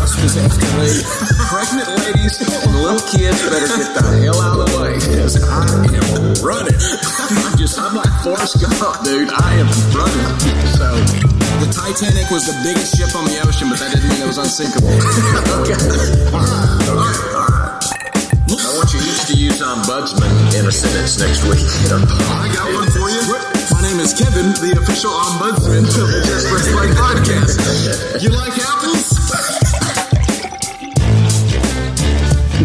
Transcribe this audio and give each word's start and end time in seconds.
The 0.00 0.08
red 0.08 0.08
bus 0.08 0.16
was 0.16 0.36
escalating. 0.40 1.04
Pregnant 1.52 1.88
ladies 2.00 2.40
and 2.40 2.72
little 2.80 3.04
kids 3.04 3.36
better 3.44 3.68
get 3.68 3.92
the 3.92 4.04
hell 4.24 4.40
out 4.40 4.56
of 4.56 4.64
the 4.64 4.80
way 4.80 4.96
because 4.96 5.36
I 5.44 5.68
am 5.76 6.40
running. 6.40 6.80
I'm 7.44 7.56
just, 7.60 7.76
I'm 7.76 7.92
like 7.92 8.08
Forrest 8.24 8.64
Gump, 8.64 9.04
dude. 9.04 9.28
I 9.28 9.60
am 9.60 9.68
running. 9.92 10.24
So, 10.72 10.88
the 11.60 11.68
Titanic 11.68 12.32
was 12.32 12.48
the 12.48 12.56
biggest 12.64 12.96
ship 12.96 13.12
on 13.12 13.28
the 13.28 13.44
ocean, 13.44 13.68
but 13.68 13.76
that 13.84 13.92
didn't 13.92 14.08
mean 14.08 14.24
it 14.24 14.30
was 14.30 14.40
unsinkable. 14.40 14.88
okay. 15.68 15.76
All 16.32 16.48
right, 16.48 16.80
all 16.88 16.96
right, 16.96 17.20
all 17.36 17.48
right. 17.52 18.00
I 18.50 18.70
want 18.80 18.88
you 18.96 19.00
each 19.04 19.28
to 19.28 19.34
use 19.36 19.60
ombudsman 19.60 20.32
in 20.56 20.64
a 20.64 20.72
sentence 20.72 21.20
next 21.20 21.44
week. 21.44 21.60
I 21.92 22.48
got 22.56 22.72
one 22.72 22.88
for 22.88 23.04
you. 23.12 23.20
My 23.68 23.84
name 23.84 24.00
is 24.00 24.16
Kevin, 24.16 24.56
the 24.64 24.80
official 24.80 25.12
ombudsman 25.12 25.84
of 25.84 26.08
the 26.08 26.20
Just 26.24 26.48
Press 26.48 26.66
Play 26.72 26.88
podcast. 26.96 28.22
You 28.24 28.30
like 28.30 28.56
apples? 28.58 29.09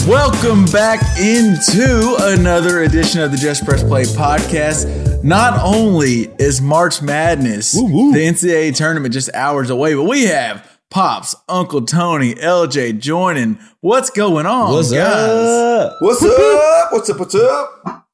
Welcome 0.08 0.66
back 0.66 1.00
into 1.17 2.16
another 2.20 2.84
edition 2.84 3.22
of 3.22 3.31
the 3.31 3.38
Just 3.38 3.66
Press 3.66 3.81
Play 3.84 4.03
podcast. 4.03 5.23
Not 5.23 5.59
only 5.64 6.28
is 6.38 6.62
March 6.62 7.02
Madness, 7.02 7.72
the 7.72 7.80
NCAA 7.80 8.75
tournament, 8.75 9.16
just 9.16 9.34
hours 9.34 9.72
away, 9.72 9.95
but 9.95 10.03
we 10.03 10.25
have 10.25 10.80
Pops, 10.92 11.36
Uncle 11.50 11.81
Tony, 11.88 12.36
LJ 12.36 13.00
joining. 13.00 13.58
What's 13.81 14.12
going 14.12 14.45
on, 14.45 14.73
What's 14.73 14.92
guys? 14.92 15.28
up? 15.28 15.97
What's 16.02 16.23
up? 16.23 16.92
What's 16.92 17.09
up? 17.09 17.19
What's 17.19 17.36
up? 17.36 18.06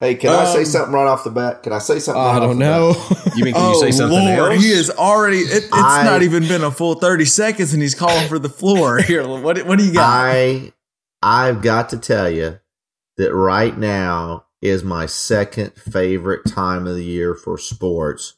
Hey, 0.00 0.14
can 0.14 0.30
I 0.30 0.46
say 0.46 0.60
Um, 0.60 0.64
something 0.64 0.94
right 0.94 1.06
off 1.06 1.22
the 1.24 1.30
bat? 1.30 1.62
Can 1.62 1.72
I 1.74 1.78
say 1.78 1.98
something? 1.98 2.22
I 2.22 2.32
right 2.34 2.40
don't 2.40 2.50
off 2.50 2.56
know. 3.10 3.14
bat? 3.24 3.36
You 3.36 3.44
mean 3.44 3.52
can 3.54 3.62
oh 3.62 3.72
you 3.74 3.80
say 3.80 3.90
something 3.90 4.18
Lord, 4.18 4.52
else? 4.52 4.62
he 4.64 4.70
is 4.70 4.90
already. 4.90 5.38
It, 5.40 5.64
it's 5.64 5.68
I- 5.72 6.04
not 6.04 6.22
even 6.22 6.48
been 6.48 6.64
a 6.64 6.70
full 6.70 6.94
thirty 6.94 7.24
seconds, 7.26 7.74
and 7.74 7.82
he's 7.82 7.94
calling 7.94 8.26
for 8.28 8.38
the 8.38 8.48
floor. 8.48 8.98
Here, 9.02 9.26
what 9.26 9.58
what 9.66 9.78
do 9.78 9.84
you 9.86 9.92
got? 9.92 10.08
I 10.08 10.72
I've 11.22 11.62
got 11.62 11.88
to 11.90 11.98
tell 11.98 12.30
you 12.30 12.60
that 13.16 13.34
right 13.34 13.76
now 13.76 14.46
is 14.62 14.84
my 14.84 15.06
second 15.06 15.72
favorite 15.74 16.44
time 16.46 16.86
of 16.86 16.94
the 16.96 17.04
year 17.04 17.34
for 17.34 17.58
sports, 17.58 18.34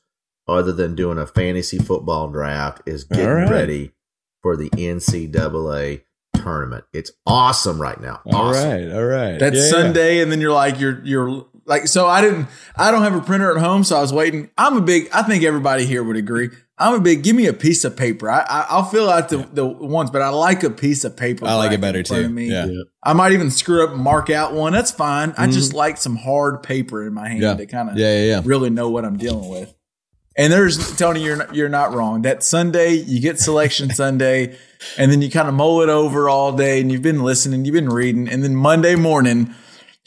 other 0.46 0.72
than 0.72 0.94
doing 0.94 1.18
a 1.18 1.26
fantasy 1.26 1.78
football 1.78 2.28
draft, 2.28 2.82
is 2.86 3.04
getting 3.04 3.26
All 3.26 3.34
right. 3.34 3.50
ready 3.50 3.92
for 4.42 4.56
the 4.56 4.70
NCAA 4.70 6.02
tournament. 6.34 6.84
It's 6.92 7.10
awesome 7.26 7.80
right 7.80 8.00
now. 8.00 8.20
all 8.26 8.48
Awesome. 8.48 8.68
right, 8.70 8.92
all 8.92 9.04
right. 9.04 9.38
That's 9.38 9.56
Yeah, 9.56 9.62
yeah. 9.62 9.70
Sunday, 9.70 10.20
and 10.20 10.30
then 10.30 10.40
you're 10.40 10.52
like 10.52 10.78
you're 10.80 11.00
you're 11.04 11.46
like 11.66 11.86
so. 11.88 12.06
I 12.06 12.20
didn't. 12.20 12.46
I 12.76 12.90
don't 12.90 13.02
have 13.02 13.14
a 13.14 13.20
printer 13.20 13.54
at 13.56 13.62
home, 13.62 13.84
so 13.84 13.96
I 13.96 14.00
was 14.00 14.12
waiting. 14.12 14.50
I'm 14.56 14.76
a 14.76 14.80
big. 14.80 15.08
I 15.12 15.22
think 15.22 15.44
everybody 15.44 15.84
here 15.86 16.02
would 16.02 16.16
agree. 16.16 16.50
I'm 16.78 16.94
a 16.94 17.00
big. 17.00 17.22
Give 17.24 17.34
me 17.34 17.46
a 17.46 17.52
piece 17.52 17.84
of 17.84 17.96
paper. 17.96 18.30
I, 18.30 18.40
I 18.40 18.66
I'll 18.70 18.84
fill 18.84 19.10
out 19.10 19.28
the 19.28 19.38
the 19.52 19.66
ones, 19.66 20.10
but 20.10 20.22
I 20.22 20.28
like 20.28 20.62
a 20.62 20.70
piece 20.70 21.04
of 21.04 21.16
paper. 21.16 21.46
I 21.46 21.54
like 21.54 21.72
it 21.72 21.80
better 21.80 22.02
too. 22.02 22.28
me. 22.28 22.50
Yeah. 22.50 22.68
I 23.02 23.14
might 23.14 23.32
even 23.32 23.50
screw 23.50 23.84
up 23.84 23.90
and 23.90 24.00
mark 24.00 24.30
out 24.30 24.52
one. 24.52 24.72
That's 24.72 24.90
fine. 24.90 25.34
I 25.36 25.48
just 25.48 25.72
mhm. 25.72 25.76
like 25.76 25.96
some 25.96 26.16
hard 26.16 26.62
paper 26.62 27.06
in 27.06 27.14
my 27.14 27.28
hand 27.28 27.40
Yeah. 27.42 27.54
to 27.54 27.66
kind 27.66 27.90
of 27.90 27.96
Yeah, 27.96 28.14
yeah, 28.18 28.24
yeah. 28.26 28.42
really 28.44 28.70
know 28.70 28.90
what 28.90 29.04
I'm 29.04 29.16
dealing 29.16 29.48
with. 29.48 29.74
And 30.36 30.52
there's 30.52 30.96
Tony, 30.96 31.24
you're 31.24 31.36
not, 31.36 31.52
you're 31.52 31.68
not 31.68 31.92
wrong. 31.92 32.22
That 32.22 32.44
Sunday, 32.44 32.92
you 32.92 33.20
get 33.20 33.40
selection 33.40 33.90
Sunday, 33.90 34.56
and 34.96 35.10
then 35.10 35.20
you 35.20 35.30
kind 35.30 35.48
of 35.48 35.54
mull 35.54 35.82
it 35.82 35.88
over 35.88 36.28
all 36.28 36.52
day, 36.52 36.80
and 36.80 36.92
you've 36.92 37.02
been 37.02 37.24
listening, 37.24 37.64
you've 37.64 37.72
been 37.74 37.88
reading, 37.88 38.28
and 38.28 38.44
then 38.44 38.54
Monday 38.54 38.94
morning, 38.94 39.52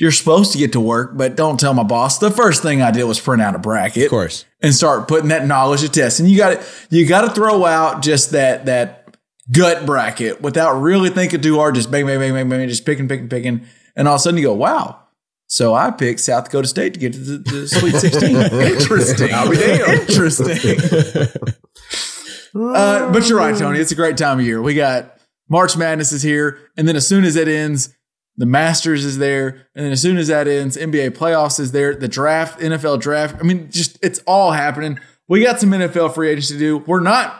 you're 0.01 0.11
supposed 0.11 0.51
to 0.51 0.57
get 0.57 0.71
to 0.71 0.79
work, 0.79 1.11
but 1.15 1.35
don't 1.35 1.59
tell 1.59 1.75
my 1.75 1.83
boss. 1.83 2.17
The 2.17 2.31
first 2.31 2.63
thing 2.63 2.81
I 2.81 2.89
did 2.89 3.03
was 3.03 3.19
print 3.19 3.39
out 3.39 3.53
a 3.53 3.59
bracket, 3.59 4.05
Of 4.05 4.09
course. 4.09 4.45
and 4.59 4.73
start 4.73 5.07
putting 5.07 5.29
that 5.29 5.45
knowledge 5.45 5.81
to 5.81 5.89
test. 5.89 6.19
And 6.19 6.27
you 6.27 6.37
got 6.37 6.59
to 6.59 6.65
you 6.89 7.05
got 7.07 7.21
to 7.21 7.29
throw 7.29 7.63
out 7.65 8.01
just 8.01 8.31
that 8.31 8.65
that 8.65 9.15
gut 9.51 9.85
bracket 9.85 10.41
without 10.41 10.81
really 10.81 11.11
thinking 11.11 11.39
too 11.41 11.57
hard. 11.57 11.75
Just 11.75 11.91
bang, 11.91 12.07
bang, 12.07 12.17
bang, 12.17 12.33
bang, 12.33 12.49
bang, 12.49 12.67
just 12.67 12.83
picking, 12.83 13.07
picking, 13.07 13.29
picking, 13.29 13.67
and 13.95 14.07
all 14.07 14.15
of 14.15 14.19
a 14.19 14.23
sudden 14.23 14.39
you 14.39 14.43
go, 14.47 14.55
wow. 14.55 14.97
So 15.45 15.75
I 15.75 15.91
picked 15.91 16.21
South 16.21 16.45
Dakota 16.45 16.67
State 16.67 16.95
to 16.95 16.99
get 16.99 17.13
to 17.13 17.19
the, 17.19 17.37
the 17.37 17.67
Sweet 17.79 17.93
16. 17.95 18.35
Interesting. 18.37 19.33
I'll 19.33 19.51
be 19.51 19.57
damned. 19.57 19.81
Interesting. 20.09 20.57
uh, 22.55 23.11
but 23.11 23.27
you're 23.29 23.37
right, 23.37 23.55
Tony. 23.57 23.79
It's 23.79 23.91
a 23.91 23.95
great 23.95 24.17
time 24.17 24.39
of 24.39 24.45
year. 24.45 24.61
We 24.61 24.73
got 24.73 25.17
March 25.49 25.77
Madness 25.77 26.11
is 26.11 26.21
here, 26.23 26.57
and 26.77 26.87
then 26.87 26.95
as 26.95 27.07
soon 27.07 27.23
as 27.23 27.35
it 27.35 27.47
ends, 27.47 27.93
the 28.41 28.47
Masters 28.47 29.05
is 29.05 29.19
there, 29.19 29.67
and 29.75 29.85
then 29.85 29.91
as 29.91 30.01
soon 30.01 30.17
as 30.17 30.29
that 30.29 30.47
ends, 30.47 30.75
NBA 30.75 31.11
playoffs 31.11 31.59
is 31.59 31.73
there. 31.73 31.93
The 31.93 32.07
draft, 32.07 32.59
NFL 32.59 32.99
draft. 32.99 33.35
I 33.39 33.43
mean, 33.43 33.69
just 33.69 33.99
it's 34.01 34.17
all 34.25 34.51
happening. 34.51 34.99
We 35.27 35.43
got 35.43 35.59
some 35.59 35.69
NFL 35.69 36.15
free 36.15 36.31
agents 36.31 36.47
to 36.47 36.57
do. 36.57 36.79
We're 36.79 37.01
not 37.01 37.39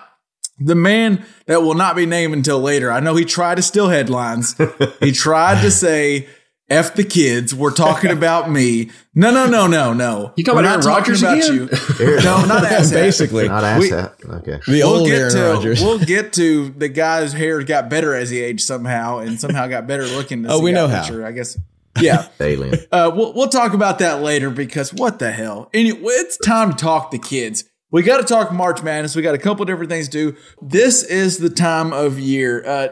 the 0.60 0.76
man 0.76 1.26
that 1.48 1.64
will 1.64 1.74
not 1.74 1.96
be 1.96 2.06
named 2.06 2.36
until 2.36 2.60
later. 2.60 2.92
I 2.92 3.00
know 3.00 3.16
he 3.16 3.26
tried 3.26 3.56
to 3.56 3.64
steal 3.64 3.90
headlines. 3.90 4.56
he 5.00 5.12
tried 5.12 5.64
to 5.64 5.72
say. 5.72 6.30
F 6.72 6.96
the 6.96 7.04
kids. 7.04 7.54
We're 7.54 7.74
talking 7.74 8.09
about 8.18 8.50
me. 8.50 8.90
No, 9.14 9.30
no, 9.32 9.46
no, 9.46 9.68
no, 9.68 9.94
no. 9.94 10.34
You 10.38 10.44
talking 10.44 10.56
We're 10.58 10.62
about 10.62 10.72
Aaron 10.72 10.82
talking 10.82 11.14
Rodgers 11.14 11.22
about 11.22 11.38
again? 11.38 11.54
you. 11.54 12.22
No, 12.24 12.46
not 12.46 12.64
asshat. 12.72 12.94
Basically. 12.94 13.48
Not 13.48 13.80
We- 13.80 13.90
that. 13.90 14.14
Okay. 14.26 14.59
The 14.66 14.80
We'll 14.84 14.88
old 15.00 15.08
get 15.08 15.20
Aaron 15.20 15.34
to 15.34 15.42
Rodgers. 15.54 15.82
we'll 15.82 16.00
get 16.00 16.34
to 16.34 16.70
the 16.70 16.88
guy's 16.90 17.34
hair 17.34 17.62
got 17.64 17.90
better 17.90 18.16
as 18.16 18.30
he 18.30 18.40
aged 18.40 18.62
somehow, 18.66 19.20
and 19.20 19.40
somehow 19.40 19.68
got 19.68 19.86
better 19.88 20.06
looking. 20.08 20.46
as 20.46 20.52
Oh, 20.52 20.59
we 20.62 20.72
got 20.72 20.76
know 20.76 20.88
how. 20.96 21.02
richer, 21.02 21.26
I 21.26 21.32
guess. 21.34 21.58
Yeah. 22.00 22.28
Alien. 22.40 22.80
Uh, 22.92 23.12
we'll, 23.14 23.34
we'll 23.34 23.50
talk 23.50 23.74
about 23.74 24.00
that 24.00 24.22
later 24.22 24.50
because 24.50 24.94
what 24.94 25.20
the 25.20 25.32
hell? 25.32 25.70
Anyway, 25.74 26.00
it's 26.14 26.38
time 26.38 26.72
to 26.72 26.78
talk 26.78 27.12
to 27.12 27.18
kids. 27.18 27.66
We 27.92 28.03
got 28.03 28.20
to 28.20 28.24
talk 28.24 28.53
March 28.53 28.82
Madness. 28.82 29.18
We 29.18 29.22
got 29.22 29.36
a 29.36 29.38
couple 29.38 29.66
different 29.66 29.90
things 29.92 30.08
to 30.08 30.32
do. 30.32 30.38
This 30.62 31.03
is 31.03 31.40
the 31.40 31.50
time 31.50 31.92
of 31.92 32.18
year. 32.18 32.66
Uh, 32.66 32.88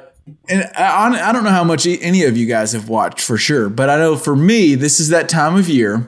and 0.48 0.64
I, 0.76 1.30
I 1.30 1.32
don't 1.32 1.44
know 1.44 1.50
how 1.50 1.64
much 1.64 1.86
any 1.86 2.24
of 2.24 2.38
you 2.38 2.46
guys 2.46 2.74
have 2.74 2.90
watched 2.90 3.22
for 3.22 3.38
sure, 3.38 3.70
but 3.70 3.90
I 3.90 3.98
know 3.98 4.16
for 4.16 4.36
me, 4.36 4.76
this 4.76 5.00
is 5.00 5.10
that 5.10 5.30
time 5.30 5.56
of 5.56 5.70
year 5.70 6.08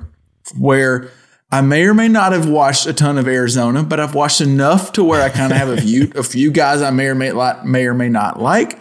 where 0.57 1.09
I 1.51 1.61
may 1.61 1.83
or 1.83 1.93
may 1.93 2.07
not 2.07 2.31
have 2.31 2.47
watched 2.47 2.85
a 2.85 2.93
ton 2.93 3.17
of 3.17 3.27
Arizona, 3.27 3.83
but 3.83 3.99
I've 3.99 4.15
watched 4.15 4.39
enough 4.39 4.93
to 4.93 5.03
where 5.03 5.21
I 5.21 5.29
kind 5.29 5.51
of 5.51 5.57
have 5.57 5.69
a 5.69 5.81
few 5.81 6.11
a 6.15 6.23
few 6.23 6.51
guys 6.51 6.81
I 6.81 6.91
may 6.91 7.07
or 7.07 7.15
may 7.15 7.31
like, 7.31 7.65
may 7.65 7.85
or 7.85 7.93
may 7.93 8.09
not 8.09 8.41
like, 8.41 8.79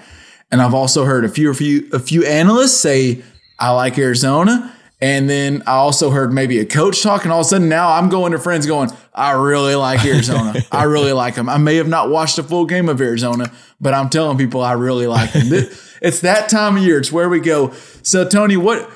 and 0.50 0.62
I've 0.62 0.74
also 0.74 1.04
heard 1.04 1.24
a 1.24 1.28
few 1.28 1.50
a 1.50 1.54
few 1.54 1.88
a 1.92 1.98
few 1.98 2.24
analysts 2.24 2.76
say 2.76 3.22
I 3.58 3.70
like 3.70 3.98
Arizona, 3.98 4.74
and 5.00 5.28
then 5.28 5.62
I 5.66 5.72
also 5.72 6.10
heard 6.10 6.32
maybe 6.32 6.58
a 6.58 6.66
coach 6.66 7.02
talk, 7.02 7.24
and 7.24 7.32
all 7.32 7.40
of 7.40 7.46
a 7.46 7.48
sudden 7.48 7.68
now 7.68 7.92
I'm 7.92 8.08
going 8.08 8.32
to 8.32 8.38
friends 8.38 8.66
going 8.66 8.90
I 9.14 9.32
really 9.32 9.74
like 9.74 10.04
Arizona, 10.04 10.60
I 10.72 10.84
really 10.84 11.12
like 11.12 11.34
them. 11.34 11.48
I 11.48 11.58
may 11.58 11.76
have 11.76 11.88
not 11.88 12.10
watched 12.10 12.38
a 12.38 12.42
full 12.42 12.66
game 12.66 12.88
of 12.88 13.00
Arizona, 13.00 13.50
but 13.80 13.94
I'm 13.94 14.08
telling 14.08 14.38
people 14.38 14.60
I 14.62 14.72
really 14.72 15.06
like 15.06 15.32
them. 15.32 15.50
It's 16.02 16.20
that 16.20 16.48
time 16.48 16.78
of 16.78 16.82
year. 16.82 16.98
It's 16.98 17.12
where 17.12 17.28
we 17.28 17.40
go. 17.40 17.72
So 18.02 18.26
Tony, 18.26 18.56
what? 18.56 18.90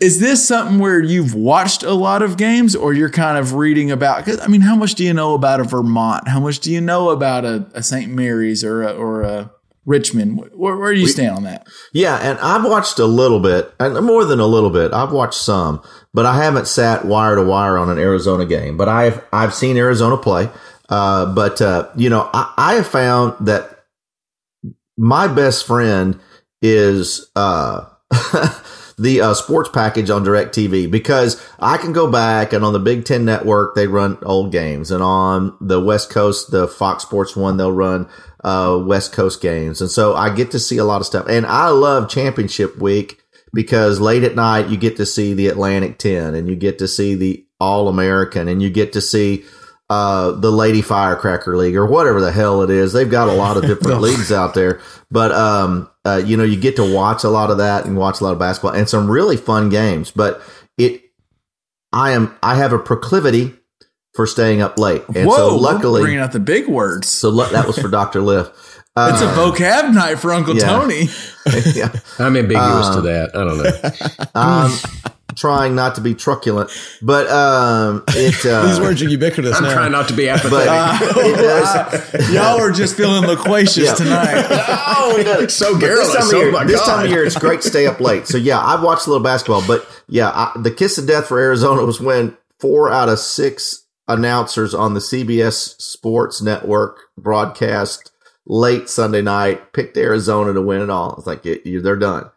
Is 0.00 0.20
this 0.20 0.46
something 0.46 0.78
where 0.78 1.02
you've 1.02 1.34
watched 1.34 1.82
a 1.82 1.92
lot 1.92 2.22
of 2.22 2.36
games 2.36 2.74
or 2.76 2.94
you're 2.94 3.10
kind 3.10 3.36
of 3.36 3.54
reading 3.54 3.90
about? 3.90 4.24
Cause 4.24 4.40
I 4.40 4.46
mean, 4.46 4.60
how 4.60 4.76
much 4.76 4.94
do 4.94 5.04
you 5.04 5.12
know 5.12 5.34
about 5.34 5.60
a 5.60 5.64
Vermont? 5.64 6.28
How 6.28 6.40
much 6.40 6.60
do 6.60 6.72
you 6.72 6.80
know 6.80 7.10
about 7.10 7.44
a, 7.44 7.66
a 7.74 7.82
St. 7.82 8.10
Mary's 8.10 8.64
or 8.64 8.82
a, 8.82 8.92
or 8.92 9.22
a 9.22 9.50
Richmond? 9.88 10.50
Where, 10.52 10.76
where 10.76 10.92
do 10.92 11.00
you 11.00 11.06
stand 11.06 11.34
on 11.34 11.44
that? 11.44 11.66
Yeah, 11.94 12.16
and 12.16 12.38
I've 12.40 12.64
watched 12.64 12.98
a 12.98 13.06
little 13.06 13.40
bit, 13.40 13.72
and 13.80 14.04
more 14.04 14.26
than 14.26 14.38
a 14.38 14.46
little 14.46 14.68
bit. 14.68 14.92
I've 14.92 15.12
watched 15.12 15.40
some, 15.40 15.82
but 16.12 16.26
I 16.26 16.36
haven't 16.36 16.68
sat 16.68 17.06
wire 17.06 17.36
to 17.36 17.42
wire 17.42 17.78
on 17.78 17.88
an 17.88 17.98
Arizona 17.98 18.44
game. 18.44 18.76
But 18.76 18.90
I've 18.90 19.24
I've 19.32 19.54
seen 19.54 19.78
Arizona 19.78 20.18
play. 20.18 20.50
Uh, 20.90 21.32
but 21.34 21.62
uh, 21.62 21.88
you 21.96 22.10
know, 22.10 22.28
I, 22.34 22.52
I 22.58 22.74
have 22.74 22.86
found 22.86 23.46
that 23.46 23.86
my 24.98 25.26
best 25.26 25.66
friend 25.66 26.20
is 26.60 27.30
uh, 27.34 27.86
the 28.98 29.22
uh, 29.22 29.32
sports 29.32 29.70
package 29.72 30.10
on 30.10 30.22
DirecTV 30.22 30.90
because 30.90 31.42
I 31.58 31.78
can 31.78 31.94
go 31.94 32.10
back 32.10 32.52
and 32.52 32.62
on 32.62 32.74
the 32.74 32.78
Big 32.78 33.06
Ten 33.06 33.24
Network 33.24 33.74
they 33.74 33.86
run 33.86 34.18
old 34.20 34.52
games, 34.52 34.90
and 34.90 35.02
on 35.02 35.56
the 35.62 35.80
West 35.80 36.10
Coast, 36.10 36.50
the 36.50 36.68
Fox 36.68 37.04
Sports 37.04 37.34
one 37.34 37.56
they'll 37.56 37.72
run 37.72 38.06
uh, 38.44 38.80
West 38.84 39.12
Coast 39.12 39.40
games, 39.40 39.80
and 39.80 39.90
so 39.90 40.14
I 40.14 40.34
get 40.34 40.50
to 40.52 40.58
see 40.58 40.78
a 40.78 40.84
lot 40.84 41.00
of 41.00 41.06
stuff. 41.06 41.26
And 41.28 41.46
I 41.46 41.68
love 41.68 42.08
Championship 42.08 42.78
Week 42.78 43.20
because 43.52 44.00
late 44.00 44.24
at 44.24 44.34
night 44.34 44.68
you 44.68 44.76
get 44.76 44.96
to 44.96 45.06
see 45.06 45.34
the 45.34 45.48
Atlantic 45.48 45.98
Ten, 45.98 46.34
and 46.34 46.48
you 46.48 46.56
get 46.56 46.78
to 46.78 46.88
see 46.88 47.14
the 47.14 47.44
All 47.60 47.88
American, 47.88 48.48
and 48.48 48.62
you 48.62 48.70
get 48.70 48.92
to 48.94 49.00
see 49.00 49.44
uh, 49.90 50.32
the 50.32 50.52
Lady 50.52 50.82
Firecracker 50.82 51.56
League 51.56 51.76
or 51.76 51.86
whatever 51.86 52.20
the 52.20 52.32
hell 52.32 52.62
it 52.62 52.70
is. 52.70 52.92
They've 52.92 53.10
got 53.10 53.28
a 53.28 53.32
lot 53.32 53.56
of 53.56 53.62
different 53.66 54.00
leagues 54.00 54.30
out 54.30 54.54
there, 54.54 54.80
but 55.10 55.32
um, 55.32 55.90
uh, 56.04 56.22
you 56.24 56.36
know, 56.36 56.44
you 56.44 56.58
get 56.58 56.76
to 56.76 56.94
watch 56.94 57.24
a 57.24 57.28
lot 57.28 57.50
of 57.50 57.58
that 57.58 57.86
and 57.86 57.96
watch 57.96 58.20
a 58.20 58.24
lot 58.24 58.32
of 58.32 58.38
basketball 58.38 58.72
and 58.72 58.88
some 58.88 59.10
really 59.10 59.36
fun 59.36 59.68
games. 59.68 60.10
But 60.10 60.42
it, 60.76 61.02
I 61.92 62.12
am, 62.12 62.36
I 62.42 62.56
have 62.56 62.72
a 62.72 62.78
proclivity 62.78 63.54
for 64.18 64.26
staying 64.26 64.60
up 64.60 64.80
late, 64.80 65.04
and 65.14 65.28
Whoa, 65.28 65.36
so 65.36 65.56
luckily, 65.56 66.02
bringing 66.02 66.18
out 66.18 66.32
the 66.32 66.40
big 66.40 66.66
words. 66.66 67.06
so 67.06 67.28
lu- 67.28 67.48
that 67.52 67.68
was 67.68 67.78
for 67.78 67.86
Doctor 67.86 68.20
Lift. 68.20 68.50
Uh, 68.96 69.10
it's 69.14 69.22
a 69.22 69.26
vocab 69.26 69.94
night 69.94 70.16
for 70.18 70.34
Uncle 70.34 70.56
yeah. 70.56 70.66
Tony. 70.66 71.04
yeah. 71.72 71.92
I'm 72.18 72.36
ambiguous 72.36 72.86
Uh, 72.88 72.94
to 72.96 73.00
that. 73.02 73.30
I 73.36 73.44
don't 73.44 73.58
know. 73.62 74.34
um, 74.34 74.72
trying 75.36 75.76
not 75.76 75.94
to 75.94 76.00
be 76.00 76.16
truculent, 76.16 76.68
but 77.00 77.28
um, 77.30 78.02
it. 78.08 78.44
Uh, 78.44 78.66
These 78.66 78.80
words 78.80 79.00
are 79.02 79.08
ubiquitous 79.08 79.54
I'm 79.56 79.62
now. 79.62 79.72
trying 79.72 79.92
not 79.92 80.08
to 80.08 80.14
be 80.14 80.26
but 80.26 80.66
apathetic. 80.66 81.16
it 81.16 81.36
does. 81.36 82.34
Y'all 82.34 82.58
are 82.60 82.72
just 82.72 82.96
feeling 82.96 83.22
loquacious 83.22 83.84
Yeah. 83.84 83.94
tonight. 83.94 84.46
Oh, 84.50 85.14
we. 85.16 85.48
So 85.48 85.74
But 85.74 85.80
this 85.82 86.12
time 86.12 86.26
of 86.26 86.34
Oh 86.34 86.36
year, 86.38 86.50
my 86.50 86.64
this 86.64 86.80
God. 86.80 86.86
time 86.96 87.04
of 87.04 87.10
year, 87.12 87.24
it's 87.24 87.38
great 87.38 87.60
to 87.60 87.68
stay 87.68 87.86
up 87.86 88.00
late. 88.00 88.26
So 88.26 88.36
yeah, 88.36 88.58
I've 88.58 88.82
watched 88.82 89.06
a 89.06 89.10
little 89.10 89.22
basketball, 89.22 89.62
but 89.64 89.86
yeah, 90.08 90.30
I, 90.30 90.50
the 90.60 90.72
kiss 90.72 90.98
of 90.98 91.06
death 91.06 91.26
for 91.28 91.38
Arizona 91.38 91.84
was 91.84 92.00
when 92.00 92.36
four 92.58 92.90
out 92.90 93.08
of 93.08 93.20
six 93.20 93.84
announcers 94.08 94.74
on 94.74 94.94
the 94.94 95.00
CBS 95.00 95.80
Sports 95.80 96.40
Network 96.42 97.00
broadcast 97.16 98.10
late 98.46 98.88
Sunday 98.88 99.22
night 99.22 99.72
picked 99.72 99.96
Arizona 99.96 100.52
to 100.54 100.62
win 100.62 100.80
it 100.80 100.90
all. 100.90 101.14
It's 101.18 101.26
like 101.26 101.44
it, 101.46 101.66
you, 101.66 101.80
they're 101.80 101.96
done. 101.96 102.30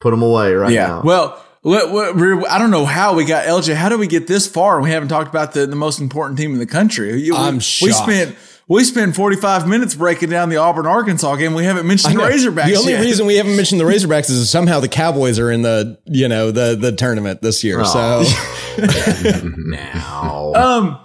Put 0.00 0.10
them 0.10 0.22
away 0.22 0.52
right 0.54 0.72
yeah. 0.72 0.88
now. 0.88 1.02
Well, 1.02 1.44
what, 1.62 1.90
what, 1.90 2.50
I 2.50 2.58
don't 2.58 2.70
know 2.70 2.84
how 2.84 3.14
we 3.14 3.24
got 3.24 3.46
LJ. 3.46 3.74
How 3.74 3.88
do 3.88 3.96
we 3.96 4.06
get 4.06 4.26
this 4.26 4.46
far? 4.46 4.82
We 4.82 4.90
haven't 4.90 5.08
talked 5.08 5.30
about 5.30 5.52
the, 5.52 5.66
the 5.66 5.76
most 5.76 5.98
important 5.98 6.38
team 6.38 6.52
in 6.52 6.58
the 6.58 6.66
country. 6.66 7.14
We- 7.14 7.32
I'm 7.32 7.54
We 7.54 7.60
shocked. 7.60 7.94
spent 7.94 8.36
we 8.68 8.82
spent 8.84 9.14
45 9.14 9.68
minutes 9.68 9.94
breaking 9.94 10.30
down 10.30 10.48
the 10.48 10.56
Auburn 10.56 10.86
Arkansas 10.86 11.36
game. 11.36 11.54
We 11.54 11.64
haven't 11.64 11.86
mentioned 11.86 12.14
the 12.16 12.20
Razorbacks 12.22 12.66
The 12.66 12.76
only 12.76 12.92
yet. 12.92 13.00
reason 13.02 13.26
we 13.26 13.36
haven't 13.36 13.56
mentioned 13.56 13.80
the 13.80 13.84
Razorbacks 13.84 14.30
is 14.30 14.48
somehow 14.50 14.80
the 14.80 14.88
Cowboys 14.88 15.38
are 15.38 15.50
in 15.50 15.62
the 15.62 15.98
you 16.06 16.28
know 16.28 16.50
the 16.50 16.74
the 16.76 16.92
tournament 16.92 17.42
this 17.42 17.62
year. 17.64 17.80
Oh. 17.84 18.22
So 18.24 19.48
now, 19.56 20.52
Um. 20.54 21.00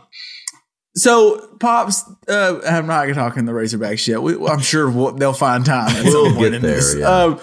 So, 0.96 1.56
pops, 1.60 2.04
uh, 2.28 2.60
I'm 2.66 2.88
not 2.88 3.04
going 3.04 3.14
to 3.14 3.20
talk 3.20 3.38
in 3.38 3.46
the 3.46 3.54
Razorbacks 3.54 4.06
yet. 4.08 4.22
We, 4.22 4.36
I'm 4.48 4.60
sure 4.60 4.90
we'll, 4.90 5.12
they'll 5.14 5.32
find 5.34 5.64
time. 5.64 5.88
At 5.96 6.04
We'll 6.04 6.26
some 6.26 6.36
point 6.36 6.56
in 6.56 6.62
there, 6.62 6.76
This. 6.76 6.96
yeah. 6.98 7.08
Uh, 7.08 7.40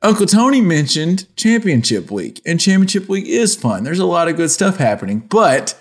Uncle 0.00 0.24
Tony 0.26 0.62
mentioned 0.62 1.26
Championship 1.36 2.10
Week, 2.10 2.40
and 2.46 2.58
Championship 2.58 3.08
Week 3.08 3.26
is 3.26 3.56
fun. 3.56 3.84
There's 3.84 3.98
a 3.98 4.06
lot 4.06 4.28
of 4.28 4.36
good 4.36 4.50
stuff 4.50 4.76
happening, 4.78 5.18
but 5.20 5.78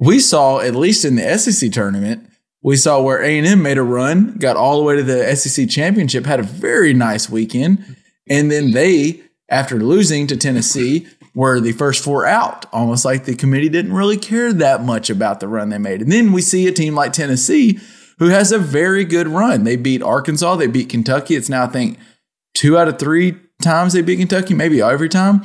we 0.00 0.18
saw 0.18 0.60
at 0.60 0.74
least 0.74 1.04
in 1.04 1.16
the 1.16 1.38
SEC 1.38 1.70
tournament, 1.70 2.26
we 2.62 2.76
saw 2.76 3.00
where 3.00 3.22
A&M 3.22 3.62
made 3.62 3.78
a 3.78 3.82
run, 3.82 4.36
got 4.38 4.56
all 4.56 4.78
the 4.78 4.82
way 4.82 4.96
to 4.96 5.02
the 5.02 5.36
SEC 5.36 5.68
championship, 5.68 6.24
had 6.24 6.40
a 6.40 6.44
very 6.44 6.94
nice 6.94 7.28
weekend, 7.28 7.96
and 8.28 8.50
then 8.50 8.72
they, 8.72 9.20
after 9.50 9.78
losing 9.78 10.26
to 10.26 10.36
Tennessee, 10.36 11.06
were 11.34 11.60
the 11.60 11.72
first 11.72 12.02
four 12.02 12.26
out. 12.26 12.66
Almost 12.72 13.04
like 13.04 13.24
the 13.24 13.36
committee 13.36 13.68
didn't 13.68 13.92
really 13.92 14.16
care 14.16 14.52
that 14.54 14.82
much 14.82 15.10
about 15.10 15.40
the 15.40 15.48
run 15.48 15.68
they 15.68 15.78
made. 15.78 16.00
And 16.00 16.10
then 16.10 16.32
we 16.32 16.42
see 16.42 16.66
a 16.66 16.72
team 16.72 16.94
like 16.94 17.12
Tennessee 17.12 17.78
who 18.18 18.28
has 18.28 18.52
a 18.52 18.58
very 18.58 19.04
good 19.04 19.28
run. 19.28 19.64
They 19.64 19.76
beat 19.76 20.02
Arkansas, 20.02 20.56
they 20.56 20.66
beat 20.66 20.88
Kentucky. 20.88 21.36
It's 21.36 21.48
now 21.48 21.64
I 21.64 21.68
think 21.68 21.98
two 22.54 22.76
out 22.76 22.88
of 22.88 22.98
three 22.98 23.36
times 23.62 23.92
they 23.92 24.02
beat 24.02 24.18
Kentucky, 24.18 24.54
maybe 24.54 24.80
every 24.80 25.08
time. 25.08 25.42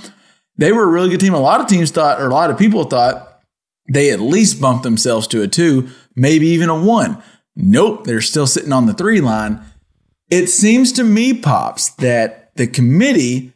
They 0.58 0.72
were 0.72 0.84
a 0.84 0.88
really 0.88 1.10
good 1.10 1.20
team. 1.20 1.34
A 1.34 1.40
lot 1.40 1.60
of 1.60 1.68
teams 1.68 1.92
thought, 1.92 2.22
or 2.22 2.28
a 2.28 2.34
lot 2.34 2.50
of 2.50 2.58
people 2.58 2.86
thought, 2.86 3.35
they 3.88 4.12
at 4.12 4.20
least 4.20 4.62
bump 4.62 4.84
themselves 4.84 5.28
to 5.28 5.42
a 5.42 5.48
two, 5.48 5.90
maybe 6.16 6.48
even 6.48 6.70
a 6.70 6.80
one. 6.80 7.22
Nope, 7.56 8.06
they're 8.06 8.22
still 8.22 8.48
sitting 8.48 8.74
on 8.74 8.86
the 8.86 8.94
three 8.94 9.22
line. 9.22 9.62
It 10.30 10.48
seems 10.48 10.92
to 10.94 11.04
me, 11.04 11.34
Pops, 11.34 11.90
that 11.96 12.56
the 12.56 12.68
committee 12.68 13.54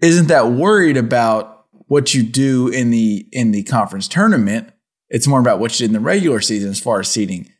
isn't 0.00 0.28
that 0.28 0.50
worried 0.52 0.96
about 0.96 1.66
what 1.86 2.14
you 2.14 2.22
do 2.22 2.68
in 2.68 2.90
the 2.90 3.26
in 3.32 3.50
the 3.50 3.62
conference 3.64 4.08
tournament. 4.08 4.70
It's 5.10 5.26
more 5.26 5.40
about 5.40 5.58
what 5.58 5.72
you 5.72 5.84
did 5.84 5.94
in 5.94 6.00
the 6.02 6.06
regular 6.06 6.40
season 6.40 6.70
as 6.70 6.80
far 6.80 7.00
as 7.00 7.08
seeding. 7.08 7.50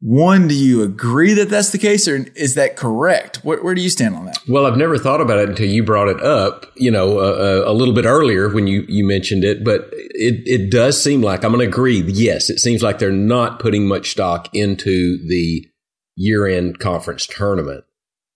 One, 0.00 0.46
do 0.46 0.54
you 0.54 0.82
agree 0.82 1.32
that 1.34 1.48
that's 1.48 1.70
the 1.70 1.78
case, 1.78 2.06
or 2.06 2.16
is 2.34 2.54
that 2.54 2.76
correct? 2.76 3.38
Where, 3.38 3.62
where 3.62 3.74
do 3.74 3.80
you 3.80 3.88
stand 3.88 4.14
on 4.14 4.26
that? 4.26 4.38
Well, 4.46 4.66
I've 4.66 4.76
never 4.76 4.98
thought 4.98 5.22
about 5.22 5.38
it 5.38 5.48
until 5.48 5.68
you 5.68 5.82
brought 5.82 6.08
it 6.08 6.22
up, 6.22 6.66
you 6.76 6.90
know, 6.90 7.18
uh, 7.18 7.62
uh, 7.66 7.70
a 7.70 7.72
little 7.72 7.94
bit 7.94 8.04
earlier 8.04 8.52
when 8.52 8.66
you, 8.66 8.84
you 8.88 9.06
mentioned 9.06 9.42
it, 9.42 9.64
but 9.64 9.88
it, 9.92 10.46
it 10.46 10.70
does 10.70 11.02
seem 11.02 11.22
like 11.22 11.44
I'm 11.44 11.52
going 11.52 11.64
to 11.64 11.68
agree. 11.68 12.02
Yes, 12.08 12.50
it 12.50 12.58
seems 12.58 12.82
like 12.82 12.98
they're 12.98 13.10
not 13.10 13.58
putting 13.58 13.88
much 13.88 14.10
stock 14.10 14.54
into 14.54 15.18
the 15.26 15.66
year 16.14 16.46
end 16.46 16.78
conference 16.78 17.26
tournament 17.26 17.84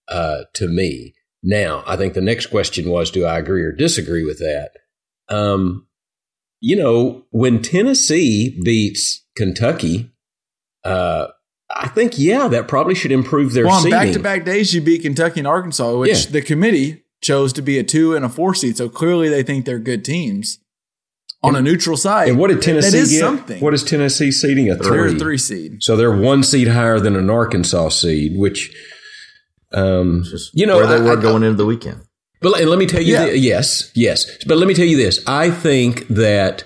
uh, 0.07 0.41
to 0.53 0.67
me. 0.67 1.13
Now, 1.43 1.83
I 1.85 1.95
think 1.95 2.15
the 2.15 2.21
next 2.21 2.47
question 2.47 2.89
was 2.89 3.11
do 3.11 3.25
I 3.25 3.37
agree 3.37 3.63
or 3.63 3.71
disagree 3.71 4.23
with 4.23 4.39
that? 4.39 4.71
Um, 5.29 5.87
you 6.59 6.75
know, 6.75 7.25
when 7.31 7.61
Tennessee 7.61 8.59
beats 8.63 9.25
Kentucky, 9.35 10.11
uh, 10.83 11.27
I 11.75 11.87
think, 11.87 12.17
yeah, 12.17 12.47
that 12.49 12.67
probably 12.67 12.95
should 12.95 13.11
improve 13.11 13.53
their 13.53 13.65
Well, 13.65 13.83
on 13.85 13.89
back 13.89 14.11
to 14.13 14.19
back 14.19 14.45
days, 14.45 14.73
you 14.73 14.81
beat 14.81 15.01
Kentucky 15.03 15.39
and 15.39 15.47
Arkansas, 15.47 15.95
which 15.97 16.25
Yeah. 16.25 16.31
the 16.31 16.41
committee 16.41 17.03
chose 17.21 17.53
to 17.53 17.61
be 17.61 17.77
a 17.77 17.83
two 17.83 18.15
and 18.15 18.25
a 18.25 18.29
four 18.29 18.53
seed. 18.55 18.77
So 18.77 18.89
clearly, 18.89 19.29
they 19.29 19.43
think 19.43 19.65
they're 19.65 19.79
good 19.79 20.03
teams 20.03 20.59
on 21.43 21.55
a 21.55 21.61
neutral 21.61 21.97
side. 21.97 22.29
And 22.29 22.37
what 22.37 22.49
did 22.49 22.61
Tennessee 22.61 22.91
That 22.97 22.97
is 23.03 23.11
get? 23.11 23.19
something. 23.19 23.59
What 23.61 23.73
is 23.73 23.83
Tennessee 23.83 24.31
seeding? 24.31 24.69
A 24.69 24.75
They're 24.75 24.91
three. 25.07 25.15
a 25.15 25.19
three 25.19 25.37
seed. 25.37 25.77
So 25.81 25.95
they're 25.95 26.11
one 26.15 26.43
seed 26.43 26.67
higher 26.67 26.99
than 26.99 27.15
an 27.15 27.29
Arkansas 27.29 27.89
seed, 27.89 28.37
which, 28.37 28.71
um, 29.73 30.23
just 30.29 30.51
you 30.53 30.65
know, 30.65 30.77
where 30.77 30.87
they 30.87 30.99
were 31.01 31.17
I- 31.17 31.21
going 31.21 31.43
into 31.43 31.57
the 31.57 31.65
weekend. 31.65 31.97
But 32.41 32.59
and 32.59 32.69
let 32.69 32.79
me 32.79 32.87
tell 32.87 33.01
you, 33.01 33.13
Yeah. 33.13 33.25
thi- 33.27 33.37
yes, 33.37 33.91
yes. 33.93 34.25
But 34.47 34.57
let 34.57 34.67
me 34.67 34.73
tell 34.73 34.85
you 34.85 34.97
this: 34.97 35.19
I 35.27 35.51
think 35.51 36.07
that 36.07 36.63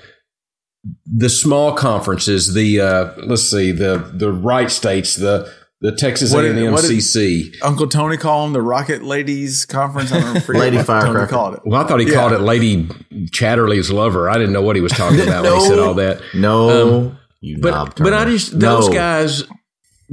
the 1.06 1.30
small 1.30 1.74
conferences, 1.74 2.54
the 2.54 2.82
uh, 2.82 3.12
let's 3.26 3.44
see, 3.50 3.72
the 3.72 3.98
the 4.14 4.32
right 4.32 4.70
states, 4.72 5.16
the 5.16 5.52
the 5.82 5.92
Texas 5.92 6.34
A 6.34 6.42
did- 6.42 6.52
and 6.56 6.60
M 6.68 6.72
what 6.74 6.82
did- 6.82 6.92
CC. 6.92 7.54
Uncle 7.62 7.88
Tony 7.88 8.18
called 8.18 8.48
them 8.48 8.54
the 8.54 8.62
Rocket 8.62 9.04
Ladies 9.04 9.66
Conference. 9.66 10.12
I 10.12 10.20
don't 10.22 10.42
forget 10.44 10.60
Lady 10.62 10.78
what 10.78 10.86
Tony 10.88 11.02
Firecracker. 11.02 11.28
called 11.28 11.54
it. 11.56 11.60
Well, 11.66 11.84
I 11.84 11.88
thought 11.88 12.00
he 12.00 12.08
Yeah. 12.08 12.14
called 12.14 12.32
it 12.34 12.42
Lady 12.42 12.88
Chatterley's 13.32 13.92
lover. 13.92 14.30
I 14.30 14.38
didn't 14.38 14.54
know 14.54 14.62
what 14.62 14.76
he 14.76 14.82
was 14.82 14.92
talking 14.94 15.22
about 15.22 15.44
when 15.44 15.54
he 15.56 15.62
said 15.68 15.80
all 15.80 15.94
that. 15.96 16.22
No, 16.34 17.16
you 17.42 17.58
But 17.60 17.96
but 17.98 18.14
I 18.14 18.20
turner. 18.24 18.32
just 18.32 18.60
those 18.60 18.88
No. 18.88 18.94
guys 18.94 19.44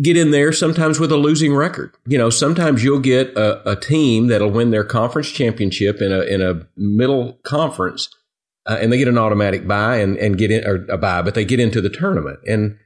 get 0.01 0.17
in 0.17 0.31
there 0.31 0.53
sometimes 0.53 0.99
with 0.99 1.13
a 1.13 1.17
losing 1.17 1.55
record. 1.55 1.95
You 2.07 2.17
know, 2.19 2.31
sometimes 2.31 2.83
you'll 2.83 2.99
get 3.01 3.37
a, 3.37 3.73
a 3.73 3.77
team 3.77 4.29
that'll 4.29 4.51
win 4.51 4.71
their 4.71 4.85
conference 4.85 5.31
championship 5.31 6.01
in 6.03 6.13
a 6.13 6.21
in 6.23 6.41
a 6.43 6.67
middle 6.77 7.39
conference, 7.45 8.09
uh, 8.67 8.79
and 8.81 8.93
they 8.93 8.99
get 8.99 9.09
an 9.09 9.19
automatic 9.19 9.67
buy 9.67 9.97
and 9.97 10.17
and 10.19 10.39
get 10.39 10.51
in 10.51 10.65
or 10.67 10.87
a 10.89 10.99
buy, 10.99 11.23
but 11.23 11.35
they 11.35 11.45
get 11.45 11.61
into 11.61 11.81
the 11.81 11.91
tournament. 11.91 12.39
And 12.47 12.79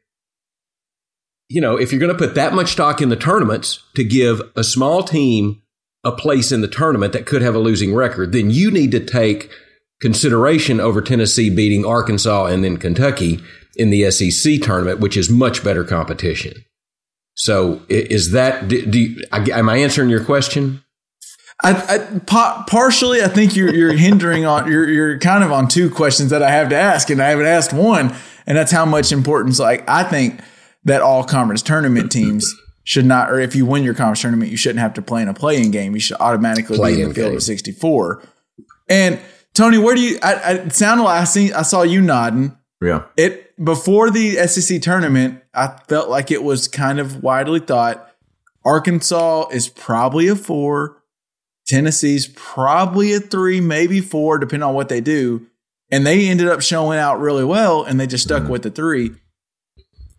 you 1.49 1.61
know, 1.61 1.77
if 1.77 1.93
you're 1.93 2.01
going 2.01 2.13
to 2.13 2.19
put 2.19 2.35
that 2.35 2.55
much 2.55 2.73
stock 2.73 3.01
in 3.01 3.09
the 3.09 3.17
tournaments 3.17 3.85
to 3.95 4.03
give 4.03 4.43
a 4.57 4.65
small 4.65 5.03
team 5.03 5.63
a 6.03 6.13
place 6.13 6.53
in 6.53 6.61
the 6.61 6.69
tournament 6.69 7.13
that 7.13 7.27
could 7.27 7.43
have 7.43 7.55
a 7.55 7.61
losing 7.61 7.95
record, 7.95 8.33
then 8.33 8.51
you 8.51 8.71
need 8.71 8.91
to 8.93 9.05
take 9.05 9.51
consideration 10.01 10.81
over 10.81 11.01
Tennessee 11.01 11.51
beating 11.51 11.85
Arkansas 11.85 12.47
and 12.47 12.63
then 12.63 12.77
Kentucky 12.77 13.41
in 13.77 13.91
the 13.91 14.11
SEC 14.11 14.61
tournament, 14.63 15.01
which 15.01 15.17
is 15.17 15.31
much 15.31 15.63
better 15.63 15.85
competition. 15.85 16.53
So 17.35 17.83
is 17.89 18.33
that, 18.33 18.69
do, 18.69 18.87
do 18.87 18.99
you, 18.99 19.23
am 19.33 19.69
I 19.69 19.79
answering 19.79 20.09
your 20.09 20.25
question? 20.25 20.83
I, 21.65 21.71
I 21.73 22.19
pa- 22.21 22.65
partially, 22.69 23.23
I 23.23 23.29
think 23.29 23.57
you're 23.57 23.75
you're 23.75 23.93
hindering 23.97 24.45
on 24.45 24.71
you're 24.71 24.89
you're 24.89 25.19
kind 25.19 25.43
of 25.43 25.53
on 25.53 25.69
two 25.69 25.91
questions 25.91 26.31
that 26.31 26.43
I 26.43 26.51
have 26.51 26.69
to 26.69 26.77
ask, 26.77 27.09
and 27.11 27.23
I 27.23 27.31
haven't 27.31 27.47
asked 27.47 27.73
one, 27.73 28.15
and 28.47 28.57
that's 28.59 28.73
how 28.73 28.85
much 28.85 29.11
importance. 29.13 29.59
Like 29.59 29.89
I 29.89 30.03
think 30.05 30.41
that 30.85 31.01
all 31.03 31.25
conference 31.25 31.63
tournament 31.63 32.13
teams 32.13 32.55
should 32.85 33.07
not, 33.07 33.31
or 33.31 33.41
if 33.41 33.57
you 33.57 33.65
win 33.67 33.83
your 33.83 33.95
conference 33.95 34.21
tournament, 34.21 34.51
you 34.51 34.57
shouldn't 34.57 34.79
have 34.81 34.95
to 34.95 35.03
play 35.03 35.23
in 35.23 35.29
a 35.29 35.35
play-in 35.35 35.71
game. 35.71 35.95
You 35.95 36.01
should 36.01 36.19
automatically 36.21 36.79
be 36.79 37.03
in 37.03 37.09
the 37.09 37.15
field 37.15 37.29
game. 37.31 37.37
of 37.37 37.43
64. 37.43 38.23
And 38.89 39.19
Tony, 39.55 39.79
where 39.79 39.95
do 39.97 40.03
you? 40.03 40.19
I, 40.23 40.35
I 40.35 40.51
it 40.53 40.73
sounded 40.75 41.05
like 41.05 41.21
I 41.21 41.25
seen 41.25 41.53
I 41.55 41.63
saw 41.63 41.83
you 41.83 42.03
nodding. 42.03 42.57
yeah. 42.83 43.05
It 43.17 43.65
before 43.65 44.11
the 44.11 44.47
SEC 44.47 44.83
tournament, 44.83 45.43
I 45.55 45.79
felt 45.89 46.11
like 46.11 46.31
it 46.31 46.43
was 46.43 46.69
kind 46.69 47.01
of 47.01 47.23
widely 47.23 47.61
thought 47.61 48.13
Arkansas 48.65 49.49
is 49.49 49.69
probably 49.69 50.29
a 50.29 50.37
four, 50.37 51.03
Tennessee's 51.67 52.29
probably 52.35 53.13
a 53.13 53.21
three, 53.21 53.61
maybe 53.61 54.01
four, 54.01 54.39
depending 54.39 54.69
on 54.69 54.75
what 54.75 54.89
they 54.89 55.01
do. 55.01 55.47
And 55.91 56.07
they 56.07 56.29
ended 56.29 56.49
up 56.49 56.63
showing 56.63 56.99
out 56.99 57.21
really 57.21 57.45
well, 57.45 57.85
and 57.85 57.99
they 58.01 58.07
just 58.07 58.25
stuck 58.25 58.43
mm-hmm. 58.43 58.53
with 58.53 58.63
the 58.63 58.71
three. 58.71 59.11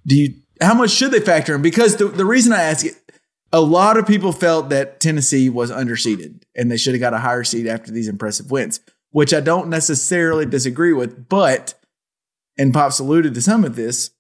Do 0.06 0.16
you? 0.16 0.36
How 0.62 0.74
much 0.74 0.92
should 0.92 1.12
they 1.12 1.20
factor 1.20 1.56
in? 1.56 1.62
Because 1.62 1.98
the, 1.98 2.08
the 2.08 2.26
reason 2.26 2.52
I 2.52 2.64
ask 2.64 2.86
it, 2.86 2.96
a 3.52 3.62
lot 3.62 3.98
of 3.98 4.08
people 4.08 4.32
felt 4.32 4.70
that 4.70 5.00
Tennessee 5.00 5.50
was 5.50 5.70
underseeded, 5.70 6.44
and 6.56 6.72
they 6.72 6.78
should 6.78 6.94
have 6.94 7.02
got 7.02 7.14
a 7.14 7.20
higher 7.20 7.44
seed 7.44 7.68
after 7.68 7.92
these 7.92 8.08
impressive 8.08 8.50
wins, 8.50 8.80
which 9.12 9.34
I 9.34 9.40
don't 9.40 9.70
necessarily 9.70 10.46
disagree 10.46 10.94
with. 10.94 11.30
But 11.30 11.74
and 12.58 12.74
Pops 12.74 13.00
alluded 13.00 13.34
to 13.36 13.42
some 13.42 13.64
of 13.64 13.76
this. 13.76 14.12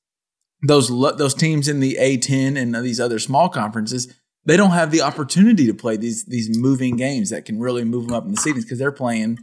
those 0.67 0.89
those 0.89 1.33
teams 1.33 1.67
in 1.67 1.79
the 1.79 1.97
A10 1.99 2.57
and 2.59 2.75
these 2.75 2.99
other 2.99 3.19
small 3.19 3.49
conferences, 3.49 4.13
they 4.47 4.57
don't 4.57 4.71
have 4.71 4.91
the 4.91 5.01
opportunity 5.01 5.67
to 5.67 5.73
play 5.73 5.97
these 5.97 6.25
these 6.25 6.57
moving 6.57 6.95
games 6.95 7.29
that 7.29 7.45
can 7.45 7.59
really 7.59 7.83
move 7.83 8.07
them 8.07 8.15
up 8.15 8.25
in 8.25 8.31
the 8.31 8.37
seedings 8.37 8.63
because 8.63 8.79
they're 8.79 8.91
playing 8.91 9.37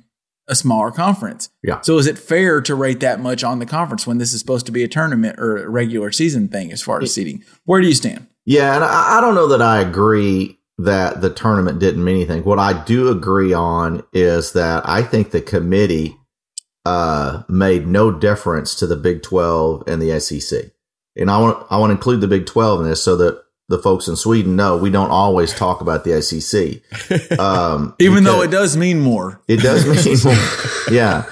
a 0.48 0.54
smaller 0.54 0.90
conference. 0.90 1.50
Yeah. 1.62 1.80
So 1.82 1.98
is 1.98 2.06
it 2.06 2.18
fair 2.18 2.60
to 2.62 2.74
rate 2.74 3.00
that 3.00 3.20
much 3.20 3.44
on 3.44 3.58
the 3.60 3.66
conference 3.66 4.06
when 4.06 4.18
this 4.18 4.32
is 4.32 4.40
supposed 4.40 4.66
to 4.66 4.72
be 4.72 4.82
a 4.82 4.88
tournament 4.88 5.38
or 5.38 5.58
a 5.58 5.68
regular 5.68 6.10
season 6.10 6.48
thing 6.48 6.72
as 6.72 6.82
far 6.82 7.00
as 7.00 7.14
seeding? 7.14 7.44
Where 7.64 7.80
do 7.80 7.86
you 7.86 7.94
stand? 7.94 8.26
Yeah, 8.44 8.74
and 8.74 8.84
I, 8.84 9.18
I 9.18 9.20
don't 9.20 9.34
know 9.34 9.48
that 9.48 9.62
I 9.62 9.80
agree 9.80 10.58
that 10.78 11.20
the 11.20 11.30
tournament 11.30 11.78
didn't 11.78 12.04
mean 12.04 12.16
anything. 12.16 12.42
What 12.42 12.58
I 12.58 12.84
do 12.84 13.08
agree 13.08 13.52
on 13.52 14.02
is 14.12 14.52
that 14.52 14.86
I 14.86 15.02
think 15.02 15.30
the 15.30 15.40
committee 15.40 16.16
uh, 16.84 17.42
made 17.48 17.86
no 17.86 18.10
difference 18.10 18.74
to 18.76 18.86
the 18.86 18.96
Big 18.96 19.22
Twelve 19.22 19.84
and 19.86 20.02
the 20.02 20.18
SEC. 20.20 20.72
And 21.16 21.30
I 21.30 21.38
want 21.38 21.66
I 21.70 21.78
want 21.78 21.90
to 21.90 21.94
include 21.94 22.20
the 22.20 22.28
Big 22.28 22.46
Twelve 22.46 22.80
in 22.80 22.86
this 22.86 23.02
so 23.02 23.16
that 23.16 23.43
the 23.68 23.78
folks 23.78 24.08
in 24.08 24.16
Sweden 24.16 24.56
know 24.56 24.76
we 24.76 24.90
don't 24.90 25.10
always 25.10 25.52
talk 25.54 25.80
about 25.80 26.04
the 26.04 26.20
SEC. 26.22 26.82
Um, 27.38 27.94
Even 27.98 28.24
though 28.24 28.42
it 28.42 28.50
does 28.50 28.76
mean 28.76 29.00
more. 29.00 29.40
it 29.48 29.60
does 29.60 29.84
mean 29.86 30.18
more. 30.24 30.94
yeah. 30.94 31.24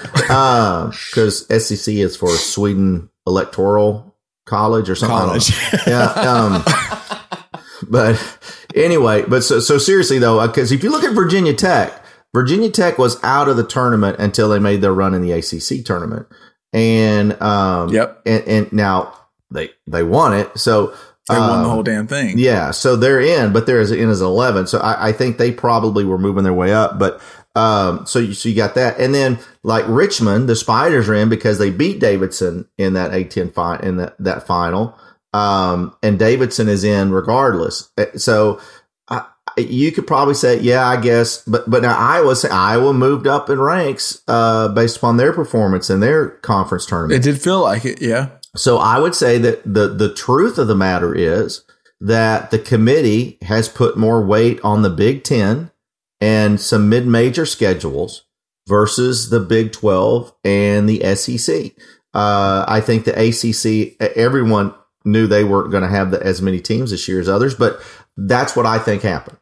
Because 1.11 1.45
SEC 1.65 1.93
is 1.95 2.15
for 2.17 2.29
Sweden 2.29 3.09
Electoral 3.27 4.15
College 4.45 4.89
or 4.89 4.95
something. 4.95 5.17
College. 5.17 5.51
Yeah. 5.87 6.05
Um, 6.05 6.63
but 7.89 8.39
anyway, 8.75 9.23
but 9.27 9.41
so, 9.41 9.59
so 9.59 9.77
seriously 9.77 10.19
though, 10.19 10.45
because 10.47 10.71
if 10.71 10.83
you 10.83 10.89
look 10.89 11.03
at 11.03 11.13
Virginia 11.13 11.53
Tech, 11.53 12.03
Virginia 12.33 12.69
Tech 12.71 12.97
was 12.97 13.23
out 13.23 13.47
of 13.47 13.57
the 13.57 13.63
tournament 13.65 14.17
until 14.19 14.49
they 14.49 14.59
made 14.59 14.81
their 14.81 14.93
run 14.93 15.13
in 15.13 15.21
the 15.21 15.31
ACC 15.33 15.85
tournament. 15.85 16.25
And, 16.71 17.39
um, 17.41 17.89
Yep. 17.89 18.21
and, 18.25 18.43
and 18.47 18.73
now 18.73 19.13
they, 19.51 19.69
they 19.85 20.01
won 20.03 20.33
it. 20.33 20.57
So, 20.57 20.95
They 21.29 21.37
won 21.37 21.61
the 21.61 21.65
um, 21.65 21.71
whole 21.71 21.83
damn 21.83 22.05
thing. 22.07 22.37
yeah, 22.37 22.71
so 22.71 22.95
they're 22.97 23.21
in, 23.21 23.53
but 23.53 23.65
they're 23.65 23.79
as 23.79 23.91
in 23.91 24.09
as 24.09 24.21
eleven. 24.21 24.67
So 24.67 24.79
I, 24.79 25.09
I 25.09 25.11
think 25.13 25.37
they 25.37 25.51
probably 25.51 26.03
were 26.03 26.17
moving 26.17 26.43
their 26.43 26.53
way 26.53 26.73
up. 26.73 26.99
But 26.99 27.21
um, 27.55 28.05
so 28.05 28.19
you, 28.19 28.33
so 28.33 28.49
you 28.49 28.55
got 28.55 28.75
that, 28.75 28.99
and 28.99 29.13
then 29.15 29.39
like 29.63 29.85
Richmond, 29.87 30.49
the 30.49 30.55
Spiders 30.55 31.07
are 31.07 31.15
in 31.15 31.29
because 31.29 31.59
they 31.59 31.69
beat 31.69 31.99
Davidson 31.99 32.67
in 32.77 32.93
that 32.93 33.13
A 33.13 33.23
ten 33.23 33.51
fi- 33.51 33.79
in 33.79 33.97
that 33.97 34.15
that 34.19 34.45
final, 34.45 34.97
um, 35.33 35.95
and 36.03 36.19
Davidson 36.19 36.67
is 36.67 36.83
in 36.83 37.11
regardless. 37.11 37.89
Uh, 37.97 38.05
So 38.17 38.59
I, 39.07 39.25
you 39.55 39.91
could 39.91 40.07
probably 40.07 40.33
say, 40.33 40.59
yeah, 40.59 40.85
I 40.85 40.99
guess, 40.99 41.43
but 41.45 41.69
but 41.69 41.83
now 41.83 41.95
Iowa 41.97 42.35
say 42.35 42.49
Iowa 42.49 42.91
moved 42.93 43.27
up 43.27 43.49
in 43.49 43.59
ranks 43.61 44.21
uh, 44.27 44.67
based 44.69 44.97
upon 44.97 45.17
their 45.17 45.31
performance 45.31 45.89
in 45.89 45.99
their 45.99 46.29
conference 46.29 46.85
tournament. 46.85 47.25
It 47.25 47.31
did 47.31 47.41
feel 47.41 47.61
like 47.61 47.85
it, 47.85 48.01
yeah. 48.01 48.29
So 48.55 48.77
I 48.77 48.99
would 48.99 49.15
say 49.15 49.37
that 49.39 49.63
the 49.63 49.87
the 49.87 50.13
truth 50.13 50.57
of 50.57 50.67
the 50.67 50.75
matter 50.75 51.15
is 51.15 51.63
that 51.99 52.51
the 52.51 52.59
committee 52.59 53.37
has 53.43 53.69
put 53.69 53.97
more 53.97 54.23
weight 54.23 54.59
on 54.63 54.81
the 54.81 54.89
Big 54.89 55.23
10 55.23 55.71
and 56.19 56.59
some 56.59 56.89
mid-major 56.89 57.45
schedules 57.45 58.25
versus 58.67 59.29
the 59.29 59.39
Big 59.39 59.71
12 59.71 60.33
and 60.43 60.87
the 60.87 61.15
SEC. 61.15 61.71
Uh, 62.13 62.65
I 62.67 62.81
think 62.81 63.05
the 63.05 63.17
ACC 63.17 63.95
everyone 64.17 64.73
knew 65.05 65.27
they 65.27 65.43
weren't 65.43 65.71
going 65.71 65.83
to 65.83 65.89
have 65.89 66.11
the, 66.11 66.21
as 66.23 66.41
many 66.41 66.59
teams 66.59 66.91
this 66.91 67.07
year 67.07 67.19
as 67.19 67.27
others, 67.29 67.55
but 67.55 67.81
that's 68.15 68.55
what 68.55 68.65
I 68.65 68.77
think 68.79 69.01
happened. 69.01 69.37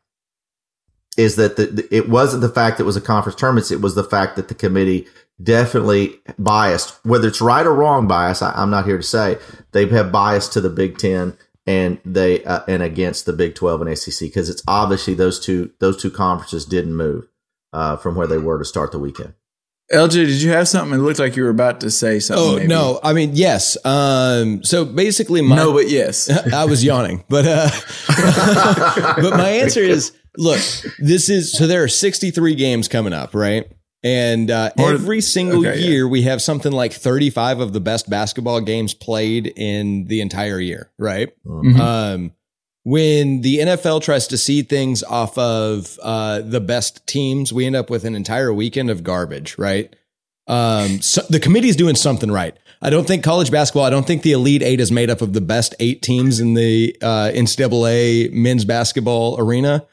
Is 1.17 1.35
that 1.35 1.57
the- 1.57 1.87
it 1.93 2.07
wasn't 2.07 2.41
the 2.41 2.49
fact 2.49 2.77
that 2.77 2.83
it 2.83 2.87
was 2.87 2.95
a 2.95 3.01
conference 3.01 3.37
tournament, 3.37 3.71
it 3.71 3.81
was 3.81 3.95
the 3.95 4.03
fact 4.03 4.37
that 4.37 4.47
the 4.47 4.55
committee 4.55 5.07
definitely 5.41 6.19
biased, 6.37 7.03
whether 7.05 7.27
it's 7.27 7.41
right 7.41 7.65
or 7.65 7.73
wrong 7.73 8.07
bias. 8.07 8.41
I, 8.41 8.51
I'm 8.53 8.69
not 8.69 8.85
here 8.85 8.97
to 8.97 9.03
say 9.03 9.37
they 9.71 9.87
have 9.87 10.11
bias 10.11 10.47
to 10.49 10.61
the 10.61 10.69
Big 10.69 10.97
Ten 10.97 11.37
and 11.67 11.99
they 12.03 12.43
uh, 12.43 12.61
and 12.67 12.81
against 12.81 13.25
the 13.25 13.33
Big 13.33 13.55
Twelve 13.55 13.81
and 13.81 13.97
SEC 13.97 14.27
because 14.27 14.49
it's 14.49 14.63
obviously 14.67 15.13
those 15.13 15.39
two 15.39 15.71
those 15.79 16.01
two 16.01 16.11
conferences 16.11 16.65
didn't 16.65 16.95
move 16.95 17.27
uh, 17.73 17.97
from 17.97 18.15
where 18.15 18.27
they 18.27 18.37
were 18.37 18.59
to 18.59 18.65
start 18.65 18.91
the 18.91 18.99
weekend. 18.99 19.33
LJ, 19.91 20.11
did 20.11 20.41
you 20.41 20.51
have 20.51 20.69
something? 20.69 20.97
It 20.97 21.03
looked 21.03 21.19
like 21.19 21.35
you 21.35 21.43
were 21.43 21.49
about 21.49 21.81
to 21.81 21.91
say 21.91 22.19
something. 22.19 22.45
Oh 22.45 22.55
maybe. 22.55 22.67
no, 22.67 22.99
I 23.03 23.13
mean 23.13 23.31
yes. 23.33 23.77
Um, 23.85 24.63
so 24.63 24.85
basically, 24.85 25.41
my 25.41 25.55
no, 25.55 25.73
but 25.73 25.89
yes. 25.89 26.29
I 26.53 26.65
was 26.65 26.83
yawning, 26.83 27.23
but 27.29 27.45
uh, 27.45 27.69
but 29.21 29.37
my 29.37 29.49
answer 29.49 29.81
is: 29.81 30.13
look, 30.37 30.61
this 30.97 31.29
is 31.29 31.51
so 31.51 31.67
there 31.67 31.83
are 31.83 31.89
63 31.89 32.55
games 32.55 32.87
coming 32.87 33.13
up, 33.13 33.35
right? 33.35 33.69
And 34.03 34.49
uh, 34.49 34.71
every 34.77 35.21
single 35.21 35.59
okay, 35.59 35.79
yeah. 35.79 35.87
year 35.87 36.07
we 36.07 36.23
have 36.23 36.41
something 36.41 36.71
like 36.71 36.91
35 36.91 37.59
of 37.59 37.71
the 37.73 37.79
best 37.79 38.09
basketball 38.09 38.59
games 38.59 38.93
played 38.93 39.53
in 39.55 40.05
the 40.05 40.21
entire 40.21 40.59
year, 40.59 40.89
right? 40.97 41.29
Mhm. 41.45 41.79
Um, 41.79 42.31
when 42.83 43.41
the 43.41 43.59
NFL 43.59 44.01
tries 44.01 44.27
to 44.27 44.37
seed 44.37 44.69
things 44.69 45.03
off 45.03 45.37
of 45.37 45.99
uh, 46.01 46.41
the 46.41 46.59
best 46.59 47.05
teams, 47.05 47.53
we 47.53 47.67
end 47.67 47.75
up 47.75 47.91
with 47.91 48.05
an 48.05 48.15
entire 48.15 48.51
weekend 48.51 48.89
of 48.89 49.03
garbage, 49.03 49.55
right? 49.59 49.95
Um, 50.47 51.01
so 51.01 51.21
the 51.29 51.39
committee's 51.39 51.75
doing 51.75 51.95
something 51.95 52.31
right. 52.31 52.57
I 52.81 52.89
don't 52.89 53.05
think 53.05 53.23
college 53.23 53.51
basketball. 53.51 53.83
I 53.83 53.91
don't 53.91 54.07
think 54.07 54.23
the 54.23 54.31
Elite 54.31 54.63
Eight 54.63 54.79
is 54.79 54.91
made 54.91 55.11
up 55.11 55.21
of 55.21 55.33
the 55.33 55.41
best 55.41 55.75
eight 55.79 56.01
teams 56.01 56.39
in 56.39 56.55
the 56.55 56.97
uh, 57.03 57.29
NCAA 57.31 58.33
men's 58.33 58.65
basketball 58.65 59.39
arena. 59.39 59.85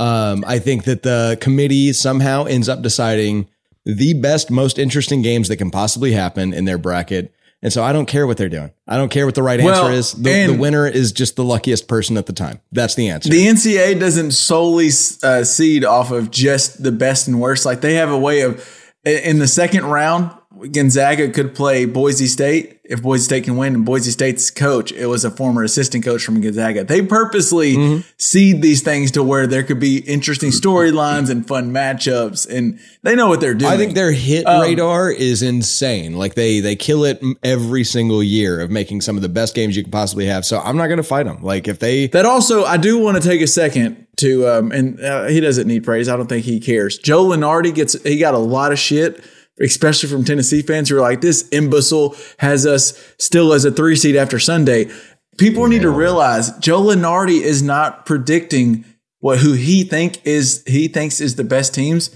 Um, 0.00 0.44
I 0.46 0.58
think 0.58 0.84
that 0.84 1.02
the 1.02 1.36
committee 1.40 1.92
somehow 1.92 2.44
ends 2.44 2.68
up 2.68 2.80
deciding 2.80 3.48
the 3.84 4.14
best, 4.14 4.50
most 4.50 4.78
interesting 4.78 5.20
games 5.20 5.48
that 5.48 5.56
can 5.56 5.70
possibly 5.70 6.12
happen 6.12 6.54
in 6.54 6.64
their 6.64 6.78
bracket. 6.78 7.34
And 7.62 7.70
so 7.70 7.82
I 7.82 7.92
don't 7.92 8.06
care 8.06 8.26
what 8.26 8.38
they're 8.38 8.48
doing. 8.48 8.70
I 8.88 8.96
don't 8.96 9.10
care 9.10 9.26
what 9.26 9.34
the 9.34 9.42
right 9.42 9.60
Well, 9.62 9.84
answer 9.84 9.92
is. 9.92 10.12
The, 10.12 10.46
the 10.46 10.56
winner 10.56 10.86
is 10.86 11.12
just 11.12 11.36
the 11.36 11.44
luckiest 11.44 11.86
person 11.86 12.16
at 12.16 12.24
the 12.24 12.32
time. 12.32 12.60
That's 12.72 12.94
the 12.94 13.10
answer. 13.10 13.28
The 13.28 13.46
NCAA 13.46 14.00
doesn't 14.00 14.30
solely 14.30 14.88
uh, 15.22 15.44
seed 15.44 15.84
off 15.84 16.10
of 16.10 16.30
just 16.30 16.82
the 16.82 16.92
best 16.92 17.28
and 17.28 17.38
worst. 17.38 17.66
Like 17.66 17.82
they 17.82 17.94
have 17.94 18.10
a 18.10 18.18
way 18.18 18.40
of 18.40 18.66
in 19.04 19.38
the 19.38 19.48
second 19.48 19.84
round, 19.84 20.30
Gonzaga 20.72 21.30
could 21.30 21.54
play 21.54 21.84
Boise 21.84 22.26
State 22.26 22.80
if 22.84 23.00
Boise 23.02 23.22
State 23.22 23.44
can 23.44 23.56
win. 23.56 23.72
And 23.76 23.84
Boise 23.84 24.10
State's 24.10 24.50
coach, 24.50 24.90
it 24.90 25.06
was 25.06 25.24
a 25.24 25.30
former 25.30 25.62
assistant 25.62 26.04
coach 26.04 26.24
from 26.24 26.40
Gonzaga. 26.40 26.82
They 26.84 27.02
purposely 27.02 27.76
Mm-hmm. 27.76 28.00
seed 28.18 28.60
these 28.62 28.82
things 28.82 29.12
to 29.12 29.22
where 29.22 29.46
there 29.46 29.62
could 29.62 29.78
be 29.78 29.98
interesting 29.98 30.50
storylines 30.50 31.30
and 31.30 31.46
fun 31.46 31.72
matchups, 31.72 32.48
and 32.50 32.80
they 33.02 33.14
know 33.14 33.28
what 33.28 33.40
they're 33.40 33.54
doing. 33.54 33.70
I 33.72 33.76
think 33.76 33.94
their 33.94 34.10
hit 34.12 34.44
Um, 34.46 34.62
radar 34.62 35.10
is 35.12 35.40
insane. 35.42 36.14
Like 36.16 36.34
they 36.34 36.58
they 36.60 36.74
kill 36.74 37.04
it 37.04 37.22
every 37.44 37.84
single 37.84 38.22
year 38.22 38.60
of 38.60 38.70
making 38.70 39.02
some 39.02 39.14
of 39.16 39.22
the 39.22 39.28
best 39.28 39.54
games 39.54 39.76
you 39.76 39.84
could 39.84 39.92
possibly 39.92 40.26
have. 40.26 40.44
So 40.44 40.58
I'm 40.58 40.76
not 40.76 40.88
going 40.88 40.96
to 40.98 41.02
fight 41.04 41.26
them. 41.26 41.42
Like 41.42 41.68
if 41.68 41.78
they 41.78 42.08
That 42.08 42.26
also, 42.26 42.64
I 42.64 42.76
do 42.76 42.98
want 42.98 43.22
to 43.22 43.26
take 43.26 43.40
a 43.40 43.46
second 43.46 44.06
to, 44.16 44.48
um, 44.48 44.72
and 44.72 45.00
uh, 45.00 45.26
he 45.28 45.40
doesn't 45.40 45.66
need 45.68 45.84
praise. 45.84 46.08
I 46.08 46.16
don't 46.16 46.26
think 46.28 46.44
he 46.44 46.58
cares. 46.60 46.98
Joe 46.98 47.24
Lunardi 47.26 47.72
gets, 47.74 48.02
he 48.02 48.18
got 48.18 48.34
a 48.34 48.38
lot 48.38 48.72
of 48.72 48.78
shit, 48.78 49.22
especially 49.60 50.08
from 50.08 50.24
Tennessee 50.24 50.62
fans 50.62 50.88
who 50.88 50.96
are 50.96 51.00
like, 51.00 51.20
this 51.20 51.48
imbecile 51.52 52.16
has 52.38 52.66
us 52.66 53.14
still 53.18 53.52
as 53.52 53.64
a 53.64 53.70
three 53.70 53.96
seed 53.96 54.16
after 54.16 54.38
Sunday. 54.38 54.90
People 55.38 55.66
need 55.68 55.82
to 55.82 55.90
realize 55.90 56.50
Joe 56.58 56.82
Lunardi 56.82 57.40
is 57.40 57.62
not 57.62 58.04
predicting 58.04 58.84
what 59.20 59.38
who 59.38 59.52
he 59.52 59.84
think 59.84 60.24
is 60.26 60.62
he 60.66 60.88
thinks 60.88 61.20
is 61.20 61.36
the 61.36 61.44
best 61.44 61.74
teams. 61.74 62.10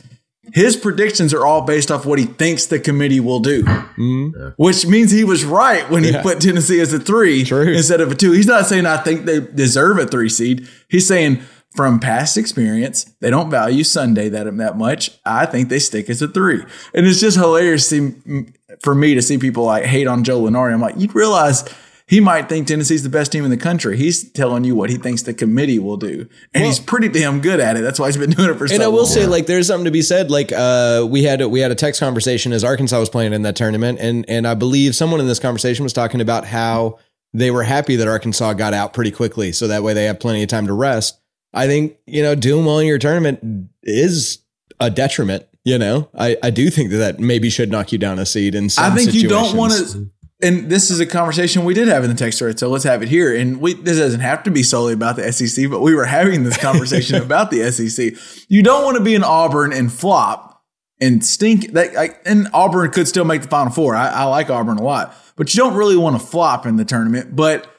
His 0.52 0.76
predictions 0.76 1.32
are 1.32 1.46
all 1.46 1.62
based 1.62 1.90
off 1.90 2.04
what 2.04 2.18
he 2.18 2.26
thinks 2.26 2.66
the 2.66 2.78
committee 2.78 3.20
will 3.20 3.40
do, 3.40 3.62
mm-hmm. 3.62 4.48
which 4.56 4.86
means 4.86 5.10
he 5.10 5.24
was 5.24 5.42
right 5.42 5.88
when 5.88 6.04
he 6.04 6.12
put 6.20 6.40
Tennessee 6.40 6.80
as 6.80 6.92
a 6.92 6.98
three 6.98 7.44
True. 7.44 7.72
instead 7.72 8.02
of 8.02 8.12
a 8.12 8.14
two. 8.14 8.32
He's 8.32 8.46
not 8.46 8.66
saying 8.66 8.84
I 8.84 8.98
think 8.98 9.24
they 9.24 9.40
deserve 9.40 9.98
a 9.98 10.06
three 10.06 10.28
seed. 10.28 10.68
He's 10.88 11.08
saying 11.08 11.40
from 11.74 11.98
past 11.98 12.36
experience, 12.38 13.04
they 13.20 13.30
don't 13.30 13.50
value 13.50 13.84
Sunday 13.84 14.28
that 14.28 14.44
that 14.56 14.78
much. 14.78 15.18
I 15.24 15.46
think 15.46 15.68
they 15.68 15.80
stick 15.80 16.08
as 16.08 16.22
a 16.22 16.28
three, 16.28 16.64
and 16.94 17.06
it's 17.06 17.20
just 17.20 17.36
hilarious 17.36 17.88
see, 17.88 18.14
for 18.80 18.94
me 18.94 19.14
to 19.14 19.22
see 19.22 19.38
people 19.38 19.64
like 19.64 19.84
hate 19.84 20.06
on 20.06 20.24
Joe 20.24 20.40
Lunardi. 20.40 20.72
I'm 20.72 20.80
like, 20.80 20.96
you'd 20.96 21.14
realize. 21.14 21.64
He 22.06 22.20
might 22.20 22.50
think 22.50 22.66
Tennessee's 22.66 23.02
the 23.02 23.08
best 23.08 23.32
team 23.32 23.44
in 23.44 23.50
the 23.50 23.56
country. 23.56 23.96
He's 23.96 24.30
telling 24.32 24.62
you 24.64 24.74
what 24.76 24.90
he 24.90 24.98
thinks 24.98 25.22
the 25.22 25.32
committee 25.32 25.78
will 25.78 25.96
do, 25.96 26.28
and 26.52 26.62
he's 26.62 26.78
pretty 26.78 27.08
damn 27.08 27.40
good 27.40 27.60
at 27.60 27.78
it. 27.78 27.80
That's 27.80 27.98
why 27.98 28.08
he's 28.08 28.18
been 28.18 28.28
doing 28.28 28.50
it 28.50 28.58
for 28.58 28.68
so 28.68 28.74
long. 28.74 28.82
and 28.82 28.84
I 28.84 28.88
will 28.88 29.04
long. 29.04 29.06
say, 29.06 29.24
like, 29.24 29.46
there's 29.46 29.68
something 29.68 29.86
to 29.86 29.90
be 29.90 30.02
said. 30.02 30.30
Like, 30.30 30.52
uh, 30.52 31.06
we 31.08 31.22
had 31.22 31.42
we 31.46 31.60
had 31.60 31.70
a 31.70 31.74
text 31.74 32.00
conversation 32.00 32.52
as 32.52 32.62
Arkansas 32.62 33.00
was 33.00 33.08
playing 33.08 33.32
in 33.32 33.40
that 33.42 33.56
tournament, 33.56 34.00
and 34.00 34.26
and 34.28 34.46
I 34.46 34.52
believe 34.52 34.94
someone 34.94 35.18
in 35.18 35.26
this 35.26 35.38
conversation 35.38 35.82
was 35.82 35.94
talking 35.94 36.20
about 36.20 36.44
how 36.44 36.98
they 37.32 37.50
were 37.50 37.62
happy 37.62 37.96
that 37.96 38.06
Arkansas 38.06 38.52
got 38.52 38.74
out 38.74 38.92
pretty 38.92 39.10
quickly, 39.10 39.52
so 39.52 39.68
that 39.68 39.82
way 39.82 39.94
they 39.94 40.04
have 40.04 40.20
plenty 40.20 40.42
of 40.42 40.50
time 40.50 40.66
to 40.66 40.74
rest. 40.74 41.18
I 41.54 41.66
think 41.66 41.96
you 42.06 42.22
know 42.22 42.34
doing 42.34 42.64
well 42.64 42.78
in 42.78 42.86
your 42.86 42.98
tournament 42.98 43.70
is 43.82 44.38
a 44.80 44.90
detriment. 44.90 45.46
You 45.64 45.78
know, 45.78 46.10
I 46.14 46.36
I 46.42 46.50
do 46.50 46.68
think 46.68 46.90
that 46.90 46.96
that 46.98 47.20
maybe 47.20 47.48
should 47.48 47.70
knock 47.70 47.92
you 47.92 47.98
down 47.98 48.18
a 48.18 48.26
seed 48.26 48.54
in 48.54 48.68
some 48.68 48.92
I 48.92 48.94
think 48.94 49.14
you 49.14 49.28
don't 49.28 49.56
want 49.56 49.72
to. 49.72 50.10
And 50.42 50.68
this 50.68 50.90
is 50.90 51.00
a 51.00 51.06
conversation 51.06 51.64
we 51.64 51.72
did 51.72 51.88
have 51.88 52.04
in 52.04 52.10
the 52.10 52.16
text 52.16 52.40
thread, 52.40 52.58
so 52.58 52.68
let's 52.68 52.84
have 52.84 53.02
it 53.02 53.08
here. 53.08 53.34
And 53.34 53.60
we 53.60 53.74
this 53.74 53.96
doesn't 53.96 54.20
have 54.20 54.42
to 54.42 54.50
be 54.50 54.62
solely 54.62 54.92
about 54.92 55.16
the 55.16 55.32
SEC, 55.32 55.70
but 55.70 55.80
we 55.80 55.94
were 55.94 56.04
having 56.04 56.44
this 56.44 56.58
conversation 56.58 57.16
about 57.22 57.50
the 57.50 57.70
SEC. 57.70 58.12
You 58.48 58.62
don't 58.62 58.84
want 58.84 58.98
to 58.98 59.02
be 59.02 59.14
in 59.14 59.24
Auburn 59.24 59.72
and 59.72 59.90
flop 59.90 60.62
and 61.00 61.24
stink. 61.24 61.72
That 61.72 61.96
I, 61.96 62.10
and 62.26 62.48
Auburn 62.52 62.90
could 62.90 63.08
still 63.08 63.24
make 63.24 63.42
the 63.42 63.48
Final 63.48 63.72
Four. 63.72 63.94
I, 63.94 64.08
I 64.08 64.24
like 64.24 64.50
Auburn 64.50 64.76
a 64.76 64.82
lot, 64.82 65.14
but 65.36 65.54
you 65.54 65.62
don't 65.62 65.76
really 65.76 65.96
want 65.96 66.20
to 66.20 66.26
flop 66.26 66.66
in 66.66 66.76
the 66.76 66.84
tournament. 66.84 67.34
But 67.34 67.73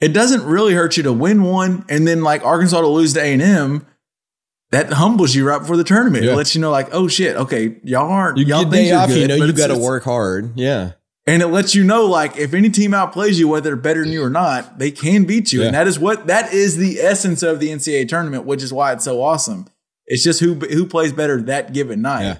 it 0.00 0.08
doesn't 0.08 0.44
really 0.44 0.74
hurt 0.74 0.96
you 0.96 1.02
to 1.04 1.12
win 1.12 1.42
one 1.42 1.84
and 1.88 2.06
then 2.06 2.22
like 2.22 2.44
Arkansas 2.44 2.80
to 2.80 2.86
lose 2.86 3.12
to 3.14 3.20
A 3.20 3.32
and 3.32 3.42
M. 3.42 3.86
That 4.70 4.92
humbles 4.92 5.36
you 5.36 5.46
right 5.46 5.60
before 5.60 5.76
the 5.76 5.84
tournament. 5.84 6.24
It 6.24 6.34
lets 6.34 6.56
you 6.56 6.60
know, 6.60 6.70
like, 6.72 6.88
oh 6.92 7.06
shit, 7.06 7.36
okay, 7.36 7.76
y'all 7.84 8.10
aren't. 8.10 8.38
You 8.38 8.44
y'all 8.44 8.68
think 8.68 8.88
you're 8.88 8.98
off, 8.98 9.08
you 9.10 9.16
good, 9.16 9.28
know 9.28 9.38
but 9.38 9.46
you 9.46 9.52
got 9.52 9.68
to 9.68 9.78
work 9.78 10.02
hard. 10.02 10.58
Yeah. 10.58 10.92
and 11.28 11.42
it 11.42 11.46
lets 11.46 11.76
you 11.76 11.84
know, 11.84 12.06
like, 12.06 12.36
if 12.36 12.54
any 12.54 12.70
team 12.70 12.90
outplays 12.90 13.38
you, 13.38 13.46
whether 13.46 13.70
they're 13.70 13.76
better 13.76 14.02
than 14.02 14.10
you 14.10 14.24
or 14.24 14.30
not, 14.30 14.80
they 14.80 14.90
can 14.90 15.24
beat 15.24 15.52
you. 15.52 15.60
Yeah. 15.60 15.66
And 15.66 15.74
that 15.76 15.86
is 15.86 15.98
what 16.00 16.26
that 16.26 16.52
is 16.52 16.76
the 16.76 16.98
essence 16.98 17.44
of 17.44 17.60
the 17.60 17.68
NCAA 17.68 18.08
tournament, 18.08 18.46
which 18.46 18.64
is 18.64 18.72
why 18.72 18.92
it's 18.92 19.04
so 19.04 19.22
awesome. 19.22 19.66
It's 20.06 20.24
just 20.24 20.40
who 20.40 20.54
who 20.54 20.86
plays 20.86 21.12
better 21.12 21.40
that 21.42 21.72
given 21.72 22.02
night. 22.02 22.24
Yeah. 22.24 22.38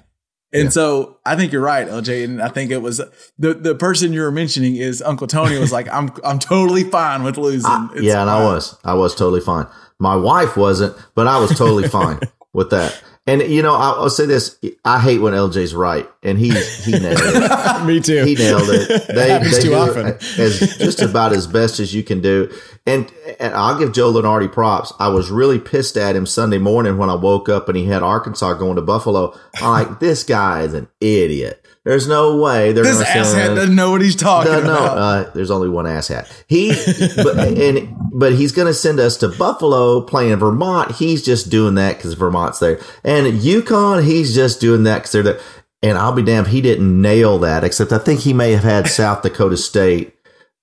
And 0.55 0.73
so 0.73 1.17
I 1.25 1.35
think 1.35 1.51
you're 1.51 1.61
right, 1.61 1.87
LJ. 1.87 2.23
And 2.23 2.41
I 2.41 2.47
think 2.49 2.71
it 2.71 2.81
was 2.81 2.97
the 3.37 3.53
the 3.53 3.75
person 3.75 4.13
you 4.13 4.21
were 4.21 4.31
mentioning 4.31 4.75
is 4.75 5.01
Uncle 5.01 5.27
Tony 5.27 5.57
was 5.59 5.71
like, 5.71 5.87
I'm 5.91 6.11
I'm 6.23 6.39
totally 6.39 6.83
fine 6.83 7.23
with 7.23 7.37
losing. 7.37 7.69
I- 7.69 7.89
yeah, 7.95 8.21
and 8.21 8.29
I 8.29 8.43
was. 8.43 8.77
I 8.83 8.93
was 8.93 9.13
totally 9.15 9.41
fine. 9.41 9.67
My 9.99 10.15
wife 10.15 10.57
wasn't, 10.57 10.95
but 11.15 11.27
I 11.27 11.39
was 11.39 11.57
totally 11.57 11.87
fine 11.87 12.19
with 12.53 12.69
that. 12.71 13.01
And 13.27 13.41
you 13.41 13.63
know, 13.63 13.73
I'll, 13.73 14.03
I'll 14.03 14.09
say 14.09 14.27
this: 14.27 14.59
I 14.83 14.99
hate 14.99 15.17
when 15.17 15.33
LJ's 15.33 15.73
right, 15.73 16.07
and 16.21 16.37
he 16.37 16.49
he 16.51 16.91
nailed 16.99 17.19
it. 17.19 17.85
Me 17.85 17.99
too. 17.99 18.23
He 18.23 18.35
nailed 18.35 18.69
it. 18.69 19.07
They, 19.07 19.29
happens 19.29 19.57
they 19.57 19.63
too 19.63 19.73
often. 19.73 20.05
as 20.37 20.77
just 20.77 21.01
about 21.01 21.33
as 21.33 21.47
best 21.47 21.79
as 21.79 21.93
you 21.93 22.03
can 22.03 22.21
do. 22.21 22.53
And 22.85 23.11
and 23.39 23.55
I'll 23.55 23.79
give 23.79 23.93
Joe 23.93 24.13
Lunardi 24.13 24.51
props. 24.51 24.93
I 24.99 25.07
was 25.07 25.31
really 25.31 25.57
pissed 25.57 25.97
at 25.97 26.15
him 26.15 26.27
Sunday 26.27 26.59
morning 26.59 26.99
when 26.99 27.09
I 27.09 27.15
woke 27.15 27.49
up 27.49 27.67
and 27.67 27.75
he 27.75 27.85
had 27.85 28.03
Arkansas 28.03 28.53
going 28.53 28.75
to 28.75 28.83
Buffalo. 28.83 29.35
I'm 29.55 29.87
like, 29.87 29.99
this 29.99 30.23
guy 30.23 30.61
is 30.61 30.75
an 30.75 30.87
idiot. 31.01 31.64
There's 31.85 32.07
no 32.07 32.37
way 32.37 32.71
they're 32.71 32.83
This 32.83 32.99
asshat 33.01 33.55
doesn't 33.55 33.75
know 33.75 33.91
what 33.91 34.01
he's 34.01 34.15
talking 34.15 34.51
no, 34.51 34.61
no, 34.63 34.73
about. 34.73 34.97
uh, 34.97 35.29
there's 35.35 35.51
only 35.51 35.69
one 35.69 35.85
asshat. 35.85 36.27
He, 36.47 36.69
but, 37.15 37.37
and 37.57 37.95
but 38.11 38.33
he's 38.33 38.51
going 38.51 38.65
to 38.67 38.73
send 38.73 38.99
us 38.99 39.17
to 39.17 39.29
Buffalo 39.29 40.01
playing 40.01 40.35
Vermont. 40.37 40.93
He's 40.95 41.23
just 41.23 41.51
doing 41.51 41.75
that 41.75 41.97
because 41.97 42.15
Vermont's 42.15 42.57
there, 42.57 42.79
and 43.03 43.27
UConn. 43.39 44.03
He's 44.03 44.33
just 44.33 44.59
doing 44.59 44.83
that 44.83 44.97
because 44.99 45.11
they're 45.11 45.23
there. 45.23 45.39
And 45.83 45.99
I'll 45.99 46.13
be 46.13 46.23
damned, 46.23 46.47
he 46.47 46.61
didn't 46.61 46.99
nail 46.99 47.37
that. 47.39 47.63
Except 47.63 47.91
I 47.91 47.99
think 47.99 48.21
he 48.21 48.33
may 48.33 48.53
have 48.53 48.63
had 48.63 48.87
South 48.87 49.21
Dakota 49.21 49.55
State 49.55 50.15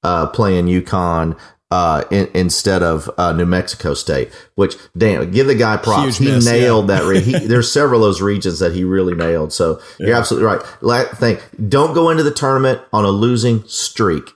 uh, 0.02 0.26
playing 0.26 0.66
UConn. 0.66 1.38
Uh, 1.72 2.04
in, 2.10 2.28
instead 2.34 2.82
of 2.82 3.08
uh, 3.16 3.32
New 3.32 3.46
Mexico 3.46 3.94
State, 3.94 4.30
which 4.56 4.76
damn, 4.94 5.30
give 5.30 5.46
the 5.46 5.54
guy 5.54 5.78
props. 5.78 6.18
Huge 6.18 6.28
he 6.28 6.34
miss, 6.34 6.44
nailed 6.44 6.88
that. 6.88 7.04
Re- 7.04 7.22
he, 7.22 7.32
there's 7.46 7.72
several 7.72 8.04
of 8.04 8.08
those 8.08 8.20
regions 8.20 8.58
that 8.58 8.74
he 8.74 8.84
really 8.84 9.14
nailed. 9.14 9.54
So 9.54 9.80
you're 9.98 10.14
absolutely 10.14 10.48
right. 10.48 10.60
La 10.82 11.04
thing, 11.04 11.38
don't 11.70 11.94
go 11.94 12.10
into 12.10 12.24
the 12.24 12.30
tournament 12.30 12.82
on 12.92 13.06
a 13.06 13.08
losing 13.10 13.66
streak. 13.66 14.32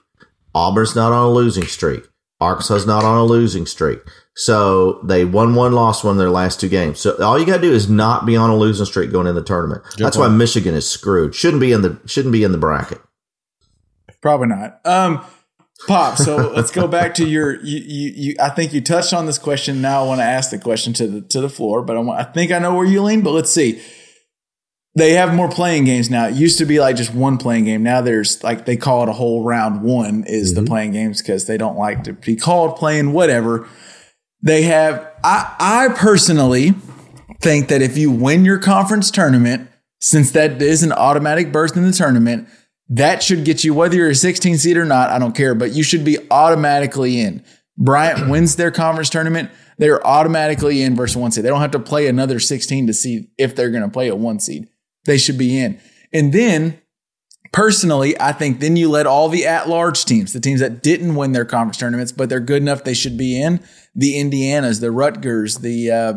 Auburn's 0.55 0.95
not 0.95 1.11
on 1.11 1.25
a 1.25 1.29
losing 1.29 1.65
streak. 1.65 2.05
Arkansas's 2.41 2.87
not 2.87 3.03
on 3.03 3.19
a 3.19 3.23
losing 3.23 3.67
streak. 3.67 3.99
So 4.35 4.93
they 5.03 5.23
won 5.23 5.53
one, 5.53 5.73
lost 5.73 6.03
one 6.03 6.13
in 6.13 6.17
their 6.17 6.31
last 6.31 6.59
two 6.59 6.69
games. 6.69 6.99
So 6.99 7.23
all 7.23 7.37
you 7.37 7.45
got 7.45 7.57
to 7.57 7.61
do 7.61 7.71
is 7.71 7.87
not 7.87 8.25
be 8.25 8.35
on 8.35 8.49
a 8.49 8.57
losing 8.57 8.87
streak 8.87 9.11
going 9.11 9.27
in 9.27 9.35
the 9.35 9.43
tournament. 9.43 9.83
That's 9.99 10.17
why 10.17 10.27
Michigan 10.27 10.73
is 10.73 10.89
screwed. 10.89 11.35
Shouldn't 11.35 11.61
be 11.61 11.71
in 11.71 11.83
the 11.83 11.99
shouldn't 12.07 12.31
be 12.31 12.43
in 12.43 12.51
the 12.51 12.57
bracket. 12.57 12.99
Probably 14.21 14.47
not. 14.47 14.79
Um, 14.83 15.23
Pop. 15.85 16.17
So 16.17 16.51
let's 16.55 16.71
go 16.71 16.87
back 16.87 17.13
to 17.15 17.27
your. 17.27 17.61
You, 17.63 17.79
you, 17.79 18.13
you. 18.15 18.35
I 18.39 18.49
think 18.49 18.73
you 18.73 18.81
touched 18.81 19.13
on 19.13 19.25
this 19.25 19.37
question. 19.37 19.81
Now 19.81 20.03
I 20.03 20.07
want 20.07 20.19
to 20.19 20.25
ask 20.25 20.49
the 20.49 20.57
question 20.57 20.93
to 20.93 21.07
the 21.07 21.21
to 21.21 21.41
the 21.41 21.49
floor, 21.49 21.83
but 21.83 21.95
I, 21.95 21.99
want, 21.99 22.19
I 22.19 22.23
think 22.23 22.51
I 22.51 22.59
know 22.59 22.75
where 22.75 22.85
you 22.85 23.01
lean. 23.03 23.21
But 23.21 23.31
let's 23.31 23.51
see. 23.51 23.81
They 24.95 25.11
have 25.11 25.35
more 25.35 25.47
play-in 25.47 25.85
games 25.85 26.09
now. 26.09 26.27
It 26.27 26.33
used 26.33 26.57
to 26.57 26.65
be 26.65 26.79
like 26.79 26.95
just 26.95 27.13
one 27.13 27.37
play-in 27.37 27.65
game. 27.65 27.83
Now 27.83 28.01
there's 28.01 28.43
like 28.43 28.65
they 28.65 28.75
call 28.75 29.03
it 29.03 29.09
a 29.09 29.13
whole 29.13 29.43
round 29.43 29.83
one 29.83 30.23
is 30.25 30.55
the 30.55 30.61
mm-hmm. 30.61 30.67
play-in 30.67 30.91
games 30.91 31.21
because 31.21 31.45
they 31.45 31.57
don't 31.57 31.77
like 31.77 32.03
to 32.05 32.13
be 32.13 32.35
called 32.35 32.77
playing 32.77 33.13
whatever. 33.13 33.67
They 34.41 34.63
have. 34.63 35.13
I 35.23 35.55
I 35.59 35.87
personally 35.89 36.73
think 37.41 37.67
that 37.67 37.83
if 37.83 37.95
you 37.95 38.09
win 38.09 38.45
your 38.45 38.57
conference 38.57 39.11
tournament, 39.11 39.69
since 40.01 40.31
that 40.31 40.59
is 40.61 40.81
an 40.81 40.91
automatic 40.91 41.51
berth 41.51 41.77
in 41.77 41.83
the 41.83 41.91
tournament, 41.91 42.49
that 42.89 43.21
should 43.21 43.43
get 43.43 43.63
you, 43.63 43.73
whether 43.73 43.95
you're 43.95 44.09
a 44.09 44.15
16 44.15 44.57
seed 44.57 44.77
or 44.77 44.85
not, 44.85 45.09
I 45.09 45.19
don't 45.19 45.35
care, 45.35 45.53
but 45.53 45.71
you 45.71 45.83
should 45.83 46.05
be 46.05 46.17
automatically 46.31 47.19
in. 47.19 47.43
Bryant 47.77 48.29
wins 48.29 48.55
their 48.55 48.71
conference 48.71 49.09
tournament, 49.09 49.51
they're 49.77 50.05
automatically 50.05 50.81
in 50.81 50.95
versus 50.95 51.17
one 51.17 51.31
seed. 51.31 51.43
They 51.43 51.49
don't 51.49 51.61
have 51.61 51.71
to 51.71 51.79
play 51.79 52.07
another 52.07 52.39
16 52.39 52.87
to 52.87 52.93
see 52.93 53.29
if 53.37 53.55
they're 53.55 53.69
going 53.69 53.83
to 53.83 53.89
play 53.89 54.07
a 54.07 54.15
one 54.15 54.39
seed. 54.39 54.67
They 55.05 55.17
should 55.17 55.37
be 55.37 55.57
in. 55.59 55.79
And 56.11 56.33
then, 56.33 56.81
personally, 57.51 58.19
I 58.19 58.31
think 58.31 58.59
then 58.59 58.75
you 58.75 58.89
let 58.89 59.05
all 59.05 59.29
the 59.29 59.45
at 59.45 59.69
large 59.69 60.05
teams, 60.05 60.33
the 60.33 60.39
teams 60.39 60.61
that 60.61 60.81
didn't 60.81 61.15
win 61.15 61.33
their 61.33 61.45
conference 61.45 61.77
tournaments, 61.77 62.11
but 62.11 62.29
they're 62.29 62.39
good 62.39 62.61
enough 62.61 62.83
they 62.83 62.93
should 62.93 63.17
be 63.17 63.39
in, 63.39 63.63
the 63.93 64.15
Indianas, 64.15 64.81
the 64.81 64.91
Rutgers, 64.91 65.57
the, 65.57 65.91
uh, 65.91 66.13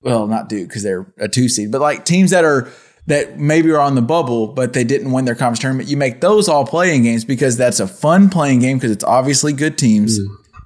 well, 0.00 0.26
not 0.26 0.48
Duke 0.48 0.68
because 0.68 0.82
they're 0.82 1.12
a 1.18 1.28
two 1.28 1.48
seed, 1.48 1.70
but 1.70 1.80
like 1.80 2.04
teams 2.04 2.30
that 2.30 2.44
are 2.44 2.68
that 3.08 3.38
maybe 3.38 3.70
are 3.70 3.80
on 3.80 3.94
the 3.94 4.02
bubble, 4.02 4.48
but 4.48 4.74
they 4.74 4.84
didn't 4.84 5.12
win 5.12 5.24
their 5.24 5.34
conference 5.34 5.60
tournament. 5.60 5.88
You 5.88 5.96
make 5.96 6.20
those 6.20 6.46
all 6.46 6.66
play-in 6.66 7.02
games 7.02 7.24
because 7.24 7.56
that's 7.56 7.80
a 7.80 7.88
fun 7.88 8.28
play-in 8.28 8.60
game 8.60 8.76
because 8.76 8.90
it's 8.90 9.04
obviously 9.04 9.54
good 9.54 9.78
teams. 9.78 10.20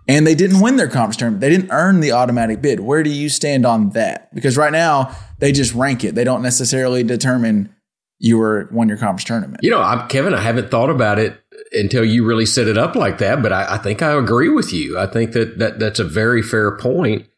And 0.09 0.27
they 0.27 0.35
didn't 0.35 0.61
win 0.61 0.75
their 0.75 0.89
conference 0.89 1.17
tournament. 1.17 1.41
They 1.41 1.49
didn't 1.49 1.71
earn 1.71 2.01
the 2.01 2.11
automatic 2.11 2.61
bid. 2.61 2.81
Where 2.81 3.05
do 3.05 3.11
you 3.11 3.29
stand 3.29 3.65
on 3.65 3.91
that? 3.91 4.35
Because 4.35 4.57
right 4.57 4.73
now 4.73 5.17
they 5.39 5.53
just 5.53 5.73
rank 5.75 6.03
it. 6.03 6.17
They 6.17 6.25
don't 6.25 6.43
necessarily 6.43 7.05
determine 7.05 7.73
you 8.19 8.39
were 8.39 8.69
won 8.73 8.89
your 8.89 8.99
conference 8.99 9.23
tournament. 9.23 9.61
You 9.63 9.71
know, 9.71 9.81
I, 9.81 10.05
Kevin, 10.09 10.35
I 10.35 10.41
haven't 10.41 10.69
thought 10.69 10.91
about 10.91 11.21
it 11.21 11.41
until 11.71 12.05
you 12.05 12.25
really 12.25 12.47
set 12.47 12.67
it 12.67 12.77
up 12.77 12.97
like 12.97 13.19
that, 13.19 13.41
but 13.41 13.53
I, 13.53 13.75
I 13.75 13.79
think 13.79 14.03
I 14.03 14.19
agree 14.19 14.49
with 14.49 14.73
you. 14.73 14.99
I 14.99 15.07
think 15.07 15.31
that, 15.33 15.59
that 15.59 15.79
that's 15.79 16.01
a 16.01 16.05
very 16.05 16.43
fair 16.43 16.77
point. 16.77 17.29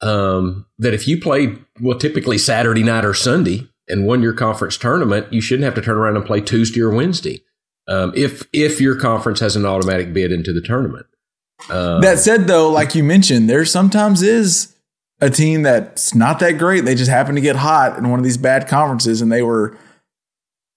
Um, 0.00 0.66
that 0.78 0.94
if 0.94 1.06
you 1.06 1.20
played, 1.20 1.64
well, 1.80 1.98
typically 1.98 2.38
Saturday 2.38 2.82
night 2.82 3.04
or 3.04 3.14
Sunday 3.14 3.67
and 3.88 4.06
won 4.06 4.22
your 4.22 4.32
conference 4.32 4.76
tournament, 4.76 5.32
you 5.32 5.40
shouldn't 5.40 5.64
have 5.64 5.74
to 5.74 5.82
turn 5.82 5.96
around 5.96 6.16
and 6.16 6.24
play 6.24 6.40
Tuesday 6.40 6.80
or 6.80 6.90
Wednesday. 6.90 7.42
Um, 7.88 8.12
if 8.14 8.46
if 8.52 8.80
your 8.80 8.96
conference 8.96 9.40
has 9.40 9.56
an 9.56 9.64
automatic 9.64 10.12
bid 10.12 10.30
into 10.30 10.52
the 10.52 10.60
tournament. 10.60 11.06
Um, 11.70 12.00
That 12.02 12.18
said, 12.18 12.46
though, 12.46 12.70
like 12.70 12.94
you 12.94 13.02
mentioned, 13.02 13.48
there 13.48 13.64
sometimes 13.64 14.22
is 14.22 14.76
a 15.20 15.30
team 15.30 15.62
that's 15.62 16.14
not 16.14 16.38
that 16.38 16.52
great. 16.52 16.84
They 16.84 16.94
just 16.94 17.10
happen 17.10 17.34
to 17.34 17.40
get 17.40 17.56
hot 17.56 17.98
in 17.98 18.10
one 18.10 18.20
of 18.20 18.24
these 18.24 18.36
bad 18.36 18.68
conferences, 18.68 19.20
and 19.20 19.32
they 19.32 19.42
were 19.42 19.76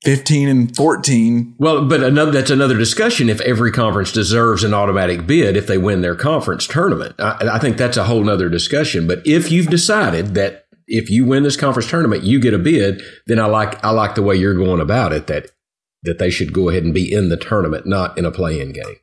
fifteen 0.04 0.47
and 0.47 0.76
fourteen. 0.76 1.54
Well, 1.60 1.86
but 1.86 2.02
another 2.02 2.32
that's 2.32 2.50
another 2.50 2.78
discussion. 2.78 3.30
If 3.30 3.41
every 3.41 3.71
conference 3.71 4.12
deserves 4.12 4.63
an 4.63 4.74
automatic 4.74 5.28
bid 5.28 5.56
if 5.56 5.67
they 5.67 5.78
win 5.78 6.02
their 6.02 6.15
conference 6.15 6.65
tournament, 6.65 7.15
I, 7.19 7.50
I 7.54 7.60
think 7.60 7.78
that's 7.78 7.97
a 7.97 8.06
whole 8.06 8.24
nother 8.24 8.50
discussion. 8.50 9.06
But 9.06 9.21
if 9.28 9.52
you've 9.52 9.69
decided 9.69 10.34
that 10.36 10.65
if 10.92 11.10
you 11.10 11.26
win 11.26 11.44
this 11.44 11.58
conference 11.58 11.90
tournament, 11.90 12.24
you 12.24 12.40
get 12.40 12.54
a 12.54 12.60
bid, 12.60 13.02
then 13.26 13.40
I 13.40 13.46
like 13.46 13.84
I 13.84 13.92
like 13.92 14.16
the 14.16 14.22
way 14.22 14.36
you're 14.36 14.56
going 14.56 14.82
about 14.82 15.14
it. 15.14 15.28
That 15.28 15.52
that 16.04 16.20
they 16.20 16.30
should 16.30 16.54
go 16.54 16.70
ahead 16.70 16.84
and 16.84 16.94
be 16.94 17.12
in 17.12 17.30
the 17.30 17.38
tournament, 17.38 17.86
not 17.86 18.18
in 18.18 18.26
a 18.26 18.32
play-in 18.32 18.74
game. 18.74 18.96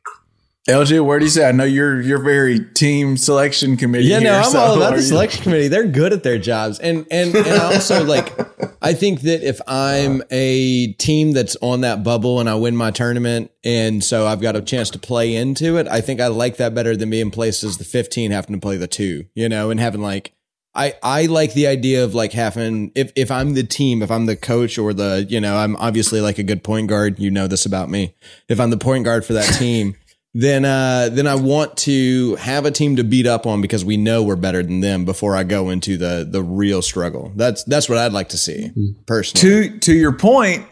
LJ, 0.67 1.03
where 1.03 1.17
do 1.17 1.25
you 1.25 1.31
say? 1.31 1.47
I 1.47 1.51
know 1.51 1.63
you're 1.63 1.99
you're 1.99 2.21
very 2.21 2.59
team 2.59 3.17
selection 3.17 3.75
committee. 3.75 4.05
Yeah, 4.05 4.19
no, 4.19 4.33
here, 4.33 4.41
I'm 4.41 4.51
so 4.51 4.59
all 4.59 4.77
about 4.77 4.95
the 4.95 5.01
selection 5.01 5.41
committee. 5.41 5.67
They're 5.67 5.87
good 5.87 6.13
at 6.13 6.21
their 6.21 6.37
jobs, 6.37 6.77
and 6.79 7.07
and 7.09 7.33
and 7.35 7.47
I 7.47 7.73
also 7.73 8.03
like. 8.03 8.37
I 8.81 8.93
think 8.93 9.21
that 9.21 9.41
if 9.41 9.59
I'm 9.67 10.21
a 10.29 10.93
team 10.93 11.33
that's 11.33 11.57
on 11.61 11.81
that 11.81 12.03
bubble 12.03 12.39
and 12.39 12.47
I 12.47 12.55
win 12.55 12.75
my 12.75 12.91
tournament, 12.91 13.51
and 13.63 14.03
so 14.03 14.27
I've 14.27 14.41
got 14.41 14.55
a 14.55 14.61
chance 14.61 14.89
to 14.91 14.99
play 14.99 15.35
into 15.35 15.77
it, 15.77 15.87
I 15.87 16.01
think 16.01 16.21
I 16.21 16.27
like 16.27 16.57
that 16.57 16.75
better 16.75 16.95
than 16.95 17.09
being 17.09 17.31
placed 17.31 17.63
as 17.63 17.77
the 17.77 17.83
15 17.83 18.31
having 18.31 18.55
to 18.55 18.61
play 18.61 18.77
the 18.77 18.87
two, 18.87 19.25
you 19.33 19.49
know, 19.49 19.71
and 19.71 19.79
having 19.79 20.01
like. 20.01 20.33
I, 20.75 20.93
I 21.01 21.25
like 21.25 21.53
the 21.53 21.67
idea 21.67 22.03
of 22.03 22.13
like 22.13 22.31
having 22.31 22.91
if, 22.95 23.11
if 23.15 23.31
I'm 23.31 23.53
the 23.55 23.63
team, 23.63 24.01
if 24.03 24.11
I'm 24.11 24.27
the 24.27 24.35
coach 24.35 24.77
or 24.77 24.93
the 24.93 25.25
you 25.27 25.41
know 25.41 25.57
I'm 25.57 25.75
obviously 25.77 26.21
like 26.21 26.37
a 26.37 26.43
good 26.43 26.63
point 26.63 26.87
guard. 26.89 27.19
You 27.19 27.31
know 27.31 27.47
this 27.47 27.65
about 27.65 27.89
me. 27.89 28.13
If 28.47 28.59
I'm 28.59 28.69
the 28.69 28.77
point 28.77 29.03
guard 29.05 29.25
for 29.25 29.33
that 29.33 29.51
team, 29.59 29.95
then 30.35 30.63
uh 30.65 31.09
then 31.11 31.25
I 31.25 31.33
want 31.35 31.75
to 31.77 32.35
have 32.35 32.65
a 32.65 32.71
team 32.71 32.95
to 32.97 33.03
beat 33.03 33.25
up 33.25 33.47
on 33.47 33.61
because 33.61 33.83
we 33.83 33.97
know 33.97 34.21
we're 34.21 34.35
better 34.35 34.61
than 34.61 34.79
them 34.81 35.05
before 35.05 35.35
I 35.35 35.43
go 35.43 35.69
into 35.71 35.97
the 35.97 36.27
the 36.29 36.43
real 36.43 36.81
struggle. 36.83 37.31
That's 37.35 37.63
that's 37.63 37.89
what 37.89 37.97
I'd 37.97 38.13
like 38.13 38.29
to 38.29 38.37
see 38.37 38.69
personally. 39.07 39.69
To 39.69 39.79
to 39.79 39.93
your 39.93 40.13
point, 40.13 40.67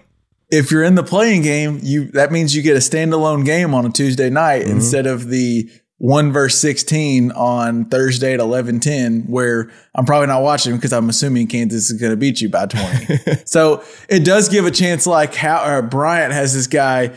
if 0.51 0.69
you're 0.71 0.83
in 0.83 0.93
the 0.95 1.03
play-in 1.03 1.41
game, 1.41 1.79
you 1.81 2.11
that 2.11 2.31
means 2.31 2.55
you 2.55 2.61
get 2.61 2.75
a 2.77 2.79
standalone 2.79 3.43
game 3.45 3.73
on 3.73 3.85
a 3.85 3.89
Tuesday 3.89 4.29
night 4.29 4.61
Mm-hmm. 4.61 4.71
instead 4.77 5.07
of 5.07 5.27
the 5.27 5.69
one 5.97 6.31
verse 6.31 6.55
sixteen 6.55 7.31
on 7.31 7.85
Thursday 7.85 8.33
at 8.33 8.39
eleven 8.39 8.79
ten, 8.79 9.21
where 9.23 9.71
I'm 9.95 10.05
probably 10.05 10.27
not 10.27 10.43
watching 10.43 10.75
because 10.75 10.93
I'm 10.93 11.09
assuming 11.09 11.47
Kansas 11.47 11.89
is 11.89 11.99
going 11.99 12.11
to 12.11 12.17
beat 12.17 12.39
you 12.41 12.49
by 12.49 12.67
twenty. 12.67 13.19
so 13.45 13.83
it 14.07 14.23
does 14.23 14.49
give 14.49 14.65
a 14.65 14.71
chance. 14.71 15.07
Like 15.07 15.33
how 15.33 15.57
uh, 15.57 15.81
Bryant 15.81 16.33
has 16.33 16.53
this 16.53 16.67
guy. 16.67 17.15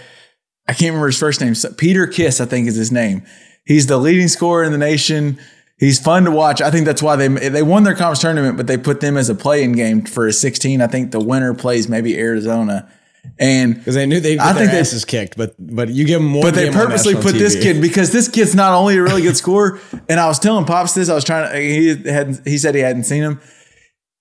I 0.69 0.73
can't 0.73 0.91
remember 0.91 1.09
his 1.09 1.19
first 1.19 1.41
name. 1.41 1.55
So- 1.55 1.73
Peter 1.73 2.07
Kiss, 2.07 2.41
I 2.41 2.45
think, 2.47 2.69
is 2.69 2.77
his 2.77 2.93
name. 2.93 3.23
He's 3.65 3.87
the 3.87 3.99
leading 3.99 4.29
scorer 4.29 4.65
in 4.65 4.73
the 4.73 4.79
nation. 4.79 5.39
He's 5.79 5.99
fun 5.99 6.25
to 6.25 6.31
watch. 6.31 6.61
I 6.61 6.71
think 6.71 6.87
that's 6.87 7.03
why 7.03 7.17
they 7.17 7.29
they 7.29 7.63
won 7.63 7.85
their 7.85 7.95
conference 7.95 8.21
tournament, 8.21 8.57
but 8.57 8.67
they 8.67 8.77
put 8.77 9.01
them 9.01 9.17
as 9.17 9.29
a 9.29 9.35
play-in 9.35 9.73
game 9.73 10.03
for 10.05 10.27
a 10.27 10.33
16. 10.33 10.81
I 10.81 10.87
think 10.87 11.11
the 11.11 11.21
winner 11.21 11.55
plays 11.55 11.89
maybe 11.89 12.19
Arizona. 12.19 12.91
And 13.39 13.75
because 13.77 13.95
they 13.95 14.05
knew 14.07 14.21
they'd 14.21 14.39
I 14.39 14.53
think 14.53 14.71
they- 14.71 14.79
asses 14.81 15.05
kicked, 15.05 15.37
but 15.37 15.55
but 15.59 15.89
you 15.89 16.05
give 16.05 16.21
them 16.21 16.35
one. 16.35 16.43
but 16.43 16.55
they 16.55 16.71
purposely 16.71 17.15
put 17.15 17.33
this 17.33 17.55
kid 17.61 17.81
because 17.81 18.13
this 18.13 18.29
kid's 18.29 18.55
not 18.55 18.75
only 18.75 18.99
a 18.99 19.03
really 19.03 19.23
good 19.23 19.37
scorer, 19.45 19.81
and 20.09 20.21
I 20.21 20.27
was 20.29 20.39
telling 20.39 20.65
Pops 20.67 20.93
this. 20.95 21.09
I 21.09 21.15
was 21.15 21.25
trying 21.25 21.51
to. 21.51 21.59
He 21.59 21.89
hadn't. 22.11 22.47
He 22.47 22.59
said 22.59 22.75
he 22.75 22.81
hadn't 22.83 23.05
seen 23.05 23.23
him. 23.23 23.41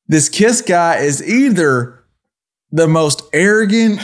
This 0.07 0.29
Kiss 0.29 0.61
guy 0.61 0.97
is 0.97 1.21
either 1.27 2.03
the 2.71 2.87
most 2.87 3.23
arrogant, 3.33 3.99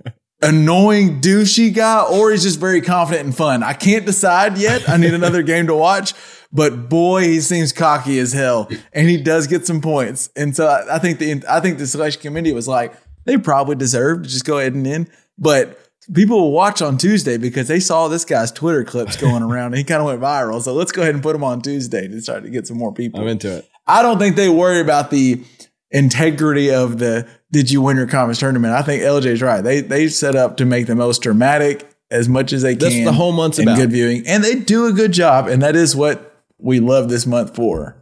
annoying, 0.42 1.20
douchey 1.20 1.72
guy, 1.74 2.02
or 2.02 2.30
he's 2.30 2.42
just 2.42 2.58
very 2.60 2.80
confident 2.80 3.24
and 3.26 3.36
fun. 3.36 3.62
I 3.62 3.72
can't 3.72 4.04
decide 4.06 4.58
yet. 4.58 4.88
I 4.88 4.96
need 4.96 5.14
another 5.14 5.42
game 5.42 5.66
to 5.68 5.74
watch. 5.74 6.14
But 6.54 6.90
boy, 6.90 7.22
he 7.22 7.40
seems 7.40 7.72
cocky 7.72 8.18
as 8.18 8.34
hell, 8.34 8.68
and 8.92 9.08
he 9.08 9.16
does 9.16 9.46
get 9.46 9.66
some 9.66 9.80
points. 9.80 10.28
And 10.36 10.54
so 10.54 10.66
I, 10.66 10.96
I 10.96 10.98
think 10.98 11.18
the 11.18 11.42
I 11.48 11.60
think 11.60 11.78
the 11.78 11.86
selection 11.86 12.20
committee 12.20 12.52
was 12.52 12.68
like, 12.68 12.92
they 13.24 13.36
probably 13.36 13.76
deserve 13.76 14.22
to 14.22 14.28
just 14.28 14.44
go 14.44 14.58
ahead 14.58 14.74
and 14.74 14.86
in. 14.86 15.08
But 15.38 15.78
people 16.12 16.40
will 16.40 16.52
watch 16.52 16.82
on 16.82 16.98
Tuesday 16.98 17.36
because 17.36 17.68
they 17.68 17.80
saw 17.80 18.08
this 18.08 18.24
guy's 18.24 18.50
Twitter 18.52 18.84
clips 18.84 19.16
going 19.16 19.42
around, 19.42 19.68
and 19.68 19.76
he 19.76 19.84
kind 19.84 20.00
of 20.00 20.06
went 20.06 20.20
viral. 20.20 20.60
So 20.60 20.72
let's 20.72 20.92
go 20.92 21.02
ahead 21.02 21.14
and 21.14 21.22
put 21.22 21.34
him 21.36 21.44
on 21.44 21.62
Tuesday 21.62 22.08
to 22.08 22.22
try 22.22 22.40
to 22.40 22.50
get 22.50 22.66
some 22.66 22.78
more 22.78 22.92
people. 22.92 23.20
I'm 23.20 23.28
into 23.28 23.58
it. 23.58 23.68
I 23.86 24.02
don't 24.02 24.18
think 24.18 24.36
they 24.36 24.48
worry 24.48 24.80
about 24.80 25.10
the 25.10 25.42
integrity 25.90 26.70
of 26.70 26.98
the 26.98 27.28
did 27.50 27.70
you 27.70 27.82
win 27.82 27.96
your 27.96 28.06
conference 28.06 28.38
tournament. 28.38 28.74
I 28.74 28.82
think 28.82 29.02
LJ's 29.02 29.42
right. 29.42 29.60
They 29.60 29.80
they 29.80 30.08
set 30.08 30.34
up 30.34 30.56
to 30.58 30.64
make 30.64 30.86
the 30.86 30.94
most 30.94 31.22
dramatic 31.22 31.88
as 32.10 32.28
much 32.28 32.52
as 32.52 32.62
they 32.62 32.74
That's 32.74 32.94
can. 32.94 33.04
the 33.04 33.12
whole 33.12 33.32
month's 33.32 33.58
and 33.58 33.68
about. 33.68 33.78
good 33.78 33.90
viewing, 33.92 34.26
and 34.26 34.42
they 34.44 34.54
do 34.54 34.86
a 34.86 34.92
good 34.92 35.12
job, 35.12 35.48
and 35.48 35.62
that 35.62 35.76
is 35.76 35.94
what 35.96 36.34
we 36.58 36.80
love 36.80 37.08
this 37.08 37.26
month 37.26 37.54
for. 37.54 37.96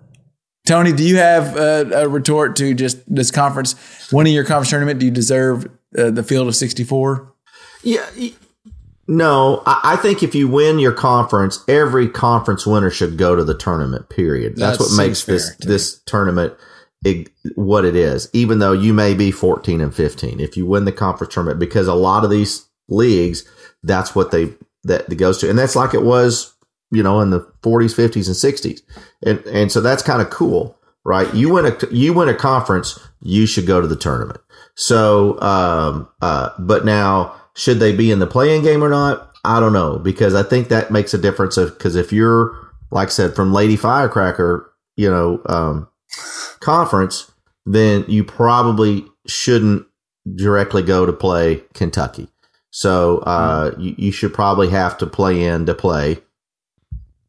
Tony, 0.70 0.92
do 0.92 1.02
you 1.02 1.16
have 1.16 1.56
a, 1.56 2.04
a 2.04 2.08
retort 2.08 2.54
to 2.54 2.74
just 2.74 3.02
this 3.12 3.32
conference 3.32 3.74
winning 4.12 4.32
your 4.32 4.44
conference 4.44 4.70
tournament? 4.70 5.00
Do 5.00 5.06
you 5.06 5.10
deserve 5.10 5.64
uh, 5.98 6.12
the 6.12 6.22
field 6.22 6.46
of 6.46 6.54
sixty 6.54 6.84
four? 6.84 7.34
Yeah. 7.82 8.08
No, 9.08 9.64
I, 9.66 9.80
I 9.82 9.96
think 9.96 10.22
if 10.22 10.32
you 10.32 10.46
win 10.46 10.78
your 10.78 10.92
conference, 10.92 11.64
every 11.66 12.08
conference 12.08 12.68
winner 12.68 12.88
should 12.88 13.18
go 13.18 13.34
to 13.34 13.42
the 13.42 13.56
tournament. 13.56 14.10
Period. 14.10 14.54
That's 14.54 14.78
That 14.78 14.84
what 14.84 14.96
makes 14.96 15.24
this 15.24 15.56
to 15.56 15.66
me. 15.66 15.72
this 15.72 16.00
tournament 16.06 16.54
what 17.56 17.84
it 17.84 17.96
is. 17.96 18.30
Even 18.32 18.60
though 18.60 18.70
you 18.70 18.94
may 18.94 19.12
be 19.14 19.32
fourteen 19.32 19.80
and 19.80 19.92
fifteen, 19.92 20.38
if 20.38 20.56
you 20.56 20.66
win 20.66 20.84
the 20.84 20.92
conference 20.92 21.34
tournament, 21.34 21.58
because 21.58 21.88
a 21.88 21.94
lot 21.94 22.22
of 22.22 22.30
these 22.30 22.68
leagues, 22.88 23.42
that's 23.82 24.14
what 24.14 24.30
they 24.30 24.54
that 24.84 25.08
that 25.08 25.16
goes 25.16 25.38
to, 25.38 25.50
and 25.50 25.58
that's 25.58 25.74
like 25.74 25.94
it 25.94 26.04
was, 26.04 26.54
you 26.90 27.02
know, 27.02 27.20
in 27.20 27.30
the 27.30 27.46
forties, 27.62 27.94
fifties, 27.94 28.28
and 28.28 28.36
sixties, 28.36 28.82
and 29.24 29.38
and 29.46 29.70
so 29.70 29.80
that's 29.80 30.02
kind 30.02 30.22
of 30.22 30.30
cool, 30.30 30.78
right? 31.04 31.32
You 31.34 31.52
win 31.52 31.66
a 31.66 31.76
you 31.90 32.12
win 32.12 32.28
a 32.28 32.34
conference, 32.34 32.98
you 33.20 33.46
should 33.46 33.66
go 33.66 33.80
to 33.80 33.86
the 33.86 33.96
tournament. 33.96 34.40
So, 34.76 35.40
um, 35.40 36.08
uh, 36.22 36.50
but 36.58 36.84
now 36.84 37.34
should 37.54 37.80
they 37.80 37.94
be 37.94 38.10
in 38.10 38.18
the 38.18 38.26
play-in 38.26 38.62
game 38.62 38.82
or 38.82 38.88
not? 38.88 39.30
I 39.44 39.60
don't 39.60 39.72
know 39.72 39.98
because 39.98 40.34
I 40.34 40.42
think 40.42 40.68
that 40.68 40.90
makes 40.90 41.12
a 41.14 41.18
difference. 41.18 41.56
Because 41.56 41.96
if 41.96 42.12
you're, 42.12 42.56
like 42.90 43.08
I 43.08 43.10
said, 43.10 43.34
from 43.34 43.52
Lady 43.52 43.76
Firecracker, 43.76 44.72
you 44.96 45.10
know, 45.10 45.40
um, 45.46 45.88
conference, 46.60 47.30
then 47.66 48.04
you 48.08 48.24
probably 48.24 49.04
shouldn't 49.26 49.86
directly 50.36 50.82
go 50.82 51.06
to 51.06 51.12
play 51.12 51.62
Kentucky. 51.74 52.28
So 52.70 53.18
uh, 53.18 53.74
you, 53.78 53.94
you 53.98 54.12
should 54.12 54.32
probably 54.32 54.70
have 54.70 54.96
to 54.98 55.06
play 55.06 55.44
in 55.44 55.66
to 55.66 55.74
play 55.74 56.18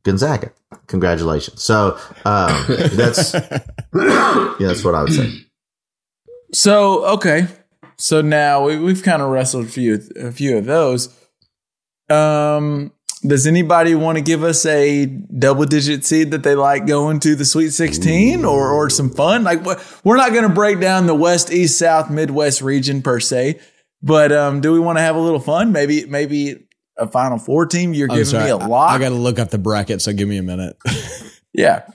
Gonzaga. 0.04 0.52
Congratulations. 0.88 1.62
So 1.62 1.98
um, 2.26 2.66
that's 2.68 3.34
yeah, 3.34 4.56
that's 4.60 4.84
what 4.84 4.96
I 4.96 5.04
would 5.04 5.14
say. 5.14 5.32
So 6.54 7.06
okay, 7.14 7.48
so 7.98 8.22
now 8.22 8.66
we, 8.66 8.78
we've 8.78 9.04
kind 9.04 9.22
of 9.22 9.30
wrestled 9.30 9.66
a 9.66 9.70
few 9.70 10.02
a 10.16 10.32
few 10.32 10.58
of 10.58 10.66
those. 10.66 11.16
Um, 12.10 12.92
does 13.26 13.46
anybody 13.46 13.94
want 13.94 14.18
to 14.18 14.24
give 14.24 14.44
us 14.44 14.66
a 14.66 15.06
double 15.06 15.66
digit 15.66 16.04
seed 16.04 16.32
that 16.32 16.44
they 16.44 16.56
like 16.56 16.88
going 16.88 17.20
to 17.20 17.36
the 17.36 17.46
Sweet 17.46 17.70
Sixteen 17.70 18.44
or 18.44 18.72
or 18.72 18.90
some 18.90 19.12
fun? 19.12 19.44
Like 19.44 19.64
we're 20.04 20.18
not 20.18 20.32
going 20.32 20.48
to 20.48 20.54
break 20.54 20.80
down 20.80 21.06
the 21.06 21.16
West, 21.16 21.52
East, 21.52 21.78
South, 21.78 22.10
Midwest 22.10 22.62
region 22.62 23.02
per 23.02 23.20
se, 23.20 23.60
but 24.02 24.32
um, 24.32 24.62
do 24.62 24.74
we 24.74 24.80
want 24.80 24.98
to 24.98 25.02
have 25.02 25.16
a 25.16 25.20
little 25.20 25.40
fun? 25.40 25.72
Maybe 25.72 26.06
maybe 26.06 26.66
a 26.98 27.08
Final 27.08 27.38
Four 27.38 27.66
team. 27.66 27.94
You're 27.94 28.10
I'm 28.10 28.16
giving 28.18 28.32
sorry. 28.32 28.46
me 28.46 28.50
a 28.52 28.58
I- 28.58 28.66
lot. 28.68 28.92
I, 28.92 29.00
got 29.00 29.10
to 29.10 29.16
look 29.16 29.40
up 29.40 29.50
the 29.50 29.58
bracket, 29.58 30.02
so 30.02 30.14
give 30.14 30.28
me 30.28 30.38
a 30.38 30.44
minute. 30.44 30.78
Yeah. 31.54 31.86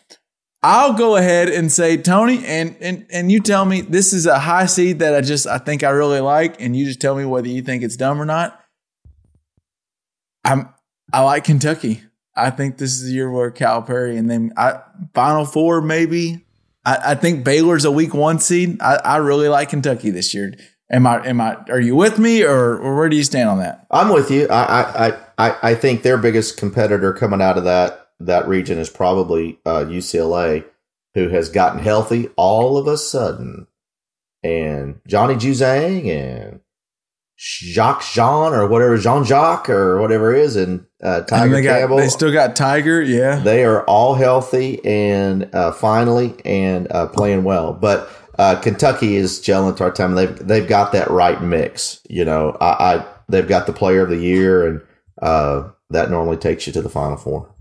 I'll 0.63 0.93
go 0.93 1.17
ahead 1.17 1.49
and 1.49 1.73
say 1.73 1.97
Tony 1.97 2.45
and 2.45 2.77
and 2.81 3.07
and 3.11 3.33
you 3.33 3.41
tell 3.41 3.65
me 3.65 3.81
this 3.81 4.13
is 4.13 4.27
a 4.27 4.39
high 4.39 4.67
seed 4.67 4.99
that 4.99 5.15
I 5.15 5.23
just 5.23 5.47
I 5.47 5.57
think 5.57 5.83
I 5.83 5.89
really 5.89 6.21
like 6.21 6.61
and 6.61 6.77
you 6.77 6.85
just 6.85 7.01
tell 7.01 7.15
me 7.17 7.25
whether 7.25 7.49
you 7.49 7.63
think 7.63 7.83
it's 7.83 7.97
dumb 7.97 8.21
or 8.21 8.27
not. 8.27 8.61
I'm 10.45 10.69
I 11.13 11.23
like 11.23 11.45
Kentucky. 11.45 12.03
I 12.35 12.51
think 12.51 12.79
this 12.79 12.93
is 12.93 13.05
the 13.05 13.13
year 13.13 13.31
where 13.31 13.51
Calipari 13.51 14.19
and 14.19 14.31
then 14.31 14.53
I 14.57 14.81
Final 15.15 15.45
Four 15.47 15.81
maybe. 15.81 16.45
I, 16.85 17.13
I 17.13 17.15
think 17.15 17.45
Baylor's 17.45 17.85
a 17.85 17.91
week 17.91 18.13
one 18.13 18.39
seed. 18.41 18.81
I, 18.83 18.97
I 18.97 19.17
really 19.17 19.49
like 19.49 19.71
Kentucky 19.71 20.11
this 20.11 20.35
year. 20.35 20.53
Am 20.91 21.07
I 21.07 21.27
am 21.27 21.41
I 21.41 21.57
are 21.69 21.81
you 21.81 21.97
with 21.97 22.19
me 22.19 22.45
or, 22.45 22.77
or 22.79 22.97
where 22.97 23.09
do 23.09 23.17
you 23.17 23.25
stand 23.25 23.49
on 23.49 23.59
that? 23.59 23.87
I'm 23.91 24.09
with 24.13 24.31
you. 24.31 24.47
I, 24.49 24.63
I, 25.09 25.09
I- 25.39 25.57
I, 25.63 25.75
think 25.75 26.03
their 26.03 26.17
biggest 26.17 26.57
competitor 26.57 27.13
coming 27.13 27.43
out 27.43 27.59
of 27.59 27.65
that 27.65 28.09
that 28.21 28.49
region 28.49 28.79
is 28.79 28.89
probably 28.89 29.59
uh, 29.67 29.85
UCLA, 29.85 30.65
who 31.15 31.29
has 31.29 31.51
gotten 31.51 31.81
healthy 31.81 32.31
all 32.37 32.79
of 32.79 32.87
a 32.87 32.97
sudden, 32.97 33.67
and 34.43 35.01
Johnny 35.07 35.35
Juzang 35.35 36.09
and 36.09 36.61
Jacques 37.39 38.03
Jean 38.15 38.55
or 38.55 38.67
whatever 38.67 38.97
Jean 38.97 39.25
Jacques 39.25 39.69
or 39.69 40.01
whatever 40.01 40.35
it 40.35 40.41
is, 40.41 40.57
and 40.57 40.87
uh, 41.03 41.19
And 41.19 41.29
Tiger 41.29 41.55
they 41.57 41.63
got 41.63 41.81
Campbell. 41.81 41.97
they 41.99 42.09
still 42.09 42.33
got 42.33 42.57
Tiger, 42.57 43.03
yeah. 43.03 43.37
They 43.41 43.65
are 43.65 43.85
all 43.85 44.15
healthy 44.15 44.83
and 44.87 45.55
uh, 45.55 45.73
finally 45.73 46.35
and 46.47 46.91
uh, 46.91 47.09
playing 47.09 47.45
well. 47.45 47.75
But 47.75 48.09
uh, 48.39 48.61
Kentucky 48.61 49.17
is 49.17 49.41
gelling 49.41 49.77
to 49.77 49.85
our 49.85 49.91
time. 49.91 50.15
They've 50.15 50.37
they've 50.39 50.69
got 50.69 50.93
that 50.93 51.11
right 51.11 51.43
mix. 51.43 52.01
You 52.09 52.25
know, 52.25 52.57
I, 52.61 52.95
I 52.95 53.07
they've 53.29 53.49
got 53.49 53.67
the 53.67 53.73
Player 53.73 54.03
of 54.03 54.11
the 54.11 54.17
Year, 54.17 54.67
and 54.67 54.81
uh, 55.23 55.71
that 55.91 56.11
normally 56.11 56.37
takes 56.37 56.67
you 56.67 56.73
to 56.75 56.83
the 56.83 56.89
Final 56.89 57.17
Four. 57.17 57.55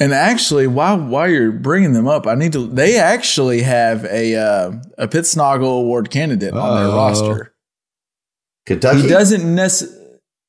And 0.00 0.12
actually, 0.12 0.66
while 0.66 0.98
while 0.98 1.28
you're 1.28 1.52
bringing 1.52 1.92
them 1.92 2.08
up, 2.08 2.26
I 2.26 2.34
need 2.34 2.52
to. 2.54 2.66
They 2.66 2.98
actually 2.98 3.62
have 3.62 4.04
a 4.06 4.34
uh, 4.34 4.72
a 4.98 5.06
Pitt 5.06 5.26
Snoggle 5.26 5.80
Award 5.80 6.10
candidate 6.10 6.52
on 6.54 6.76
their 6.76 6.88
Uh-oh. 6.88 6.96
roster. 6.96 7.54
Kentucky 8.66 9.02
He 9.02 9.08
doesn't 9.08 9.54
necessarily. 9.54 10.03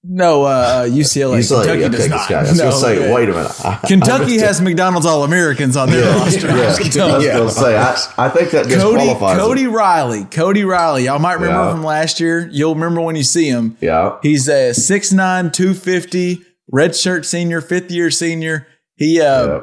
No, 0.08 0.44
uh, 0.44 0.48
uh, 0.48 0.84
UCLA. 0.86 1.39
UCLA, 1.39 1.63
Kentucky 1.63 1.84
okay, 1.86 1.89
does 1.89 2.08
not. 2.10 2.32
I 2.32 2.41
was 2.44 2.58
No, 2.58 2.63
gonna 2.65 2.76
say, 2.76 2.98
okay. 3.00 3.13
wait 3.13 3.30
a 3.30 3.32
minute. 3.32 3.65
I- 3.65 3.80
Kentucky 3.88 4.38
has. 4.38 4.62
McDonald's 4.62 5.08
All 5.08 5.24
Americans 5.24 5.76
on 5.76 5.89
their 5.89 6.15
roster. 6.18 6.48
Yeah, 6.48 6.54
I 6.63 6.68
was 6.68 6.89
gonna 7.26 7.50
say. 7.50 7.76
I, 7.76 8.26
I 8.26 8.30
think 8.30 8.52
that 8.52 8.68
Cody. 8.70 9.08
Cody 9.18 9.63
him. 9.63 9.74
Riley. 9.74 10.26
Cody 10.26 10.63
Riley. 10.63 11.06
Y'all 11.06 11.18
might 11.18 11.34
remember 11.39 11.63
Yeah. 11.65 11.72
from 11.72 11.84
last 11.84 12.20
year. 12.20 12.48
You'll 12.52 12.76
remember 12.76 13.02
when 13.02 13.15
you 13.15 13.24
see 13.24 13.48
him. 13.48 13.78
Yeah, 13.82 14.18
He's 14.22 14.48
a 14.48 14.72
6'9", 14.74 15.52
250, 15.52 16.41
red 16.72 16.96
shirt 16.96 17.26
senior, 17.26 17.60
fifth 17.62 17.89
year 17.89 18.12
senior. 18.12 18.68
He 18.96 19.20
uh, 19.20 19.48
yeah. 19.48 19.60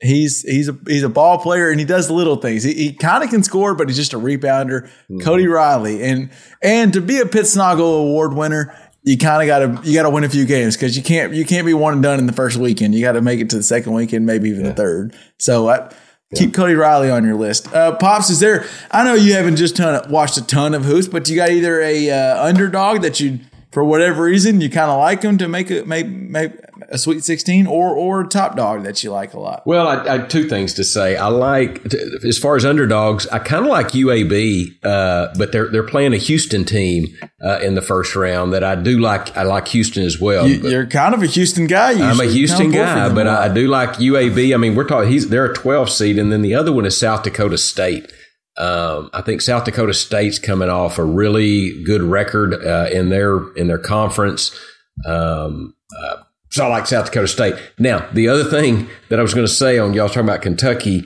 He's 0.00 0.42
he's 0.42 0.68
a 0.68 0.78
he's 0.86 1.02
a 1.02 1.08
ball 1.08 1.38
player 1.38 1.70
and 1.70 1.80
he 1.80 1.84
does 1.84 2.08
little 2.08 2.36
things. 2.36 2.62
He, 2.62 2.72
he 2.74 2.92
kind 2.92 3.24
of 3.24 3.30
can 3.30 3.42
score, 3.42 3.74
but 3.74 3.88
he's 3.88 3.96
just 3.96 4.12
a 4.12 4.18
rebounder. 4.18 4.82
Mm-hmm. 4.84 5.18
Cody 5.22 5.48
Riley 5.48 6.04
and 6.04 6.30
and 6.62 6.92
to 6.92 7.00
be 7.00 7.18
a 7.18 7.26
Pitt 7.26 7.48
Snoggle 7.48 7.94
Award 7.96 8.32
winner, 8.34 8.72
you 9.08 9.16
kind 9.16 9.40
of 9.40 9.46
got 9.46 9.82
to 9.82 9.88
you 9.88 9.94
got 9.94 10.02
to 10.02 10.10
win 10.10 10.22
a 10.22 10.28
few 10.28 10.44
games 10.44 10.76
because 10.76 10.94
you 10.94 11.02
can't 11.02 11.32
you 11.32 11.46
can't 11.46 11.64
be 11.64 11.72
one 11.72 11.94
and 11.94 12.02
done 12.02 12.18
in 12.18 12.26
the 12.26 12.32
first 12.32 12.58
weekend. 12.58 12.94
You 12.94 13.00
got 13.00 13.12
to 13.12 13.22
make 13.22 13.40
it 13.40 13.48
to 13.50 13.56
the 13.56 13.62
second 13.62 13.94
weekend, 13.94 14.26
maybe 14.26 14.50
even 14.50 14.64
the 14.64 14.74
third. 14.74 15.16
So 15.38 15.70
I, 15.70 15.90
keep 16.34 16.52
Cody 16.52 16.74
Riley 16.74 17.10
on 17.10 17.24
your 17.24 17.34
list. 17.34 17.72
Uh, 17.72 17.96
Pops, 17.96 18.28
is 18.28 18.38
there? 18.38 18.66
I 18.90 19.04
know 19.04 19.14
you 19.14 19.32
haven't 19.32 19.56
just 19.56 19.76
ton 19.76 20.10
watched 20.10 20.36
a 20.36 20.46
ton 20.46 20.74
of 20.74 20.84
hoops, 20.84 21.08
but 21.08 21.26
you 21.26 21.36
got 21.36 21.48
either 21.48 21.80
a 21.80 22.10
uh, 22.10 22.44
underdog 22.44 23.00
that 23.00 23.18
you 23.18 23.40
for 23.72 23.82
whatever 23.82 24.24
reason 24.24 24.60
you 24.60 24.68
kind 24.68 24.90
of 24.90 24.98
like 24.98 25.22
them 25.22 25.38
to 25.38 25.48
make 25.48 25.70
it 25.70 25.86
make, 25.86 26.06
make 26.06 26.52
a 26.90 26.98
Sweet 26.98 27.24
Sixteen, 27.24 27.66
or 27.66 27.94
or 27.94 28.24
top 28.24 28.56
dog 28.56 28.84
that 28.84 29.02
you 29.04 29.10
like 29.10 29.34
a 29.34 29.40
lot. 29.40 29.66
Well, 29.66 29.86
I, 29.86 30.14
I 30.14 30.18
two 30.18 30.48
things 30.48 30.74
to 30.74 30.84
say. 30.84 31.16
I 31.16 31.28
like 31.28 31.84
as 32.24 32.38
far 32.38 32.56
as 32.56 32.64
underdogs. 32.64 33.26
I 33.28 33.38
kind 33.38 33.64
of 33.64 33.70
like 33.70 33.88
UAB, 33.88 34.84
uh, 34.84 35.28
but 35.36 35.52
they're 35.52 35.70
they're 35.70 35.86
playing 35.86 36.14
a 36.14 36.18
Houston 36.18 36.64
team 36.64 37.06
uh, 37.44 37.58
in 37.60 37.74
the 37.74 37.82
first 37.82 38.16
round. 38.16 38.52
That 38.52 38.64
I 38.64 38.74
do 38.74 38.98
like. 38.98 39.36
I 39.36 39.42
like 39.42 39.68
Houston 39.68 40.04
as 40.04 40.20
well. 40.20 40.48
You, 40.48 40.68
you're 40.68 40.86
kind 40.86 41.14
of 41.14 41.22
a 41.22 41.26
Houston 41.26 41.66
guy. 41.66 41.92
I'm 41.92 42.20
a 42.20 42.26
Houston 42.26 42.70
guy, 42.70 43.12
but. 43.12 43.26
I, 43.26 43.46
I 43.46 43.48
do 43.48 43.68
like 43.68 43.94
UAB. 43.94 44.54
I 44.54 44.56
mean, 44.56 44.74
we're 44.74 44.84
talking. 44.84 45.10
He's 45.10 45.28
they're 45.28 45.44
a 45.44 45.54
12 45.54 45.90
seed, 45.90 46.18
and 46.18 46.32
then 46.32 46.42
the 46.42 46.54
other 46.54 46.72
one 46.72 46.86
is 46.86 46.98
South 46.98 47.22
Dakota 47.22 47.58
State. 47.58 48.10
Um, 48.58 49.10
I 49.12 49.22
think 49.22 49.40
South 49.40 49.64
Dakota 49.64 49.94
State's 49.94 50.38
coming 50.38 50.68
off 50.68 50.98
a 50.98 51.04
really 51.04 51.82
good 51.84 52.02
record 52.02 52.54
uh, 52.54 52.88
in 52.92 53.08
their 53.08 53.52
in 53.54 53.68
their 53.68 53.78
conference. 53.78 54.58
Um, 55.06 55.74
uh, 55.96 56.16
so 56.58 56.64
I 56.64 56.68
like 56.68 56.86
South 56.88 57.06
Dakota 57.06 57.28
State. 57.28 57.54
Now, 57.78 58.08
the 58.12 58.28
other 58.28 58.44
thing 58.44 58.88
that 59.08 59.18
I 59.18 59.22
was 59.22 59.32
going 59.32 59.46
to 59.46 59.52
say 59.52 59.78
on 59.78 59.94
y'all 59.94 60.08
talking 60.08 60.22
about 60.24 60.42
Kentucky, 60.42 61.04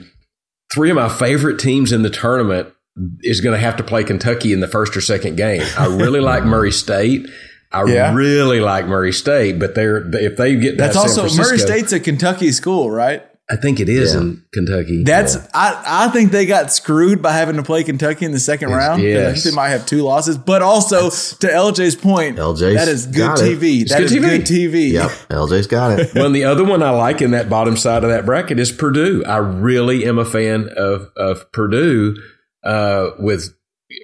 three 0.73 0.89
of 0.89 0.95
my 0.95 1.07
favorite 1.09 1.59
teams 1.59 1.91
in 1.91 2.01
the 2.01 2.09
tournament 2.09 2.73
is 3.21 3.39
going 3.39 3.53
to 3.53 3.59
have 3.63 3.75
to 3.77 3.83
play 3.83 4.03
Kentucky 4.03 4.51
in 4.51 4.61
the 4.61 4.67
first 4.67 4.97
or 4.97 5.01
second 5.01 5.35
game. 5.37 5.61
I 5.77 5.85
really 5.85 6.19
like 6.31 6.43
Murray 6.43 6.71
State. 6.71 7.27
I 7.71 7.85
Yeah. 7.85 8.13
really 8.15 8.61
like 8.61 8.87
Murray 8.87 9.13
State, 9.13 9.59
but 9.59 9.75
they're 9.75 9.97
if 10.15 10.37
they 10.37 10.55
get 10.55 10.77
That's 10.77 10.95
also 10.95 11.29
Murray 11.35 11.59
State's 11.59 11.91
a 11.91 11.99
Kentucky 11.99 12.51
school, 12.51 12.89
right? 12.89 13.23
I 13.49 13.57
think 13.57 13.81
it 13.81 13.89
is 13.89 14.13
Yeah. 14.13 14.21
in 14.21 14.43
Kentucky. 14.53 15.03
That's 15.03 15.35
I, 15.53 15.83
I 15.85 16.07
think 16.09 16.31
they 16.31 16.45
got 16.45 16.71
screwed 16.71 17.21
by 17.21 17.33
having 17.33 17.57
to 17.57 17.63
play 17.63 17.83
Kentucky 17.83 18.25
in 18.25 18.31
the 18.31 18.39
second 18.39 18.69
round. 18.69 19.01
I 19.01 19.05
yes. 19.05 19.43
think 19.43 19.53
they 19.53 19.55
might 19.55 19.69
have 19.69 19.85
two 19.85 20.01
losses, 20.01 20.37
but 20.37 20.61
also 20.61 21.09
to 21.09 21.47
LJ's 21.47 21.95
point, 21.97 22.37
LJ's 22.37 22.75
that 22.75 22.87
is 22.87 23.05
good. 23.05 23.31
TV. 23.37 23.81
It's 23.81 23.91
That 23.91 23.99
good 23.99 24.05
is 24.05 24.13
TV. 24.13 24.21
good 24.21 24.41
TV. 24.45 24.91
Yep, 24.93 25.11
LJ's 25.29 25.67
got 25.67 25.99
it. 25.99 26.13
well, 26.15 26.27
and 26.27 26.35
the 26.35 26.45
other 26.45 26.63
one 26.63 26.81
I 26.81 26.91
like 26.91 27.21
in 27.21 27.31
that 27.31 27.49
bottom 27.49 27.75
side 27.75 28.03
of 28.05 28.09
that 28.11 28.25
bracket 28.25 28.59
is 28.59 28.71
Purdue. 28.71 29.23
I 29.25 29.37
really 29.37 30.05
am 30.05 30.17
a 30.17 30.25
fan 30.25 30.69
of 30.77 31.09
of 31.17 31.51
Purdue. 31.51 32.15
Uh, 32.63 33.09
with 33.19 33.53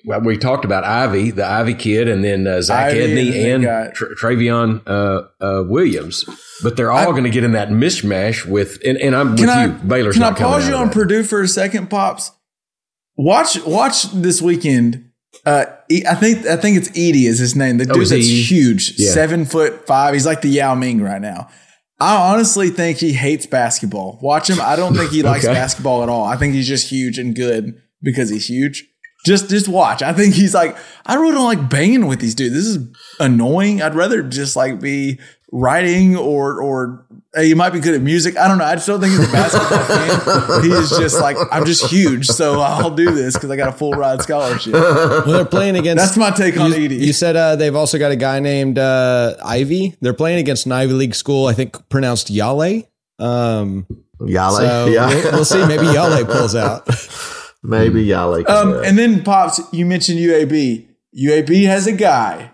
well, 0.06 0.22
we 0.22 0.38
talked 0.38 0.66
about 0.66 0.84
Ivey, 0.84 1.32
the 1.32 1.46
Ivey 1.46 1.74
kid, 1.74 2.08
and 2.08 2.24
then 2.24 2.48
uh, 2.48 2.62
Zach 2.62 2.92
Ivy, 2.92 3.00
Edney 3.00 3.54
and 3.54 3.66
and 3.66 3.94
Tra- 3.94 4.16
Trevion 4.16 4.82
uh, 4.88 5.24
uh, 5.44 5.64
Williams. 5.68 6.26
But 6.64 6.76
they're 6.78 6.92
all 6.92 7.12
going 7.12 7.24
to 7.24 7.30
get 7.30 7.44
in 7.44 7.54
that 7.54 7.70
mishmash 7.70 8.46
with, 8.46 8.80
and, 8.86 8.98
and 8.98 9.16
I'm 9.16 9.32
with 9.32 9.40
Can 9.40 9.50
I 9.50 9.66
you. 9.66 9.72
Baylor's 9.74 10.16
can 10.16 10.24
I 10.24 10.32
pause 10.34 10.68
you 10.68 10.76
on. 10.76 10.90
Purdue 10.90 11.24
for 11.24 11.42
a 11.42 11.48
second, 11.48 11.90
pops? 11.90 12.32
Watch 13.18 13.64
watch 13.66 14.04
this 14.12 14.42
weekend. 14.42 15.06
Uh, 15.46 15.66
I 16.08 16.16
think 16.16 16.46
I 16.48 16.56
think 16.56 16.78
it's 16.78 16.90
Edey 16.90 17.28
is 17.28 17.40
his 17.40 17.56
name. 17.56 17.78
The 17.78 17.86
dude 17.86 18.04
is 18.04 18.10
that's 18.10 18.26
he? 18.26 18.42
huge, 18.42 18.94
Yeah. 18.98 19.12
seven 19.12 19.46
foot 19.46 19.86
five. 19.88 20.14
He's 20.14 20.26
like 20.26 20.42
the 20.42 20.50
Yao 20.50 20.76
Ming 20.76 21.02
right 21.02 21.22
now. 21.22 21.50
I 22.00 22.32
honestly 22.32 22.70
think 22.70 22.98
he 22.98 23.12
hates 23.14 23.46
basketball. 23.46 24.20
Watch 24.22 24.50
him. 24.50 24.58
I 24.62 24.76
don't 24.78 24.96
think 24.96 25.12
he 25.12 25.22
likes 25.24 25.44
Okay. 25.44 25.54
basketball 25.54 26.02
at 26.02 26.10
all. 26.10 26.24
I 26.26 26.38
think 26.38 26.54
he's 26.54 26.68
just 26.68 26.90
huge 26.90 27.18
and 27.20 27.36
good 27.36 27.82
because 28.02 28.30
he's 28.30 28.48
huge. 28.50 28.86
Just 29.26 29.50
just 29.50 29.68
watch. 29.68 30.02
I 30.02 30.14
think 30.14 30.34
he's 30.34 30.54
like 30.54 30.78
I 31.06 31.16
really 31.16 31.34
don't 31.34 31.46
like 31.46 31.70
banging 31.70 32.08
with 32.08 32.20
these 32.20 32.36
dudes. 32.36 32.56
This 32.56 32.66
is 32.66 32.88
annoying. 33.20 33.82
I'd 33.82 33.96
rather 33.96 34.24
just 34.24 34.56
like 34.56 34.80
be 34.80 35.20
writing 35.52 36.16
or 36.16 36.62
or 36.62 37.06
hey, 37.36 37.48
he 37.48 37.54
might 37.54 37.72
be 37.72 37.80
good 37.80 37.96
at 37.96 38.02
music. 38.02 38.38
I 38.38 38.48
don't 38.48 38.58
know. 38.58 38.64
I 38.66 38.76
just 38.76 38.88
don't 38.88 39.02
think 39.02 39.12
he's 39.18 39.28
a 39.28 39.32
basketball 39.32 39.80
fan. 40.60 40.64
He's 40.64 40.90
just 40.98 41.20
like 41.22 41.36
I'm 41.52 41.66
just 41.66 41.92
huge, 41.92 42.28
so 42.28 42.62
I'll 42.62 42.92
do 42.96 43.12
this 43.12 43.34
because 43.34 43.50
I 43.52 43.56
got 43.56 43.68
a 43.68 43.74
full 43.74 43.92
ride 43.92 44.22
scholarship. 44.22 44.74
Well, 44.74 45.26
they're 45.26 45.46
playing 45.46 45.76
against. 45.76 46.04
That's 46.04 46.18
my 46.18 46.32
take 46.32 46.58
on 46.60 46.72
you, 46.72 46.78
Edey. 46.90 47.00
you 47.00 47.14
said 47.14 47.36
uh, 47.36 47.56
they've 47.56 47.76
also 47.76 47.98
got 48.00 48.12
a 48.12 48.16
guy 48.16 48.40
named 48.40 48.80
uh, 48.80 49.36
Ivey. 49.44 49.96
They're 50.02 50.14
playing 50.14 50.40
against 50.40 50.66
an 50.66 50.72
Ivy 50.72 50.94
League 50.94 51.16
school, 51.16 51.48
I 51.48 51.54
think 51.54 51.90
pronounced 51.90 52.30
Yale. 52.30 52.84
Um, 53.20 53.86
Yale, 54.26 54.52
so 54.52 54.86
yeah, 54.88 55.08
we'll, 55.08 55.32
we'll 55.34 55.46
see. 55.46 55.66
Maybe 55.66 55.88
Yale 55.88 56.26
pulls 56.26 56.56
out. 56.56 56.88
Maybe 57.64 58.04
Yale. 58.04 58.44
can 58.44 58.56
Um, 58.56 58.84
and 58.84 58.98
then 58.98 59.24
pops, 59.24 59.62
you 59.72 59.86
mentioned 59.86 60.20
UAB. 60.20 60.88
UAB 61.18 61.66
has 61.66 61.88
a 61.88 61.92
guy 61.92 62.52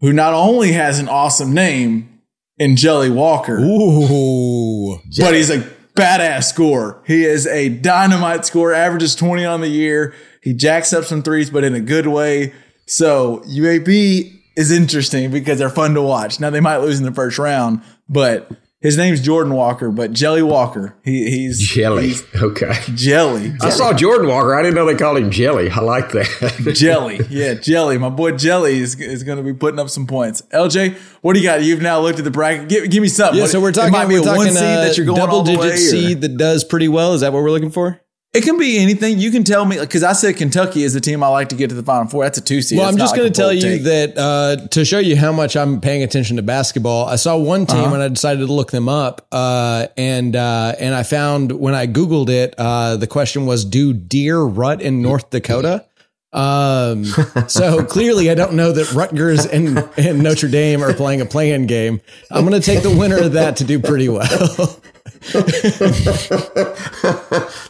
who 0.00 0.12
not 0.12 0.34
only 0.34 0.72
has 0.72 0.98
an 0.98 1.08
awesome 1.08 1.52
name 1.52 2.20
in 2.58 2.76
Jelly 2.76 3.10
Walker, 3.10 3.58
Ooh, 3.58 4.98
but 5.18 5.34
he's 5.34 5.50
a 5.50 5.60
badass 5.96 6.44
scorer. 6.44 7.02
He 7.06 7.24
is 7.24 7.46
a 7.46 7.68
dynamite 7.68 8.44
scorer, 8.44 8.74
averages 8.74 9.14
20 9.14 9.44
on 9.44 9.60
the 9.60 9.68
year. 9.68 10.14
He 10.42 10.52
jacks 10.52 10.92
up 10.92 11.04
some 11.04 11.22
threes, 11.22 11.50
but 11.50 11.64
in 11.64 11.74
a 11.74 11.80
good 11.80 12.06
way. 12.06 12.52
So 12.86 13.42
UAB 13.46 14.40
is 14.56 14.70
interesting 14.70 15.30
because 15.30 15.58
they're 15.58 15.70
fun 15.70 15.94
to 15.94 16.02
watch. 16.02 16.38
Now 16.38 16.50
they 16.50 16.60
might 16.60 16.78
lose 16.78 16.98
in 16.98 17.04
the 17.04 17.12
first 17.12 17.38
round, 17.38 17.82
but 18.08 18.50
his 18.84 18.96
name's 18.98 19.20
Jordan 19.20 19.54
Walker, 19.54 19.90
but 19.90 20.12
Jelly 20.12 20.42
Walker. 20.42 20.94
He, 21.02 21.28
he's 21.30 21.58
Jelly. 21.58 22.08
he's 22.08 22.22
Okay. 22.40 22.72
Jelly. 22.94 23.52
I 23.62 23.70
saw 23.70 23.92
Jordan 23.92 24.28
Walker. 24.28 24.54
I 24.54 24.62
didn't 24.62 24.74
know 24.76 24.84
they 24.84 24.94
called 24.94 25.16
him 25.18 25.30
Jelly. 25.30 25.70
I 25.70 25.80
like 25.80 26.12
that. 26.12 26.72
Jelly. 26.76 27.18
Yeah, 27.30 27.54
Jelly. 27.54 27.96
My 27.98 28.10
boy 28.10 28.32
Jelly 28.32 28.78
is, 28.78 28.94
is 29.00 29.22
going 29.22 29.38
to 29.38 29.42
be 29.44 29.54
putting 29.54 29.80
up 29.80 29.88
some 29.88 30.06
points. 30.06 30.42
LJ, 30.52 30.94
what 31.22 31.32
do 31.32 31.40
you 31.40 31.44
got? 31.46 31.62
You've 31.62 31.80
now 31.82 31.98
looked 32.00 32.18
at 32.18 32.24
the 32.24 32.30
bracket. 32.30 32.68
Give, 32.68 32.90
give 32.90 33.00
me 33.02 33.08
something. 33.08 33.36
yeah. 33.38 33.44
What- 33.44 33.50
So 33.50 33.60
we're 33.60 33.70
it 33.70 33.74
talking. 33.74 33.92
might 33.92 34.06
be 34.06 34.18
We're 34.20 34.32
a 34.32 34.36
one 34.36 34.48
seed 34.50 34.58
uh, 34.58 34.84
that 34.84 34.96
you're 34.98 35.06
going 35.06 35.18
double 35.18 35.38
all 35.38 35.42
the 35.42 35.52
digit 35.52 35.64
way, 35.64 35.72
or- 35.72 35.76
seed 35.78 36.20
that 36.20 36.36
does 36.36 36.62
pretty 36.62 36.88
well. 36.88 37.14
Is 37.14 37.22
that 37.22 37.32
what 37.32 37.42
we're 37.42 37.50
looking 37.50 37.70
for? 37.70 38.00
It 38.34 38.42
can 38.42 38.58
be 38.58 38.78
anything. 38.78 39.20
You 39.20 39.30
can 39.30 39.44
tell 39.44 39.64
me 39.64 39.78
because 39.78 40.02
I 40.02 40.12
said 40.12 40.36
Kentucky 40.36 40.82
is 40.82 40.92
the 40.92 41.00
team 41.00 41.22
I 41.22 41.28
like 41.28 41.50
to 41.50 41.54
get 41.54 41.68
to 41.68 41.74
the 41.76 41.84
Final 41.84 42.08
Four. 42.10 42.24
That's 42.24 42.38
a 42.38 42.40
two 42.40 42.62
seed. 42.62 42.78
Well, 42.78 42.88
I'm 42.88 42.96
just 42.96 43.14
going 43.14 43.32
to 43.32 43.34
tell 43.34 43.52
you 43.52 43.60
take. 43.60 43.82
that 43.84 44.18
uh, 44.18 44.66
to 44.68 44.84
show 44.84 44.98
you 44.98 45.16
how 45.16 45.30
much 45.30 45.56
I'm 45.56 45.80
paying 45.80 46.02
attention 46.02 46.36
to 46.38 46.42
basketball. 46.42 47.06
I 47.06 47.14
saw 47.14 47.36
one 47.36 47.64
team 47.64 47.78
Uh-huh. 47.78 47.94
and 47.94 48.02
I 48.02 48.08
decided 48.08 48.44
to 48.46 48.52
look 48.52 48.72
them 48.72 48.88
up, 48.88 49.26
uh, 49.30 49.86
and 49.96 50.34
uh, 50.34 50.74
and 50.80 50.96
I 50.96 51.04
found 51.04 51.52
when 51.52 51.74
I 51.76 51.86
googled 51.86 52.28
it, 52.28 52.56
uh, 52.58 52.96
the 52.96 53.06
question 53.06 53.46
was, 53.46 53.64
"Do 53.64 53.92
deer 53.92 54.40
rut 54.40 54.82
in 54.82 55.00
North 55.00 55.30
Dakota?" 55.30 55.84
Um, 56.32 57.04
so 57.46 57.84
clearly, 57.84 58.28
I 58.30 58.34
don't 58.34 58.54
know 58.54 58.72
that 58.72 58.92
Rutgers 58.92 59.46
and, 59.46 59.78
and 59.96 60.20
Notre 60.20 60.48
Dame 60.48 60.82
are 60.82 60.92
playing 60.92 61.20
a 61.20 61.26
play-in 61.26 61.68
game. 61.68 62.00
I'm 62.32 62.44
going 62.44 62.60
to 62.60 62.66
take 62.66 62.82
the 62.82 62.90
winner 62.90 63.18
of 63.18 63.34
that 63.34 63.58
to 63.58 63.64
do 63.64 63.78
pretty 63.78 64.08
well. 64.08 64.80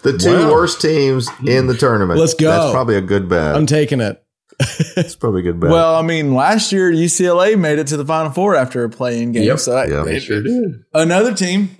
the 0.02 0.18
two 0.20 0.32
Wow. 0.32 0.52
worst 0.52 0.80
teams 0.80 1.28
in 1.46 1.66
the 1.66 1.74
tournament. 1.74 2.18
Let's 2.20 2.34
go. 2.34 2.50
That's 2.50 2.72
probably 2.72 2.96
a 2.96 3.00
good 3.00 3.28
bet. 3.28 3.54
I'm 3.56 3.66
taking 3.66 4.00
it. 4.00 4.20
That's 4.96 5.16
probably 5.16 5.40
a 5.40 5.44
good 5.44 5.60
bet. 5.60 5.70
Well, 5.70 5.96
I 5.96 6.02
mean, 6.02 6.34
last 6.34 6.70
year 6.72 6.90
UCLA 6.92 7.58
made 7.58 7.78
it 7.78 7.88
to 7.88 7.96
the 7.96 8.04
Final 8.04 8.30
Four 8.32 8.54
after 8.54 8.84
a 8.84 8.90
play-in 8.90 9.32
game. 9.32 9.42
Yep. 9.44 9.58
So 9.58 9.72
that, 9.72 9.88
Yeah. 9.88 10.04
They 10.04 10.20
sure 10.20 10.42
did. 10.42 10.84
another 10.92 11.34
team. 11.34 11.70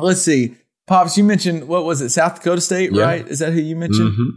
Let's 0.00 0.22
see. 0.22 0.54
Pops, 0.86 1.16
you 1.16 1.24
mentioned 1.24 1.66
what 1.66 1.84
was 1.84 2.00
it? 2.02 2.10
South 2.10 2.36
Dakota 2.36 2.60
State, 2.60 2.92
Yeah. 2.92 3.04
right? 3.04 3.26
Is 3.26 3.38
that 3.40 3.52
who 3.52 3.60
you 3.60 3.74
mentioned? 3.76 4.12
Mhm. 4.12 4.28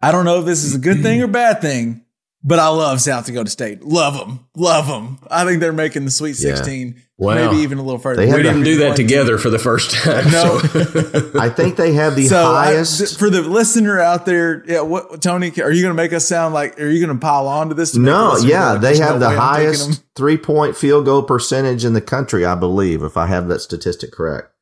I 0.00 0.12
don't 0.12 0.24
know 0.24 0.38
if 0.40 0.44
this 0.46 0.62
is 0.62 0.74
a 0.76 0.78
good 0.78 1.02
thing 1.02 1.20
or 1.22 1.26
bad 1.26 1.60
thing, 1.60 2.02
but 2.42 2.58
I 2.58 2.68
love 2.68 3.00
South 3.00 3.26
Dakota 3.26 3.50
State. 3.50 3.82
Love 3.82 4.16
them. 4.18 4.46
Love 4.56 4.86
them. 4.86 5.18
I 5.30 5.44
think 5.44 5.60
they're 5.60 5.72
making 5.72 6.04
the 6.04 6.10
Sweet 6.10 6.38
Yeah. 6.40 6.54
16. 6.54 7.02
Wow. 7.20 7.34
Maybe 7.34 7.62
even 7.62 7.78
a 7.78 7.82
little 7.82 7.98
further. 7.98 8.24
They 8.24 8.32
We 8.32 8.44
didn't 8.44 8.62
do 8.62 8.76
that 8.78 8.94
together 8.94 9.38
for 9.38 9.50
the 9.50 9.58
first 9.58 9.90
time. 9.90 10.30
No. 10.30 10.58
so- 10.60 11.32
I 11.38 11.48
think 11.48 11.74
they 11.74 11.94
have 11.94 12.14
the 12.14 12.28
So 12.28 12.40
I- 12.52 12.66
highest. 12.66 12.98
th- 12.98 13.16
for 13.18 13.28
the 13.28 13.42
listener 13.42 13.98
out 14.00 14.24
there, 14.24 14.62
yeah, 14.68 14.82
what 14.82 15.20
Tony, 15.20 15.48
are 15.60 15.72
you 15.72 15.82
going 15.82 15.90
to 15.90 16.00
make 16.00 16.12
us 16.12 16.28
sound 16.28 16.54
like? 16.54 16.80
Are 16.80 16.86
you 16.88 17.04
going 17.04 17.16
to 17.18 17.20
pile 17.20 17.48
on 17.48 17.70
to 17.70 17.74
this? 17.74 17.90
to 17.92 17.98
no, 17.98 18.36
yeah, 18.38 18.74
go, 18.74 18.80
they 18.82 18.98
have 18.98 19.14
no 19.14 19.18
the 19.18 19.28
way 19.30 19.36
I'm 19.36 19.56
taking 19.56 19.64
highest 19.66 20.04
three 20.14 20.36
point 20.36 20.76
field 20.76 21.06
goal 21.06 21.24
percentage 21.24 21.84
in 21.84 21.92
the 21.92 22.00
country, 22.00 22.44
I 22.44 22.54
believe, 22.54 23.02
if 23.02 23.16
I 23.16 23.26
have 23.26 23.48
that 23.48 23.60
statistic 23.62 24.12
correct. 24.12 24.52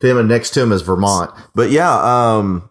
Them 0.00 0.16
and 0.16 0.28
next 0.28 0.50
to 0.50 0.62
him 0.62 0.70
is 0.70 0.82
Vermont. 0.82 1.30
But 1.56 1.70
yeah, 1.72 1.92
um, 2.36 2.70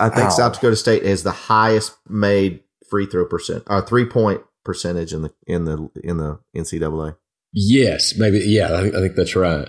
I 0.00 0.08
think 0.08 0.26
Ow. 0.26 0.30
South 0.30 0.54
Dakota 0.54 0.74
State 0.76 1.04
is 1.04 1.22
the 1.22 1.30
highest 1.30 1.94
made 2.08 2.60
free 2.90 3.06
throw 3.06 3.24
percent 3.26 3.64
or 3.66 3.80
three 3.82 4.04
point 4.06 4.42
percentage 4.64 5.12
in 5.12 5.22
the 5.22 5.32
in 5.46 5.64
the 5.64 5.88
in 6.02 6.16
the 6.18 6.38
NCAA. 6.56 7.16
yes, 7.52 8.14
maybe. 8.18 8.38
Yeah, 8.40 8.74
I 8.76 8.82
think, 8.82 8.94
I 8.94 9.00
think 9.00 9.14
that's 9.16 9.36
right. 9.36 9.68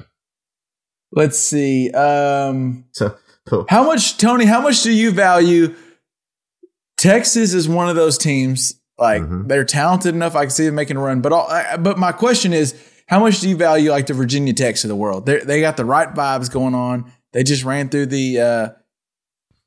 Let's 1.12 1.40
see. 1.40 1.90
Um, 1.92 2.86
So 2.92 3.16
how 3.70 3.84
much, 3.86 4.18
Tony? 4.18 4.46
How 4.46 4.62
much 4.62 4.84
do 4.84 4.92
you 4.92 5.12
value? 5.12 5.74
Texas 6.98 7.54
is 7.54 7.70
one 7.70 7.90
of 7.90 7.96
those 7.96 8.18
teams. 8.18 8.74
Like 8.98 9.22
Mhm. 9.22 9.48
they're 9.48 9.64
talented 9.64 10.16
enough. 10.16 10.36
I 10.36 10.46
can 10.46 10.50
see 10.50 10.66
them 10.66 10.76
making 10.76 10.98
a 10.98 11.00
run. 11.02 11.22
But 11.22 11.32
all, 11.32 11.48
I, 11.48 11.78
but 11.78 12.00
my 12.00 12.12
question 12.12 12.52
is, 12.52 12.74
how 13.08 13.20
much 13.20 13.40
do 13.42 13.48
you 13.48 13.56
value 13.56 13.92
like 13.92 14.08
the 14.08 14.16
Virginia 14.16 14.54
Techs 14.54 14.84
of 14.84 14.88
the 14.88 14.96
world? 14.96 15.26
They 15.28 15.40
they 15.40 15.62
got 15.62 15.78
the 15.78 15.86
right 15.86 16.12
vibes 16.14 16.52
going 16.52 16.74
on. 16.74 17.12
They 17.34 17.44
just 17.44 17.64
ran 17.64 17.90
through 17.90 18.08
the 18.08 18.40
uh, 18.42 18.70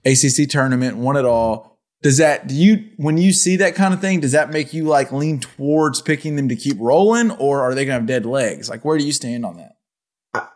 ACC 0.05 0.49
tournament, 0.49 0.97
won 0.97 1.17
it 1.17 1.25
all. 1.25 1.69
Does 2.03 2.17
that 2.19 2.47
do 2.47 2.55
you 2.55 2.91
when 2.97 3.19
you 3.19 3.33
see 3.33 3.57
that 3.57 3.75
kind 3.75 3.93
of 3.93 4.01
thing? 4.01 4.21
Does 4.21 4.33
that 4.33 4.51
make 4.51 4.73
you 4.73 4.85
like 4.85 5.13
lean 5.13 5.41
towards 5.41 6.01
picking 6.01 6.37
them 6.37 6.49
to 6.49 6.57
keep 6.57 6.77
rolling, 6.81 7.31
or 7.33 7.61
are 7.61 7.75
they 7.75 7.85
gonna 7.85 7.99
have 7.99 8.07
dead 8.07 8.25
legs? 8.25 8.71
Like 8.71 8.85
where 8.85 8.97
do 8.99 9.05
you 9.05 9.13
stand 9.13 9.45
on 9.45 9.57
that? 9.59 9.77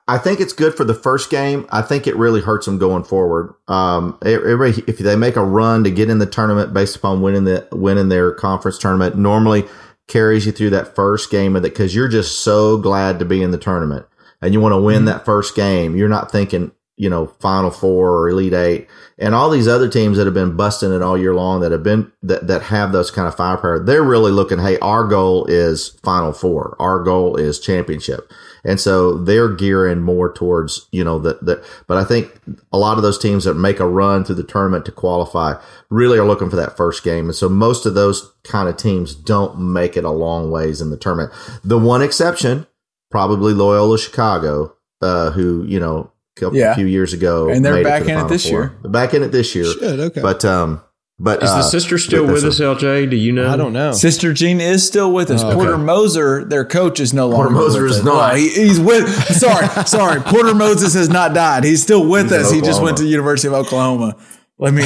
I- 0.07 0.19
think 0.19 0.41
it's 0.41 0.53
good 0.53 0.75
for 0.75 0.85
the 0.85 0.95
first 0.95 1.31
game. 1.31 1.67
I 1.71 1.83
think 1.83 2.07
it 2.07 2.17
really 2.17 2.41
hurts 2.41 2.67
them 2.67 2.79
going 2.79 3.03
forward. 3.03 3.55
Um, 3.67 4.17
it, 4.23 4.41
it 4.41 4.89
if 4.89 4.99
they 4.99 5.17
make 5.17 5.37
a 5.37 5.45
run 5.45 5.85
to 5.85 5.91
get 5.91 6.09
in 6.09 6.19
the 6.19 6.27
tournament 6.27 6.73
based 6.73 6.97
upon 6.97 7.23
winning 7.23 7.45
the 7.45 7.67
winning 7.73 8.09
their 8.09 8.33
conference 8.33 8.79
tournament, 8.79 9.19
normally 9.19 9.65
carries 10.07 10.47
you 10.47 10.53
through 10.53 10.71
that 10.71 10.95
first 10.95 11.31
game 11.31 11.57
of 11.57 11.65
it 11.65 11.71
because 11.71 11.95
you're 11.95 12.09
just 12.09 12.41
so 12.41 12.79
glad 12.79 13.19
to 13.19 13.25
be 13.25 13.43
in 13.43 13.51
the 13.51 13.59
tournament 13.59 14.07
and 14.45 14.53
you 14.53 14.61
want 14.61 14.73
to 14.73 14.81
win 14.81 15.07
that 15.07 15.25
first 15.25 15.57
game. 15.57 15.97
You're 15.97 16.09
not 16.09 16.31
thinking, 16.31 16.73
you 16.97 17.11
know, 17.11 17.27
Final 17.41 17.71
Four 17.71 18.13
or 18.13 18.29
Elite 18.29 18.55
Eight, 18.55 18.89
and 19.19 19.35
all 19.35 19.51
these 19.51 19.69
other 19.69 19.89
teams 19.89 20.17
that 20.17 20.27
have 20.27 20.35
been 20.35 20.57
busting 20.57 20.93
it 20.93 21.03
all 21.03 21.19
year 21.19 21.35
long 21.35 21.61
that 21.61 21.73
have 21.73 21.83
been 21.83 22.13
that 22.23 22.47
that 22.47 22.63
have 22.63 22.93
those 22.93 23.11
kind 23.11 23.29
of 23.29 23.35
firepower. 23.35 23.85
They're 23.85 24.03
really 24.03 24.33
looking. 24.33 24.59
Hey, 24.59 24.79
our 24.79 25.05
goal 25.05 25.47
is 25.47 25.91
Final 26.03 26.33
Four. 26.33 26.77
Our 26.79 27.03
goal 27.03 27.37
is 27.37 27.59
championship. 27.59 28.31
And 28.65 28.81
so 28.81 29.19
they're 29.19 29.51
gearing 29.51 30.01
more 30.01 30.33
towards, 30.33 30.89
you 30.91 31.05
know, 31.05 31.19
the, 31.19 31.39
the, 31.43 31.65
but 31.87 31.99
I 31.99 32.05
think 32.05 32.33
a 32.73 32.79
lot 32.79 32.97
of 32.97 33.03
those 33.03 33.19
teams 33.19 33.45
that 33.45 33.55
make 33.55 33.79
a 33.79 33.87
run 33.87 34.25
through 34.25 34.37
the 34.37 34.43
tournament 34.43 34.87
to 34.87 34.93
qualify 34.93 35.61
really 35.91 36.19
are 36.19 36.27
looking 36.27 36.49
for 36.49 36.57
that 36.57 36.77
first 36.77 37.05
game. 37.05 37.27
And 37.27 37.35
so 37.35 37.49
most 37.49 37.85
of 37.85 37.95
those 37.95 38.33
kind 38.43 38.69
of 38.69 38.79
teams 38.79 39.15
don't 39.15 39.61
make 39.61 39.97
it 39.99 40.05
a 40.05 40.11
long 40.11 40.51
ways 40.51 40.81
in 40.81 40.89
the 40.89 40.97
tournament. 40.97 41.31
The 41.63 41.79
one 41.79 42.01
exception, 42.01 42.67
probably 43.11 43.53
Loyola 43.53 43.99
Chicago, 43.99 44.75
uh, 45.03 45.33
who, 45.33 45.65
you 45.65 45.79
know, 45.79 46.11
couple- 46.37 46.59
Yeah. 46.59 46.75
few 46.75 46.87
years 46.87 47.12
ago, 47.12 47.49
And 47.49 47.64
they're 47.64 47.75
made 47.75 47.85
back 47.85 48.01
to 48.03 48.07
the 48.07 48.12
in 48.12 48.18
it 48.27 48.29
this 48.29 48.49
Four. 48.49 48.59
year. 48.61 48.73
They're 48.83 48.90
back 48.90 49.14
in 49.14 49.23
it 49.23 49.33
this 49.33 49.55
year. 49.55 49.64
Shit, 49.64 49.83
okay. 50.01 50.20
But, 50.20 50.44
um, 50.44 50.81
But 51.16 51.44
Is 51.44 51.51
uh, 51.51 51.59
the 51.59 51.62
sister 51.62 51.97
still 51.97 52.27
with 52.27 52.42
that's 52.42 52.61
us, 52.61 52.83
LJ? 52.83 53.09
Do 53.09 53.14
you 53.14 53.31
know? 53.31 53.49
I 53.49 53.57
don't 53.57 53.73
know. 53.73 53.92
Sister 53.92 54.33
Jean 54.33 54.61
is 54.61 54.85
still 54.85 55.12
with 55.12 55.31
us. 55.31 55.44
Porter 55.44 55.79
Moser, 55.79 56.44
their 56.44 56.64
coach, 56.64 56.99
is 56.99 57.14
no 57.14 57.29
longer. 57.29 57.51
Porter 57.51 57.55
Moser 57.55 57.87
is 57.87 57.99
us. 57.99 58.05
not. 58.05 58.14
Well, 58.33 58.35
he- 58.35 58.49
he's 58.49 58.81
with. 58.81 59.09
Sorry, 59.37 59.68
sorry. 59.87 60.20
Porter 60.23 60.57
Moses 60.57 60.92
has 60.94 61.09
not 61.09 61.33
died. 61.33 61.62
He's 61.62 61.81
still 61.85 62.05
with 62.09 62.33
He's 62.33 62.47
us. 62.47 62.51
He 62.51 62.61
just 62.61 62.83
went 62.83 62.97
to 62.97 63.05
the 63.05 63.09
University 63.09 63.47
of 63.47 63.55
Oklahoma. 63.55 64.16
Let 64.59 64.75
me. 64.75 64.83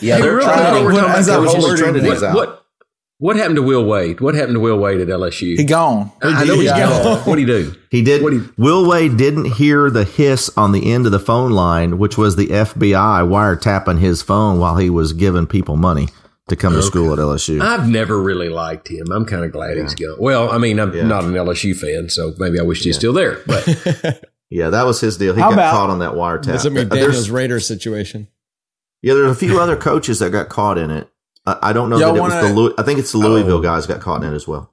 Yeah, 0.00 0.18
they're 0.20 0.36
real 0.36 0.44
trying 0.46 0.70
quick, 0.70 0.78
to- 0.78 0.84
we're 0.84 0.92
talking 0.92 1.10
as 1.18 2.61
What 3.22 3.34
what 3.34 3.36
happened 3.36 3.56
to 3.56 3.62
Will 3.62 3.84
Wade? 3.84 4.20
What 4.20 4.34
happened 4.34 4.54
to 4.56 4.60
Will 4.60 4.78
Wade 4.78 5.00
at 5.00 5.06
LSU? 5.08 5.56
he 5.56 5.62
gone. 5.64 6.10
I 6.22 6.44
know 6.44 6.54
he's 6.56 6.64
Yeah. 6.64 6.88
gone. 6.88 7.18
What 7.20 7.36
do 7.36 7.40
he 7.40 7.44
do? 7.46 7.72
He 7.90 8.02
did. 8.02 8.20
What 8.22 8.30
do 8.30 8.36
you- 8.36 8.48
Will 8.58 8.84
Wade 8.88 9.16
didn't 9.16 9.44
hear 9.44 9.90
the 9.90 10.02
hiss 10.04 10.50
on 10.56 10.72
the 10.72 10.90
end 10.92 11.06
of 11.06 11.12
the 11.12 11.20
phone 11.20 11.52
line, 11.52 11.98
which 11.98 12.18
was 12.18 12.34
the 12.34 12.48
FBI 12.50 13.22
wiretapping 13.22 13.98
his 14.00 14.22
phone 14.22 14.58
while 14.58 14.76
he 14.76 14.90
was 14.90 15.12
giving 15.12 15.46
people 15.46 15.76
money 15.76 16.08
to 16.48 16.56
come 16.56 16.72
to 16.74 16.82
school 16.82 17.12
at 17.12 17.20
LSU. 17.20 17.60
I've 17.62 17.88
never 17.88 18.20
really 18.20 18.48
liked 18.48 18.88
him. 18.88 19.06
I'm 19.12 19.24
kind 19.24 19.44
of 19.44 19.52
glad 19.52 19.76
he's 19.76 19.94
gone. 19.94 20.16
Well, 20.18 20.50
I 20.50 20.58
mean, 20.58 20.80
I'm 20.80 20.92
Yeah. 20.92 21.06
not 21.06 21.22
an 21.22 21.34
LSU 21.36 21.74
fan, 21.74 22.08
so 22.08 22.34
maybe 22.38 22.58
I 22.58 22.64
wish 22.64 22.82
he's 22.82 22.96
still 22.96 23.12
there. 23.12 23.38
But 23.46 23.64
yeah, 24.50 24.70
that 24.70 24.84
was 24.84 25.00
his 25.00 25.16
deal. 25.16 25.32
He 25.34 25.40
How 25.40 25.50
got 25.50 25.54
about- 25.54 25.70
caught 25.72 25.90
on 25.90 26.00
that 26.00 26.14
wiretap. 26.14 26.46
That's 26.46 26.64
a 26.64 26.70
Uh, 26.70 26.84
there's- 26.84 26.88
McDaniel's 27.14 27.30
Raiders 27.30 27.66
situation. 27.68 28.26
yeah, 29.00 29.14
there's 29.14 29.30
a 29.30 29.34
few 29.36 29.60
other 29.60 29.76
coaches 29.76 30.18
that 30.18 30.30
got 30.32 30.48
caught 30.48 30.76
in 30.76 30.90
it. 30.90 31.06
I, 31.46 31.58
I 31.62 31.72
don't 31.72 31.90
know 31.90 31.98
Y'all 31.98 32.12
that 32.14 32.18
it 32.18 32.22
was 32.22 32.32
the. 32.48 32.54
Louis, 32.54 32.74
I 32.78 32.82
think 32.82 32.98
it's 32.98 33.12
the 33.12 33.18
Louisville 33.18 33.58
Oh. 33.58 33.62
guys 33.62 33.86
got 33.86 34.00
caught 34.00 34.22
in 34.22 34.32
it 34.32 34.36
as 34.36 34.46
well. 34.46 34.72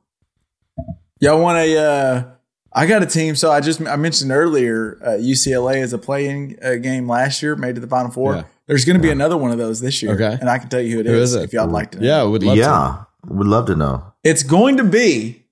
Y'all 1.20 1.42
want 1.42 1.58
a? 1.58 1.78
Uh, 1.78 2.24
I 2.72 2.86
got 2.86 3.02
a 3.02 3.06
team. 3.06 3.36
So 3.36 3.52
I 3.52 3.60
just 3.62 3.82
I 3.82 3.96
mentioned 3.96 4.32
earlier 4.32 5.00
uh, 5.04 5.10
UCLA 5.12 5.82
is 5.82 5.92
a 5.94 5.98
play-in 5.98 6.58
uh, 6.64 6.76
game 6.76 7.08
last 7.10 7.42
year, 7.42 7.56
made 7.56 7.76
to 7.76 7.82
the 7.82 7.88
Final 7.88 8.12
Four. 8.12 8.36
Yeah. 8.36 8.44
There's 8.68 8.86
going 8.86 8.98
to 8.98 9.02
be 9.02 9.10
another 9.10 9.36
one 9.36 9.50
of 9.52 9.58
those 9.58 9.80
this 9.82 10.04
year. 10.04 10.14
Okay. 10.14 10.38
and 10.40 10.48
I 10.48 10.60
can 10.60 10.70
tell 10.70 10.80
you 10.80 10.94
who 10.94 11.00
it 11.00 11.08
Who 11.08 11.14
is, 11.14 11.34
is 11.34 11.42
it? 11.42 11.44
if 11.46 11.54
y'all 11.54 11.66
would 11.66 11.74
like 11.74 11.92
to. 11.92 12.00
know. 12.00 12.06
Yeah, 12.06 12.24
would 12.24 12.44
love 12.44 12.56
to. 12.56 12.62
yeah, 12.62 13.04
would 13.28 13.48
love 13.48 13.66
to 13.66 13.76
know. 13.76 14.14
it's 14.24 14.44
going 14.44 14.78
to 14.78 14.84
be 14.84 15.44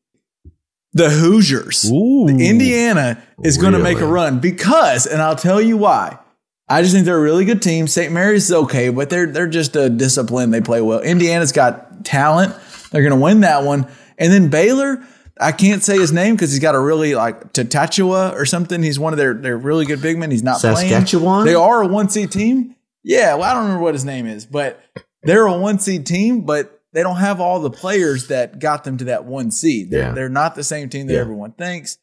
the 0.93 1.10
Hoosiers. 1.10 1.91
Ooh. 1.91 2.27
Indiana 2.27 3.21
is 3.43 3.58
going 3.58 3.73
to 3.73 3.80
make 3.80 3.99
a 3.99 4.06
run 4.06 4.39
because, 4.39 5.08
and 5.08 5.19
I'll 5.21 5.36
tell 5.36 5.60
you 5.60 5.77
why. 5.77 6.19
I 6.69 6.82
just 6.82 6.93
think 6.93 7.06
they're 7.06 7.17
a 7.17 7.21
really 7.21 7.45
good 7.45 7.62
team. 7.62 7.88
St. 7.88 8.12
Mary's 8.12 8.45
is 8.45 8.51
okay, 8.53 8.89
but 8.89 9.10
they're 9.10 9.25
they're 9.27 9.47
just 9.47 9.75
a 9.75 9.89
discipline. 9.89 10.51
They 10.51 10.62
play 10.62 10.82
well. 10.82 10.99
Indiana's 10.99 11.51
got 11.51 12.03
talent. 12.03 12.53
They're 12.91 13.01
going 13.03 13.17
to 13.17 13.23
win 13.23 13.41
that 13.41 13.63
one. 13.63 13.88
And 14.17 14.32
then 14.34 14.49
Baylor, 14.49 15.03
I 15.39 15.51
can't 15.51 15.84
say 15.84 15.97
his 15.97 16.12
name 16.12 16.36
because 16.36 16.51
he's 16.51 16.60
got 16.60 16.75
a 16.75 16.80
really 16.80 17.15
like 17.15 17.53
Tatachua 17.53 18.34
or 18.34 18.45
something. 18.45 18.84
He's 18.84 18.99
one 18.99 19.13
of 19.13 19.17
their 19.17 19.34
their 19.34 19.58
really 19.58 19.86
good 19.86 20.01
big 20.01 20.17
men. 20.17 20.30
He's 20.32 20.43
not 20.43 20.60
Saskatchewan? 20.60 21.43
playing. 21.43 21.45
They 21.45 21.56
are 21.56 21.82
a 21.84 21.88
one 21.88 22.10
seed 22.10 22.32
team. 22.32 22.75
Yeah, 23.03 23.36
well, 23.36 23.43
I 23.43 23.53
don't 23.53 23.63
remember 23.63 23.84
what 23.84 23.93
his 23.93 24.03
name 24.03 24.25
is, 24.25 24.45
but 24.45 24.82
they're 25.23 25.45
a 25.45 25.58
one 25.58 25.80
seed 25.80 26.06
team, 26.06 26.41
but 26.41 26.82
they 26.91 27.03
don't 27.03 27.17
have 27.17 27.39
all 27.39 27.62
the 27.62 27.69
players 27.69 28.27
that 28.27 28.60
got 28.60 28.84
them 28.84 28.97
to 28.97 29.06
that 29.06 29.23
one 29.23 29.51
seed. 29.51 29.91
They're, 29.91 29.99
Yeah. 30.08 30.12
they're 30.12 30.30
not 30.30 30.56
the 30.56 30.63
same 30.63 30.89
team 30.89 31.08
that 31.08 31.13
Yeah. 31.13 31.19
everyone 31.21 31.51
thinks. 31.51 31.97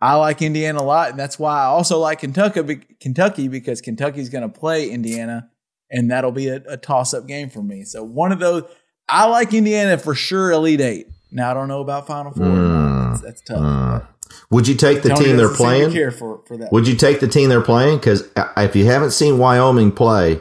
I 0.00 0.14
like 0.14 0.40
Indiana 0.40 0.80
a 0.80 0.82
lot, 0.82 1.10
and 1.10 1.18
that's 1.18 1.38
why 1.38 1.60
I 1.60 1.64
also 1.64 1.98
like 1.98 2.20
Kentucky, 2.20 2.80
Kentucky 3.00 3.48
because 3.48 3.80
Kentucky's 3.80 4.30
going 4.30 4.50
to 4.50 4.60
play 4.60 4.88
Indiana, 4.88 5.50
and 5.90 6.10
that'll 6.10 6.32
be 6.32 6.48
a, 6.48 6.62
a 6.66 6.76
toss 6.76 7.12
up 7.12 7.26
game 7.26 7.50
for 7.50 7.62
me. 7.62 7.84
So 7.84 8.02
one 8.02 8.32
of 8.32 8.38
those, 8.38 8.64
I 9.08 9.26
like 9.26 9.52
Indiana 9.52 9.98
for 9.98 10.14
sure, 10.14 10.52
Elite 10.52 10.80
Eight. 10.80 11.08
Now 11.30 11.50
I 11.50 11.54
don't 11.54 11.68
know 11.68 11.80
about 11.80 12.06
Final 12.06 12.32
Four. 12.32 12.46
Mm. 12.46 13.10
That's, 13.10 13.22
that's 13.22 13.40
tough. 13.42 13.60
Mm. 13.60 14.06
Would 14.50 14.68
you 14.68 14.74
take 14.74 15.02
the 15.02 15.10
Tony 15.10 15.24
team 15.24 15.36
they're 15.36 15.48
doesn't 15.48 15.56
seem 15.56 15.66
to 15.66 15.78
playing? 15.78 15.92
Care 15.92 16.10
for, 16.10 16.42
for 16.46 16.56
that. 16.56 16.72
Would 16.72 16.88
you 16.88 16.94
take 16.94 17.20
the 17.20 17.28
team 17.28 17.48
they're 17.48 17.60
playing? 17.60 17.98
Because 17.98 18.28
if 18.56 18.76
you 18.76 18.86
haven't 18.86 19.10
seen 19.10 19.38
Wyoming 19.38 19.92
play, 19.92 20.40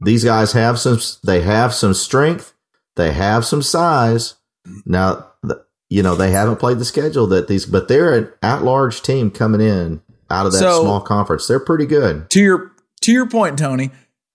these 0.00 0.24
guys 0.24 0.52
have 0.52 0.78
some. 0.78 0.98
They 1.24 1.40
have 1.42 1.74
some 1.74 1.94
strength. 1.94 2.54
They 2.94 3.12
have 3.12 3.44
some 3.44 3.62
size. 3.62 4.34
Now, 4.84 5.32
you 5.90 6.02
know 6.02 6.14
they 6.14 6.30
haven't 6.30 6.56
played 6.56 6.78
the 6.78 6.84
schedule 6.84 7.26
that 7.28 7.48
these, 7.48 7.66
but 7.66 7.88
they're 7.88 8.14
an 8.14 8.28
at-large 8.42 9.02
team 9.02 9.30
coming 9.30 9.60
in 9.60 10.00
out 10.30 10.46
of 10.46 10.52
that 10.52 10.58
So- 10.58 10.82
small 10.82 11.00
conference. 11.00 11.46
They're 11.46 11.60
pretty 11.60 11.86
good. 11.86 12.28
to 12.30 12.40
your 12.40 12.72
to 13.02 13.12
your 13.12 13.28
point, 13.28 13.58
Tony. 13.58 13.90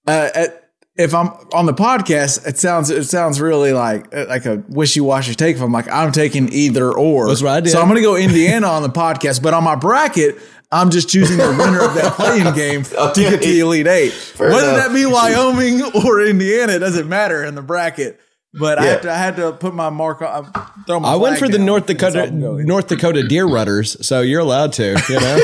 Uh, 0.08 0.30
at, 0.34 0.58
if 0.98 1.14
I'm 1.16 1.28
on 1.54 1.66
the 1.66 1.74
podcast, 1.74 2.46
it 2.48 2.58
sounds 2.58 2.90
it 2.90 3.06
sounds 3.06 3.40
really 3.42 3.72
like 3.74 4.14
like 4.14 4.46
a 4.46 4.64
wishy 4.70 5.00
washy 5.02 5.36
take. 5.36 5.56
If 5.56 5.62
I'm 5.62 5.72
like 5.72 5.90
I'm 5.90 6.12
taking 6.12 6.52
either 6.54 6.92
or, 6.92 7.28
That's 7.28 7.42
what 7.42 7.52
I 7.52 7.60
did. 7.62 7.72
So 7.72 7.80
I'm 7.82 7.88
going 7.88 7.96
to 7.98 8.02
go 8.02 8.16
Indiana 8.18 8.68
on 8.68 8.84
the 8.84 8.90
podcast, 8.90 9.42
but 9.42 9.54
on 9.54 9.64
my 9.64 9.76
bracket, 9.76 10.38
I'm 10.72 10.90
just 10.90 11.10
choosing 11.10 11.38
the 11.38 11.50
winner 11.50 11.82
of 11.84 11.94
that 11.96 12.14
play-in 12.18 12.54
game 12.54 12.84
to 12.84 13.12
get 13.16 13.42
to 13.42 13.48
the 13.48 13.60
Elite 13.62 13.88
Eight. 13.88 14.12
Whether 14.38 14.52
enough. 14.70 14.88
that 14.88 14.94
be 14.94 15.06
Wyoming 15.06 15.82
or 16.06 16.22
Indiana, 16.26 16.74
it 16.74 16.80
doesn't 16.80 17.08
matter 17.10 17.44
in 17.44 17.56
the 17.56 17.62
bracket. 17.62 18.20
But 18.54 18.80
I, 18.80 18.84
had 18.86 19.02
to, 19.04 19.12
I 19.12 19.16
had 19.18 19.36
to 19.38 19.54
put 19.54 19.74
my 19.74 19.90
mark 19.90 20.22
on. 20.22 20.52
Throw 20.86 21.00
my 21.00 21.14
I 21.14 21.16
went 21.16 21.38
for 21.40 21.48
the. 21.48 21.58
North 21.58 21.86
Dakota 21.86 22.22
all 22.24 22.28
I'm 22.28 22.42
going. 22.42 22.66
North 22.68 22.88
Dakota 22.88 23.26
deer 23.26 23.46
rudders, 23.48 24.06
so 24.06 24.20
you're 24.20 24.42
allowed 24.42 24.74
to. 24.74 25.02
You 25.08 25.20
know, 25.22 25.40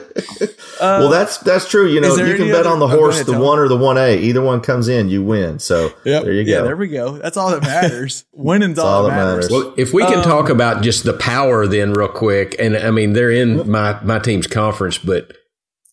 well, 0.80 1.08
that's 1.08 1.38
that's 1.38 1.68
true. 1.68 1.88
You 1.88 2.00
know, 2.00 2.08
Uh, 2.08 2.10
is 2.12 2.16
there 2.18 2.26
you 2.28 2.36
can 2.36 2.48
bet 2.48 2.60
other- 2.60 2.68
on 2.70 2.78
the 2.80 2.86
oh, 2.86 2.88
horse, 2.88 3.14
ahead, 3.16 3.26
the 3.26 3.32
Tony. 3.32 3.44
one 3.46 3.58
or 3.58 3.68
the 3.68 3.76
one 3.76 3.96
A. 3.98 4.18
Either 4.18 4.42
one 4.42 4.60
comes 4.60 4.88
in, 4.88 5.08
you 5.08 5.22
win. 5.22 5.58
So 5.58 5.90
Yep. 6.04 6.24
there 6.24 6.32
you 6.32 6.42
Yeah, 6.42 6.58
go. 6.58 6.64
there 6.64 6.76
we 6.76 6.88
go. 6.88 7.18
That's 7.18 7.36
all 7.36 7.50
that 7.50 7.62
matters. 7.62 8.24
Winning's 8.32 8.78
all, 8.78 8.86
all 8.86 9.02
that 9.04 9.10
that 9.10 9.16
matters. 9.16 9.50
matters. 9.50 9.64
Well, 9.64 9.74
if 9.76 9.92
we 9.92 10.04
can 10.04 10.22
talk 10.22 10.48
about 10.48 10.82
just 10.82 11.04
the 11.04 11.12
power 11.14 11.66
then 11.66 11.92
real 11.92 12.08
quick, 12.08 12.56
and 12.58 12.76
I 12.76 12.90
mean 12.90 13.12
they're 13.14 13.30
in 13.30 13.70
my 13.70 13.98
my 14.02 14.18
team's 14.18 14.46
conference, 14.46 14.98
but 14.98 15.32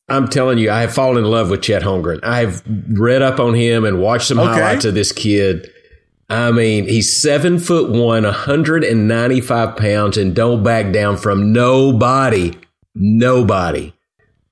I'm 0.10 0.28
telling 0.30 0.58
you, 0.58 0.72
I 0.72 0.82
have 0.82 0.94
fallen 0.94 1.18
in 1.24 1.30
love 1.30 1.50
with 1.50 1.62
Chet 1.62 1.82
Holmgren. 1.82 2.20
I've 2.24 2.62
read 2.98 3.22
up 3.22 3.40
on 3.40 3.54
him 3.54 3.84
and 3.84 4.00
watched 4.02 4.28
some 4.28 4.40
Okay. 4.40 4.52
highlights 4.54 4.86
of 4.86 4.94
this 4.94 5.12
kid. 5.12 5.70
I 6.30 6.52
mean, 6.52 6.88
he's 6.88 7.12
seven 7.22 7.60
foot 7.60 7.90
one, 7.90 8.24
195 8.24 9.76
pounds, 9.78 10.18
and 10.18 10.36
don't 10.36 10.64
back 10.64 10.92
down 10.94 11.18
from 11.18 11.52
nobody. 11.54 12.54
Nobody. 12.96 13.94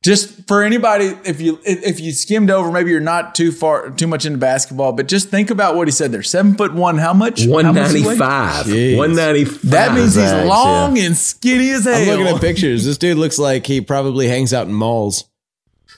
just 0.04 0.48
for 0.48 0.62
anybody 0.62 1.06
if 1.26 1.42
you 1.42 1.60
if 1.66 1.82
if 1.84 2.00
you 2.00 2.12
skimmed 2.12 2.52
over 2.52 2.72
maybe 2.72 2.92
you're 2.92 3.00
not 3.00 3.34
too 3.34 3.52
far 3.52 3.90
too 3.90 4.06
much 4.06 4.24
into 4.24 4.38
basketball 4.38 4.94
but 4.94 5.08
just 5.08 5.30
think 5.30 5.50
about 5.50 5.76
what 5.76 5.88
he 5.88 5.92
said 5.92 6.12
there 6.12 6.22
seven 6.22 6.54
foot 6.54 6.72
one 6.76 7.00
how 7.00 7.12
much 7.12 7.44
How 7.44 7.64
much 7.64 7.74
does 7.74 7.92
he 7.94 8.02
weigh? 8.06 8.16
195. 8.16 8.66
Jeez. 8.68 8.98
195. 8.98 9.72
that 9.72 9.94
means 9.96 10.14
he's 10.14 10.30
Zags, 10.30 10.48
long 10.48 11.00
and 11.00 11.18
skinny 11.18 11.72
as 11.72 11.86
hell 11.86 11.96
I'm 11.96 12.08
looking 12.08 12.28
at 12.36 12.40
pictures. 12.40 12.86
This 12.86 13.00
dude 13.00 13.18
looks 13.18 13.40
like 13.40 13.66
he 13.66 13.82
probably 13.82 14.28
hangs 14.28 14.54
out 14.54 14.68
in 14.68 14.74
malls. 14.74 15.24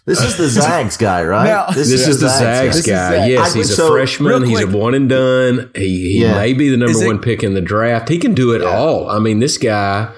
This 0.07 0.23
is 0.23 0.37
the 0.37 0.47
Zags 0.61 0.97
guy, 0.97 1.23
right? 1.23 1.45
Now- 1.45 1.67
This 1.67 1.91
is 1.91 2.19
the 2.19 2.29
Zags 2.29 2.77
This 2.77 2.85
is 2.85 2.91
guy. 2.91 3.11
Zags. 3.11 3.27
Yes, 3.29 3.53
I- 3.53 3.57
he's 3.57 3.69
a 3.71 3.75
so, 3.75 3.91
freshman. 3.91 4.43
He's 4.47 4.61
a 4.61 4.67
one 4.67 4.93
and 4.95 5.07
done. 5.09 5.69
He, 5.75 6.13
he 6.13 6.21
Yeah. 6.23 6.35
may 6.35 6.53
be 6.53 6.69
the 6.69 6.77
number 6.77 6.91
Is 6.91 7.01
it- 7.01 7.07
one 7.07 7.19
pick 7.19 7.43
in 7.43 7.53
the 7.53 7.61
draft. 7.61 8.09
He 8.09 8.17
can 8.17 8.33
do 8.33 8.53
it 8.53 8.63
all. 8.63 9.09
I 9.09 9.19
mean, 9.19 9.39
this 9.39 9.57
guy. 9.57 10.11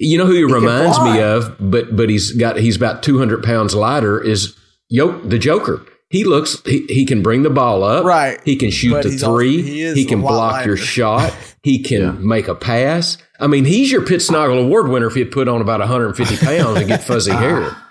You 0.00 0.18
know 0.18 0.26
who 0.26 0.32
he, 0.32 0.42
reminds 0.42 0.98
me 1.00 1.20
of, 1.22 1.54
but 1.60 1.94
but 1.96 2.10
he's 2.10 2.32
got 2.32 2.56
he's 2.56 2.74
about 2.76 3.02
two 3.04 3.18
hundred 3.18 3.44
pounds 3.44 3.74
lighter. 3.76 4.20
Is 4.20 4.56
Yo 4.88 5.12
the 5.20 5.38
Joker? 5.38 5.86
He 6.10 6.24
looks 6.24 6.60
he, 6.66 6.84
he 6.88 7.04
can 7.06 7.22
bring 7.22 7.42
the 7.42 7.50
ball 7.50 7.84
up. 7.84 8.04
Right. 8.04 8.40
He 8.44 8.56
can 8.56 8.70
shoot 8.70 8.90
But 8.92 9.04
the 9.04 9.10
he's 9.10 9.22
also- 9.22 9.36
three. 9.36 9.62
he 9.62 9.94
he 9.94 10.04
can 10.04 10.20
block 10.20 10.52
lighter. 10.54 10.70
your 10.70 10.76
shot. 10.76 11.32
He 11.62 11.78
can 11.82 12.26
make 12.26 12.48
a 12.48 12.54
pass. 12.56 13.18
I 13.38 13.46
mean, 13.46 13.64
he's 13.64 13.90
your 13.92 14.02
Pitt 14.04 14.20
Snoggle 14.20 14.58
Award 14.58 14.88
winner 14.88 15.06
if 15.06 15.14
he'd 15.14 15.30
put 15.30 15.48
on 15.48 15.60
about 15.60 15.78
150 15.80 16.36
pounds 16.44 16.78
and 16.80 16.88
get 16.88 17.02
fuzzy 17.04 17.32
hair. 17.32 17.76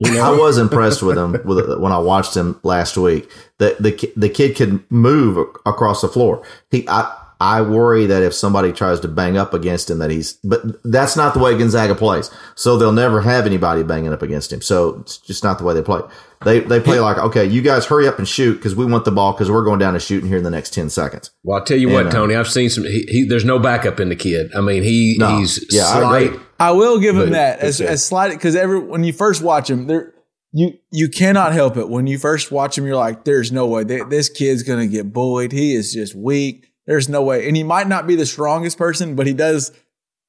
You 0.00 0.14
know? 0.14 0.34
I 0.34 0.38
was 0.38 0.56
impressed 0.56 1.02
with 1.02 1.18
him 1.18 1.32
with, 1.44 1.78
when 1.78 1.92
I 1.92 1.98
watched 1.98 2.34
him 2.34 2.58
last 2.62 2.96
week. 2.96 3.30
The 3.58 3.76
the 3.78 4.12
the 4.16 4.28
kid 4.30 4.56
can 4.56 4.84
move 4.88 5.36
across 5.66 6.00
the 6.00 6.08
floor. 6.08 6.42
He 6.70 6.88
I 6.88 7.14
I 7.40 7.62
worry 7.62 8.04
that 8.04 8.22
if 8.22 8.34
somebody 8.34 8.70
tries 8.70 9.00
to 9.00 9.08
bang 9.08 9.38
up 9.38 9.54
against 9.54 9.88
him, 9.88 9.98
that 9.98 10.10
he's. 10.10 10.34
But 10.44 10.82
that's 10.84 11.16
not 11.16 11.32
the 11.32 11.40
way 11.40 11.56
Gonzaga 11.56 11.94
plays. 11.94 12.30
So 12.54 12.76
they'll 12.76 12.92
never 12.92 13.22
have 13.22 13.46
anybody 13.46 13.82
banging 13.82 14.12
up 14.12 14.20
against 14.20 14.52
him. 14.52 14.60
So 14.60 14.98
it's 15.00 15.16
just 15.16 15.42
not 15.42 15.58
the 15.58 15.64
way 15.64 15.72
they 15.72 15.82
play. 15.82 16.02
They 16.44 16.60
they 16.60 16.80
play 16.80 17.00
like 17.00 17.18
okay, 17.18 17.44
you 17.44 17.60
guys 17.60 17.84
hurry 17.86 18.08
up 18.08 18.18
and 18.18 18.26
shoot 18.26 18.54
because 18.54 18.74
we 18.74 18.86
want 18.86 19.04
the 19.04 19.10
ball 19.10 19.32
because 19.32 19.50
we're 19.50 19.64
going 19.64 19.78
down 19.78 19.94
and 19.94 20.02
shooting 20.02 20.28
here 20.28 20.38
in 20.38 20.44
the 20.44 20.50
next 20.50 20.72
ten 20.72 20.88
seconds. 20.88 21.30
Well, 21.42 21.58
I'll 21.58 21.64
tell 21.64 21.76
you 21.78 21.88
what, 21.88 22.06
And, 22.06 22.08
uh, 22.08 22.12
Tony. 22.12 22.34
I've 22.34 22.48
seen 22.48 22.70
some. 22.70 22.84
He, 22.84 23.06
he, 23.08 23.24
there's 23.24 23.44
no 23.44 23.58
backup 23.58 24.00
in 24.00 24.08
the 24.08 24.16
kid. 24.16 24.50
I 24.54 24.60
mean, 24.60 24.82
he 24.82 25.16
No. 25.18 25.38
he's 25.38 25.66
Yeah, 25.70 25.84
I 25.84 26.00
slight. 26.00 26.40
I 26.60 26.72
will 26.72 26.98
give 27.00 27.16
him 27.16 27.30
that 27.30 27.60
as 27.60 27.80
as 27.80 28.04
slight 28.04 28.30
because 28.32 28.54
every 28.54 28.78
when 28.78 29.02
you 29.02 29.12
first 29.14 29.42
watch 29.42 29.70
him, 29.70 29.86
there 29.86 30.14
you 30.52 30.74
you 30.90 31.08
cannot 31.08 31.52
help 31.52 31.76
it. 31.76 31.88
When 31.88 32.06
you 32.06 32.18
first 32.18 32.52
watch 32.52 32.76
him, 32.76 32.86
you're 32.86 32.96
like, 32.96 33.24
"There's 33.24 33.50
no 33.50 33.66
way 33.66 33.84
Th- 33.84 34.04
this 34.10 34.28
kid's 34.28 34.62
gonna 34.62 34.86
get 34.86 35.12
bullied. 35.12 35.52
He 35.52 35.74
is 35.74 35.92
just 35.92 36.14
weak. 36.14 36.72
There's 36.86 37.08
no 37.08 37.22
way." 37.22 37.48
And 37.48 37.56
he 37.56 37.62
might 37.62 37.88
not 37.88 38.06
be 38.06 38.14
the 38.14 38.26
strongest 38.26 38.76
person, 38.76 39.14
but 39.14 39.26
he 39.26 39.32
does. 39.32 39.72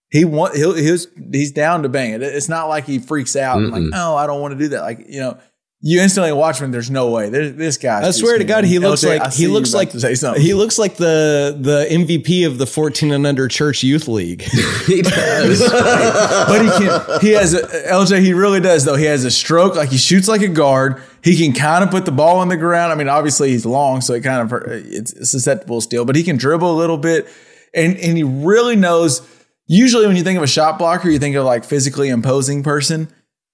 He 0.10 0.24
want 0.24 0.56
he'll 0.56 0.74
he's 0.74 1.08
he's 1.32 1.52
down 1.52 1.84
to 1.84 1.90
bang 1.90 2.14
it. 2.14 2.22
It's 2.24 2.50
not 2.50 2.70
like 2.70 2.86
he 2.86 3.00
freaks 3.00 3.36
out 3.36 3.58
and 3.58 3.72
like, 3.72 3.84
"Oh, 3.94 4.16
I 4.16 4.26
don't 4.26 4.42
want 4.42 4.54
to 4.54 4.58
do 4.58 4.70
that." 4.70 4.82
Like 4.82 5.06
you 5.10 5.20
know, 5.20 5.38
you 5.84 6.00
instantly 6.00 6.32
watch 6.32 6.62
him. 6.62 6.72
There's 6.72 6.92
no 6.92 7.10
way. 7.10 7.30
There's, 7.30 7.56
this 7.56 7.78
guy. 7.78 8.06
I 8.06 8.12
swear 8.12 8.38
to 8.38 8.44
God, 8.44 8.66
he 8.66 8.78
looks 8.78 9.04
like 9.04 9.34
he 9.34 9.48
looks 9.48 9.74
like 9.74 9.90
to 9.92 10.00
say 10.00 10.14
something. 10.14 10.42
he 10.42 10.54
looks 10.54 10.78
like 10.78 10.98
the 10.98 11.58
the 11.60 11.88
MVP 11.90 12.46
of 12.46 12.60
the 12.60 12.68
14 12.68 13.12
and 13.12 13.26
under 13.26 13.48
church 13.48 13.82
youth 13.82 14.08
league. 14.08 14.42
he 14.86 15.02
does. 15.02 15.60
but 15.68 16.62
he 16.62 16.70
can. 16.70 17.22
He 17.22 17.32
has 17.32 17.56
a 17.56 17.62
LJ. 17.92 18.22
He 18.22 18.34
really 18.34 18.60
does 18.60 18.86
though. 18.86 18.96
He 18.96 19.06
has 19.06 19.26
a 19.26 19.32
stroke. 19.32 19.76
Like 19.76 19.90
he 19.90 19.98
shoots 19.98 20.28
like 20.28 20.42
a 20.42 20.48
guard. 20.48 21.02
He 21.24 21.36
can 21.36 21.54
kind 21.54 21.84
of 21.84 21.90
put 21.90 22.06
the 22.06 22.12
ball 22.12 22.38
on 22.38 22.50
the 22.50 22.58
ground. 22.58 22.92
I 22.92 22.96
mean, 22.96 23.10
obviously 23.10 23.50
he's 23.50 23.66
long, 23.66 24.02
so 24.02 24.14
it 24.14 24.22
kind 24.22 24.52
of 24.52 24.62
it's 24.68 25.32
susceptible 25.32 25.82
still. 25.82 26.06
But 26.06 26.16
he 26.16 26.22
can 26.22 26.38
dribble 26.38 26.72
a 26.72 26.78
little 26.78 26.98
bit, 26.98 27.28
and 27.74 27.98
and 27.98 28.16
he 28.16 28.24
really 28.24 28.76
knows. 28.76 29.28
Usually, 29.66 30.06
when 30.06 30.18
you 30.18 30.24
think 30.24 30.38
of 30.38 30.44
a 30.44 30.48
shot 30.48 30.78
blocker, 30.78 31.10
you 31.10 31.18
think 31.18 31.36
of 31.36 31.46
like 31.46 31.64
physically 31.64 32.10
imposing 32.10 32.62
person 32.62 33.12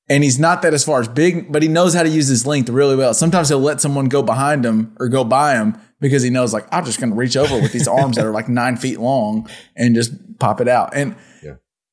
and 0.10 0.24
he's 0.24 0.40
not 0.40 0.62
that 0.62 0.74
as 0.74 0.84
far 0.84 1.02
as 1.02 1.08
big, 1.08 1.52
but 1.52 1.62
he 1.62 1.68
knows 1.68 1.94
how 1.94 2.04
to 2.04 2.10
use 2.10 2.28
his 2.28 2.48
length 2.48 2.70
really 2.70 2.96
well. 2.96 3.14
Sometimes 3.14 3.50
he'll 3.50 3.60
let 3.60 3.82
someone 3.82 4.06
go 4.06 4.24
behind 4.24 4.66
him 4.66 4.96
or 5.00 5.10
go 5.10 5.24
by 5.24 5.56
him 5.56 5.78
because 6.00 6.24
he 6.24 6.30
knows, 6.30 6.54
like, 6.54 6.66
I'm 6.72 6.86
just 6.86 7.00
going 7.00 7.10
to 7.10 7.16
reach 7.16 7.36
over 7.36 7.60
with 7.60 7.74
these 7.74 7.88
arms 7.88 8.16
that 8.16 8.26
are 8.26 8.32
like 8.32 8.48
nine 8.50 8.78
feet 8.78 9.00
long 9.00 9.50
and 9.76 9.96
just 9.96 10.40
pop 10.40 10.62
it 10.62 10.68
out. 10.68 10.92
And 10.94 11.16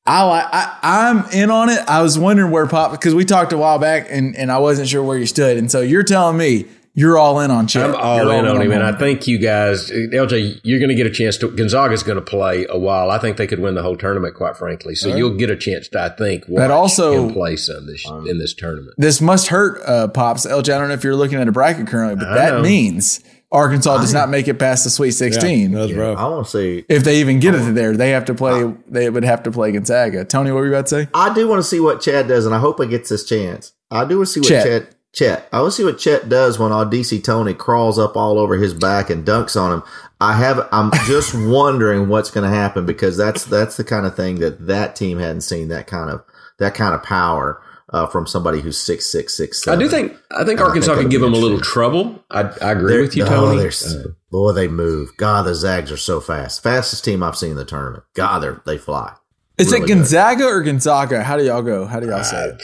I 0.05 0.23
like, 0.23 0.45
I, 0.51 0.79
I'm 0.83 1.25
in 1.31 1.49
on 1.49 1.69
it. 1.69 1.79
I 1.87 2.01
was 2.03 2.19
wondering 2.19 2.51
where 2.51 2.67
Pop, 2.67 2.91
because 2.91 3.15
we 3.15 3.25
talked 3.25 3.53
a 3.53 3.57
while 3.57 3.79
back 3.79 4.07
and, 4.09 4.35
and 4.35 4.51
I 4.51 4.59
wasn't 4.59 4.87
sure 4.87 5.03
where 5.03 5.17
you 5.17 5.25
stood. 5.25 5.57
And 5.57 5.71
so 5.71 5.81
you're 5.81 6.03
telling 6.03 6.37
me 6.37 6.65
you're 6.95 7.17
all 7.17 7.39
in 7.41 7.51
on 7.51 7.67
Chet. 7.67 7.83
I'm 7.89 7.95
all 7.95 8.17
You're 8.17 8.33
in 8.33 8.45
on 8.47 8.61
him, 8.61 8.71
and 8.71 8.81
I 8.81 8.93
think 8.93 9.27
you 9.27 9.37
guys, 9.37 9.91
LJ, 9.91 10.61
you're 10.63 10.79
going 10.79 10.89
to 10.89 10.95
get 10.95 11.05
a 11.05 11.11
chance 11.11 11.37
to. 11.37 11.49
Gonzaga's 11.51 12.03
going 12.03 12.15
to 12.15 12.21
play 12.21 12.65
a 12.69 12.77
while. 12.79 13.11
I 13.11 13.19
think 13.19 13.37
they 13.37 13.47
could 13.47 13.59
win 13.59 13.75
the 13.75 13.83
whole 13.83 13.97
tournament, 13.97 14.33
quite 14.35 14.57
frankly. 14.57 14.95
So 14.95 15.15
you'll 15.15 15.35
get 15.37 15.49
a 15.49 15.55
chance 15.57 15.87
to, 15.89 16.01
I 16.01 16.09
think, 16.09 16.45
watch 16.47 16.61
But 16.63 16.71
also- 16.71 17.27
him 17.27 17.33
play 17.33 17.55
some 17.57 17.85
this 17.85 18.05
in 18.27 18.39
this 18.39 18.53
tournament. 18.53 18.95
this 18.97 19.21
must 19.21 19.47
hurt 19.47 19.81
uh, 19.85 20.07
Pops. 20.07 20.45
LJ, 20.45 20.73
I 20.73 20.79
don't 20.79 20.87
know 20.87 20.93
if 20.93 21.03
you're 21.03 21.15
looking 21.15 21.37
at 21.39 21.47
a 21.47 21.51
bracket 21.51 21.87
currently, 21.87 22.15
but 22.15 22.29
I 22.31 22.35
that 22.35 22.53
know. 22.55 22.61
means 22.61 23.19
Arkansas 23.51 23.97
does 23.99 24.13
not 24.13 24.29
make 24.29 24.47
it 24.47 24.55
past 24.59 24.83
the 24.83 24.89
Sweet 24.89 25.11
16. 25.11 25.71
That 25.71 25.79
was 25.79 25.93
rough. 25.93 26.17
I 26.17 26.27
want 26.27 26.45
to 26.45 26.51
see. 26.51 26.85
if 26.89 27.03
they 27.03 27.19
even 27.19 27.39
get 27.39 27.55
it 27.55 27.75
there, 27.75 27.95
they 27.95 28.09
have 28.11 28.25
to 28.25 28.33
play. 28.33 28.73
They 28.87 29.09
would 29.09 29.23
have 29.23 29.43
to 29.43 29.51
play 29.51 29.71
Gonzaga. 29.71 30.25
Tony, 30.25 30.51
what 30.51 30.59
were 30.59 30.65
you 30.67 30.73
about 30.73 30.87
to 30.87 31.03
say? 31.03 31.09
I 31.13 31.33
do 31.33 31.47
want 31.47 31.59
to 31.59 31.63
see 31.67 31.79
what 31.79 32.01
Chad 32.01 32.27
does, 32.27 32.45
and 32.45 32.55
I 32.55 32.59
hope 32.59 32.81
he 32.81 32.87
gets 32.87 33.09
this 33.09 33.23
chance. 33.23 33.73
I 33.91 34.03
do 34.05 34.17
want 34.17 34.27
to 34.27 34.33
see 34.33 34.39
what 34.41 34.49
Chet. 34.49 34.65
Chet. 34.65 34.94
Chet. 35.15 35.47
I 35.51 35.61
want 35.61 35.71
to 35.73 35.77
see 35.77 35.83
what 35.85 35.97
Chet 35.97 36.29
does 36.29 36.59
when 36.59 36.71
JD 36.71 37.21
Notae 37.23 37.57
crawls 37.57 37.97
up 37.97 38.15
all 38.17 38.37
over 38.37 38.55
his 38.57 38.73
back 38.73 39.09
and 39.09 39.25
dunks 39.25 39.59
on 39.59 39.71
him. 39.73 39.83
I 40.21 40.33
have. 40.33 40.67
I'm 40.71 40.91
just 41.05 41.33
wondering 41.47 42.07
what's 42.09 42.29
going 42.31 42.49
to 42.49 42.55
happen 42.55 42.85
because 42.85 43.17
that's 43.17 43.45
that's 43.45 43.77
the 43.77 43.83
kind 43.83 44.05
of 44.05 44.15
thing 44.15 44.39
that 44.39 44.67
that 44.67 44.95
team 44.95 45.17
hadn't 45.19 45.41
seen. 45.41 45.69
That 45.69 45.87
kind 45.87 46.09
of 46.09 46.23
that 46.59 46.73
kind 46.75 46.93
of 46.93 47.01
power 47.03 47.61
uh, 47.91 48.07
from 48.07 48.27
somebody 48.27 48.59
who's 48.61 48.77
six 48.77 49.05
six 49.11 49.35
six. 49.37 49.67
I 49.67 49.75
do 49.75 49.87
think 49.89 50.13
I 50.31 50.43
think 50.43 50.59
I 50.59 50.63
Arkansas 50.65 50.93
think 50.95 51.03
could 51.05 51.11
give 51.11 51.21
them 51.21 51.33
a 51.33 51.37
little 51.37 51.59
trouble. 51.61 52.23
I, 52.29 52.41
I 52.61 52.71
agree 52.71 52.91
They're- 52.93 53.01
with 53.01 53.15
you, 53.15 53.25
Tony. 53.25 53.57
they're 53.57 53.67
s- 53.67 53.95
boy, 54.31 54.51
they 54.51 54.67
move. 54.67 55.11
God, 55.17 55.43
the 55.43 55.55
Zags 55.55 55.91
are 55.91 55.97
so 55.97 56.19
fast. 56.19 56.61
Fastest 56.63 57.05
team 57.05 57.23
I've 57.23 57.37
seen 57.37 57.51
in 57.51 57.57
the 57.57 57.65
tournament. 57.65 58.03
God, 58.15 58.39
they 58.39 58.73
they 58.73 58.77
fly. 58.77 59.13
Is 59.57 59.71
Really 59.71 59.83
it 59.83 59.87
good. 59.87 59.93
Gonzaga 59.97 60.45
or 60.45 60.61
Gonzaga? 60.61 61.23
How 61.23 61.37
do 61.37 61.45
y'all 61.45 61.61
go? 61.61 61.85
How 61.85 61.99
do 61.99 62.07
y'all 62.07 62.23
say 62.23 62.45
it? 62.49 62.61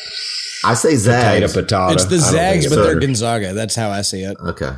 Uh, 0.63 0.67
I 0.67 0.73
say 0.75 0.89
Potato, 0.95 1.47
Zags. 1.47 1.53
potato. 1.53 1.93
It's 1.93 2.05
the 2.05 2.15
I 2.15 2.19
don't 2.19 2.29
think 2.31 2.61
Zags, 2.63 2.75
but 2.75 2.83
they're. 2.83 2.99
Gonzaga. 2.99 3.53
That's 3.53 3.75
how 3.75 3.89
I 3.89 4.01
see 4.01 4.21
it. 4.23 4.37
Okay. 4.39 4.71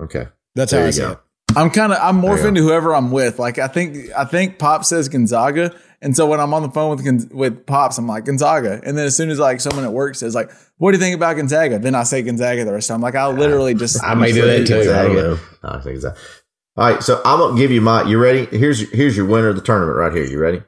Okay. 0.00 0.26
That's 0.54 0.70
There 0.72 0.80
how 0.80 0.84
I 0.84 0.88
you 0.88 0.92
see 0.92 1.00
go. 1.02 1.12
it. 1.12 1.18
I'm 1.56 1.70
kind 1.70 1.92
of 1.92 1.98
I'm 2.00 2.20
There 2.20 2.30
you 2.36 2.42
morphing 2.42 2.54
to 2.56 2.62
whoever 2.62 2.94
I'm 2.94 3.10
with. 3.10 3.38
Like 3.38 3.58
I 3.58 3.68
think 3.68 4.10
I 4.16 4.24
think 4.24 4.58
Pop 4.58 4.84
says 4.84 5.08
Gonzaga, 5.08 5.74
and 6.02 6.14
so 6.16 6.26
when 6.26 6.40
I'm 6.40 6.52
on 6.54 6.62
the 6.62 6.70
phone 6.70 6.96
with 6.96 7.32
with 7.32 7.66
Pops, 7.66 7.98
I'm 7.98 8.06
like 8.06 8.24
Gonzaga, 8.26 8.80
and 8.84 8.96
then 8.98 9.06
as 9.06 9.16
soon 9.16 9.30
as 9.30 9.38
like 9.38 9.60
someone 9.60 9.84
at 9.84 9.92
work 9.92 10.14
says 10.14 10.34
like, 10.34 10.50
"What 10.76 10.92
do 10.92 10.98
you 10.98 11.02
think 11.02 11.14
about 11.16 11.36
Gonzaga?" 11.36 11.78
Then 11.78 11.94
I 11.94 12.02
say 12.02 12.22
Gonzaga 12.22 12.64
the 12.64 12.72
rest 12.72 12.90
of 12.90 12.94
the 12.94 12.94
time. 12.94 13.02
Like 13.02 13.14
I 13.14 13.28
literally 13.28 13.74
just 13.74 14.02
I 14.04 14.14
may 14.14 14.32
do 14.32 14.42
that 14.42 14.66
too. 14.66 14.74
I 14.80 14.84
don't 14.84 15.14
Gonzaga. 15.14 15.22
know. 15.22 15.38
I 15.70 15.72
think 15.80 15.94
Gonzaga. 15.94 16.16
All 16.76 16.90
right, 16.92 17.02
so 17.02 17.20
I'm 17.24 17.38
gonna 17.40 17.56
give 17.58 17.70
you 17.70 17.80
my. 17.80 18.02
You 18.04 18.18
ready? 18.18 18.44
Here's 18.56 18.88
here's 18.92 19.16
your 19.16 19.26
winner 19.26 19.48
of 19.48 19.56
the 19.56 19.62
tournament 19.62 19.96
right 19.96 20.12
here. 20.12 20.24
You 20.24 20.38
ready? 20.38 20.62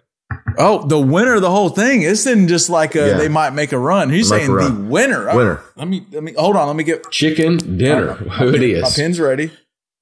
Oh, 0.59 0.87
the 0.87 0.99
winner 0.99 1.35
of 1.35 1.43
the 1.43 1.51
whole 1.51 1.69
thing. 1.71 2.03
Isn't 2.03 2.49
just 2.49 2.69
like 2.71 2.95
a, 2.95 3.09
Yeah. 3.09 3.17
they 3.19 3.29
might 3.29 3.51
make 3.51 3.73
a 3.73 3.79
run. 3.79 4.11
He's 4.11 4.31
Make 4.31 4.43
a 4.43 4.47
saying 4.47 4.57
the 4.57 4.63
run. 4.63 4.89
winner. 4.89 5.31
Oh, 5.31 5.37
Winner. 5.37 5.61
let 5.77 5.89
me 5.89 6.05
let 6.13 6.23
me 6.23 6.33
hold 6.37 6.57
on. 6.57 6.67
Let 6.67 6.77
me 6.77 6.85
get 6.85 7.11
Chicken 7.11 7.57
dinner. 7.79 8.15
Who 8.15 8.49
it 8.49 8.59
my 8.61 8.65
is? 8.89 8.95
pen's 8.97 9.19
ready. 9.21 9.51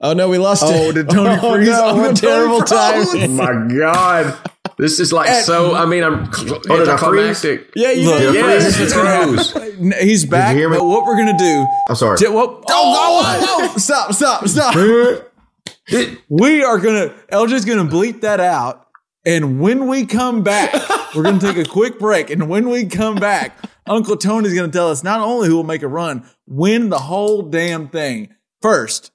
Oh 0.01 0.13
no, 0.13 0.29
we 0.29 0.37
lost 0.37 0.63
Oh, 0.65 0.89
it. 0.89 0.93
did 0.93 1.09
Tony 1.11 1.37
Oh, 1.41 1.55
freeze? 1.55 1.67
no, 1.69 1.81
Oh, 1.89 1.95
what 1.95 2.15
Tony 2.15 2.15
terrible 2.15 2.61
time. 2.61 3.05
Oh 3.07 3.27
my 3.27 3.67
god! 3.77 4.37
This 4.77 4.99
is 5.01 5.11
like 5.11 5.29
so. 5.43 5.75
I 5.75 5.85
mean, 5.85 6.03
I'm 6.05 6.29
Oh, 6.33 6.77
did 6.77 6.87
I 6.87 6.95
freeze? 6.95 7.43
anticlimactic. 7.43 7.69
Yeah, 7.75 7.91
you 7.91 8.09
Look, 8.09 8.19
did. 8.19 8.35
Yeah, 8.35 8.41
Yes, 8.47 8.63
freeze. 8.77 8.79
it's 8.79 8.93
froze. 8.93 9.55
N- 9.77 9.93
He's 9.99 10.23
back. 10.25 10.55
hear 10.55 10.69
me? 10.69 10.77
But 10.77 10.85
what 10.85 11.05
we're 11.05 11.17
gonna 11.17 11.37
do? 11.37 11.67
I'm 11.89 11.95
sorry. 11.95 12.17
J- 12.17 12.29
what- 12.29 12.63
oh, 12.69 13.71
oh 13.73 13.77
stop! 13.77 14.13
Stop! 14.13 14.47
Stop! 14.47 14.75
we 16.29 16.63
are 16.63 16.79
gonna. 16.79 17.09
LJ's 17.31 17.65
gonna 17.65 17.83
bleep 17.89 18.21
that 18.21 18.39
out. 18.39 18.85
And 19.25 19.59
when 19.59 19.87
we 19.87 20.05
come 20.05 20.43
back, 20.43 20.73
we're 21.13 21.23
gonna 21.23 21.39
take 21.39 21.57
a 21.57 21.65
quick 21.69 21.99
break. 21.99 22.29
And 22.29 22.49
when 22.49 22.69
we 22.69 22.85
come 22.85 23.15
back, 23.15 23.57
Uncle 23.85 24.15
Tony's 24.17 24.53
gonna 24.53 24.71
tell 24.71 24.89
us 24.89 25.03
not 25.03 25.19
only 25.19 25.47
who 25.47 25.55
will 25.55 25.63
make 25.63 25.83
a 25.83 25.87
run, 25.87 26.29
win 26.47 26.89
the 26.89 26.99
whole 26.99 27.41
damn 27.41 27.89
thing. 27.89 28.29
First, 28.61 29.11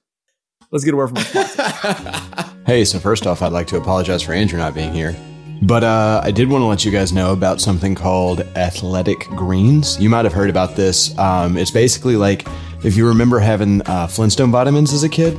let's 0.71 0.85
get 0.85 0.93
a 0.93 0.97
word 0.97 1.17
from 1.17 1.39
our. 1.39 2.51
Hey, 2.65 2.83
so 2.83 2.97
first 2.97 3.27
off, 3.27 3.43
I'd 3.43 3.51
like 3.51 3.67
to 3.67 3.77
apologize 3.77 4.23
for 4.23 4.33
Andrew 4.33 4.57
not 4.57 4.73
being 4.73 4.91
here. 4.91 5.15
But 5.61 5.83
uh, 5.83 6.21
I 6.23 6.31
did 6.31 6.49
want 6.49 6.63
to 6.63 6.65
let 6.65 6.83
you 6.83 6.91
guys 6.91 7.13
know 7.13 7.31
about 7.31 7.61
something 7.61 7.93
called 7.93 8.41
Athletic 8.55 9.19
Greens. 9.29 9.99
You 9.99 10.09
might 10.09 10.25
have 10.25 10.33
heard 10.33 10.49
about 10.49 10.75
this. 10.75 11.15
Um, 11.17 11.57
it's 11.57 11.69
basically 11.71 12.15
like 12.15 12.47
if 12.83 12.97
you 12.97 13.07
remember 13.07 13.39
having 13.39 13.81
uh, 13.87 14.07
Flintstone 14.07 14.51
vitamins 14.51 14.93
as 14.93 15.03
a 15.03 15.09
kid, 15.09 15.37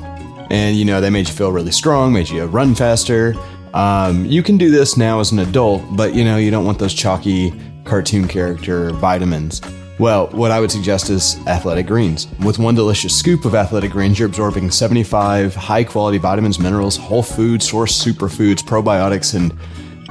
and 0.50 0.76
you 0.76 0.84
know 0.84 1.00
they 1.00 1.10
made 1.10 1.26
you 1.28 1.34
feel 1.34 1.50
really 1.50 1.72
strong, 1.72 2.12
made 2.12 2.28
you 2.28 2.44
run 2.44 2.74
faster. 2.74 3.34
Um, 3.76 4.24
you 4.24 4.42
can 4.42 4.56
do 4.56 4.70
this 4.70 4.96
now 4.96 5.20
as 5.20 5.32
an 5.32 5.38
adult, 5.38 5.82
but 5.94 6.14
you 6.14 6.24
know 6.24 6.38
you 6.38 6.50
don't 6.50 6.64
want 6.64 6.78
those 6.78 6.94
chalky 6.94 7.52
cartoon 7.84 8.26
character 8.26 8.90
vitamins. 8.92 9.60
Well, 9.98 10.28
what 10.28 10.50
I 10.50 10.60
would 10.60 10.70
suggest 10.70 11.10
is 11.10 11.36
Athletic 11.46 11.86
Greens. 11.86 12.26
With 12.42 12.58
one 12.58 12.74
delicious 12.74 13.14
scoop 13.14 13.44
of 13.44 13.54
Athletic 13.54 13.90
Greens, 13.92 14.18
you're 14.18 14.28
absorbing 14.28 14.70
75 14.70 15.54
high 15.54 15.84
quality 15.84 16.16
vitamins, 16.16 16.58
minerals, 16.58 16.96
whole 16.96 17.22
food 17.22 17.62
source 17.62 18.02
superfoods, 18.02 18.62
probiotics, 18.62 19.34
and 19.34 19.52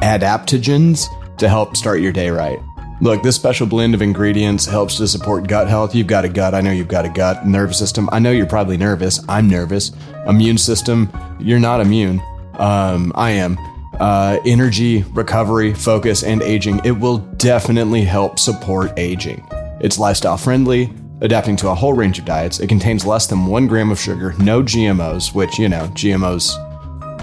adaptogens 0.03 1.07
to 1.39 1.49
help 1.49 1.75
start 1.75 2.01
your 2.01 2.11
day 2.11 2.29
right. 2.29 2.59
Look, 3.01 3.23
this 3.23 3.35
special 3.35 3.65
blend 3.65 3.95
of 3.95 4.01
ingredients 4.03 4.67
helps 4.67 4.97
to 4.97 5.07
support 5.07 5.47
gut 5.47 5.67
health. 5.67 5.95
You've 5.95 6.05
got 6.05 6.23
a 6.23 6.29
gut. 6.29 6.53
I 6.53 6.61
know 6.61 6.71
you've 6.71 6.87
got 6.87 7.05
a 7.05 7.09
gut. 7.09 7.47
Nervous 7.47 7.79
system. 7.79 8.09
I 8.11 8.19
know 8.19 8.31
you're 8.31 8.45
probably 8.45 8.77
nervous. 8.77 9.27
I'm 9.27 9.49
nervous. 9.49 9.91
Immune 10.27 10.59
system. 10.59 11.11
You're 11.39 11.59
not 11.59 11.81
immune. 11.81 12.21
Um, 12.59 13.11
I 13.15 13.31
am. 13.31 13.57
Uh, 13.99 14.39
energy, 14.45 15.03
recovery, 15.13 15.73
focus, 15.73 16.23
and 16.23 16.41
aging. 16.41 16.81
It 16.83 16.91
will 16.91 17.19
definitely 17.19 18.03
help 18.03 18.39
support 18.39 18.91
aging. 18.97 19.47
It's 19.79 19.97
lifestyle 19.97 20.37
friendly, 20.37 20.91
adapting 21.21 21.55
to 21.57 21.69
a 21.69 21.75
whole 21.75 21.93
range 21.93 22.19
of 22.19 22.25
diets. 22.25 22.59
It 22.59 22.67
contains 22.67 23.05
less 23.05 23.27
than 23.27 23.45
one 23.45 23.67
gram 23.67 23.91
of 23.91 23.99
sugar, 23.99 24.33
no 24.39 24.61
GMOs, 24.61 25.33
which, 25.33 25.57
you 25.57 25.69
know, 25.69 25.87
GMOs 25.93 26.61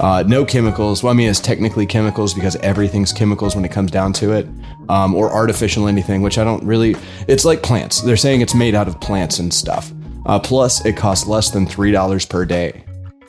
uh, 0.00 0.24
no 0.26 0.44
chemicals. 0.44 1.02
Well, 1.02 1.12
I 1.12 1.16
mean, 1.16 1.28
it's 1.28 1.40
technically 1.40 1.86
chemicals 1.86 2.34
because 2.34 2.56
everything's 2.56 3.12
chemicals 3.12 3.54
when 3.54 3.64
it 3.64 3.70
comes 3.70 3.90
down 3.90 4.12
to 4.14 4.32
it, 4.32 4.48
um, 4.88 5.14
or 5.14 5.30
artificial 5.30 5.86
anything, 5.86 6.22
which 6.22 6.38
I 6.38 6.44
don't 6.44 6.64
really. 6.64 6.96
It's 7.28 7.44
like 7.44 7.62
plants. 7.62 8.00
They're 8.00 8.16
saying 8.16 8.40
it's 8.40 8.54
made 8.54 8.74
out 8.74 8.88
of 8.88 9.00
plants 9.00 9.38
and 9.38 9.52
stuff. 9.52 9.92
Uh, 10.24 10.38
plus, 10.38 10.84
it 10.84 10.96
costs 10.96 11.26
less 11.26 11.50
than 11.50 11.66
$3 11.66 12.28
per 12.28 12.44
day. 12.44 12.84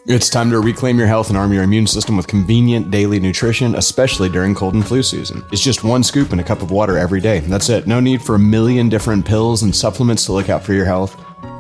It's 0.06 0.30
time 0.30 0.50
to 0.50 0.60
reclaim 0.60 0.98
your 0.98 1.08
health 1.08 1.30
and 1.30 1.38
arm 1.38 1.54
your 1.54 1.64
immune 1.64 1.88
system 1.88 2.18
with 2.18 2.28
convenient 2.28 2.92
daily 2.92 3.22
nutrition, 3.22 3.74
especially 3.76 4.28
during 4.28 4.54
cold 4.54 4.74
and 4.74 4.86
flu 4.86 5.02
season. 5.02 5.46
It's 5.54 5.64
just 5.64 5.86
one 5.86 6.04
scoop 6.04 6.34
in 6.34 6.40
a 6.42 6.44
cup 6.44 6.62
of 6.62 6.72
water 6.72 6.98
every 6.98 7.22
day. 7.22 7.40
That's 7.40 7.70
it. 7.70 7.88
No 7.88 8.02
need 8.02 8.22
for 8.22 8.36
a 8.36 8.40
million 8.40 8.90
different 8.90 9.26
pills 9.26 9.64
and 9.64 9.74
supplements 9.74 10.26
to 10.26 10.34
look 10.34 10.50
out 10.50 10.62
for 10.62 10.74
your 10.74 10.84
health. 10.84 11.18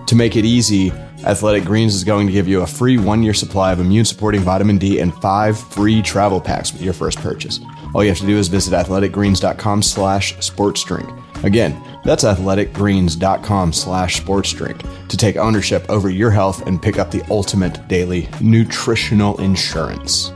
To 0.07 0.15
make 0.15 0.35
it 0.35 0.43
easy, 0.43 0.91
Athletic 1.25 1.63
Greens 1.63 1.95
is 1.95 2.03
going 2.03 2.27
to 2.27 2.33
give 2.33 2.49
you 2.49 2.63
a 2.63 2.67
free 2.67 2.97
one 2.97 3.23
year 3.23 3.33
supply 3.33 3.71
of 3.71 3.79
immune 3.79 4.03
supporting 4.03 4.41
vitamin 4.41 4.77
D 4.77 4.99
and 4.99 5.13
five 5.21 5.57
free 5.57 6.01
travel 6.01 6.41
packs 6.41 6.73
with 6.73 6.81
your 6.81 6.91
first 6.91 7.19
purchase. 7.19 7.61
All 7.95 8.03
you 8.03 8.09
have 8.09 8.19
to 8.19 8.27
do 8.27 8.37
is 8.37 8.49
visit 8.49 8.73
athleticgreens.com 8.73 9.81
slash 9.81 10.35
sportsdrink. 10.39 11.22
Again, 11.43 11.81
that's 12.03 12.23
athleticgreens.com 12.23 13.73
slash 13.73 14.21
sportsdrink 14.21 15.07
to 15.09 15.17
take 15.17 15.35
ownership 15.35 15.85
over 15.89 16.09
your 16.09 16.31
health 16.31 16.65
and 16.65 16.81
pick 16.81 16.97
up 16.97 17.11
the 17.11 17.21
ultimate 17.29 17.87
daily 17.87 18.29
nutritional 18.41 19.39
insurance. 19.41 20.31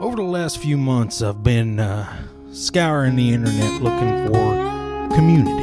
Over 0.00 0.16
the 0.16 0.28
last 0.28 0.58
few 0.58 0.76
months, 0.76 1.22
I've 1.22 1.42
been 1.42 1.80
uh, 1.80 2.26
scouring 2.52 3.16
the 3.16 3.32
internet 3.32 3.80
looking 3.80 4.26
for 4.26 5.14
community. 5.14 5.62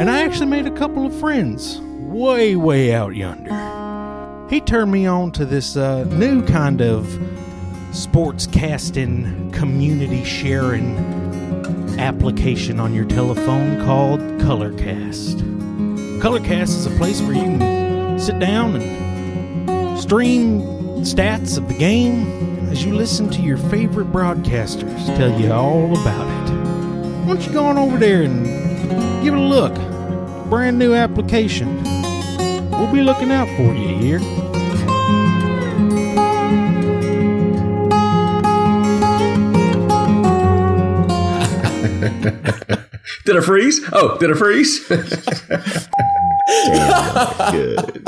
And 0.00 0.10
I 0.10 0.22
actually 0.22 0.46
made 0.46 0.66
a 0.66 0.76
couple 0.76 1.06
of 1.06 1.18
friends 1.18 1.78
way, 1.80 2.56
way 2.56 2.92
out 2.92 3.14
yonder. 3.14 3.52
He 4.50 4.60
turned 4.60 4.92
me 4.92 5.06
on 5.06 5.32
to 5.32 5.46
this 5.46 5.76
uh, 5.76 6.04
new 6.04 6.44
kind 6.44 6.82
of 6.82 7.06
sportscasting 7.94 9.52
community 9.52 10.24
sharing 10.24 10.96
application 12.00 12.80
on 12.80 12.92
your 12.92 13.04
telephone 13.04 13.80
called 13.84 14.18
Colorcast. 14.40 15.40
Colorcast 16.18 16.70
is 16.70 16.86
a 16.86 16.90
place 16.98 17.22
where 17.22 17.34
you 17.34 17.42
can 17.42 18.18
sit 18.18 18.40
down 18.40 18.74
and 18.74 20.00
stream 20.00 20.60
stats 21.02 21.56
of 21.56 21.68
the 21.68 21.78
game 21.78 22.68
as 22.68 22.84
you 22.84 22.96
listen 22.96 23.30
to 23.30 23.40
your 23.40 23.58
favorite 23.58 24.10
broadcasters 24.10 25.06
tell 25.16 25.40
you 25.40 25.52
all 25.52 25.92
about 26.00 26.26
it. 26.26 26.52
Why 27.20 27.34
don't 27.34 27.46
you 27.46 27.52
go 27.52 27.64
on 27.64 27.78
over 27.78 27.96
there 27.96 28.22
and 28.22 28.44
give 29.22 29.34
it 29.34 29.38
a 29.38 29.40
look? 29.40 29.72
Brand 30.50 30.80
new 30.80 30.94
application. 30.94 31.80
We'll 32.72 32.92
be 32.92 33.02
looking 33.02 33.30
out 33.30 33.46
for 33.56 33.72
you 33.72 33.96
here. 33.96 34.43
Did 43.26 43.36
I 43.36 43.40
freeze? 43.40 43.80
Oh, 43.92 44.18
did 44.18 44.30
I 44.30 44.34
freeze? 44.34 44.86
Good. 47.50 48.02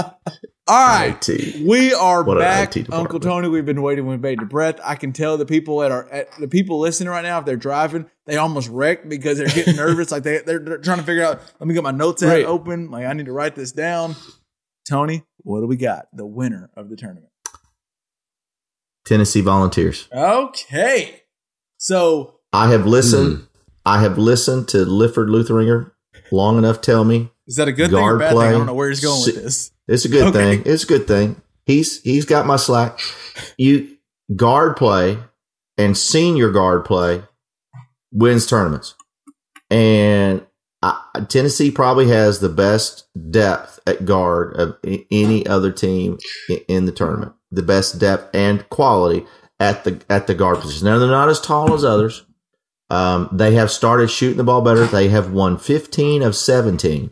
All 0.68 0.84
right, 0.88 1.28
IT. 1.28 1.64
we 1.64 1.94
are 1.94 2.24
What 2.24 2.38
an 2.38 2.42
back, 2.42 2.76
IT. 2.76 2.92
Uncle 2.92 3.20
Tony. 3.20 3.46
We've 3.48 3.64
been 3.64 3.82
waiting 3.82 4.04
with 4.06 4.20
bated 4.20 4.48
breath. 4.48 4.80
I 4.82 4.96
can 4.96 5.12
tell 5.12 5.36
the 5.38 5.46
people 5.46 5.82
at 5.84 5.92
our 5.92 6.08
at 6.10 6.28
the 6.40 6.48
people 6.48 6.80
listening 6.80 7.08
right 7.08 7.22
now, 7.22 7.38
if 7.38 7.44
they're 7.44 7.56
driving, 7.56 8.10
they 8.26 8.36
almost 8.36 8.68
wrecked 8.68 9.08
because 9.08 9.38
they're 9.38 9.46
getting 9.46 9.76
nervous. 9.84 10.10
Like 10.10 10.24
they 10.24 10.38
they're, 10.38 10.58
they're 10.58 10.78
trying 10.78 10.98
to 10.98 11.04
figure 11.04 11.22
out. 11.22 11.40
Let 11.60 11.68
me 11.68 11.74
get 11.74 11.84
my 11.84 11.92
notes 11.92 12.22
app 12.24 12.30
Right. 12.30 12.44
open. 12.44 12.90
Like 12.90 13.06
I 13.06 13.12
need 13.12 13.26
to 13.26 13.32
write 13.32 13.54
this 13.54 13.70
down. 13.70 14.16
Tony, 14.88 15.22
what 15.38 15.60
do 15.60 15.66
we 15.68 15.76
got? 15.76 16.06
The 16.12 16.26
winner 16.26 16.68
of 16.76 16.90
the 16.90 16.96
tournament. 16.96 17.30
Tennessee 19.04 19.40
Volunteers. 19.42 20.08
Okay, 20.12 21.22
so 21.78 22.40
I 22.52 22.70
have 22.72 22.86
listened. 22.86 23.36
Hmm. 23.38 23.44
I 23.86 24.00
have 24.02 24.18
listened 24.18 24.68
to 24.68 24.84
Lifford 24.84 25.28
Lutheringer 25.28 25.92
long 26.30 26.58
enough. 26.58 26.80
Tell 26.82 27.04
me 27.04 27.30
is 27.46 27.56
that 27.56 27.68
a 27.68 27.72
good 27.72 27.90
thing 27.90 27.98
or 28.00 28.16
Guard 28.16 28.18
bad 28.18 28.32
play. 28.32 28.46
thing? 28.46 28.54
I 28.54 28.58
don't 28.58 28.66
know 28.66 28.74
where 28.74 28.88
he's 28.90 29.00
going 29.00 29.22
with 29.24 29.42
this. 29.42 29.70
it's 29.88 30.04
a 30.04 30.08
good 30.08 30.26
Okay. 30.28 30.56
thing. 30.58 30.62
It's 30.66 30.82
a 30.84 30.86
good 30.86 31.06
thing. 31.06 31.40
He's 31.64 32.02
he's 32.02 32.24
got 32.24 32.46
my 32.46 32.56
slack. 32.56 32.98
You 33.56 33.96
guard 34.34 34.76
play 34.76 35.18
and 35.78 35.96
senior 35.96 36.50
guard 36.50 36.84
play 36.84 37.22
wins 38.12 38.46
tournaments, 38.46 38.94
and 39.70 40.44
I, 40.82 41.00
Tennessee 41.28 41.70
probably 41.70 42.08
has 42.08 42.38
the 42.40 42.48
best 42.48 43.06
depth 43.30 43.78
at 43.86 44.04
guard 44.04 44.54
of 44.56 44.76
any 45.10 45.46
other 45.46 45.70
team 45.72 46.18
in 46.68 46.86
the 46.86 46.92
tournament. 46.92 47.32
The 47.50 47.62
best 47.62 47.98
depth 47.98 48.34
and 48.34 48.68
quality 48.70 49.26
at 49.60 49.84
the 49.84 50.00
at 50.10 50.26
the 50.26 50.34
guard 50.34 50.60
position. 50.60 50.86
Now 50.86 50.98
they're 50.98 51.08
not 51.08 51.28
as 51.28 51.40
tall 51.40 51.72
as 51.74 51.84
others. 51.84 52.24
Um, 52.90 53.28
they 53.32 53.54
have 53.54 53.70
started 53.70 54.10
shooting 54.10 54.36
the 54.36 54.44
ball 54.44 54.62
better. 54.62 54.86
They 54.86 55.08
have 55.08 55.32
won 55.32 55.58
15 55.58 56.22
of 56.22 56.36
17 56.36 57.10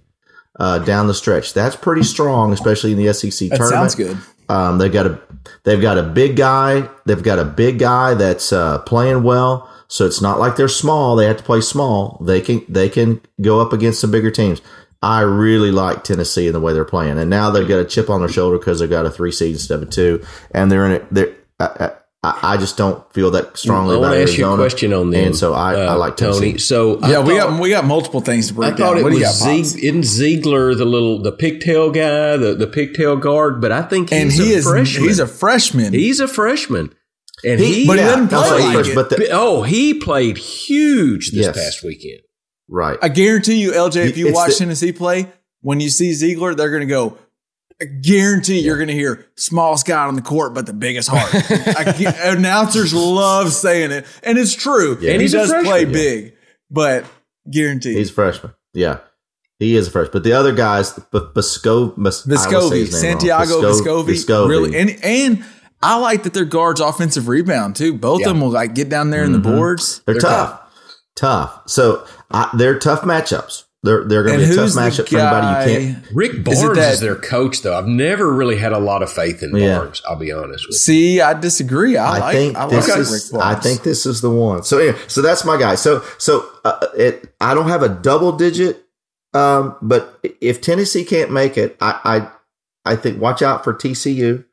uh, 0.58 0.78
down 0.80 1.06
the 1.06 1.14
stretch. 1.14 1.52
That's 1.52 1.76
pretty 1.76 2.04
strong, 2.04 2.52
especially 2.52 2.92
in 2.92 2.98
the 2.98 3.12
SEC 3.12 3.48
That 3.50 3.56
tournament. 3.56 3.90
sounds 3.90 3.94
good. 3.94 4.16
Um, 4.48 4.78
they've 4.78 4.92
got 4.92 5.06
a 5.06 5.20
they've 5.64 5.80
got 5.80 5.98
a 5.98 6.02
big 6.02 6.36
guy. 6.36 6.88
They've 7.06 7.22
got 7.22 7.38
a 7.38 7.44
big 7.44 7.78
guy 7.78 8.14
that's 8.14 8.52
uh, 8.52 8.78
playing 8.80 9.22
well. 9.22 9.70
So 9.88 10.06
it's 10.06 10.20
not 10.20 10.38
like 10.38 10.56
they're 10.56 10.68
small. 10.68 11.16
They 11.16 11.26
have 11.26 11.38
to 11.38 11.42
play 11.42 11.60
small. 11.60 12.18
They 12.24 12.40
can 12.40 12.64
they 12.68 12.88
can 12.88 13.20
go 13.40 13.60
up 13.60 13.72
against 13.72 14.00
some 14.00 14.10
bigger 14.10 14.30
teams. 14.30 14.60
I 15.02 15.20
really 15.20 15.70
like 15.70 16.02
Tennessee 16.04 16.46
and 16.46 16.54
the 16.54 16.60
way 16.60 16.72
they're 16.72 16.84
playing, 16.84 17.18
and 17.18 17.28
now 17.28 17.50
they've 17.50 17.68
got 17.68 17.78
a 17.78 17.84
chip 17.84 18.08
on 18.08 18.20
their 18.20 18.28
shoulder 18.28 18.58
because 18.58 18.80
they've 18.80 18.88
got 18.88 19.04
a 19.06 19.10
three 19.10 19.32
seed 19.32 19.52
instead 19.52 19.82
of 19.82 19.90
two, 19.90 20.24
and 20.50 20.70
they're 20.72 20.86
in 20.86 20.92
it. 20.92 21.06
They're 21.10 21.34
I, 21.60 21.92
I, 22.24 22.38
I 22.54 22.56
just 22.56 22.76
don't 22.76 23.00
feel 23.12 23.30
that 23.32 23.56
strongly 23.58 23.94
I 23.94 23.98
about 23.98 24.08
want 24.08 24.14
to 24.14 24.22
ask 24.22 24.38
you 24.38 24.44
a 24.44 24.48
Arizona. 24.48 24.62
question 24.62 24.92
on 24.94 25.10
them. 25.10 25.24
and 25.26 25.36
so 25.36 25.52
I, 25.52 25.74
I 25.74 25.86
uh, 25.88 25.98
like 25.98 26.16
Tony. 26.16 26.32
Tennessee. 26.52 26.58
So 26.58 26.98
I 27.00 27.10
Yeah, 27.10 27.20
we 27.20 27.38
thought- 27.38 27.50
got 27.50 27.60
we 27.60 27.68
got 27.70 27.84
multiple 27.84 28.20
things 28.20 28.48
to 28.48 28.54
I 28.54 28.56
break 28.56 28.70
thought 28.78 28.94
down. 28.94 28.98
it 28.98 29.02
What 29.02 29.12
do 29.12 29.18
you 29.18 29.24
was 29.24 29.40
got, 29.40 29.48
Zieg, 29.50 29.78
isn't 29.82 30.00
Zeigler 30.02 30.76
the 30.76 30.84
little 30.84 31.20
the 31.22 31.32
pigtail 31.32 31.90
guy, 31.90 32.36
the, 32.36 32.54
the 32.54 32.66
pigtail 32.66 33.16
guard, 33.16 33.60
but 33.60 33.70
I 33.72 33.82
think 33.82 34.10
he's 34.10 34.20
and 34.20 34.30
a 34.30 34.34
he 34.44 34.52
is 34.54 34.64
freshman. 34.64 35.04
he's 35.08 35.18
a 35.18 35.26
freshman. 35.26 35.92
he's 35.92 36.20
a 36.20 36.26
freshman, 36.28 36.94
and 37.44 37.60
He- 37.60 37.82
he, 37.82 37.86
but 37.86 37.98
he 37.98 38.04
Yeah, 38.04 38.10
doesn't 38.16 38.28
play 38.28 38.60
like 38.64 38.74
first, 38.76 38.94
but 38.94 39.10
the- 39.10 39.28
oh 39.32 39.62
he 39.62 39.94
played 39.94 40.38
huge 40.38 41.30
this 41.32 41.46
Yes. 41.46 41.56
past 41.56 41.82
weekend. 41.82 42.20
right. 42.68 42.98
I 43.02 43.08
guarantee 43.08 43.60
you, 43.60 43.72
LJ, 43.72 44.06
if 44.08 44.16
you 44.16 44.28
It's 44.28 44.34
watch 44.34 44.52
the- 44.52 44.58
Tennessee 44.60 44.92
play, 44.92 45.26
when 45.60 45.80
you 45.80 45.88
see 45.90 46.12
Zeigler, 46.12 46.56
they're 46.56 46.70
going 46.70 46.80
to 46.80 46.86
go. 46.86 47.18
I 47.80 47.86
guarantee 47.86 48.60
you're 48.60 48.76
going 48.76 48.88
to 48.88 48.94
hear 48.94 49.26
smallest 49.36 49.86
guy 49.86 50.06
on 50.06 50.14
the 50.14 50.22
court, 50.22 50.54
but 50.54 50.66
the 50.66 50.72
biggest 50.72 51.08
heart. 51.10 51.30
I, 51.34 52.32
announcers 52.32 52.94
love 52.94 53.52
saying 53.52 53.90
it, 53.90 54.06
and 54.22 54.38
it's 54.38 54.54
true. 54.54 54.96
Yeah. 55.00 55.12
and 55.12 55.20
he 55.20 55.24
he's 55.24 55.34
a 55.34 55.38
does 55.38 55.50
freshman, 55.50 55.70
play 55.70 55.80
yeah. 55.84 55.92
big, 55.92 56.36
but 56.70 57.04
guaranteed. 57.50 57.96
He's 57.96 58.10
a 58.10 58.14
freshman. 58.14 58.54
Yeah. 58.72 58.98
He 59.58 59.76
is 59.76 59.88
a 59.88 59.90
freshman. 59.90 60.12
But 60.12 60.24
the 60.24 60.32
other 60.32 60.52
guys, 60.52 60.98
Bisco, 61.34 61.88
Bis- 61.96 62.28
I 62.28 62.32
always 62.32 62.42
say 62.42 62.50
Viscovi, 62.50 62.78
his 62.78 63.02
name 63.02 63.12
wrong. 63.12 63.20
Santiago 63.20 63.62
Vescovi. 63.62 64.48
really, 64.48 64.78
and 64.78 64.90
and 65.02 65.44
I 65.82 65.96
like 65.96 66.22
that 66.24 66.32
their 66.34 66.44
guards 66.44 66.80
offensive 66.80 67.28
rebound 67.28 67.76
too. 67.76 67.94
Both 67.94 68.20
Yeah. 68.20 68.28
of 68.28 68.34
them 68.34 68.40
will 68.40 68.50
like 68.50 68.74
get 68.74 68.88
down 68.88 69.10
there 69.10 69.22
in 69.24 69.32
the 69.32 69.38
mm-hmm. 69.38 69.56
boards. 69.56 70.00
They're, 70.06 70.14
tough. 70.16 70.60
tough. 71.14 71.62
So 71.66 72.06
I, 72.30 72.50
they're 72.54 72.78
tough 72.78 73.02
matchups. 73.02 73.63
They're 73.84 74.02
they're 74.04 74.22
going 74.24 74.40
to 74.40 74.46
be 74.46 74.50
a 74.50 74.56
tough 74.56 74.70
matchup 74.70 75.08
for 75.10 75.18
anybody 75.18 75.72
you 75.72 75.92
can't. 75.94 76.06
Rick 76.14 76.42
Barnes 76.42 76.62
is, 76.62 76.74
that- 76.76 77.00
their 77.04 77.16
coach, 77.16 77.60
though. 77.60 77.76
I've 77.78 77.86
never 77.86 78.32
really 78.32 78.56
had 78.56 78.72
a 78.72 78.78
lot 78.78 79.02
of 79.02 79.12
faith 79.12 79.42
in 79.42 79.54
Yeah. 79.54 79.76
Barnes. 79.78 80.00
I'll 80.08 80.16
be 80.16 80.32
honest 80.32 80.66
with 80.66 80.72
you. 80.74 80.78
See, 80.78 81.20
I 81.20 81.34
disagree. 81.38 81.98
I, 81.98 82.16
I 82.16 82.18
like. 82.18 82.34
think 82.34 82.56
I 82.56 82.66
this 82.66 82.88
like 82.88 82.98
is. 82.98 83.30
Rick 83.32 83.42
I 83.42 83.54
think 83.56 83.82
this 83.82 84.06
is 84.06 84.22
the 84.22 84.30
one. 84.30 84.62
So 84.62 84.78
yeah. 84.80 84.96
So 85.06 85.20
that's 85.20 85.44
my 85.44 85.58
guy. 85.58 85.74
So 85.74 86.02
so 86.16 86.48
uh, 86.64 86.86
it. 86.96 87.34
I 87.42 87.52
don't 87.52 87.68
have 87.68 87.82
a 87.82 87.88
double 87.90 88.32
digit. 88.32 88.80
Um, 89.34 89.76
but 89.82 90.18
if 90.40 90.62
Tennessee 90.62 91.04
can't 91.04 91.30
make 91.30 91.58
it, 91.58 91.76
I 91.80 92.30
I, 92.84 92.92
I 92.92 92.96
think 92.96 93.20
watch 93.20 93.42
out 93.42 93.64
for 93.64 93.74
TCU. 93.74 94.44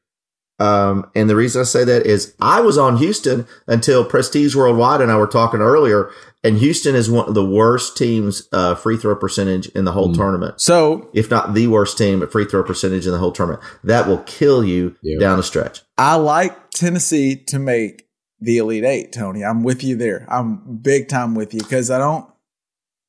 Um, 0.59 1.09
and 1.15 1.27
the 1.29 1.36
reason 1.36 1.61
I 1.61 1.63
say 1.63 1.84
that 1.86 2.05
is 2.05 2.36
I 2.39 2.61
was 2.61 2.77
on 2.77 2.97
Houston 2.97 3.47
until 3.65 4.05
Prestige 4.05 4.55
Worldwide 4.55 5.01
and 5.01 5.11
I 5.11 5.15
were 5.17 5.25
talking 5.25 5.59
earlier, 5.59 6.11
and 6.43 6.57
Houston 6.57 6.95
is 6.95 7.09
one 7.09 7.27
of 7.27 7.33
the 7.35 7.45
worst 7.45 7.95
teams 7.97 8.47
uh, 8.51 8.75
free 8.75 8.97
throw 8.97 9.15
percentage 9.15 9.67
in 9.69 9.85
the 9.85 9.91
whole 9.91 10.13
tournament. 10.13 10.59
so. 10.59 11.09
if 11.13 11.29
not 11.29 11.53
the 11.53 11.67
worst 11.67 11.97
team 11.97 12.21
at 12.23 12.31
free 12.31 12.45
throw 12.45 12.63
percentage 12.63 13.05
in 13.05 13.11
the 13.11 13.17
whole 13.19 13.31
tournament. 13.31 13.61
That 13.83 14.07
will 14.07 14.19
kill 14.19 14.63
you 14.63 14.95
Yeah. 15.03 15.19
down 15.19 15.37
the 15.37 15.43
stretch. 15.43 15.81
I 15.97 16.15
like 16.15 16.71
Tennessee 16.71 17.35
to 17.47 17.59
make 17.59 18.07
the 18.39 18.57
Elite 18.57 18.83
Eight, 18.83 19.13
Tony. 19.13 19.43
I'm 19.43 19.61
with 19.63 19.83
you 19.83 19.95
there. 19.95 20.25
I'm 20.29 20.77
big 20.81 21.07
time 21.09 21.35
with 21.35 21.53
you 21.53 21.59
because 21.61 21.91
I 21.91 21.99
don't. 21.99 22.25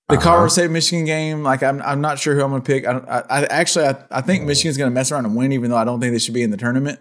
The 0.08 0.16
Uh-huh. 0.16 0.24
Colorado 0.24 0.48
State 0.48 0.70
Michigan 0.70 1.06
game, 1.06 1.42
like 1.42 1.62
I'm, 1.62 1.80
I'm 1.80 2.02
not 2.02 2.18
sure 2.18 2.34
who 2.34 2.42
I'm 2.42 2.50
going 2.50 2.60
to 2.60 2.66
pick. 2.66 2.86
I, 2.86 2.98
I, 2.98 3.18
I 3.30 3.44
actually, 3.44 3.86
I, 3.86 3.96
I 4.10 4.20
think 4.20 4.44
Michigan's 4.44 4.76
going 4.76 4.90
to 4.90 4.94
mess 4.94 5.10
around 5.10 5.24
and 5.24 5.34
win, 5.34 5.52
even 5.52 5.70
though 5.70 5.76
I 5.78 5.84
don't 5.84 6.00
think 6.00 6.12
they 6.12 6.18
should 6.18 6.34
be 6.34 6.42
in 6.42 6.50
the 6.50 6.58
tournament. 6.58 6.98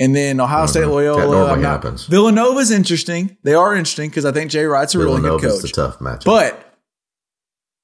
And 0.00 0.16
then 0.16 0.40
Ohio 0.40 0.64
State 0.66 0.86
Loyola. 0.86 1.20
That 1.20 1.26
normally 1.30 1.60
not- 1.62 1.70
happens. 1.84 2.06
Wright's 2.06 2.70
interesting. 2.70 3.36
They 3.44 3.54
are 3.54 3.74
interesting 3.76 4.08
because 4.08 4.24
I 4.24 4.32
think 4.32 4.50
Jay 4.50 4.64
Wright's 4.64 4.94
a 4.94 4.98
really 4.98 5.20
good 5.20 5.22
Villanova's 5.40 5.60
coach. 5.60 5.72
the 5.72 5.82
tough 5.82 5.98
matchup. 5.98 6.24
But 6.24 6.66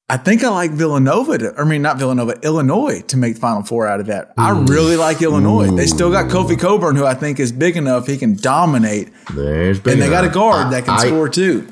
I 0.08 0.16
think 0.16 0.42
I 0.42 0.48
like 0.48 0.70
Villanova. 0.70 1.36
To, 1.38 1.54
I 1.58 1.64
mean, 1.64 1.82
not 1.82 1.98
Villanova, 1.98 2.38
Illinois 2.42 3.02
to 3.08 3.16
make 3.16 3.36
Final 3.36 3.62
Four 3.64 3.86
out 3.86 4.00
of 4.00 4.06
that. 4.06 4.32
I 4.38 4.50
really 4.50 4.96
like 4.96 5.20
Illinois. 5.20 5.70
They 5.76 5.86
still 5.86 6.10
got 6.10 6.30
Kofi 6.30 6.58
Cockburn, 6.58 6.96
who 6.96 7.04
I 7.04 7.14
think 7.14 7.38
is 7.38 7.52
big 7.52 7.76
enough 7.76 8.06
he 8.06 8.16
can 8.16 8.34
dominate, 8.36 9.12
There's 9.34 9.78
big 9.80 9.94
and 9.94 10.02
they 10.02 10.08
got 10.08 10.24
a 10.24 10.28
guard 10.28 10.68
I- 10.68 10.70
that 10.70 10.84
can 10.84 10.94
I, 10.94 11.06
score 11.08 11.28
too. 11.28 11.68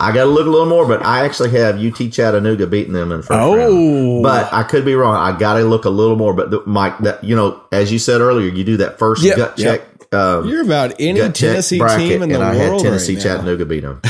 I 0.00 0.12
got 0.12 0.24
to 0.24 0.30
look 0.30 0.46
a 0.46 0.50
little 0.50 0.66
more, 0.68 0.86
but 0.88 1.04
I 1.04 1.24
actually 1.24 1.50
have 1.50 1.78
UT 1.78 2.10
Chattanooga 2.10 2.66
beating 2.66 2.92
them 2.94 3.12
in 3.12 3.20
first 3.22 3.30
Oh. 3.38 3.54
round. 3.56 4.22
But 4.22 4.52
I 4.52 4.62
could 4.62 4.84
be 4.84 4.94
wrong. 4.94 5.14
I 5.16 5.38
got 5.38 5.54
to 5.54 5.64
look 5.64 5.84
a 5.84 5.90
little 5.90 6.16
more. 6.16 6.32
But 6.34 6.50
the, 6.50 6.62
Mike, 6.66 6.98
that 7.00 7.22
you 7.22 7.36
know, 7.36 7.60
as 7.70 7.92
you 7.92 7.98
said 7.98 8.20
earlier, 8.20 8.48
you 8.50 8.64
do 8.64 8.78
that 8.78 8.98
first 8.98 9.22
Yep, 9.22 9.36
gut 9.36 9.58
yep. 9.58 9.80
check. 9.80 10.12
Um, 10.12 10.48
You're 10.48 10.62
about 10.62 10.94
any 10.98 11.20
Tennessee 11.30 11.78
team 11.78 12.22
in 12.22 12.30
the 12.30 12.34
and 12.36 12.42
I 12.42 12.54
had 12.54 12.80
Tennessee 12.80 13.14
right. 13.14 13.22
Chattanooga 13.22 13.64
beat 13.64 13.80
them. 13.80 14.00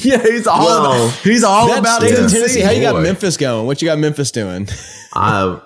yeah, 0.00 0.18
he's 0.22 0.46
all 0.46 0.64
Well, 0.64 1.06
about, 1.08 1.14
he's 1.18 1.44
all 1.44 1.72
about 1.78 2.02
of 2.02 2.08
Tennessee. 2.08 2.60
How 2.62 2.70
you 2.70 2.80
got 2.80 2.94
boy. 2.94 3.02
Memphis 3.02 3.36
going? 3.36 3.66
What 3.66 3.82
you 3.82 3.88
got 3.88 3.98
Memphis 3.98 4.30
doing? 4.30 4.66
I 5.14 5.60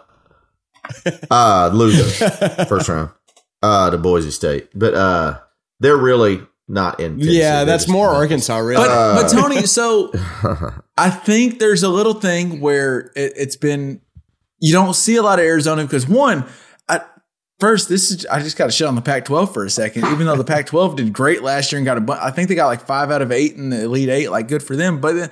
uh 1.30 1.70
loser 1.72 2.04
first 2.66 2.88
round. 2.88 3.10
Uh 3.62 3.90
to 3.90 3.98
Boise 3.98 4.30
State. 4.30 4.68
But 4.74 4.94
uh 4.94 5.38
they're 5.80 5.96
really 5.96 6.42
not 6.68 7.00
in 7.00 7.18
Tennessee. 7.18 7.38
yeah, 7.38 7.56
They're 7.58 7.64
that's 7.66 7.84
just- 7.84 7.92
more 7.92 8.08
Arkansas, 8.08 8.56
really. 8.58 8.76
But 8.84 8.90
Uh, 8.90 9.22
but 9.22 9.28
Tony, 9.30 9.66
so 9.66 10.12
I 10.98 11.10
think 11.10 11.58
there's 11.58 11.82
a 11.82 11.88
little 11.88 12.14
thing 12.14 12.60
where 12.60 13.10
it, 13.16 13.32
it's 13.36 13.56
been 13.56 14.00
you 14.60 14.72
don't 14.72 14.94
see 14.94 15.16
a 15.16 15.22
lot 15.22 15.38
of 15.38 15.44
Arizona 15.44 15.84
because 15.84 16.08
one, 16.08 16.44
I 16.88 17.00
first 17.60 17.88
this 17.88 18.10
is 18.10 18.26
I 18.26 18.40
just 18.40 18.56
got 18.56 18.66
to 18.66 18.72
shit 18.72 18.86
on 18.86 18.94
the 18.96 19.00
Pac-12 19.02 19.52
for 19.54 19.64
a 19.64 19.70
second. 19.70 20.04
Even 20.06 20.26
though 20.26 20.36
the 20.36 20.44
Pac-12 20.52 20.96
did 20.96 21.12
great 21.12 21.42
last 21.42 21.72
year 21.72 21.78
and 21.78 21.86
got 21.86 21.96
a 21.96 22.00
bu- 22.00 22.12
I 22.12 22.30
think 22.32 22.48
they 22.48 22.54
got 22.54 22.66
like 22.66 22.84
five 22.86 23.10
out 23.10 23.22
of 23.22 23.32
eight 23.32 23.54
in 23.54 23.70
the 23.70 23.84
Elite 23.84 24.08
Eight, 24.08 24.30
like 24.30 24.48
good 24.48 24.62
for 24.62 24.76
them. 24.76 25.00
But 25.00 25.14
then 25.14 25.30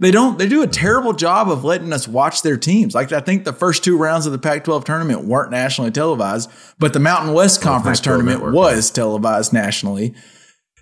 they 0.00 0.12
don't 0.12 0.38
they 0.38 0.46
do 0.48 0.62
a 0.62 0.66
terrible 0.68 1.12
job 1.12 1.50
of 1.50 1.64
letting 1.64 1.92
us 1.92 2.06
watch 2.06 2.42
their 2.42 2.56
teams. 2.56 2.94
Like 2.94 3.10
I 3.12 3.18
think 3.20 3.44
the 3.44 3.52
first 3.52 3.82
two 3.82 3.96
rounds 3.98 4.26
of 4.26 4.32
the 4.32 4.38
Pac-12 4.38 4.84
tournament 4.84 5.24
weren't 5.24 5.50
nationally 5.50 5.90
televised, 5.90 6.48
but 6.78 6.92
the 6.92 7.00
Mountain 7.00 7.34
West 7.34 7.60
Conference 7.60 7.98
tournament 8.00 8.38
network, 8.38 8.54
was 8.54 8.90
televised 8.92 9.52
nationally. 9.52 10.14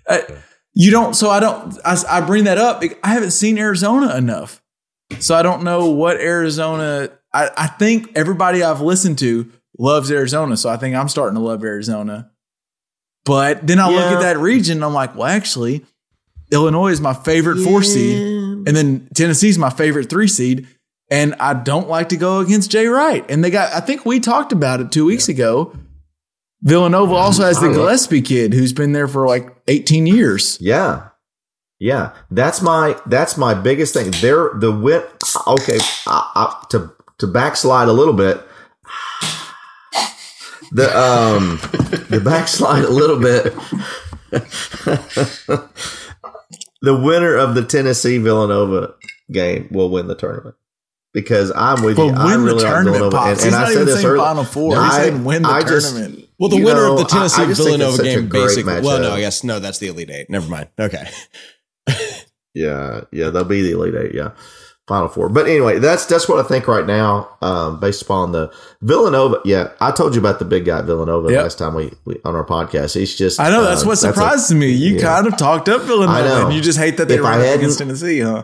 Uh, 0.07 0.19
you 0.73 0.91
don't, 0.91 1.15
so 1.15 1.29
I 1.29 1.39
don't. 1.39 1.77
I, 1.83 1.97
I 2.09 2.21
bring 2.21 2.45
that 2.45 2.57
up. 2.57 2.83
I 3.03 3.09
haven't 3.13 3.31
seen 3.31 3.57
Arizona 3.57 4.15
enough, 4.15 4.61
so 5.19 5.35
I 5.35 5.41
don't 5.41 5.63
know 5.63 5.89
what 5.89 6.17
Arizona. 6.17 7.09
I, 7.33 7.49
I 7.57 7.67
think 7.67 8.11
everybody 8.15 8.63
I've 8.63 8.81
listened 8.81 9.19
to 9.19 9.51
loves 9.77 10.11
Arizona, 10.11 10.55
so 10.55 10.69
I 10.69 10.77
think 10.77 10.95
I'm 10.95 11.09
starting 11.09 11.35
to 11.35 11.41
love 11.41 11.63
Arizona. 11.63 12.31
But 13.25 13.67
then 13.67 13.79
I 13.79 13.89
look 13.89 14.13
at 14.13 14.21
that 14.21 14.37
region, 14.37 14.77
and 14.77 14.85
I'm 14.85 14.93
like, 14.93 15.15
well, 15.15 15.27
actually, 15.27 15.85
Illinois 16.51 16.91
is 16.91 17.01
my 17.01 17.13
favorite 17.13 17.63
four 17.63 17.83
seed, 17.83 18.67
and 18.67 18.75
then 18.75 19.09
Tennessee's 19.13 19.57
my 19.57 19.69
favorite 19.69 20.09
three 20.09 20.27
seed. 20.27 20.67
And 21.09 21.35
I 21.39 21.53
don't 21.53 21.87
like 21.87 22.09
to 22.09 22.17
go 22.17 22.39
against 22.39 22.69
Jay 22.69 22.87
Wright. 22.87 23.23
And 23.29 23.41
they 23.41 23.49
got, 23.49 23.71
I 23.71 23.79
think 23.79 24.05
we 24.05 24.19
talked 24.19 24.51
about 24.51 24.81
it 24.81 24.91
two 24.91 25.05
weeks 25.05 25.29
ago. 25.29 25.73
Villanova 26.67 27.15
also 27.15 27.43
has 27.43 27.59
the 27.61 27.69
Gillespie 27.69 28.21
kid 28.21 28.53
who's 28.53 28.73
been 28.73 28.91
there 28.91 29.07
for 29.07 29.25
like 29.25 29.55
18 29.69 30.05
years. 30.05 30.57
Yeah. 30.59 31.09
Yeah. 31.79 32.13
That's 32.29 32.61
my 32.61 32.99
that's 33.05 33.37
my 33.37 33.53
biggest 33.53 33.93
thing. 33.93 34.11
They're 34.19 34.51
the 34.53 34.71
win 34.71 35.01
okay, 35.47 35.79
I, 36.07 36.31
I, 36.35 36.65
to 36.71 36.91
to 37.19 37.27
backslide 37.27 37.87
a 37.87 37.93
little 37.93 38.13
bit. 38.13 38.41
The 40.73 40.99
um 40.99 41.57
the 42.09 42.21
backslide 42.23 42.83
a 42.83 42.89
little 42.89 43.19
bit. 43.19 43.53
the 46.81 46.95
winner 47.01 47.35
of 47.37 47.55
the 47.55 47.63
Tennessee 47.63 48.17
Villanova 48.17 48.95
game 49.31 49.69
will 49.71 49.89
win 49.89 50.07
the 50.07 50.15
tournament. 50.15 50.55
Because 51.13 51.53
I'm 51.55 51.81
with 51.81 51.95
But 51.95 52.07
you. 52.07 52.13
I 52.13 52.25
win 52.25 52.39
the 52.41 52.45
really 52.45 52.63
like 52.63 52.73
tournament, 52.73 52.95
Villanova. 52.97 53.17
Pops. 53.17 53.43
He's 53.43 53.53
not 53.53 53.71
even 53.71 53.87
saying 53.87 54.17
Final 54.17 54.43
Four. 54.43 54.83
He's 54.83 54.95
saying 54.95 55.23
win 55.23 55.43
the 55.43 55.59
tournament. 55.65 56.26
Well, 56.39 56.49
the 56.49 56.57
you 56.57 56.65
winner 56.65 56.81
know, 56.81 56.93
of 56.93 56.99
the 56.99 57.05
Tennessee 57.05 57.45
just 57.45 57.61
Villanova 57.63 58.03
game, 58.03 58.29
basically. 58.29 58.81
Well, 58.81 58.99
no. 58.99 59.11
I 59.13 59.19
guess 59.21 59.43
no, 59.43 59.59
that's 59.59 59.79
the 59.79 59.87
Elite 59.87 60.09
Eight. 60.11 60.29
Never 60.29 60.47
mind. 60.49 60.69
Okay. 60.79 61.07
Yeah, 62.53 63.01
yeah, 63.11 63.29
they'll 63.29 63.43
be 63.43 63.61
the 63.61 63.73
elite 63.73 63.93
eight. 63.93 64.15
Yeah, 64.15 64.31
final 64.87 65.07
four. 65.09 65.29
But 65.29 65.45
anyway, 65.47 65.77
that's 65.77 66.07
that's 66.07 66.27
what 66.27 66.43
I 66.43 66.47
think 66.47 66.67
right 66.67 66.87
now, 66.87 67.29
um, 67.41 67.79
based 67.79 68.01
upon 68.01 68.31
the 68.31 68.51
Villanova. 68.81 69.39
Yeah, 69.45 69.73
I 69.79 69.91
told 69.91 70.15
you 70.15 70.19
about 70.21 70.39
the 70.39 70.45
big 70.45 70.65
guy 70.65 70.79
at 70.79 70.85
Villanova 70.85 71.31
Yep. 71.31 71.43
last 71.43 71.59
time 71.59 71.75
we, 71.75 71.91
we 72.05 72.15
on 72.25 72.35
our 72.35 72.45
podcast. 72.45 72.95
He's 72.97 73.15
just 73.15 73.39
I 73.39 73.51
know 73.51 73.63
that's 73.63 73.83
uh, 73.83 73.87
what 73.87 73.93
a- 73.93 73.97
surprised 73.97 74.55
me. 74.55 74.71
You 74.71 74.95
yeah. 74.95 75.01
kind 75.01 75.27
of 75.27 75.37
talked 75.37 75.69
up 75.69 75.83
Villanova, 75.83 76.45
and 76.45 76.53
you 76.55 76.61
just 76.61 76.79
hate 76.79 76.97
that 76.97 77.07
they 77.07 77.15
If 77.17 77.21
ran 77.23 77.59
against 77.59 77.77
Tennessee, 77.77 78.21
huh? 78.21 78.43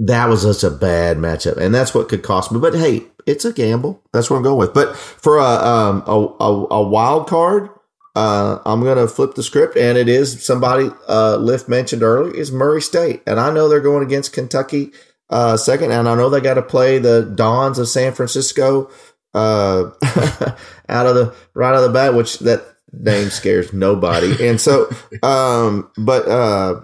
that 0.00 0.28
was 0.28 0.42
such 0.42 0.62
a 0.70 0.74
bad 0.74 1.16
matchup, 1.16 1.56
and 1.56 1.74
that's 1.74 1.94
what 1.94 2.10
could 2.10 2.22
cost 2.22 2.52
me. 2.52 2.60
But 2.60 2.74
hey, 2.74 3.04
it's 3.28 3.44
a 3.44 3.52
gamble. 3.52 4.02
That's 4.12 4.30
what 4.30 4.36
I'm 4.36 4.42
going 4.42 4.58
with. 4.58 4.74
But 4.74 4.96
for 4.96 5.38
a 5.38 5.44
um 5.44 6.02
a, 6.06 6.44
a, 6.44 6.66
a 6.70 6.82
wild 6.88 7.28
card, 7.28 7.70
uh, 8.16 8.60
I'm 8.66 8.80
going 8.82 8.98
to 8.98 9.06
flip 9.06 9.36
the 9.36 9.44
script, 9.44 9.76
and 9.76 9.96
it 9.96 10.08
is 10.08 10.44
somebody 10.44 10.90
uh, 11.08 11.36
Lift 11.36 11.68
mentioned 11.68 12.02
earlier 12.02 12.34
is 12.34 12.50
Murray 12.50 12.82
State, 12.82 13.22
and 13.26 13.38
I 13.38 13.52
know 13.52 13.68
they're 13.68 13.80
going 13.80 14.04
against 14.04 14.32
Kentucky 14.32 14.92
uh, 15.30 15.56
second, 15.56 15.92
and 15.92 16.08
I 16.08 16.14
know 16.16 16.28
they 16.28 16.40
got 16.40 16.54
to 16.54 16.62
play 16.62 16.98
the 16.98 17.22
Dons 17.22 17.78
of 17.78 17.88
San 17.88 18.12
Francisco 18.12 18.90
uh, 19.34 19.90
out 20.88 21.06
of 21.06 21.14
the 21.14 21.34
right 21.54 21.68
out 21.68 21.76
of 21.76 21.82
the 21.82 21.92
bat, 21.92 22.14
which 22.14 22.40
that 22.40 22.64
name 22.92 23.30
scares 23.30 23.72
nobody, 23.72 24.34
and 24.48 24.60
so 24.60 24.90
um, 25.22 25.90
but 25.96 26.26
uh, 26.26 26.80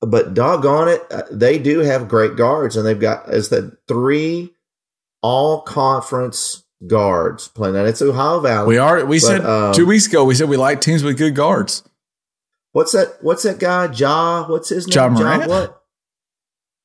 but 0.00 0.34
doggone 0.34 0.88
it, 0.88 1.02
uh, 1.10 1.22
they 1.32 1.58
do 1.58 1.80
have 1.80 2.06
great 2.06 2.36
guards, 2.36 2.76
and 2.76 2.86
they've 2.86 3.00
got 3.00 3.28
as 3.28 3.48
the 3.48 3.76
three 3.88 4.54
all 5.22 5.60
conference 5.62 6.64
guards 6.86 7.48
playing 7.48 7.74
that. 7.74 7.86
It's 7.86 8.02
Ohio 8.02 8.40
Valley. 8.40 8.68
We 8.68 8.78
are. 8.78 9.04
We 9.04 9.16
But, 9.16 9.20
said 9.20 9.44
um, 9.46 9.72
two 9.74 9.86
weeks 9.86 10.06
ago. 10.06 10.24
We 10.24 10.34
said 10.34 10.48
we 10.48 10.56
like 10.56 10.80
teams 10.80 11.02
with 11.02 11.18
good 11.18 11.34
guards. 11.34 11.82
What's 12.72 12.92
that? 12.92 13.16
What's 13.22 13.42
that 13.44 13.58
guy? 13.58 13.90
Ja? 13.92 14.46
What's 14.48 14.68
his 14.68 14.86
name? 14.86 14.94
Ja 14.94 15.08
Morant? 15.08 15.48
what? 15.48 15.82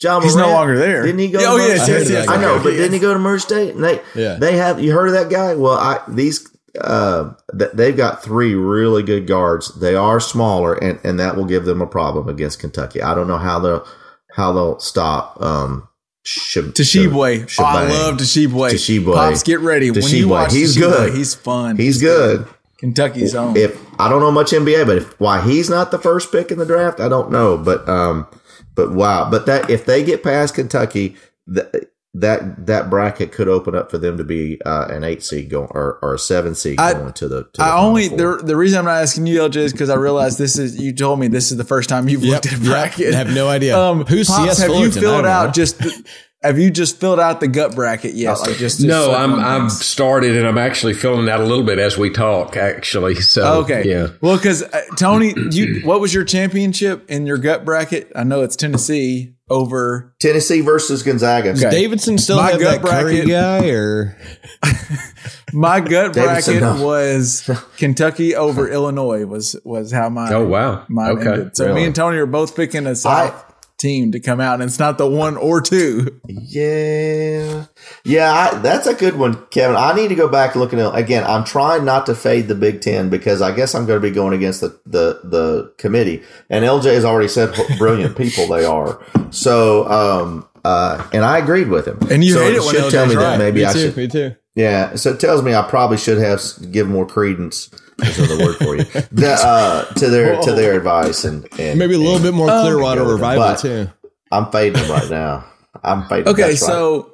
Ja 0.02 0.20
He's 0.22 0.36
no 0.36 0.48
longer 0.50 0.78
there. 0.78 1.04
Didn't 1.04 1.20
he 1.20 1.30
go? 1.30 1.40
Oh 1.42 1.58
yes, 1.58 1.88
yes, 1.88 2.10
yes. 2.10 2.28
I 2.28 2.38
know, 2.42 2.58
but 2.64 2.72
didn't 2.72 2.94
he 2.94 3.00
go 3.00 3.14
to 3.14 3.20
Murray 3.20 3.40
State? 3.40 3.76
And 3.76 3.84
they, 3.84 4.02
Yeah. 4.16 4.36
they 4.36 4.58
have. 4.58 4.82
You 4.82 4.94
heard 4.94 5.08
of 5.08 5.14
that 5.14 5.30
guy? 5.30 5.54
Well, 5.56 5.74
I 5.78 6.00
these 6.08 6.50
uh, 6.80 7.34
th- 7.58 7.72
they've 7.74 7.98
got 7.98 8.24
three 8.24 8.56
really 8.56 9.04
good 9.04 9.28
guards. 9.28 9.76
They 9.80 9.94
are 9.96 10.20
smaller, 10.20 10.74
and 10.74 11.00
and 11.04 11.20
that 11.20 11.36
will 11.36 11.46
give 11.46 11.66
them 11.66 11.82
a 11.82 11.88
problem 11.88 12.30
against 12.30 12.60
Kentucky. 12.60 13.02
I 13.02 13.14
don't 13.14 13.28
know 13.28 13.38
how 13.38 13.60
they'll 13.60 13.86
how 14.34 14.54
they'll 14.54 14.80
stop. 14.80 15.40
Um, 15.42 15.88
Shib- 16.26 16.74
Tshiebwe. 16.74 17.44
Shib- 17.46 17.60
Oh, 17.62 17.66
I 17.66 17.88
love 17.90 18.18
Tshiebwe. 18.18 18.72
Tshiebwe. 18.72 19.14
Pops, 19.14 19.44
get 19.44 19.60
ready. 19.62 19.90
When 19.92 20.04
you 20.08 20.28
watch 20.28 20.54
He's 20.54 20.78
Tshiebwe, 20.78 20.80
good. 20.82 21.14
He's 21.16 21.34
fun. 21.36 21.78
He's 21.78 22.00
good. 22.02 22.46
Kentucky's 22.78 23.36
own. 23.36 23.56
if 23.58 23.80
I 24.00 24.10
don't 24.10 24.22
know 24.22 24.32
much 24.32 24.52
NBA, 24.52 24.86
but 24.88 24.98
if 24.98 25.20
why 25.20 25.42
he's 25.42 25.70
not 25.70 25.92
the 25.92 26.00
first 26.00 26.32
pick 26.32 26.50
in 26.52 26.58
the 26.58 26.66
draft, 26.66 27.00
I 27.00 27.10
don't 27.10 27.32
know. 27.32 27.58
But 27.58 27.88
um, 27.88 28.28
but 28.76 28.92
wow, 28.92 29.30
but 29.30 29.46
that 29.46 29.70
if 29.70 29.86
they 29.86 30.04
get 30.04 30.24
past 30.24 30.56
Kentucky, 30.56 31.16
that 31.48 31.91
that 32.14 32.66
that 32.66 32.90
bracket 32.90 33.32
could 33.32 33.48
open 33.48 33.74
up 33.74 33.90
for 33.90 33.98
them 33.98 34.18
to 34.18 34.24
be 34.26 34.60
uh, 34.66 34.88
an 34.90 35.04
eight 35.06 35.24
seed 35.24 35.50
going 35.50 35.70
or, 35.72 35.98
or 36.02 36.16
a 36.16 36.20
seven 36.20 36.54
seed 36.56 36.78
I- 36.80 36.94
going 36.94 37.14
to 37.14 37.28
the. 37.30 37.44
To 37.44 37.50
the 37.54 37.64
I 37.64 37.68
Final 37.70 37.86
only 37.88 38.08
the 38.10 38.42
the 38.44 38.56
reason 38.58 38.80
I'm 38.80 38.86
not 38.86 39.02
asking 39.02 39.28
you, 39.28 39.40
LJ, 39.40 39.56
is 39.58 39.72
because 39.72 39.90
I 39.90 39.96
realized 39.96 40.38
this 40.38 40.58
is 40.60 40.78
you 40.78 40.94
told 40.94 41.20
me 41.20 41.28
this 41.30 41.52
is 41.52 41.58
the 41.58 41.64
first 41.64 41.88
time 41.90 42.10
you've 42.10 42.24
Yep, 42.24 42.34
looked 42.34 42.46
at 42.48 42.54
a 42.54 42.58
yep. 42.58 42.66
bracket. 42.66 43.14
I 43.14 43.18
have 43.18 43.34
no 43.34 43.48
idea. 43.48 43.78
Um, 43.80 44.06
Who's 44.06 44.28
Pops, 44.28 44.58
CS 44.58 44.58
have 44.60 44.70
you 44.72 44.92
Fullerton? 44.92 44.98
I 44.98 45.02
filled 45.02 45.16
don't 45.24 45.26
out 45.32 45.46
know. 45.48 45.52
just? 45.54 45.82
Have 46.44 46.58
you 46.58 46.72
just 46.72 47.00
filled 47.00 47.20
out 47.20 47.40
the 47.40 47.48
gut 47.48 47.76
bracket 47.76 48.16
yet? 48.16 48.40
Like 48.40 48.58
just, 48.58 48.80
just 48.80 48.82
No, 48.82 49.14
I'm 49.14 49.36
I'm 49.36 49.62
things? 49.70 49.86
started 49.86 50.36
and 50.36 50.48
I'm 50.48 50.58
actually 50.58 50.94
filling 50.94 51.30
out 51.30 51.40
a 51.40 51.46
little 51.46 51.64
bit 51.64 51.78
as 51.78 51.98
we 52.00 52.10
talk. 52.10 52.58
Actually, 52.58 53.16
so 53.22 53.60
Okay. 53.62 53.84
yeah. 53.88 54.08
Well, 54.22 54.38
because 54.38 54.64
uh, 54.64 54.82
Tony, 54.98 55.34
you 55.52 55.82
what 55.84 56.00
was 56.02 56.14
your 56.16 56.24
championship 56.24 57.10
in 57.12 57.28
your 57.28 57.38
gut 57.38 57.64
bracket? 57.64 58.12
I 58.16 58.24
know 58.24 58.42
it's 58.42 58.56
Tennessee 58.56 59.36
over. 59.52 60.16
Tennessee 60.20 60.62
versus 60.62 61.04
Gonzaga. 61.04 61.52
Okay. 61.52 61.70
Davidson 61.70 62.18
still 62.18 62.38
My 62.38 62.52
have 62.52 62.60
gut 62.60 62.82
that 62.82 62.90
Curry 62.90 63.24
bracket- 63.26 63.28
guy, 63.30 63.68
or 63.70 64.18
My 65.54 65.80
gut 65.80 66.14
Davidson, 66.14 66.60
bracket 66.60 66.80
no. 66.80 66.86
was 66.86 67.50
Kentucky 67.78 68.36
over 68.36 68.68
Illinois. 68.68 69.26
Was 69.26 69.56
was 69.64 69.92
how 69.92 70.10
my 70.10 70.34
Oh 70.34 70.46
wow. 70.48 70.86
mine 70.90 71.18
okay. 71.20 71.30
ended. 71.34 71.58
So 71.58 71.74
me 71.74 71.84
and 71.86 71.94
Tony 71.96 72.18
are 72.18 72.26
both 72.26 72.56
picking 72.56 72.88
a 72.88 72.96
South 72.96 73.51
team 73.82 74.12
to 74.12 74.20
come 74.20 74.40
out, 74.40 74.56
and 74.56 74.64
it's 74.64 74.80
not 74.80 74.98
the 74.98 75.08
one 75.08 75.38
or 75.38 75.62
two. 75.62 76.20
Yeah, 76.28 77.66
yeah, 78.04 78.32
I, 78.32 78.58
that's 78.60 78.88
a 78.88 78.94
good 78.94 79.18
one, 79.18 79.46
Kevin. 79.48 79.76
I 79.76 79.94
need 79.94 80.10
to 80.10 80.16
go 80.16 80.28
back 80.28 80.54
and 80.54 80.62
look 80.62 80.74
at 80.74 80.80
it 80.80 80.96
again. 80.96 81.24
I'm 81.24 81.44
trying 81.44 81.84
not 81.84 82.06
to 82.06 82.16
fade 82.16 82.48
the 82.48 82.56
Big 82.56 82.82
Ten 82.82 83.10
because 83.10 83.42
I 83.42 83.54
guess 83.54 83.76
I'm 83.76 83.86
going 83.86 84.02
to 84.02 84.08
be 84.08 84.14
going 84.14 84.34
against 84.34 84.62
the 84.62 84.80
the, 84.86 85.20
the 85.24 85.74
committee, 85.78 86.24
and 86.50 86.64
LJ 86.64 86.94
has 86.94 87.06
already 87.06 87.28
said 87.28 87.58
what 87.58 87.68
brilliant 87.78 88.16
people 88.16 88.48
they 88.48 88.66
are. 88.66 89.04
So, 89.32 89.90
um, 89.90 90.48
uh, 90.64 91.08
and 91.12 91.24
I 91.24 91.40
agreed 91.40 91.70
with 91.70 91.88
him. 91.88 91.98
And 92.10 92.24
you 92.24 92.34
so 92.34 92.44
hate 92.44 92.56
it 92.56 92.60
when 92.60 92.70
should 92.70 92.84
LJ's 92.84 92.92
tell 92.92 93.08
me 93.08 93.16
right. 93.16 93.22
that 93.22 93.40
maybe 93.40 93.62
me 93.62 93.66
I 93.66 93.74
too, 93.74 93.80
should. 93.80 93.98
me 93.98 94.08
too. 94.08 94.36
Yeah, 94.56 94.96
so 94.96 95.12
it 95.12 95.20
tells 95.20 95.44
me 95.44 95.54
I 95.54 95.62
probably 95.62 95.98
should 95.98 96.18
have 96.18 96.40
s- 96.40 96.58
give 96.58 96.88
more 96.90 97.06
credence. 97.06 97.70
Is 98.02 98.18
another 98.20 98.44
word 98.46 98.56
for 98.58 98.76
you 98.76 98.84
the, 99.12 99.38
uh, 99.42 99.86
to 99.94 100.10
their 100.10 100.42
to 100.42 100.52
their 100.54 100.76
advice 100.78 101.24
and, 101.24 101.48
and 101.60 101.78
Maybe 101.80 101.94
a 101.96 101.98
little 102.00 102.16
and 102.16 102.24
bit 102.24 102.34
more 102.34 102.48
Clearwater 102.48 103.02
go 103.02 103.06
with 103.06 103.12
it. 103.12 103.16
revival 103.16 103.44
But- 103.44 103.60
too. 103.60 103.88
I'm 104.32 104.52
fading 104.52 104.90
right 104.90 105.10
now. 105.10 105.46
I'm 105.84 106.08
fading. 106.08 106.28
Okay, 106.30 106.42
that's 106.50 106.62
right. 106.62 106.68
so 106.68 107.14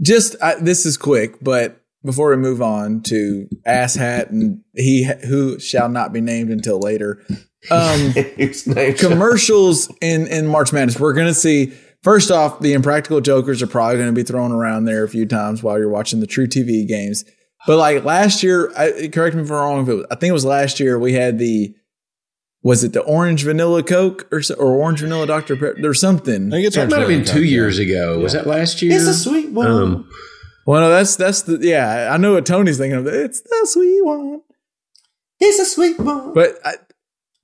just 0.00 0.34
I, 0.42 0.54
this 0.60 0.86
is 0.86 0.96
quick, 0.96 1.36
but 1.42 1.82
before 2.04 2.30
we 2.30 2.36
move 2.36 2.62
on 2.62 3.00
to 3.02 3.48
ass 3.64 3.94
hat 3.96 4.30
and 4.30 4.60
he 4.74 5.04
who 5.26 5.58
shall 5.58 5.88
not 5.88 6.12
be 6.12 6.20
named 6.20 6.50
until 6.50 6.78
later. 6.80 7.22
Um, 7.70 8.14
commercials 8.98 9.92
in 10.00 10.26
in 10.28 10.46
March 10.46 10.72
Madness. 10.72 10.98
We're 10.98 11.12
going 11.14 11.26
to 11.26 11.34
see 11.34 11.72
first 12.06 12.30
off 12.30 12.60
the 12.60 12.72
impractical 12.72 13.20
jokers 13.20 13.60
are 13.60 13.66
probably 13.66 13.96
going 13.96 14.06
to 14.06 14.12
be 14.12 14.22
thrown 14.22 14.52
around 14.52 14.84
there 14.84 15.02
a 15.02 15.08
few 15.08 15.26
times 15.26 15.60
while 15.60 15.76
you're 15.76 15.88
watching 15.88 16.20
the 16.20 16.26
truTV 16.26 16.86
games. 16.86 17.24
But 17.66 17.78
like 17.78 18.04
last 18.04 18.44
year, 18.44 18.72
I, 18.76 19.08
correct 19.08 19.34
me 19.34 19.42
if 19.42 19.50
I'm 19.50 19.56
wrong. 19.56 19.82
If 19.82 19.88
it 19.88 19.94
was, 19.94 20.06
I 20.08 20.14
think 20.14 20.30
it 20.30 20.34
was 20.34 20.44
last 20.44 20.78
year 20.78 21.00
we 21.00 21.14
had 21.14 21.40
the 21.40 21.74
was 22.62 22.84
it 22.84 22.92
the 22.92 23.00
orange 23.00 23.42
vanilla 23.42 23.82
Coke 23.82 24.28
or 24.30 24.40
or 24.56 24.76
orange 24.76 25.00
vanilla 25.00 25.26
Dr 25.26 25.56
Pepper? 25.56 25.76
There's 25.80 25.98
something. 25.98 26.46
I 26.46 26.50
think 26.50 26.66
it's 26.68 26.76
That 26.76 26.82
orange 26.82 26.92
might 26.92 27.00
have 27.00 27.08
been 27.08 27.24
two 27.24 27.40
Coke, 27.40 27.50
years 27.50 27.78
ago. 27.80 28.20
Was 28.20 28.34
that 28.34 28.46
last 28.46 28.82
year? 28.82 28.94
It's 28.94 29.06
a 29.06 29.14
sweet 29.14 29.50
one. 29.50 29.66
Um, 29.66 30.10
Well, 30.64 30.82
no, 30.82 30.90
that's 30.90 31.16
that's 31.16 31.42
the 31.42 31.58
yeah. 31.60 32.10
I 32.12 32.18
know 32.18 32.34
what 32.34 32.46
Tony's 32.46 32.78
thinking 32.78 33.00
of. 33.00 33.08
It's 33.08 33.40
the 33.40 33.68
sweet 33.68 34.04
one. 34.04 34.42
it's 35.40 35.58
a 35.58 35.66
sweet 35.66 35.98
one. 35.98 36.34
But 36.34 36.60
I, 36.64 36.74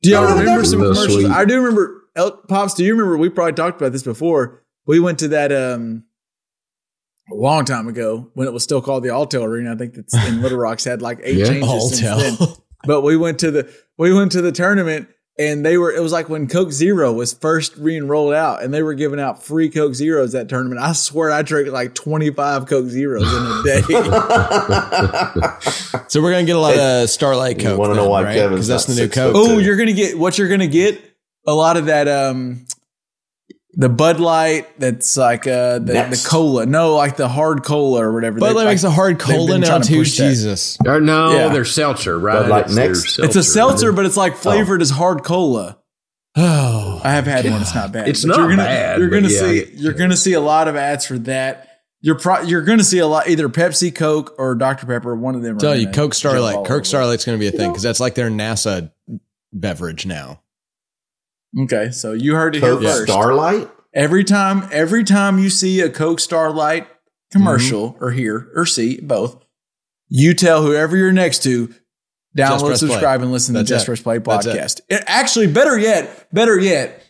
do 0.02 0.10
y'all 0.10 0.38
remember 0.38 0.64
some 0.64 0.80
commercials? 0.82 1.14
sweet. 1.14 1.30
I 1.30 1.44
do 1.44 1.56
remember. 1.56 2.01
El, 2.14 2.32
Pops, 2.48 2.74
do 2.74 2.84
you 2.84 2.92
remember? 2.92 3.16
We 3.16 3.28
probably 3.28 3.54
talked 3.54 3.80
about 3.80 3.92
this 3.92 4.02
before. 4.02 4.62
We 4.86 5.00
went 5.00 5.18
to 5.20 5.28
that 5.28 5.52
um 5.52 6.04
a 7.30 7.34
long 7.34 7.64
time 7.64 7.88
ago 7.88 8.30
when 8.34 8.46
it 8.48 8.52
was 8.52 8.62
still 8.64 8.82
called 8.82 9.02
the 9.04 9.08
Alltel 9.10 9.44
Arena. 9.44 9.72
I 9.72 9.76
think 9.76 9.94
that's 9.94 10.14
in 10.26 10.42
Little 10.42 10.58
Rocks 10.58 10.84
had 10.84 11.00
like 11.02 11.20
eight 11.22 11.36
Yeah. 11.38 11.46
changes 11.46 11.98
since 11.98 12.38
then. 12.38 12.48
But 12.84 13.02
we 13.02 13.16
went 13.16 13.38
to 13.40 13.50
the 13.50 13.72
we 13.96 14.12
went 14.12 14.32
to 14.32 14.42
the 14.42 14.52
tournament 14.52 15.08
and 15.38 15.64
they 15.64 15.78
were. 15.78 15.90
It 15.90 16.00
was 16.02 16.12
like 16.12 16.28
when 16.28 16.46
Coke 16.48 16.72
Zero 16.72 17.10
was 17.12 17.32
first 17.32 17.82
being 17.82 18.06
rolled 18.06 18.34
out, 18.34 18.62
and 18.62 18.74
they 18.74 18.82
were 18.82 18.92
giving 18.92 19.18
out 19.18 19.42
free 19.42 19.70
Coke 19.70 19.94
Zeros 19.94 20.32
that 20.32 20.50
tournament. 20.50 20.78
I 20.80 20.92
swear, 20.92 21.30
I 21.30 21.40
drank 21.40 21.68
like 21.68 21.94
twenty 21.94 22.30
five 22.30 22.66
Coke 22.66 22.88
Zeros 22.88 23.22
in 23.22 23.42
a 23.46 23.62
day. 23.64 23.80
So 26.08 26.20
we're 26.20 26.32
gonna 26.32 26.44
get 26.44 26.56
a 26.56 26.60
lot 26.60 26.76
of 26.76 27.08
Starlight 27.08 27.58
Coke. 27.60 27.78
wanna 27.78 27.94
know 27.94 28.08
why 28.10 28.24
right? 28.24 28.34
Kevin's 28.34 28.66
Because 28.66 28.68
that's 28.68 28.84
the 28.86 28.94
new 28.94 29.08
Coke. 29.08 29.32
foot 29.34 29.40
oh, 29.52 29.58
two. 29.58 29.60
you're 29.64 29.76
gonna 29.76 29.92
get 29.94 30.18
what 30.18 30.36
you're 30.36 30.48
gonna 30.48 30.66
get. 30.66 31.00
A 31.46 31.52
lot 31.54 31.76
of 31.76 31.86
that. 31.86 32.08
Um, 32.08 32.66
the 33.74 33.88
Bud 33.88 34.20
Light. 34.20 34.78
That's 34.78 35.16
like 35.16 35.46
uh 35.46 35.78
the, 35.78 35.92
the 36.10 36.26
cola. 36.28 36.66
No, 36.66 36.94
like 36.94 37.16
the 37.16 37.28
hard 37.28 37.64
cola 37.64 38.02
or 38.04 38.12
whatever. 38.12 38.38
Bud 38.38 38.48
They- 38.50 38.54
Light 38.54 38.64
like, 38.64 38.72
makes 38.72 38.84
a 38.84 38.90
hard 38.90 39.18
cola 39.18 39.58
now 39.58 39.66
trying 39.66 39.82
to 39.82 39.88
too. 39.88 40.04
Jesus. 40.04 40.76
Or 40.86 41.00
no, 41.00 41.32
Yeah. 41.32 41.48
they're 41.48 41.64
seltzer, 41.64 42.18
right? 42.18 42.42
Bud 42.42 42.48
Light 42.48 42.64
It's 42.66 42.74
their 42.74 42.88
next. 42.88 43.18
It's 43.18 43.36
a 43.36 43.42
seltzer, 43.42 43.90
right? 43.90 43.96
but 43.96 44.06
it's 44.06 44.16
like 44.16 44.36
flavored 44.36 44.82
as 44.82 44.90
hard 44.90 45.24
cola. 45.24 45.78
Oh, 46.36 47.00
I 47.04 47.12
have 47.12 47.26
had 47.26 47.44
one. 47.50 47.60
It's 47.60 47.74
not 47.74 47.92
bad. 47.92 48.08
It's 48.08 48.22
But 48.24 48.28
not 48.28 48.38
you're 48.38 48.48
gonna, 48.50 48.62
bad, 48.64 48.98
You're 49.00 49.10
gonna 49.10 49.28
yeah, 49.28 49.38
see. 49.40 49.62
I- 49.64 49.68
You're 49.74 49.92
gonna 49.94 50.16
see 50.16 50.32
a 50.34 50.40
lot 50.40 50.68
of 50.68 50.76
ads 50.76 51.04
for 51.04 51.18
that. 51.20 51.68
You're 52.00 52.18
pro- 52.18 52.42
You're 52.42 52.62
gonna 52.62 52.84
see 52.84 52.98
a 52.98 53.06
lot 53.06 53.28
either 53.28 53.48
Pepsi, 53.48 53.94
Coke, 53.94 54.34
or 54.38 54.54
Dr 54.54 54.86
Pepper. 54.86 55.14
One 55.14 55.34
of 55.34 55.42
them. 55.42 55.56
tell 55.58 55.76
you, 55.76 55.86
Coke 55.86 55.94
jump 55.94 56.14
Starlight. 56.14 56.56
all 56.56 56.64
Coke 56.64 56.70
over. 56.76 56.84
Starlight's 56.84 57.24
gonna 57.24 57.38
be 57.38 57.46
a 57.48 57.52
thing 57.52 57.70
because 57.70 57.82
that's 57.82 58.00
like 58.00 58.14
their 58.14 58.30
NASA 58.30 58.90
beverage 59.52 60.04
now. 60.06 60.40
Okay, 61.60 61.90
so 61.90 62.12
you 62.12 62.34
heard 62.34 62.56
it 62.56 62.62
here 62.62 62.76
first. 62.80 63.04
Starlight. 63.04 63.68
Every 63.94 64.24
time, 64.24 64.68
every 64.72 65.04
time 65.04 65.38
you 65.38 65.50
see 65.50 65.80
a 65.80 65.90
Coke 65.90 66.18
Starlight 66.20 66.86
commercial 67.30 67.92
Mm-hmm. 67.92 68.04
or 68.04 68.10
hear 68.10 68.48
or 68.54 68.64
see 68.66 69.00
both, 69.00 69.44
you 70.08 70.32
tell 70.34 70.62
whoever 70.62 70.96
you're 70.96 71.12
next 71.12 71.42
to, 71.44 71.68
download, 72.36 72.66
Press 72.66 72.78
Play. 72.80 72.88
subscribe, 72.88 73.22
and 73.22 73.32
listen 73.32 73.54
That's 73.54 73.68
to 73.68 73.74
Just 73.74 73.84
it. 73.84 73.86
Press 73.86 74.00
Play 74.02 74.18
That's 74.18 74.46
it. 74.46 74.56
podcast. 74.56 74.80
It- 74.88 75.04
actually, 75.06 75.46
better 75.46 75.78
yet, 75.78 76.28
better 76.32 76.58
yet, 76.58 77.02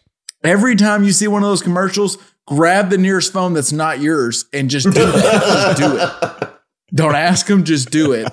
every 0.43 0.75
time 0.77 1.05
you 1.05 1.13
see 1.13 1.29
one 1.29 1.43
of 1.45 1.49
those 1.49 1.63
commercials, 1.63 2.19
grab 2.49 2.91
the 2.91 2.99
nearest 2.99 3.33
phone 3.33 3.53
that's 3.53 3.71
not 3.73 4.01
yours 4.01 4.47
and 4.53 4.69
just 4.69 4.87
do 4.87 4.91
that. 4.93 5.77
just 5.77 5.79
do 5.79 5.97
it. 5.97 6.49
Don't 6.95 7.15
ask 7.15 7.47
them, 7.47 7.63
just 7.65 7.91
do 7.91 8.13
it. 8.13 8.29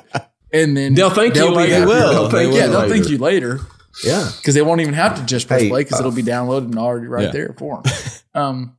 And 0.52 0.76
then 0.76 0.96
They'll 0.96 1.12
thank 1.12 1.36
you 1.36 1.56
be 1.56 1.68
They 1.68 1.86
will. 1.86 2.12
They'll 2.12 2.28
They 2.30 2.46
thank, 2.46 2.56
yeah, 2.56 2.68
they'll 2.68 2.80
later. 2.82 2.94
thank 2.96 3.10
you 3.10 3.18
later 3.20 3.60
Yeah. 4.04 4.30
because 4.38 4.56
they 4.56 4.62
won't 4.62 4.82
even 4.82 4.94
have 4.94 5.16
to 5.20 5.26
just 5.26 5.48
press 5.48 5.62
Hey, 5.62 5.70
play 5.70 5.84
because 5.84 5.98
uh, 6.00 6.04
it'll 6.04 6.12
be 6.16 6.24
downloaded 6.24 6.66
and 6.66 6.78
already 6.80 7.08
right 7.08 7.26
Yeah. 7.26 7.32
there 7.32 7.56
for 7.58 7.82
them. 7.84 7.94
Um, 8.36 8.76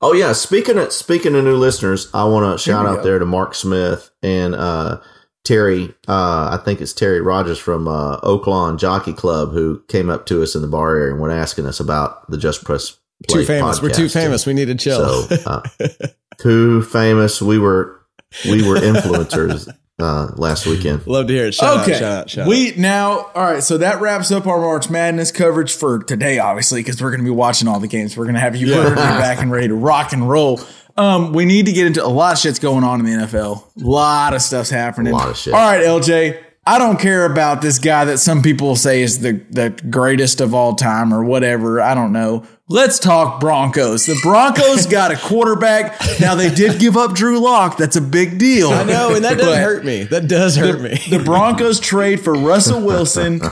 Oh 0.00 0.12
yeah, 0.12 0.32
speaking 0.34 0.78
of 0.78 0.92
speaking 0.92 1.34
of 1.34 1.42
new 1.42 1.56
listeners, 1.56 2.08
I 2.14 2.24
want 2.26 2.56
to 2.58 2.62
shout 2.62 2.86
out 2.86 2.98
go. 2.98 3.02
there 3.02 3.18
to 3.18 3.24
Mark 3.24 3.54
Smith 3.56 4.08
and 4.22 4.54
uh, 4.54 5.00
Terry. 5.42 5.92
Uh, 6.06 6.56
I 6.58 6.62
think 6.64 6.80
it's 6.80 6.92
Terry 6.92 7.20
Rogers 7.20 7.58
from 7.58 7.88
uh, 7.88 8.20
Oaklawn 8.20 8.78
Jockey 8.78 9.12
Club 9.12 9.50
who 9.52 9.82
came 9.88 10.10
up 10.10 10.26
to 10.26 10.42
us 10.44 10.54
in 10.54 10.62
the 10.62 10.68
bar 10.68 10.96
area 10.96 11.12
and 11.12 11.20
went 11.20 11.34
asking 11.34 11.66
us 11.66 11.80
about 11.80 12.30
the 12.30 12.38
Just 12.38 12.62
Press. 12.64 12.96
Play 13.28 13.40
Too 13.40 13.46
famous. 13.46 13.82
We're 13.82 13.88
too 13.90 14.04
podcast. 14.06 14.12
famous. 14.12 14.46
We 14.46 14.54
need 14.54 14.66
to 14.66 14.74
chill. 14.76 15.22
So 15.24 15.36
uh, 15.46 15.62
too 16.38 16.82
famous. 16.82 17.42
We 17.42 17.58
were 17.58 18.00
we 18.48 18.68
were 18.68 18.76
influencers 18.80 19.68
uh, 19.98 20.28
last 20.36 20.66
weekend. 20.66 21.06
Love 21.06 21.28
to 21.28 21.32
hear 21.32 21.46
it. 21.46 21.54
Shout 21.54 21.82
okay. 21.82 21.94
out, 21.94 21.98
shout 21.98 22.12
out, 22.12 22.30
shout 22.30 22.42
out. 22.44 22.48
we 22.48 22.72
now, 22.76 23.30
all 23.34 23.44
right. 23.44 23.62
So 23.62 23.78
that 23.78 24.00
wraps 24.00 24.30
up 24.32 24.46
our 24.46 24.60
March 24.60 24.90
Madness 24.90 25.32
coverage 25.32 25.74
for 25.74 26.00
today, 26.00 26.38
obviously, 26.38 26.80
because 26.80 27.00
we're 27.00 27.10
going 27.10 27.20
to 27.20 27.30
be 27.30 27.34
watching 27.34 27.68
all 27.68 27.80
the 27.80 27.88
games. 27.88 28.16
We're 28.16 28.24
going 28.24 28.34
to 28.34 28.40
have 28.40 28.56
you 28.56 28.68
yeah. 28.68 28.94
back 28.94 29.40
and 29.40 29.50
ready 29.50 29.68
to 29.68 29.74
rock 29.74 30.12
and 30.12 30.28
roll. 30.28 30.60
Um, 30.96 31.32
we 31.32 31.44
need 31.44 31.66
to 31.66 31.72
get 31.72 31.86
into 31.86 32.04
a 32.04 32.08
lot 32.08 32.34
of 32.34 32.38
shit's 32.38 32.58
going 32.58 32.84
on 32.84 33.00
in 33.00 33.06
the 33.06 33.26
NFL. 33.26 33.82
A 33.82 33.84
lot 33.84 34.32
of 34.34 34.42
stuff's 34.42 34.70
happening. 34.70 35.12
A 35.12 35.16
lot 35.16 35.28
of 35.28 35.36
shit. 35.36 35.52
All 35.52 35.60
right, 35.60 35.84
LJ. 35.84 36.40
I 36.66 36.78
don't 36.78 36.98
care 36.98 37.26
about 37.26 37.60
this 37.60 37.78
guy 37.78 38.06
that 38.06 38.18
some 38.18 38.40
people 38.40 38.74
say 38.74 39.02
is 39.02 39.20
the, 39.20 39.32
the 39.50 39.70
greatest 39.90 40.40
of 40.40 40.54
all 40.54 40.74
time 40.74 41.12
or 41.12 41.22
whatever. 41.22 41.80
I 41.80 41.94
don't 41.94 42.12
know. 42.12 42.46
Let's 42.66 42.98
talk 42.98 43.40
Broncos. 43.40 44.06
The 44.06 44.18
Broncos 44.22 44.86
got 44.90 45.10
a 45.10 45.16
quarterback. 45.16 46.00
Now 46.18 46.34
they 46.34 46.48
did 46.48 46.80
give 46.80 46.96
up 46.96 47.12
Drew 47.14 47.38
Lock. 47.38 47.76
That's 47.76 47.96
a 47.96 48.00
big 48.00 48.38
deal. 48.38 48.70
I 48.70 48.84
know, 48.84 49.14
and 49.14 49.22
that 49.24 49.36
does 49.36 49.56
hurt 49.58 49.84
me. 49.84 50.04
That 50.04 50.28
does 50.28 50.56
hurt 50.56 50.80
me. 50.80 50.98
the 51.10 51.22
Broncos 51.22 51.78
trade 51.78 52.20
for 52.20 52.32
Russell 52.34 52.80
Wilson. 52.80 53.42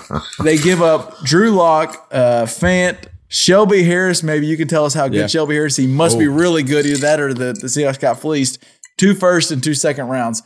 They 0.43 0.57
give 0.57 0.81
up 0.81 1.19
Drew 1.25 1.51
Lock, 1.51 2.09
uh, 2.11 2.45
Fant, 2.45 2.97
Shelby 3.29 3.83
Harris. 3.83 4.23
Maybe 4.23 4.47
you 4.47 4.57
can 4.57 4.67
tell 4.67 4.87
us 4.87 4.95
how 4.95 5.09
good 5.09 5.17
Yeah. 5.19 5.27
Shelby 5.27 5.57
Harris. 5.57 5.77
He 5.77 5.87
must 5.87 6.19
be 6.19 6.29
really 6.29 6.63
good. 6.63 6.87
Either 6.87 7.01
that 7.01 7.21
or 7.21 7.35
the, 7.35 7.53
the 7.53 7.67
Seahawks 7.67 8.01
got 8.01 8.19
fleeced. 8.19 8.63
Two 8.97 9.15
first 9.15 9.51
and 9.51 9.63
two 9.63 9.75
second 9.75 10.09
rounds. 10.09 10.43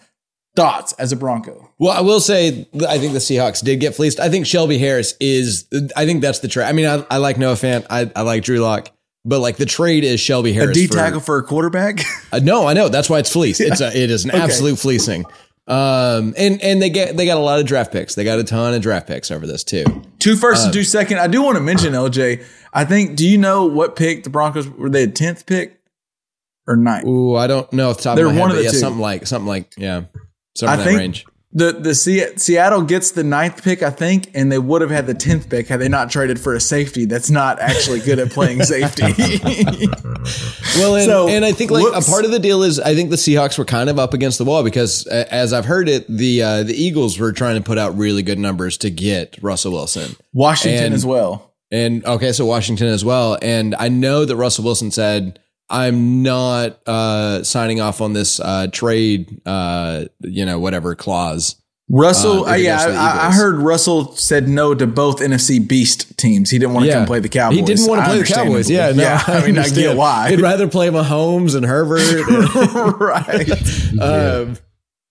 Thoughts 0.56 0.92
as 0.94 1.12
a 1.12 1.16
Bronco? 1.16 1.70
Well, 1.78 1.92
I 1.92 2.00
will 2.00 2.20
say, 2.20 2.66
I 2.88 2.98
think 2.98 3.12
the 3.12 3.18
Seahawks 3.20 3.62
did 3.62 3.78
get 3.78 3.94
fleeced. 3.94 4.18
I 4.18 4.30
think 4.30 4.46
Shelby 4.46 4.78
Harris 4.78 5.14
is, 5.20 5.66
I 5.94 6.06
think 6.06 6.22
that's 6.22 6.38
the 6.40 6.48
trade. 6.48 6.66
I 6.66 6.72
mean, 6.72 6.86
I, 6.86 7.04
I 7.10 7.18
like 7.18 7.36
Noah 7.38 7.54
Fant. 7.54 7.86
I, 7.90 8.10
I 8.16 8.22
like 8.22 8.42
Drew 8.42 8.58
Lock. 8.60 8.88
But 9.26 9.40
like 9.40 9.56
the 9.56 9.66
trade 9.66 10.04
is 10.04 10.18
Shelby 10.20 10.52
Harris. 10.52 10.76
D 10.76 10.86
for- 10.86 10.94
tackle 10.94 11.20
for 11.20 11.38
a 11.38 11.42
quarterback? 11.42 12.00
Uh, 12.32 12.40
no, 12.40 12.66
I 12.66 12.74
know. 12.74 12.88
That's 12.88 13.08
why 13.08 13.20
it's 13.20 13.32
fleeced. 13.32 13.60
It's 13.60 13.80
a, 13.80 13.86
it 13.96 14.10
is 14.10 14.24
an 14.24 14.32
absolute 14.32 14.78
fleecing. 14.80 15.24
Um, 15.68 16.34
and 16.36 16.60
and 16.62 16.80
they 16.82 16.90
get 16.90 17.16
they 17.16 17.24
got 17.26 17.38
a 17.38 17.40
lot 17.40 17.58
of 17.60 17.66
draft 17.66 17.92
picks. 17.92 18.14
They 18.14 18.24
got 18.24 18.38
a 18.38 18.44
ton 18.44 18.74
of 18.74 18.82
draft 18.82 19.06
picks 19.08 19.30
over 19.30 19.46
this 19.46 19.62
too. 19.64 19.84
two 20.18 20.36
first 20.36 20.64
and 20.64 20.72
two 20.72 20.82
second. 20.84 21.18
I 21.18 21.26
do 21.28 21.42
want 21.42 21.56
to 21.56 21.62
mention 21.62 21.92
LJ. 21.92 22.44
I 22.72 22.84
think. 22.84 23.16
Do 23.16 23.26
you 23.28 23.38
know 23.38 23.66
what 23.66 23.94
pick 23.96 24.22
the 24.24 24.30
Broncos 24.30 24.68
were? 24.68 24.90
They 24.90 25.06
tenth 25.08 25.46
pick 25.46 25.80
or 26.68 26.76
ninth? 26.76 27.06
Ooh, 27.06 27.34
I 27.36 27.46
don't 27.46 27.72
know 27.72 27.90
off 27.90 27.96
the 27.98 28.02
top 28.04 28.16
They're 28.16 28.26
of 28.26 28.32
my 28.32 28.34
head, 28.34 28.40
one 28.42 28.50
of 28.50 28.56
the 28.56 28.64
yeah, 28.64 28.70
two. 28.70 28.76
something 28.76 29.00
like 29.00 29.26
something 29.26 29.48
like 29.48 29.72
yeah, 29.76 30.02
I 30.62 30.72
in 30.74 30.78
that 30.78 30.84
think 30.84 30.98
range. 30.98 31.26
the 31.52 31.72
the 31.72 31.94
Se- 31.94 32.36
Seattle 32.36 32.82
gets 32.82 33.10
the 33.12 33.24
ninth 33.24 33.62
pick, 33.62 33.82
I 33.82 33.90
think, 33.90 34.30
and 34.34 34.50
they 34.50 34.58
would 34.58 34.80
have 34.82 34.90
had 34.90 35.06
the 35.06 35.14
tenth 35.14 35.48
pick 35.50 35.68
had 35.68 35.80
they 35.80 35.88
not 35.88 36.10
traded 36.10 36.38
for 36.40 36.54
a 36.54 36.60
safety 36.60 37.04
that's 37.04 37.30
not 37.30 37.58
actually 37.60 38.00
good 38.00 38.18
at 38.18 38.30
playing 38.30 38.62
safety. 38.62 39.12
Well, 40.76 40.96
and, 40.96 41.04
So, 41.06 41.28
and 41.28 41.44
I 41.44 41.52
think 41.52 41.70
like 41.70 41.84
whoops. 41.84 42.06
a 42.06 42.10
part 42.10 42.24
of 42.24 42.30
the 42.32 42.38
deal 42.38 42.62
is 42.62 42.78
I 42.80 42.94
think 42.94 43.10
the 43.10 43.16
Seahawks 43.16 43.56
were 43.58 43.64
kind 43.64 43.88
of 43.88 43.98
up 43.98 44.12
against 44.12 44.38
the 44.38 44.44
wall 44.44 44.62
because 44.62 45.06
uh, 45.06 45.24
as 45.30 45.52
I've 45.52 45.64
heard 45.64 45.88
it, 45.88 46.04
the 46.08 46.42
uh, 46.42 46.62
the 46.64 46.74
Eagles 46.74 47.18
were 47.18 47.32
trying 47.32 47.56
to 47.56 47.62
put 47.62 47.78
out 47.78 47.96
really 47.96 48.22
good 48.22 48.38
numbers 48.38 48.76
to 48.78 48.90
get 48.90 49.38
Russell 49.42 49.72
Wilson. 49.72 50.16
Washington 50.34 50.86
And- 50.86 50.94
as 50.94 51.06
well. 51.06 51.52
And 51.72 52.04
okay, 52.04 52.30
so 52.32 52.44
Washington 52.46 52.86
as 52.88 53.04
well. 53.04 53.38
And 53.42 53.74
I 53.76 53.88
know 53.88 54.24
that 54.24 54.36
Russell 54.36 54.64
Wilson 54.64 54.92
said, 54.92 55.40
I'm 55.68 56.22
not 56.22 56.80
uh, 56.86 57.42
signing 57.42 57.80
off 57.80 58.00
on 58.00 58.12
this 58.12 58.38
uh, 58.38 58.68
trade, 58.72 59.40
uh, 59.46 60.04
you 60.20 60.44
know, 60.44 60.60
whatever 60.60 60.94
clause. 60.94 61.56
Russell, 61.88 62.46
Uh, 62.46 62.54
if 62.54 62.58
it 62.58 62.62
yeah, 62.64 62.76
goes 62.76 62.86
to 62.86 62.92
the 62.92 62.98
I, 62.98 63.26
I 63.28 63.32
heard 63.32 63.56
Russell 63.58 64.12
said 64.16 64.48
no 64.48 64.74
to 64.74 64.86
both 64.88 65.20
NFC 65.20 65.66
Beast 65.66 66.16
teams. 66.18 66.50
He 66.50 66.58
didn't 66.58 66.74
want 66.74 66.86
to 66.86 66.92
come 66.92 67.06
play 67.06 67.20
the 67.20 67.28
Cowboys. 67.28 67.58
He 67.58 67.64
didn't 67.64 67.86
want 67.86 68.00
to 68.00 68.06
play 68.06 68.18
the 68.18 68.24
Cowboys. 68.24 68.68
Yeah, 68.68 68.90
no, 68.90 69.02
yeah. 69.02 69.22
I 69.26 69.46
mean, 69.46 69.56
I 69.58 69.68
get 69.68 69.96
why. 69.96 70.30
He'd 70.30 70.40
rather 70.40 70.66
play 70.66 70.88
Mahomes 70.88 71.54
and 71.54 71.64
Herbert. 71.64 72.00
right. 73.00 74.00
um, 74.00 74.56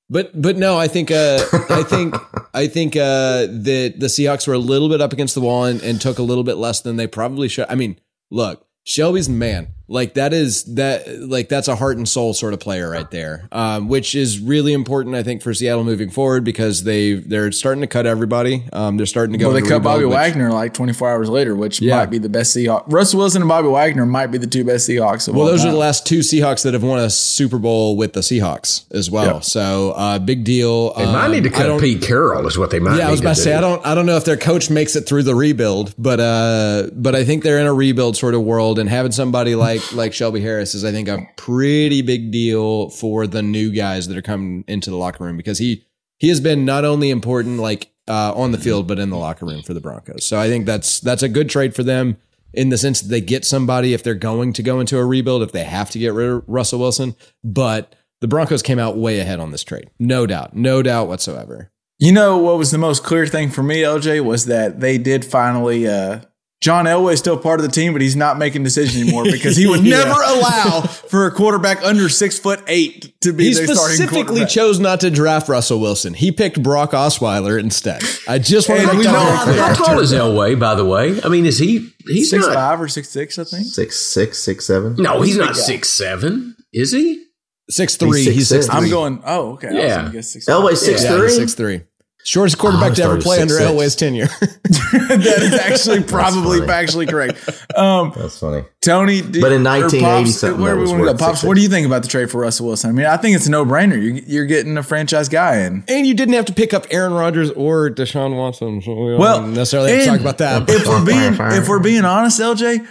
but 0.09 0.39
but 0.39 0.57
no, 0.57 0.77
I 0.77 0.87
think 0.89 1.11
uh, 1.11 1.39
I 1.69 1.83
think 1.83 2.15
I 2.53 2.67
think 2.67 2.95
uh, 2.97 3.47
that 3.47 3.95
the 3.97 4.07
Seahawks 4.07 4.45
were 4.45 4.53
a 4.53 4.59
little 4.59 4.89
bit 4.89 4.99
up 4.99 5.13
against 5.13 5.33
the 5.33 5.41
wall 5.41 5.63
and, 5.63 5.81
and 5.81 5.99
took 5.99 6.19
a 6.19 6.23
little 6.23 6.43
bit 6.43 6.55
less 6.55 6.81
than 6.81 6.97
they 6.97 7.07
probably 7.07 7.47
should. 7.47 7.67
I 7.69 7.75
mean, 7.75 7.99
look, 8.29 8.67
Shelby's 8.83 9.27
the 9.27 9.33
man. 9.33 9.69
Like 9.87 10.15
that 10.15 10.33
is 10.33 10.63
that 10.75 11.07
like 11.21 11.47
that's 11.47 11.67
a 11.67 11.75
heart 11.75 11.97
and 11.97 12.09
soul 12.09 12.33
sort 12.33 12.53
of 12.53 12.59
player 12.59 12.89
right 12.89 13.09
there, 13.11 13.47
um, 13.51 13.87
which 13.87 14.15
is 14.15 14.39
really 14.39 14.73
important 14.73 15.13
I 15.15 15.21
think 15.21 15.43
for 15.43 15.53
Seattle 15.53 15.83
moving 15.83 16.09
forward 16.09 16.43
because 16.43 16.83
they 16.85 17.13
they're 17.13 17.51
starting 17.51 17.81
to 17.81 17.87
cut 17.87 18.07
everybody. 18.07 18.63
Um, 18.73 18.97
they're 18.97 19.05
starting 19.05 19.33
to 19.33 19.37
go. 19.37 19.47
Well, 19.47 19.53
they 19.53 19.61
cut 19.61 19.75
rebuild, 19.75 19.83
Bobby 19.83 20.05
which- 20.05 20.13
Wagner 20.15 20.51
like 20.51 20.73
24 20.73 21.11
hours 21.11 21.29
later, 21.29 21.55
which 21.55 21.81
Yeah. 21.81 21.97
might 21.97 22.09
be 22.09 22.17
the 22.17 22.29
best 22.29 22.55
Seahawks. 22.55 22.91
Russell 22.91 23.19
Wilson 23.19 23.43
and 23.43 23.49
Bobby 23.49 23.67
Wagner 23.67 24.07
might 24.07 24.27
be 24.27 24.39
the 24.39 24.47
two 24.47 24.63
best 24.63 24.89
Seahawks. 24.89 25.27
Of 25.27 25.35
Well, 25.35 25.45
all 25.45 25.51
those 25.51 25.63
are 25.63 25.71
the 25.71 25.77
last 25.77 26.07
two 26.07 26.19
Seahawks 26.19 26.63
that 26.63 26.73
have 26.73 26.81
won 26.83 26.97
a 26.99 27.09
Super 27.11 27.59
Bowl 27.59 27.95
with 27.95 28.13
the 28.13 28.21
Seahawks 28.21 28.85
as 28.91 29.11
well. 29.11 29.35
Yep. 29.35 29.43
So 29.43 29.91
uh, 29.95 30.17
big 30.17 30.43
deal. 30.43 30.93
They 30.95 31.05
might 31.05 31.25
Um, 31.25 31.31
need 31.31 31.43
to 31.43 31.49
cut 31.51 31.79
Pete 31.79 32.01
Carroll, 32.01 32.47
is 32.47 32.57
what 32.57 32.71
they 32.71 32.79
might. 32.79 32.97
Yeah, 32.97 33.07
I 33.07 33.11
was 33.11 33.19
need 33.19 33.25
about 33.27 33.35
to 33.35 33.41
say 33.41 33.51
do. 33.51 33.57
I 33.57 33.61
don't 33.61 33.85
I 33.85 33.93
don't 33.93 34.07
know 34.07 34.17
if 34.17 34.25
their 34.25 34.37
coach 34.37 34.71
makes 34.71 34.95
it 34.95 35.01
through 35.07 35.23
the 35.23 35.35
rebuild, 35.35 35.93
but 35.99 36.19
uh 36.19 36.87
but 36.95 37.13
I 37.15 37.23
think 37.23 37.43
they're 37.43 37.59
in 37.59 37.67
a 37.67 37.73
rebuild 37.73 38.17
sort 38.17 38.33
of 38.33 38.41
world 38.41 38.79
and 38.79 38.89
having 38.89 39.11
somebody 39.11 39.53
like 39.53 39.74
like 39.93 40.13
Shelby 40.13 40.41
Harris 40.41 40.75
is 40.75 40.83
I 40.83 40.91
think 40.91 41.07
a 41.07 41.27
pretty 41.37 42.01
big 42.01 42.31
deal 42.31 42.89
for 42.89 43.27
the 43.27 43.41
new 43.41 43.71
guys 43.71 44.07
that 44.07 44.17
are 44.17 44.21
coming 44.21 44.63
into 44.67 44.89
the 44.89 44.97
locker 44.97 45.23
room 45.23 45.37
because 45.37 45.57
he 45.57 45.85
he 46.17 46.29
has 46.29 46.39
been 46.39 46.65
not 46.65 46.85
only 46.85 47.09
important 47.09 47.59
like 47.59 47.91
uh 48.07 48.33
on 48.35 48.51
the 48.51 48.57
field 48.57 48.87
but 48.87 48.99
in 48.99 49.09
the 49.09 49.17
locker 49.17 49.45
room 49.45 49.63
for 49.63 49.73
the 49.73 49.81
Broncos. 49.81 50.25
So 50.25 50.39
I 50.39 50.47
think 50.47 50.65
that's 50.65 50.99
that's 50.99 51.23
a 51.23 51.29
good 51.29 51.49
trade 51.49 51.75
for 51.75 51.83
them 51.83 52.17
in 52.53 52.69
the 52.69 52.77
sense 52.77 53.01
that 53.01 53.09
they 53.09 53.21
get 53.21 53.45
somebody 53.45 53.93
if 53.93 54.01
they're 54.01 54.15
going 54.15 54.53
to 54.53 54.63
go 54.63 54.79
into 54.79 54.97
a 54.97 55.05
rebuild 55.05 55.43
if 55.43 55.51
they 55.51 55.63
have 55.63 55.89
to 55.91 55.99
get 55.99 56.13
rid 56.13 56.29
of 56.29 56.43
Russell 56.47 56.79
Wilson, 56.79 57.15
but 57.43 57.95
the 58.21 58.27
Broncos 58.27 58.63
came 58.63 58.79
out 58.79 58.97
way 58.97 59.19
ahead 59.19 59.39
on 59.39 59.51
this 59.51 59.63
trade. 59.63 59.89
No 59.99 60.25
doubt. 60.25 60.55
No 60.55 60.81
doubt 60.81 61.07
whatsoever. 61.07 61.71
You 61.99 62.11
know 62.11 62.37
what 62.37 62.57
was 62.57 62.71
the 62.71 62.77
most 62.77 63.03
clear 63.03 63.25
thing 63.25 63.49
for 63.49 63.63
me, 63.63 63.81
LJ, 63.81 64.23
was 64.23 64.45
that 64.45 64.79
they 64.79 64.97
did 64.97 65.23
finally 65.23 65.87
uh, 65.87 66.21
John 66.65 66.85
Elway 66.85 67.13
is 67.13 67.19
still 67.19 67.37
part 67.37 67.59
of 67.59 67.65
the 67.67 67.71
team, 67.71 67.93
but 67.93 68.01
he's 68.01 68.15
not 68.15 68.39
making 68.39 68.63
decisions 68.63 68.99
anymore 68.99 69.23
because 69.31 69.55
he 69.55 69.67
would 69.67 69.83
never 69.83 70.09
allow 70.09 70.81
for 70.81 71.27
a 71.27 71.31
quarterback 71.31 71.83
under 71.83 72.09
six 72.09 72.39
foot 72.39 72.63
eight 72.65 73.13
to 73.21 73.33
be 73.33 73.49
He 73.49 73.53
their 73.53 73.67
starting 73.67 73.97
specifically 73.97 74.23
quarterback. 74.25 74.49
chose 74.49 74.79
not 74.79 75.01
to 75.01 75.11
draft 75.11 75.47
Russell 75.47 75.79
Wilson. 75.79 76.15
He 76.15 76.31
picked 76.31 76.63
Brock 76.63 76.93
Osweiler 76.93 77.59
instead. 77.59 78.01
I 78.27 78.39
just 78.39 78.67
want 78.67 78.81
to 78.81 78.87
And 78.89 78.97
make 78.97 79.05
we 79.05 79.13
that 79.13 79.55
know 79.55 79.63
how 79.63 79.73
tall 79.75 79.99
is 79.99 80.11
Elway, 80.11 80.59
by 80.59 80.73
the 80.73 80.85
way? 80.85 81.21
I 81.21 81.27
mean, 81.27 81.45
is 81.45 81.59
he? 81.59 81.91
He's 82.07 82.31
six 82.31 82.47
not. 82.47 82.55
five 82.55 82.81
or 82.81 82.87
six 82.87 83.09
six, 83.09 83.37
I 83.37 83.43
think. 83.43 83.67
Six 83.67 83.99
six 83.99 84.39
six 84.39 84.65
seven. 84.65 84.95
No, 84.95 85.21
he's 85.21 85.37
not 85.37 85.55
six 85.55 85.89
seven. 85.89 86.55
Is 86.73 86.91
he? 86.91 87.23
Six 87.69 87.95
three. 87.95 88.23
He's 88.23 88.33
He's 88.33 88.49
six 88.49 88.65
three. 88.67 88.75
I'm 88.75 88.89
going. 88.89 89.21
Oh, 89.23 89.51
okay. 89.53 89.67
I 89.67 89.71
was 89.73 89.83
Yeah. 89.83 89.95
gonna 89.97 90.11
guess 90.13 90.31
six. 90.33 90.45
Elway 90.47 90.75
six 90.75 91.03
Yeah, 91.03 91.15
three. 91.15 91.27
he's 91.27 91.35
six 91.35 91.53
three. 91.53 91.81
Shortest 92.27 92.57
quarterback 92.57 92.91
I 92.93 92.95
to 92.95 93.03
ever 93.03 93.21
play 93.21 93.37
was 93.43 93.53
under 93.53 93.53
6'6". 93.63 93.67
Elway's 93.67 93.95
tenure. 93.95 94.25
that 94.39 95.39
is 95.41 95.53
actually 95.53 96.03
probably 96.07 96.59
funny. 96.59 96.71
factually 96.71 97.07
correct. 97.09 97.37
Um, 97.75 98.13
That's 98.15 98.39
funny. 98.39 98.63
Tony, 98.81 99.21
do- 99.21 99.41
But 99.41 99.51
in 99.51 99.67
or 99.67 99.71
1980 99.71 100.01
Pops, 100.01 100.41
where 100.43 100.51
that 100.51 100.57
we 100.57 100.85
want 100.87 100.89
to 100.91 100.95
go? 100.97 101.11
worth 101.11 101.19
Pops, 101.19 101.43
6'6". 101.43 101.47
what 101.47 101.55
do 101.55 101.61
you 101.61 101.67
think 101.67 101.85
about 101.85 102.03
the 102.03 102.07
trade 102.07 102.31
for 102.31 102.39
Russell 102.39 102.67
Wilson? 102.67 102.89
I 102.89 102.93
mean, 102.93 103.05
I 103.05 103.17
think 103.17 103.35
it's 103.35 103.47
a 103.47 103.51
no 103.51 103.65
brainer. 103.65 104.01
You're, 104.01 104.13
you're 104.25 104.45
getting 104.45 104.77
a 104.77 104.83
franchise 104.83 105.27
guy 105.27 105.57
in. 105.63 105.83
and 105.89 106.07
you 106.07 106.13
didn't 106.13 106.35
have 106.35 106.45
to 106.45 106.53
pick 106.53 106.73
up 106.73 106.85
Aaron 106.89 107.11
Rodgers 107.13 107.51
or 107.51 107.89
Deshaun 107.89 108.37
Watson. 108.37 108.81
So 108.81 108.93
we 108.95 109.15
Well, 109.17 109.41
don't 109.41 109.53
necessarily 109.53 109.91
have 109.91 110.03
to 110.05 110.09
and 110.09 110.11
talk 110.13 110.21
about 110.21 110.37
that. 110.37 110.69
If 110.73 110.87
we're 110.87 111.05
being 111.05 111.33
if 111.61 111.67
we're 111.67 111.79
being 111.79 112.05
honest, 112.05 112.39
LJ, 112.39 112.87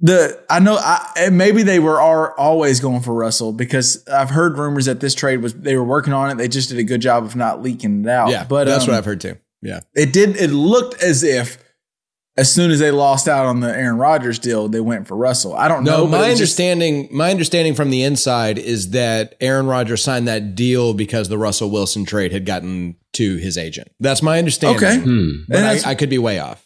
the 0.00 0.40
I 0.48 0.60
know 0.60 0.76
I 0.76 1.10
and 1.16 1.36
maybe 1.36 1.62
they 1.62 1.78
were 1.80 2.00
are 2.00 2.36
always 2.38 2.78
going 2.80 3.00
for 3.00 3.14
Russell 3.14 3.52
because 3.52 4.06
I've 4.08 4.30
heard 4.30 4.56
rumors 4.56 4.84
that 4.86 5.00
this 5.00 5.14
trade 5.14 5.42
was 5.42 5.54
they 5.54 5.76
were 5.76 5.84
working 5.84 6.12
on 6.12 6.30
it. 6.30 6.36
They 6.36 6.48
just 6.48 6.68
did 6.68 6.78
a 6.78 6.84
good 6.84 7.00
job 7.00 7.24
of 7.24 7.34
not 7.36 7.62
leaking 7.62 8.04
it 8.04 8.08
out. 8.08 8.28
yeah, 8.30 8.44
but 8.44 8.64
that's 8.64 8.84
um, 8.84 8.90
what 8.90 8.98
I've 8.98 9.04
heard 9.04 9.20
too. 9.20 9.36
Yeah. 9.60 9.80
It 9.94 10.12
did. 10.12 10.36
It 10.36 10.50
looked 10.50 11.02
as 11.02 11.24
if 11.24 11.58
as 12.36 12.52
soon 12.54 12.70
as 12.70 12.78
they 12.78 12.92
lost 12.92 13.26
out 13.26 13.46
on 13.46 13.58
the 13.58 13.68
Aaron 13.76 13.98
Rodgers 13.98 14.38
deal, 14.38 14.68
they 14.68 14.80
went 14.80 15.08
for 15.08 15.16
Russell. 15.16 15.56
I 15.56 15.66
don't 15.66 15.82
No, 15.82 16.04
know. 16.04 16.06
my 16.06 16.18
it 16.18 16.20
was 16.20 16.26
just- 16.28 16.40
understanding, 16.60 17.08
my 17.10 17.32
understanding 17.32 17.74
from 17.74 17.90
the 17.90 18.04
inside 18.04 18.58
is 18.58 18.90
that 18.90 19.34
Aaron 19.40 19.66
Rodgers 19.66 20.04
signed 20.04 20.28
that 20.28 20.54
deal 20.54 20.94
because 20.94 21.28
the 21.28 21.36
Russell 21.38 21.68
Wilson 21.72 22.04
trade 22.04 22.30
had 22.30 22.46
gotten 22.46 22.94
to 23.14 23.36
his 23.38 23.58
agent. 23.58 23.90
That's 23.98 24.22
my 24.22 24.38
understanding. 24.38 24.76
Okay. 24.76 24.98
Hmm. 25.00 25.30
But 25.48 25.64
I, 25.84 25.90
I 25.90 25.94
could 25.96 26.10
be 26.10 26.18
way 26.18 26.38
off. 26.38 26.64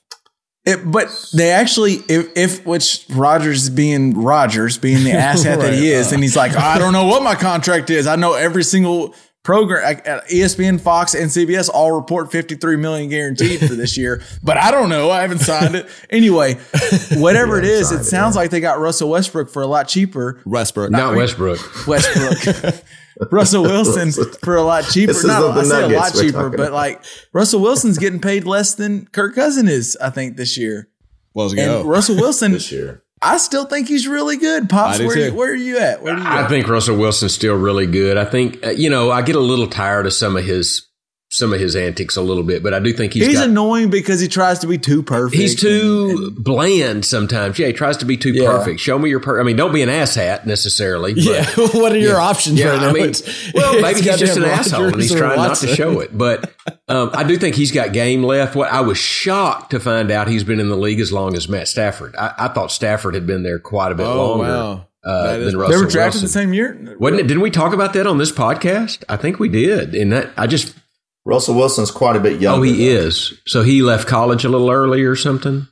It, 0.65 0.89
but 0.89 1.09
they 1.35 1.51
actually, 1.51 1.95
if, 2.09 2.29
if 2.37 2.65
which 2.65 3.05
Rodgers 3.11 3.69
being 3.69 4.15
Rodgers, 4.23 4.79
being 4.79 5.03
the 5.03 5.11
asshat 5.11 5.59
that 5.59 5.73
he 5.75 5.91
Right. 5.93 5.99
is, 5.99 6.13
and 6.13 6.23
he's 6.23 6.37
like, 6.37 6.55
I 6.57 6.79
don't 6.79 6.93
know 6.93 7.07
what 7.07 7.23
my 7.25 7.35
contract 7.35 7.91
is. 7.91 8.07
I 8.07 8.15
know 8.17 8.35
every 8.35 8.63
single 8.63 9.13
program, 9.43 9.83
uh, 10.07 10.21
ESPN, 10.31 10.81
Fox, 10.81 11.15
and 11.15 11.29
CBS 11.29 11.69
all 11.69 11.91
report 11.91 12.31
53 12.31 12.77
million 12.77 13.11
guaranteed 13.11 13.59
for 13.59 13.75
this 13.75 13.99
year, 13.99 14.23
but 14.41 14.57
I 14.57 14.71
don't 14.71 14.89
know. 14.89 15.11
I 15.11 15.23
haven't 15.23 15.41
signed 15.41 15.75
it. 15.75 15.89
Anyway, 16.11 16.55
whatever 17.15 17.59
it 17.59 17.65
is, 17.65 17.91
it 17.91 18.05
sounds 18.05 18.37
like 18.37 18.51
they 18.53 18.61
got 18.61 18.79
Russell 18.79 19.11
Westbrook 19.11 19.51
for 19.51 19.63
a 19.63 19.67
lot 19.67 19.89
cheaper. 19.89 20.41
Westbrook. 20.47 20.93
Not 20.93 21.17
Westbrook. 21.17 21.59
Westbrook. 21.89 22.75
Russell 23.31 23.63
Wilson 23.65 24.13
for 24.43 24.57
a 24.57 24.63
lot 24.63 24.85
cheaper. 24.85 25.13
This 25.13 25.19
is 25.23 25.27
Not 25.27 25.59
I 25.59 25.63
say 25.65 25.83
a 25.83 25.89
lot 25.99 26.15
cheaper, 26.15 26.51
but 26.51 26.61
about. 26.61 26.73
like 26.73 27.05
Russell 27.33 27.61
Wilson's 27.61 27.99
getting 27.99 28.21
paid 28.21 28.45
less 28.45 28.75
than 28.75 29.07
Kirk 29.09 29.35
Cousin 29.35 29.69
is, 29.69 29.97
I 30.01 30.11
think, 30.11 30.37
this 30.37 30.57
year. 30.59 30.89
Well, 31.35 31.47
let's 31.47 31.59
And 31.59 31.83
go. 31.83 31.85
Russell 31.85 32.17
Wilson, 32.17 32.53
this 32.53 32.71
year. 32.73 33.03
I 33.25 33.37
still 33.39 33.65
think 33.67 33.87
he's 33.89 34.09
really 34.09 34.37
good. 34.37 34.69
Pops, 34.69 34.99
where, 34.99 35.17
you, 35.17 35.33
where 35.35 35.53
are 35.53 35.55
you 35.55 35.79
at? 35.79 36.03
Where 36.03 36.17
do 36.17 36.23
you 36.23 36.27
I 36.27 36.43
at? 36.43 36.49
think 36.49 36.67
Russell 36.69 36.97
Wilson's 36.97 37.33
still 37.33 37.55
really 37.57 37.87
good. 37.87 38.17
I 38.17 38.25
think 38.25 38.65
uh, 38.67 38.71
you 38.71 38.91
know 38.91 39.11
I 39.13 39.23
get 39.23 39.37
a 39.37 39.41
little 39.41 39.69
tired 39.69 40.07
of 40.07 40.13
some 40.13 40.37
of 40.37 40.45
his 40.45 40.89
some 41.35 41.55
of 41.55 41.59
his 41.59 41.75
antics 41.75 42.15
a 42.17 42.21
little 42.21 42.43
bit, 42.43 42.63
but 42.63 42.75
I 42.75 42.79
do 42.79 42.93
think 42.93 43.15
he's 43.15 43.27
He's 43.27 43.39
got, 43.39 43.49
annoying 43.49 43.89
because 43.89 44.21
he 44.21 44.29
tries 44.29 44.59
to 44.59 44.67
be 44.67 44.77
too 44.77 45.03
perfect. 45.03 45.41
He's 45.41 45.59
too 45.59 46.09
and- 46.11 46.19
and- 46.37 46.45
bland 46.45 47.05
sometimes. 47.07 47.59
Yeah, 47.59 47.69
he 47.69 47.73
tries 47.73 47.97
to 47.97 48.05
be 48.05 48.19
too 48.19 48.33
Yeah. 48.33 48.51
perfect. 48.51 48.81
Show 48.81 48.99
me 48.99 49.09
your 49.09 49.19
per- 49.21 49.41
I 49.41 49.43
mean, 49.43 49.57
don't 49.57 49.73
be 49.73 49.81
an 49.81 49.89
asshat 49.89 50.45
necessarily. 50.45 51.15
but- 51.15 51.23
yeah. 51.25 51.47
what 51.73 51.91
are 51.93 51.99
your 51.99 52.21
options 52.21 52.59
Yeah, 52.61 52.69
right 52.73 52.81
now? 52.83 52.89
I 52.91 52.93
mean, 52.93 53.05
It's- 53.07 53.53
well, 53.55 53.73
it's 53.77 53.83
maybe 53.83 54.01
he's 54.03 54.19
just 54.19 54.37
an 54.37 54.43
goddamn 54.43 54.59
asshole 54.61 54.85
and 54.89 54.97
he's 55.01 55.15
trying 55.15 55.37
not 55.39 55.57
to 55.57 55.69
show 55.69 56.01
it. 56.01 56.17
But 56.17 56.53
um, 56.87 57.11
I 57.15 57.25
do 57.25 57.39
think 57.39 57.57
he's 57.57 57.73
got 57.73 57.95
game 57.95 58.23
left. 58.23 58.55
What 58.55 58.71
I 58.71 58.83
was 58.83 58.99
shocked 58.99 59.71
to 59.71 59.81
find 59.81 60.11
out 60.11 60.29
he's 60.29 60.45
been 60.45 60.61
in 60.61 60.69
the 60.69 60.77
league 60.77 61.01
as 61.01 61.13
long 61.15 61.35
as 61.35 61.49
Matt 61.49 61.67
Stafford. 61.69 62.15
I, 62.17 62.35
I 62.39 62.49
thought 62.49 62.71
Stafford 62.71 63.15
had 63.15 63.27
been 63.27 63.43
there 63.43 63.59
quite 63.59 63.91
a 63.91 63.95
bit 63.95 64.07
Oh, 64.07 64.33
longer 64.37 64.45
wow. 64.45 64.87
uh, 65.03 65.27
That 65.29 65.41
is- 65.41 65.47
than 65.53 65.59
Russell 65.61 65.79
they 65.79 65.83
were 65.83 65.91
drafted 65.91 66.21
Wilson. 66.21 66.23
the 66.25 66.29
same 66.29 66.53
year. 66.53 66.97
Wasn't 67.01 67.21
it? 67.21 67.27
Didn't 67.27 67.43
we 67.43 67.51
talk 67.51 67.73
about 67.73 67.95
that 67.95 68.07
on 68.07 68.19
this 68.19 68.31
podcast? 68.33 69.03
I 69.09 69.17
think 69.17 69.39
we 69.41 69.49
did. 69.49 69.95
And 69.95 70.13
that 70.13 70.29
I 70.37 70.47
just 70.47 70.75
Russell 71.25 71.55
Wilson's 71.55 71.91
quite 71.91 72.17
a 72.17 72.21
bit 72.21 72.35
oh, 72.35 72.39
younger. 72.39 72.61
oh 72.61 72.63
he 72.63 72.77
though. 72.89 73.01
is. 73.07 73.41
So 73.47 73.63
he 73.63 73.83
left 73.83 74.09
college 74.09 74.45
a 74.45 74.49
little 74.49 74.71
early 74.71 75.03
or 75.03 75.17
something. 75.17 75.69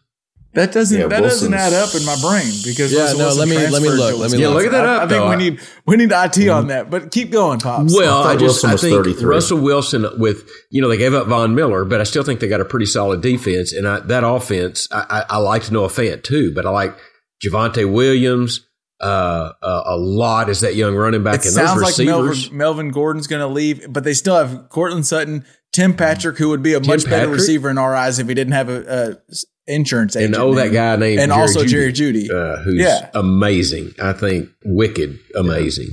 That 0.55 0.73
doesn't 0.73 0.99
Yeah, 0.99 1.07
that 1.07 1.21
doesn't 1.21 1.55
add 1.55 1.73
up 1.73 1.95
in 1.95 2.05
my 2.05 2.17
brain 2.21 2.53
because 2.65 2.93
Yeah, 2.93 3.03
Russell 3.03 3.19
no, 3.19 3.25
Wilson 3.27 3.49
let 3.49 3.49
me- 3.49 3.69
let 3.69 3.83
me 3.83 3.89
look, 3.89 4.19
let 4.19 4.31
me 4.33 4.39
Yeah, 4.39 4.49
look 4.49 4.67
at 4.67 4.73
that 4.73 4.85
I- 4.85 4.97
up, 4.97 5.03
I 5.03 5.07
think 5.07 5.23
though. 5.23 5.31
we 5.31 5.37
need 5.37 5.61
we 5.87 5.97
need 5.97 6.11
IT 6.11 6.33
mm-hmm. 6.33 6.51
on 6.51 6.67
that, 6.69 6.91
but 6.91 7.13
keep 7.13 7.31
going, 7.31 7.61
pops. 7.61 7.95
Well, 7.95 8.23
I 8.25 8.33
I, 8.33 8.37
just 8.37 8.65
I 8.65 8.77
think 8.77 9.21
Russell 9.23 9.59
Wilson 9.61 10.07
with 10.19 10.51
you 10.71 10.83
know 10.83 10.89
they 10.89 10.97
gave 10.97 11.15
up 11.15 11.29
Von 11.29 11.55
Miller, 11.55 11.85
but 11.85 12.01
I 12.01 12.05
still 12.05 12.25
think 12.25 12.41
they 12.41 12.49
got 12.49 12.61
a 12.61 12.65
pretty 12.65 12.87
solid 12.87 13.21
defense, 13.21 13.73
and 13.73 13.87
I, 13.87 14.01
that 14.01 14.25
offense 14.25 14.89
I, 14.91 15.25
I, 15.31 15.37
I 15.37 15.39
liked 15.39 15.71
Noah 15.71 15.89
Fant 15.89 16.25
too, 16.25 16.53
but 16.53 16.67
I 16.67 16.71
like 16.71 16.97
Javonte 17.45 17.91
Williams 17.91 18.67
uh, 19.01 19.53
uh, 19.63 19.83
a 19.87 19.97
lot 19.97 20.49
is 20.49 20.61
that 20.61 20.75
young 20.75 20.95
running 20.95 21.23
back, 21.23 21.37
it 21.41 21.45
and 21.47 21.55
sounds 21.55 21.81
those 21.81 21.99
like. 21.99 22.07
Melvin, 22.07 22.57
Melvin 22.57 22.91
Gordon's 22.91 23.27
going 23.27 23.41
to 23.41 23.47
leave, 23.47 23.93
but 23.93 24.05
they 24.05 24.15
still 24.15 24.37
have 24.37 24.69
Courtland 24.69 25.07
Sutton, 25.07 25.45
Tim 25.73 25.95
Patrick, 25.95 26.37
who 26.39 26.49
would 26.51 26.63
be 26.63 26.75
a 26.75 26.81
much 26.81 27.05
better 27.05 27.27
Patrick? 27.27 27.31
receiver 27.31 27.69
receiver 27.69 27.71
in 27.71 27.79
our 27.79 27.95
eyes 27.97 28.19
if 28.19 28.29
he 28.29 28.35
didn't 28.35 28.53
have 28.53 28.69
a, 28.69 29.17
a 29.31 29.37
insurance 29.67 30.17
agent. 30.17 30.35
and 30.35 30.43
oh, 30.43 30.55
that 30.55 30.73
guy 30.73 30.97
named 30.97 31.21
and 31.21 31.31
Jerry 31.31 31.41
also 31.41 31.61
Jeudy, 31.65 31.69
Jerry 31.69 31.93
Jeudy. 31.93 32.31
uh, 32.31 32.63
who's 32.63 32.81
Yeah. 32.81 33.09
amazing. 33.15 33.95
I 34.03 34.13
think 34.13 34.49
wicked 34.65 35.19
amazing. 35.37 35.89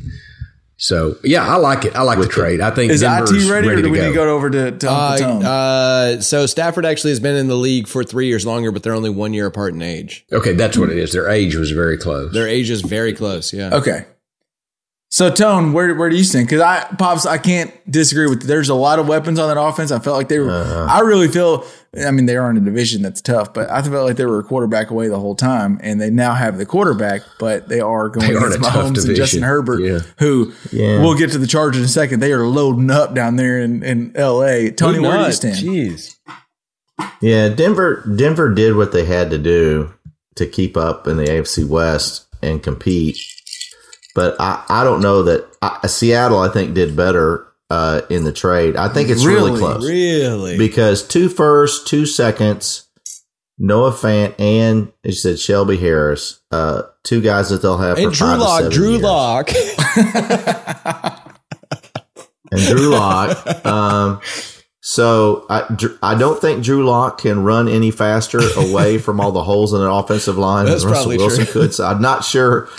So 0.79 1.15
yeah, 1.23 1.43
I 1.47 1.55
like 1.57 1.85
it. 1.85 1.95
I 1.95 2.03
like 2.03 2.19
the 2.19 2.27
trade. 2.27 2.61
I 2.61 2.69
think 2.69 2.91
Is 2.91 3.01
Denver's 3.01 3.31
IT 3.45 3.49
ready, 3.51 3.67
or 3.67 3.75
do 3.77 3.81
to 3.81 3.89
we 3.89 3.97
go. 3.97 4.03
need 4.03 4.09
to 4.09 4.13
go 4.13 4.35
over 4.35 4.49
to, 4.51 4.71
to 4.77 4.91
Uncle 4.91 4.93
Uh, 4.93 5.17
Tone? 5.17 5.45
uh, 5.45 6.21
so 6.21 6.45
Stafford 6.45 6.85
actually 6.85 7.09
has 7.11 7.19
been 7.19 7.35
in 7.35 7.47
the 7.47 7.55
league 7.55 7.87
for 7.87 8.03
three 8.03 8.27
years 8.27 8.45
longer, 8.45 8.71
but 8.71 8.83
they're 8.83 8.93
only 8.93 9.09
one 9.09 9.33
year 9.33 9.47
apart 9.47 9.73
in 9.73 9.81
age. 9.81 10.23
Okay, 10.31 10.53
that's 10.53 10.77
what 10.77 10.91
it 10.91 10.97
is. 10.99 11.13
Their 11.13 11.29
age 11.29 11.55
was 11.55 11.71
very 11.71 11.97
close. 11.97 12.31
Their 12.31 12.47
age 12.47 12.69
is 12.69 12.81
very 12.81 13.13
close. 13.13 13.51
Yeah. 13.53 13.73
Okay. 13.73 14.05
So 15.09 15.31
Tone, 15.31 15.71
where 15.73 15.95
where 15.95 16.09
do 16.09 16.15
you 16.17 16.23
stand? 16.23 16.47
Because 16.47 16.61
I 16.61 16.83
pops, 16.97 17.25
I 17.25 17.37
can't 17.37 17.71
disagree 17.89 18.27
with. 18.27 18.43
There's 18.43 18.69
a 18.69 18.75
lot 18.75 18.99
of 18.99 19.07
weapons 19.07 19.39
on 19.39 19.47
that 19.53 19.59
offense. 19.59 19.89
I 19.89 19.99
felt 19.99 20.17
like 20.17 20.27
they 20.27 20.37
were. 20.39 20.51
Uh-huh. 20.51 20.85
I 20.89 20.99
really 20.99 21.27
feel. 21.29 21.65
I 22.05 22.11
mean, 22.11 22.25
they 22.25 22.35
are 22.37 22.49
in 22.49 22.57
a 22.57 22.61
division 22.61 23.01
that's 23.01 23.21
tough, 23.21 23.53
but 23.53 23.69
I 23.69 23.81
felt 23.81 24.05
like 24.05 24.17
they 24.17 24.25
were 24.25 24.39
a 24.39 24.43
quarterback 24.43 24.89
away 24.91 25.07
the 25.07 25.19
whole 25.19 25.35
time, 25.35 25.79
and 25.81 25.99
they 25.99 26.09
now 26.09 26.33
have 26.33 26.57
the 26.57 26.65
quarterback, 26.65 27.21
but 27.39 27.69
they 27.69 27.79
are 27.79 28.09
going 28.09 28.27
They 28.27 28.35
are 28.35 28.47
in 28.47 28.53
against 28.53 28.69
Mahomes 28.69 29.05
and. 29.07 29.15
Justin 29.15 29.43
Herbert, 29.43 29.81
Yeah. 29.81 29.99
who 30.19 30.53
Yeah. 30.71 31.01
we'll 31.01 31.17
get 31.17 31.31
to 31.31 31.37
the 31.37 31.47
Chargers 31.47 31.79
in 31.79 31.85
a 31.85 31.87
second. 31.89 32.19
They 32.19 32.31
are 32.33 32.45
loading 32.45 32.91
up 32.91 33.13
down 33.15 33.35
there 33.37 33.59
in 33.59 33.83
in 33.83 34.11
L.A. 34.15 34.71
Tony, 34.71 34.99
where 34.99 35.17
do 35.17 35.25
you 35.25 35.31
stand? 35.31 35.55
Jeez. 35.57 36.15
Yeah, 37.21 37.49
Denver 37.49 38.03
Denver 38.15 38.53
did 38.53 38.75
what 38.75 38.91
they 38.91 39.05
had 39.05 39.29
to 39.31 39.37
do 39.37 39.93
to 40.35 40.45
keep 40.45 40.77
up 40.77 41.07
in 41.07 41.17
the 41.17 41.25
AFC 41.25 41.67
West 41.67 42.25
and 42.41 42.61
compete. 42.61 43.17
But 44.15 44.35
I, 44.39 44.63
I 44.69 44.83
don't 44.83 45.01
know 45.01 45.23
that 45.23 45.45
I, 45.61 45.85
Seattle 45.87 46.39
I 46.39 46.49
think 46.49 46.73
did 46.73 46.95
better 46.95 47.45
uh, 47.69 48.01
in 48.09 48.23
the 48.23 48.31
trade. 48.33 48.75
I 48.75 48.87
think 48.89 49.09
it's 49.09 49.25
really, 49.25 49.51
Really? 49.51 49.59
close 49.59 49.85
Really? 49.87 50.57
because 50.57 51.07
two 51.07 51.29
firsts, 51.29 51.83
two 51.87 52.05
seconds, 52.05 52.87
Noah 53.59 53.91
Fant 53.91 54.35
and 54.39 54.91
as 55.03 55.13
you 55.15 55.19
said 55.31 55.39
Shelby 55.39 55.77
Harris, 55.77 56.39
uh, 56.51 56.83
two 57.03 57.21
guys 57.21 57.49
that 57.49 57.61
they'll 57.61 57.77
have 57.77 57.97
and 57.97 58.11
for 58.11 58.15
Drew 58.15 58.27
five 58.27 58.37
to 58.37 58.43
Lock. 58.43 58.59
seven 58.61 58.71
Drew 58.71 58.89
years. 58.91 59.01
Lock. 59.03 59.49
and 62.51 62.61
Drew 62.61 62.89
Lock. 62.89 63.65
Um, 63.65 64.21
so 64.81 65.45
I, 65.49 65.63
I 66.01 66.15
don't 66.17 66.39
think 66.39 66.63
Drew 66.63 66.85
Lock 66.85 67.19
can 67.19 67.43
run 67.43 67.67
any 67.67 67.91
faster 67.91 68.39
away 68.57 68.97
from 68.99 69.19
all 69.19 69.31
the 69.31 69.43
holes 69.43 69.73
in 69.73 69.81
an 69.81 69.87
offensive 69.87 70.37
line 70.37 70.65
That's 70.65 70.83
than 70.83 70.91
Russell 70.93 71.09
Wilson 71.17 71.45
true. 71.45 71.53
could. 71.63 71.73
So 71.73 71.85
I'm 71.85 72.01
not 72.01 72.23
sure 72.23 72.69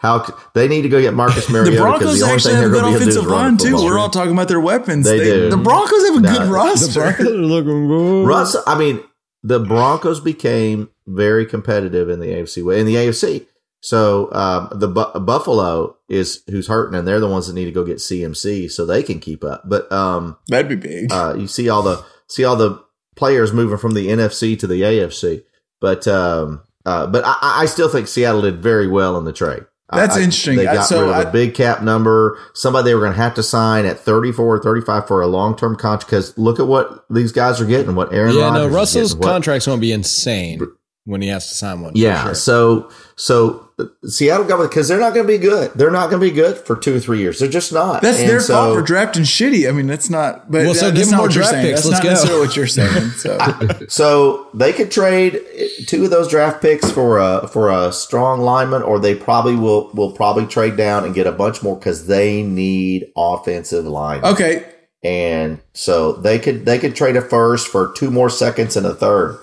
how 0.00 0.24
c- 0.24 0.32
they 0.54 0.66
need 0.66 0.82
to 0.82 0.88
go 0.88 1.00
get 1.00 1.14
Marcus 1.14 1.48
Mariota. 1.50 1.70
the 1.72 1.76
Broncos 1.82 2.20
the 2.20 2.26
actually 2.26 2.54
have 2.54 2.64
a 2.64 2.68
good 2.70 2.82
gonna 2.82 2.88
be 2.88 2.94
able 2.96 2.98
to 2.98 3.04
do 3.04 3.10
is 3.10 3.16
offensive 3.16 3.30
line 3.30 3.56
the 3.56 3.62
too. 3.64 3.70
football. 3.70 3.86
We're 3.86 3.98
all 3.98 4.10
talking 4.10 4.32
about 4.32 4.48
their 4.48 4.60
weapons. 4.60 5.04
They 5.06 5.18
do. 5.18 5.50
The 5.50 5.56
Broncos 5.56 6.06
have 6.08 6.16
a 6.16 6.20
No, 6.20 6.32
good 6.32 6.42
the 6.48 6.52
roster. 6.52 7.16
looking 7.22 7.86
good. 7.88 8.26
Russ, 8.26 8.56
I 8.66 8.78
mean, 8.78 9.00
the 9.42 9.60
Broncos 9.60 10.20
became 10.20 10.88
very 11.06 11.46
competitive 11.46 12.08
in 12.08 12.20
the 12.20 12.26
AFC 12.28 12.64
way 12.64 12.80
in 12.80 12.86
the 12.86 12.94
AFC. 12.96 13.46
So 13.82 14.30
um, 14.32 14.68
the 14.78 14.88
Bu- 14.88 15.20
Buffalo 15.20 15.96
is 16.08 16.42
who's 16.50 16.68
hurting, 16.68 16.98
and 16.98 17.08
they're 17.08 17.20
the 17.20 17.26
ones 17.28 17.46
that 17.46 17.54
need 17.54 17.64
to 17.64 17.72
go 17.72 17.82
get 17.84 17.96
CMC 17.96 18.70
so 18.70 18.84
they 18.84 19.02
can 19.02 19.20
keep 19.20 19.42
up. 19.42 19.62
But 19.66 19.90
um, 19.90 20.36
That'd 20.48 20.68
be 20.68 20.76
big. 20.76 21.10
uh, 21.12 21.34
you 21.38 21.46
see 21.46 21.68
all 21.70 21.82
the 21.82 22.04
see 22.28 22.44
all 22.44 22.56
the 22.56 22.82
players 23.16 23.52
moving 23.54 23.78
from 23.78 23.92
the 23.94 24.08
NFC 24.08 24.58
to 24.58 24.66
the 24.66 24.82
AFC. 24.82 25.44
But 25.80 26.06
um, 26.06 26.62
uh, 26.84 27.06
but 27.06 27.22
I, 27.24 27.36
I 27.40 27.66
still 27.66 27.88
think 27.88 28.06
Seattle 28.06 28.42
did 28.42 28.62
very 28.62 28.86
well 28.86 29.16
in 29.16 29.24
the 29.24 29.32
trade. 29.32 29.64
That's 29.92 30.16
I- 30.16 30.20
I- 30.20 30.22
interesting. 30.22 30.56
They 30.56 30.64
got 30.64 30.86
so 30.86 31.00
rid 31.00 31.10
of 31.10 31.14
I- 31.16 31.22
a 31.22 31.32
big 31.32 31.54
cap 31.54 31.82
number. 31.82 32.38
Somebody 32.54 32.84
they 32.90 32.94
were 32.94 33.00
going 33.00 33.12
to 33.12 33.18
have 33.18 33.34
to 33.34 33.42
sign 33.42 33.86
at 33.86 33.98
34 33.98 34.56
or 34.56 34.58
35 34.62 35.06
for 35.06 35.20
a 35.20 35.26
long 35.26 35.56
term 35.56 35.76
contract. 35.76 36.06
Because 36.06 36.36
look 36.38 36.58
at 36.60 36.66
what 36.66 37.04
these 37.10 37.32
guys 37.32 37.60
are 37.60 37.64
getting. 37.66 37.94
What 37.94 38.12
Aaron 38.12 38.34
Yeah, 38.34 38.42
Rodgers 38.44 38.54
no, 38.62 38.66
is 38.68 38.74
Russell's 38.74 39.08
getting, 39.14 39.18
what- 39.26 39.32
contract's 39.32 39.66
going 39.66 39.78
to 39.78 39.80
be 39.80 39.92
insane. 39.92 40.60
When 41.04 41.22
he 41.22 41.28
has 41.28 41.48
to 41.48 41.54
sign 41.54 41.80
one. 41.80 41.92
Yeah. 41.94 42.24
sure. 42.24 42.34
So 42.34 42.90
so 43.16 43.66
Seattle 44.04 44.44
got 44.46 44.60
because 44.62 44.88
they're 44.88 45.00
not 45.00 45.14
going 45.14 45.26
to 45.26 45.32
be 45.32 45.38
good. 45.38 45.72
They're 45.74 45.90
not 45.90 46.10
going 46.10 46.20
to 46.20 46.26
be 46.28 46.30
good 46.34 46.58
for 46.58 46.76
two 46.76 46.94
or 46.96 47.00
three 47.00 47.18
years. 47.20 47.38
They're 47.38 47.48
just 47.48 47.72
not. 47.72 48.02
That's 48.02 48.18
And 48.20 48.28
their 48.28 48.40
so- 48.40 48.52
fault 48.54 48.74
for 48.76 48.82
drafting 48.82 49.22
shitty. 49.22 49.66
I 49.68 49.72
mean, 49.72 49.86
that's 49.86 50.10
not. 50.10 50.50
But 50.50 50.66
Well, 50.66 50.74
so 50.74 50.90
that's 50.90 50.98
give 50.98 51.06
'em 51.08 51.10
not 51.12 51.16
more 51.16 51.26
what 51.28 51.34
you're 51.34 51.42
draft 51.44 51.50
saying. 51.54 51.66
picks. 51.66 51.82
That's 51.82 51.92
Let's 51.92 51.98
not 51.98 52.02
go. 52.04 52.10
necessarily 52.10 52.46
what 52.46 52.56
you're 52.56 52.66
saying. 52.66 53.10
So 53.16 53.86
So 53.88 54.46
they 54.52 54.72
could 54.74 54.90
trade 54.90 55.40
two 55.86 56.04
of 56.04 56.10
those 56.10 56.28
draft 56.28 56.60
picks 56.60 56.90
for 56.90 57.18
a 57.18 57.48
for 57.48 57.70
a 57.70 57.92
strong 57.92 58.40
lineman, 58.42 58.82
or 58.82 58.98
they 58.98 59.14
probably 59.14 59.56
will 59.56 59.90
will 59.94 60.12
probably 60.12 60.46
trade 60.46 60.76
down 60.76 61.04
and 61.04 61.14
get 61.14 61.26
a 61.26 61.32
bunch 61.32 61.62
more 61.62 61.76
because 61.76 62.06
they 62.06 62.42
need 62.42 63.06
offensive 63.16 63.86
line. 63.86 64.22
okay, 64.24 64.64
and 65.02 65.58
so 65.72 66.12
they 66.12 66.38
could 66.38 66.66
they 66.66 66.78
could 66.78 66.94
trade 66.94 67.16
a 67.16 67.22
first 67.22 67.68
for 67.68 67.92
two 67.96 68.10
more 68.10 68.28
seconds 68.28 68.76
and 68.76 68.84
a 68.86 68.94
third, 68.94 69.38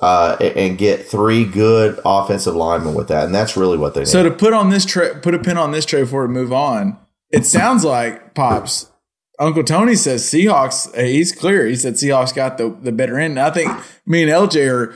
uh, 0.00 0.36
and 0.40 0.78
get 0.78 1.06
three 1.06 1.44
good 1.44 1.98
offensive 2.04 2.54
linemen 2.54 2.94
with 2.94 3.08
that, 3.08 3.24
and 3.24 3.34
that's 3.34 3.56
really 3.56 3.76
what 3.78 3.94
they 3.94 4.00
need. 4.00 4.08
so 4.08 4.22
to 4.22 4.30
put 4.30 4.52
on 4.52 4.70
this 4.70 4.84
tra- 4.84 5.18
put 5.20 5.34
a 5.34 5.38
pin 5.38 5.58
on 5.58 5.72
this 5.72 5.84
trade 5.84 6.02
before 6.02 6.26
we 6.26 6.32
move 6.32 6.52
on. 6.52 6.98
It 7.30 7.44
sounds 7.44 7.84
like 7.84 8.34
pops. 8.34 8.90
Uncle 9.38 9.64
Tony 9.64 9.96
says 9.96 10.22
Seahawks. 10.22 10.94
He's 10.98 11.32
clear. 11.32 11.66
He 11.66 11.76
said 11.76 11.94
Seahawks 11.94 12.34
got 12.34 12.56
the, 12.56 12.74
the 12.80 12.92
better 12.92 13.18
end. 13.18 13.32
And 13.38 13.40
I 13.40 13.50
think 13.50 13.70
me 14.06 14.22
and 14.22 14.30
LJ 14.32 14.70
are 14.72 14.86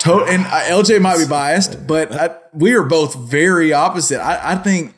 to- 0.00 0.24
and 0.24 0.44
uh, 0.46 0.60
LJ 0.66 1.00
might 1.00 1.18
be 1.18 1.26
biased, 1.26 1.84
but 1.86 2.12
I, 2.12 2.36
we 2.52 2.74
are 2.74 2.84
both 2.84 3.16
very 3.16 3.72
opposite. 3.72 4.20
I, 4.20 4.52
I 4.52 4.54
think 4.56 4.94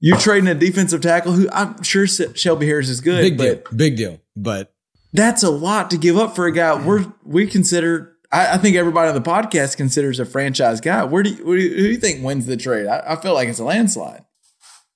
you're 0.00 0.16
trading 0.18 0.48
a 0.48 0.54
defensive 0.54 1.02
tackle 1.02 1.32
who 1.32 1.48
I'm 1.52 1.80
sure 1.84 2.06
Se- 2.08 2.32
Shelby 2.34 2.66
Harris 2.66 2.88
is 2.88 3.00
good, 3.00 3.22
Big 3.22 3.36
but 3.38 3.64
deal. 3.70 3.76
Big 3.78 3.96
deal. 3.96 4.20
But 4.34 4.74
that's 5.12 5.42
a 5.44 5.50
lot 5.50 5.90
to 5.92 5.96
give 5.98 6.16
up 6.16 6.34
for 6.34 6.46
a 6.46 6.52
guy 6.52 6.74
we're 6.84 7.04
we 7.24 7.46
consider. 7.46 8.15
I, 8.32 8.54
I 8.54 8.58
think 8.58 8.76
everybody 8.76 9.08
on 9.08 9.14
the 9.14 9.20
podcast 9.20 9.76
considers 9.76 10.18
a 10.20 10.24
franchise 10.24 10.80
guy. 10.80 11.04
Where 11.04 11.22
do 11.22 11.30
you, 11.30 11.36
who 11.44 11.56
do 11.56 11.62
you, 11.62 11.70
who 11.70 11.76
do 11.82 11.88
you 11.90 11.96
think 11.98 12.24
wins 12.24 12.46
the 12.46 12.56
trade? 12.56 12.86
I, 12.86 13.02
I 13.06 13.16
feel 13.16 13.34
like 13.34 13.48
it's 13.48 13.58
a 13.58 13.64
landslide. 13.64 14.24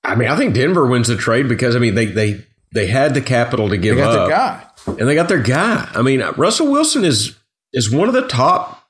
I 0.03 0.15
mean, 0.15 0.27
I 0.29 0.35
think 0.35 0.53
Denver 0.55 0.87
wins 0.87 1.07
the 1.07 1.15
trade 1.17 1.47
because 1.47 1.75
I 1.75 1.79
mean 1.79 1.95
they 1.95 2.05
they 2.05 2.45
they 2.73 2.87
had 2.87 3.13
the 3.13 3.21
capital 3.21 3.67
to 3.69 3.75
They 3.75 3.81
give 3.81 3.97
got 3.97 4.15
up, 4.15 4.27
their 4.27 4.37
guy. 4.37 4.97
and 4.99 5.07
they 5.07 5.15
got 5.15 5.27
their 5.29 5.41
guy. 5.41 5.89
I 5.93 6.01
mean, 6.01 6.21
Russell 6.37 6.71
Wilson 6.71 7.03
is 7.03 7.37
is 7.73 7.91
one 7.91 8.07
of 8.07 8.13
the 8.15 8.27
top 8.27 8.80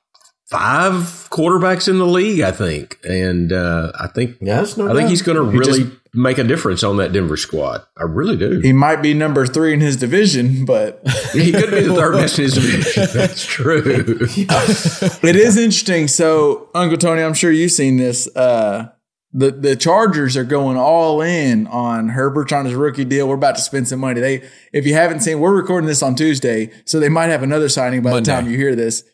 five 0.52 0.94
quarterbacks 1.30 1.88
in 1.88 1.98
the 1.98 2.06
league, 2.06 2.40
I 2.40 2.52
think, 2.52 2.98
and 3.08 3.52
uh, 3.52 3.90
I 3.98 4.06
think 4.06 4.36
yeah, 4.40 4.56
that's 4.56 4.76
no 4.76 4.90
I 4.90 4.94
think 4.94 5.08
he's 5.10 5.22
going 5.22 5.36
to 5.42 5.50
He 5.50 5.58
really 5.58 5.82
just- 5.84 5.96
make 6.14 6.36
a 6.36 6.44
difference 6.44 6.82
on 6.82 6.98
that 6.98 7.10
Denver 7.12 7.38
squad. 7.38 7.82
I 7.98 8.02
really 8.02 8.36
do. 8.36 8.60
He 8.60 8.74
might 8.74 9.00
be 9.00 9.14
number 9.14 9.46
three 9.46 9.72
in 9.72 9.80
his 9.80 9.96
division, 9.96 10.66
but 10.66 11.00
He 11.32 11.52
could 11.52 11.70
be 11.70 11.80
the 11.80 11.94
third 11.94 12.12
best 12.16 12.38
in 12.38 12.44
his 12.44 12.54
division. 12.54 13.06
That's 13.14 13.46
true. 13.46 13.82
it 13.86 15.36
is 15.36 15.56
interesting. 15.56 16.08
So, 16.08 16.68
Uncle 16.74 16.98
Tony, 16.98 17.22
I'm 17.22 17.34
sure 17.34 17.50
you've 17.50 17.72
seen 17.72 17.96
this. 17.96 18.28
Uh, 18.36 18.90
the 19.32 19.50
the 19.50 19.74
Chargers 19.76 20.36
are 20.36 20.44
going 20.44 20.76
all 20.76 21.22
in 21.22 21.66
on 21.68 22.10
Herbert 22.10 22.52
on 22.52 22.66
his 22.66 22.74
rookie 22.74 23.06
deal. 23.06 23.26
We're 23.26 23.36
about 23.36 23.56
to 23.56 23.62
spend 23.62 23.88
some 23.88 24.00
money. 24.00 24.20
They, 24.20 24.42
if 24.74 24.84
you 24.86 24.92
haven't 24.92 25.20
seen, 25.20 25.40
we're 25.40 25.56
recording 25.56 25.86
this 25.88 26.02
on 26.02 26.14
Tuesday, 26.14 26.70
so 26.84 27.00
they 27.00 27.08
might 27.08 27.28
have 27.28 27.42
another 27.42 27.70
signing 27.70 28.02
by 28.02 28.10
Monday. 28.10 28.30
the 28.30 28.36
time 28.36 28.50
you 28.50 28.58
hear 28.58 28.74
this. 28.76 29.04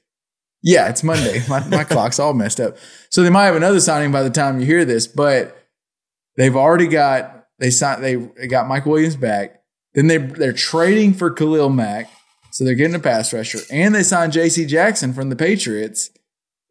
Yeah, 0.62 0.88
it's 0.88 1.02
Monday. 1.04 1.42
My, 1.48 1.66
my 1.68 1.84
clock's 1.84 2.18
all 2.18 2.34
messed 2.34 2.58
up. 2.60 2.76
So 3.10 3.22
they 3.22 3.30
might 3.30 3.44
have 3.46 3.56
another 3.56 3.80
signing 3.80 4.10
by 4.10 4.22
the 4.22 4.30
time 4.30 4.58
you 4.60 4.66
hear 4.66 4.84
this, 4.84 5.06
but 5.06 5.56
they've 6.36 6.56
already 6.56 6.88
got 6.88 7.46
they 7.58 7.70
signed 7.70 8.02
they 8.04 8.46
got 8.48 8.66
Mike 8.68 8.84
Williams 8.86 9.16
back. 9.16 9.62
Then 9.94 10.06
they 10.08 10.16
they're 10.18 10.52
trading 10.52 11.14
for 11.14 11.30
Khalil 11.30 11.70
Mack, 11.70 12.10
so 12.50 12.64
they're 12.64 12.74
getting 12.74 12.94
a 12.96 13.00
pass 13.00 13.32
rusher, 13.32 13.58
and 13.70 13.94
they 13.94 14.02
signed 14.02 14.32
J.C. 14.32 14.66
Jackson 14.66 15.12
from 15.12 15.28
the 15.30 15.36
Patriots. 15.36 16.10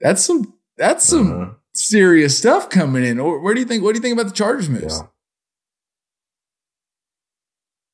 That's 0.02 0.24
some 0.24 0.54
that's 0.78 1.06
some 1.06 1.28
Mhm. 1.28 1.56
serious 1.74 2.38
stuff 2.38 2.70
coming 2.70 3.04
in. 3.06 3.20
Or 3.20 3.40
Where 3.40 3.54
do 3.54 3.60
you 3.62 3.66
think? 3.66 3.84
What 3.84 3.94
do 3.94 3.98
you 4.00 4.02
think 4.04 4.14
about 4.20 4.28
the 4.30 4.36
Chargers 4.36 4.70
moves? 4.70 4.98
Yeah. 5.00 5.08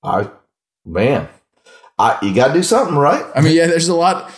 I 0.04 0.30
man, 0.86 1.30
I 1.98 2.18
you 2.22 2.34
got 2.36 2.48
to 2.50 2.54
do 2.54 2.64
something, 2.64 2.98
right? 2.98 3.26
I 3.36 3.42
mean, 3.42 3.54
yeah, 3.56 3.68
there's 3.68 3.88
a 3.88 3.96
lot. 3.96 4.32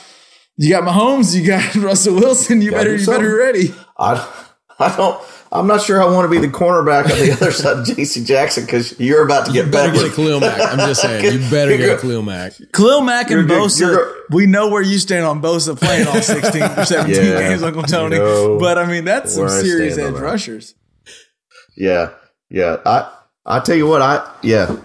You 0.57 0.69
got 0.69 0.83
Mahomes, 0.83 1.35
you 1.35 1.45
got 1.45 1.75
Russell 1.75 2.15
Wilson. 2.15 2.61
You 2.61 2.71
Gotta 2.71 2.83
better 2.85 2.97
do 2.97 3.01
you 3.03 3.07
better 3.09 3.29
something. 3.29 3.37
ready. 3.37 3.75
I 3.97 4.45
I 4.79 4.95
don't. 4.95 5.21
I'm 5.51 5.67
not 5.67 5.81
sure 5.81 6.01
I 6.01 6.05
want 6.11 6.29
to 6.29 6.39
be 6.39 6.45
the 6.45 6.51
cornerback 6.51 7.03
on 7.05 7.17
the 7.17 7.31
other 7.31 7.51
side 7.53 7.77
of 7.79 7.85
J.C. 7.85 8.25
Jackson 8.25 8.65
because 8.65 8.99
you're 8.99 9.23
about 9.23 9.45
to 9.45 9.53
you 9.53 9.63
get 9.63 9.71
better 9.71 9.91
better. 9.93 10.03
get 10.05 10.11
a 10.11 10.15
Khalil 10.15 10.39
Mack. 10.41 10.59
I'm 10.59 10.79
just 10.79 11.01
saying. 11.01 11.23
You 11.33 11.39
better 11.49 11.77
get 11.77 11.97
a 11.97 12.01
Khalil 12.01 12.23
Mack. 12.23 12.53
Khalil 12.73 13.01
Mack 13.01 13.31
and 13.31 13.47
You're- 13.47 13.61
Bosa. 13.61 13.79
you're- 13.81 14.11
we 14.31 14.47
know 14.47 14.67
where 14.69 14.81
you 14.81 14.97
stand 14.97 15.25
on 15.25 15.41
Bosa 15.41 15.77
playing 15.79 16.07
all 16.07 16.19
16 16.21 16.61
or 16.63 16.83
17 16.85 17.15
Yeah, 17.23 17.39
games, 17.39 17.63
Uncle 17.63 17.83
Tony. 17.83 18.15
you 18.17 18.21
know 18.23 18.57
but 18.59 18.77
I 18.77 18.85
mean, 18.85 19.05
that's 19.05 19.35
some 19.35 19.47
serious 19.47 19.97
edge 19.97 20.15
rushers. 20.15 20.73
Yeah, 21.77 22.11
yeah. 22.49 22.77
I 22.85 23.11
I 23.45 23.59
tell 23.59 23.75
you 23.75 23.87
what, 23.87 24.01
I 24.01 24.29
yeah. 24.41 24.75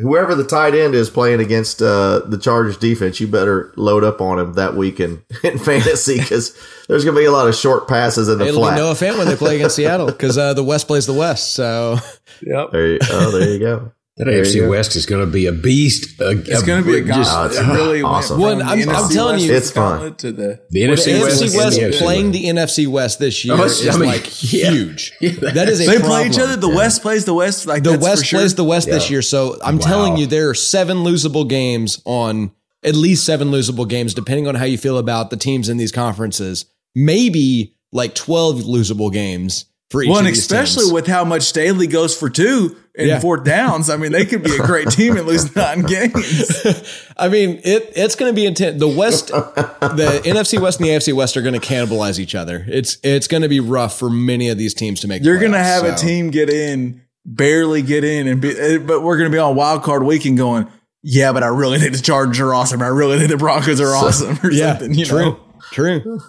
Whoever 0.00 0.34
the 0.34 0.44
tight 0.44 0.74
end 0.74 0.94
is 0.94 1.10
playing 1.10 1.40
against 1.40 1.82
uh, 1.82 2.20
the 2.26 2.38
Chargers 2.38 2.76
defense, 2.76 3.20
you 3.20 3.26
better 3.26 3.72
load 3.76 4.02
up 4.02 4.20
on 4.20 4.38
him 4.38 4.54
that 4.54 4.74
week 4.74 4.98
in, 5.00 5.22
in 5.44 5.58
fantasy 5.58 6.18
because 6.18 6.56
there's 6.88 7.04
going 7.04 7.14
to 7.14 7.20
be 7.20 7.26
a 7.26 7.32
lot 7.32 7.48
of 7.48 7.54
short 7.54 7.86
passes 7.88 8.28
in 8.28 8.38
the 8.38 8.46
It'll 8.46 8.62
flat. 8.62 8.74
be 8.76 8.80
Noah 8.80 8.94
Fant 8.94 9.18
when 9.18 9.26
they 9.28 9.36
play 9.36 9.56
against 9.56 9.76
Seattle 9.76 10.06
because 10.06 10.38
uh, 10.38 10.54
the 10.54 10.64
West 10.64 10.86
plays 10.86 11.06
the 11.06 11.12
West. 11.14 11.54
So 11.54 11.98
Yep. 12.42 12.70
There 12.72 12.86
you, 12.92 12.98
oh, 13.10 13.30
there 13.30 13.50
you 13.50 13.58
go. 13.58 13.92
That 14.20 14.26
There 14.30 14.42
AFC. 14.44 14.68
West 14.68 14.96
is 14.96 15.06
going 15.06 15.24
to 15.24 15.30
be 15.30 15.46
a 15.46 15.52
beast. 15.52 16.20
A, 16.20 16.30
It's 16.30 16.62
going 16.62 16.84
to 16.84 16.86
be 16.90 16.98
a 16.98 17.02
just- 17.02 17.30
gauntlet. 17.30 17.52
just- 17.58 17.68
it 17.68 17.72
really 17.72 18.02
awesome. 18.02 18.38
went 18.40 18.58
Well, 18.58 18.68
from 18.68 18.78
I'm- 18.80 18.88
I'm 19.04 19.10
telling 19.10 19.34
West 19.36 19.46
you- 19.46 19.54
It's 19.54 19.70
fun. 19.70 20.14
to 20.16 20.30
the 20.32 20.42
the 20.42 20.60
the 20.70 20.82
NFC 20.82 21.20
West, 21.20 21.40
NFC 21.42 21.44
and 21.46 21.54
West 21.56 21.80
the 21.80 21.90
playing 22.04 22.26
West. 22.26 22.32
the 22.42 22.48
NFC 22.48 22.86
West 22.86 23.18
this 23.18 23.44
year 23.44 23.54
Oh, 23.58 23.64
is 23.64 23.88
I 23.88 23.96
mean, 23.96 24.08
like 24.08 24.52
yeah. 24.52 24.70
huge. 24.72 25.12
Yeah. 25.22 25.30
That 25.54 25.68
is 25.70 25.80
a 25.80 25.86
They 25.86 25.96
problem. 25.98 26.10
play 26.10 26.26
each 26.28 26.38
other. 26.38 26.56
The 26.56 26.68
West 26.68 27.00
plays 27.02 27.24
the 27.24 27.32
West. 27.34 27.66
Like 27.66 27.82
The 27.82 27.98
West 27.98 28.26
sure. 28.26 28.40
plays 28.40 28.54
the 28.54 28.64
West 28.64 28.88
this 28.88 29.10
year. 29.10 29.22
So 29.22 29.56
I'm 29.64 29.78
telling 29.78 30.18
you, 30.18 30.26
there 30.26 30.50
are 30.50 30.54
seven 30.54 30.98
losable 30.98 31.48
games 31.48 32.00
on 32.04 32.50
at 32.84 32.94
least 32.94 33.24
seven 33.24 33.50
losable 33.50 33.88
games, 33.88 34.12
depending 34.12 34.46
on 34.46 34.54
how 34.54 34.64
you 34.66 34.76
feel 34.78 34.98
about 34.98 35.30
the 35.30 35.36
teams 35.36 35.68
in 35.68 35.76
these 35.78 35.92
conferences. 35.92 36.66
Maybe 36.94 37.74
like 37.92 38.14
12 38.14 38.60
losable 38.62 39.12
games 39.12 39.64
for 39.90 40.02
each 40.02 40.08
One, 40.10 40.20
of 40.26 40.32
these 40.32 40.38
especially 40.38 40.84
teams. 40.84 40.92
with 40.92 41.06
how 41.06 41.24
much 41.24 41.42
Staley 41.42 41.86
goes 41.86 42.14
for 42.16 42.30
two 42.30 42.76
and 43.00 43.08
Yeah. 43.08 43.20
fourth 43.20 43.44
downs. 43.44 43.90
I 43.90 43.96
mean, 43.96 44.12
they 44.12 44.24
could 44.24 44.42
be 44.44 44.54
a 44.54 44.58
great 44.58 44.90
team 44.92 45.16
and 45.16 45.26
lose 45.26 45.54
nine 45.56 45.82
games. 45.82 46.64
I 47.16 47.28
mean, 47.28 47.60
it 47.64 47.92
it's 47.96 48.14
going 48.14 48.30
to 48.30 48.34
be 48.36 48.46
intense. 48.46 48.78
The 48.78 48.86
West, 48.88 49.28
the 49.28 50.20
NFC 50.24 50.60
West 50.60 50.78
and 50.80 50.88
the 50.88 50.92
AFC 50.92 51.12
West 51.12 51.36
are 51.36 51.42
going 51.42 51.58
to 51.58 51.66
cannibalize 51.66 52.18
each 52.18 52.34
other. 52.34 52.64
It's 52.68 52.98
it's 53.02 53.26
going 53.26 53.42
to 53.42 53.48
be 53.48 53.60
rough 53.60 53.98
for 53.98 54.08
many 54.10 54.48
of 54.48 54.58
these 54.58 54.74
teams 54.74 55.00
to 55.00 55.08
make. 55.08 55.24
You're 55.24 55.38
going 55.38 55.52
to 55.52 55.58
have 55.58 55.84
a 55.84 55.94
team 55.96 56.30
get 56.30 56.48
in, 56.50 57.02
barely 57.24 57.82
get 57.82 58.04
in, 58.04 58.28
and 58.28 58.40
be, 58.40 58.50
eh, 58.58 58.78
but 58.78 59.02
we're 59.02 59.16
going 59.18 59.30
to 59.30 59.34
be 59.34 59.38
on 59.40 59.56
wild 59.56 59.82
card 59.82 60.02
weekend 60.02 60.36
going. 60.38 60.66
Yeah, 61.02 61.32
but 61.32 61.42
I 61.42 61.46
really 61.46 61.78
think 61.78 61.96
the 61.96 62.02
Chargers 62.02 62.40
are 62.40 62.52
awesome. 62.54 62.82
I 62.82 62.88
really 62.88 63.16
think 63.18 63.30
the 63.30 63.38
Broncos 63.38 63.80
are 63.80 63.86
awesome, 63.94 64.38
or 64.44 64.50
Yeah, 64.52 64.72
something. 64.76 64.94
You 64.94 65.06
true, 65.06 65.18
know. 65.24 65.40
true. 65.72 66.20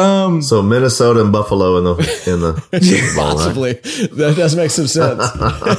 Um, 0.00 0.42
So 0.42 0.62
Minnesota 0.62 1.20
and 1.20 1.32
Buffalo 1.32 1.76
in 1.78 1.84
the 1.84 1.90
in 2.26 2.40
the 2.40 2.80
Super 2.82 3.14
Bowl, 3.16 3.24
right? 3.26 3.36
Possibly 3.36 3.72
that 3.74 4.34
does 4.36 4.56
make 4.56 4.70
some 4.70 4.86
sense. 4.86 5.20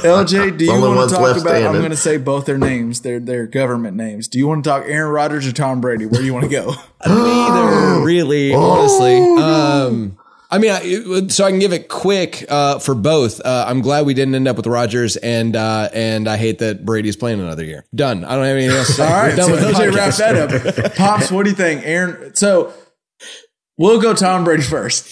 LJ, 0.02 0.58
do 0.58 0.64
you 0.64 0.80
want 0.80 1.08
to 1.08 1.14
talk 1.14 1.24
left 1.24 1.40
about? 1.40 1.54
I'm 1.62 1.72
going 1.78 1.90
to 1.90 1.96
say 1.96 2.16
both 2.16 2.46
their 2.46 2.58
names, 2.58 3.00
their 3.00 3.20
their 3.20 3.46
government 3.46 3.96
names. 3.96 4.28
Do 4.28 4.38
you 4.38 4.46
want 4.46 4.64
to 4.64 4.70
talk 4.70 4.84
Aaron 4.86 5.12
Rodgers 5.12 5.46
or 5.46 5.52
Tom 5.52 5.80
Brady? 5.80 6.06
Where 6.06 6.20
do 6.20 6.26
you 6.26 6.32
want 6.32 6.44
to 6.44 6.50
go? 6.50 6.74
Neither 7.06 8.04
really, 8.04 8.54
honestly. 8.54 9.16
Um, 9.18 10.18
I 10.50 10.58
mean, 10.58 10.70
I, 10.70 11.28
so 11.28 11.46
I 11.46 11.50
can 11.50 11.60
give 11.60 11.72
it 11.72 11.88
quick 11.88 12.44
uh, 12.50 12.78
for 12.78 12.94
both. 12.94 13.40
Uh, 13.40 13.64
I'm 13.66 13.80
glad 13.80 14.04
we 14.04 14.12
didn't 14.12 14.34
end 14.34 14.46
up 14.46 14.58
with 14.58 14.66
Rodgers, 14.66 15.16
and 15.16 15.56
uh, 15.56 15.88
and 15.94 16.28
I 16.28 16.36
hate 16.36 16.58
that 16.58 16.84
Brady's 16.84 17.16
playing 17.16 17.40
another 17.40 17.64
year. 17.64 17.86
Done. 17.94 18.22
I 18.22 18.34
don't 18.34 18.44
have 18.44 18.56
anything 18.56 18.76
else 18.76 18.88
to 18.88 18.92
say. 18.92 19.06
All 19.06 19.10
right, 19.12 19.30
We're 19.30 19.36
done 19.36 19.46
so 19.46 19.52
with 19.52 19.60
the 19.60 19.84
LJ, 19.84 19.94
wrap 19.96 20.14
that 20.16 20.84
up. 20.84 20.94
Pops, 20.96 21.30
what 21.30 21.44
do 21.44 21.50
you 21.50 21.56
think, 21.56 21.80
Aaron? 21.86 22.34
So 22.34 22.70
we'll 23.78 24.00
go 24.00 24.14
Tom 24.14 24.44
Brady 24.44 24.62
first. 24.62 25.08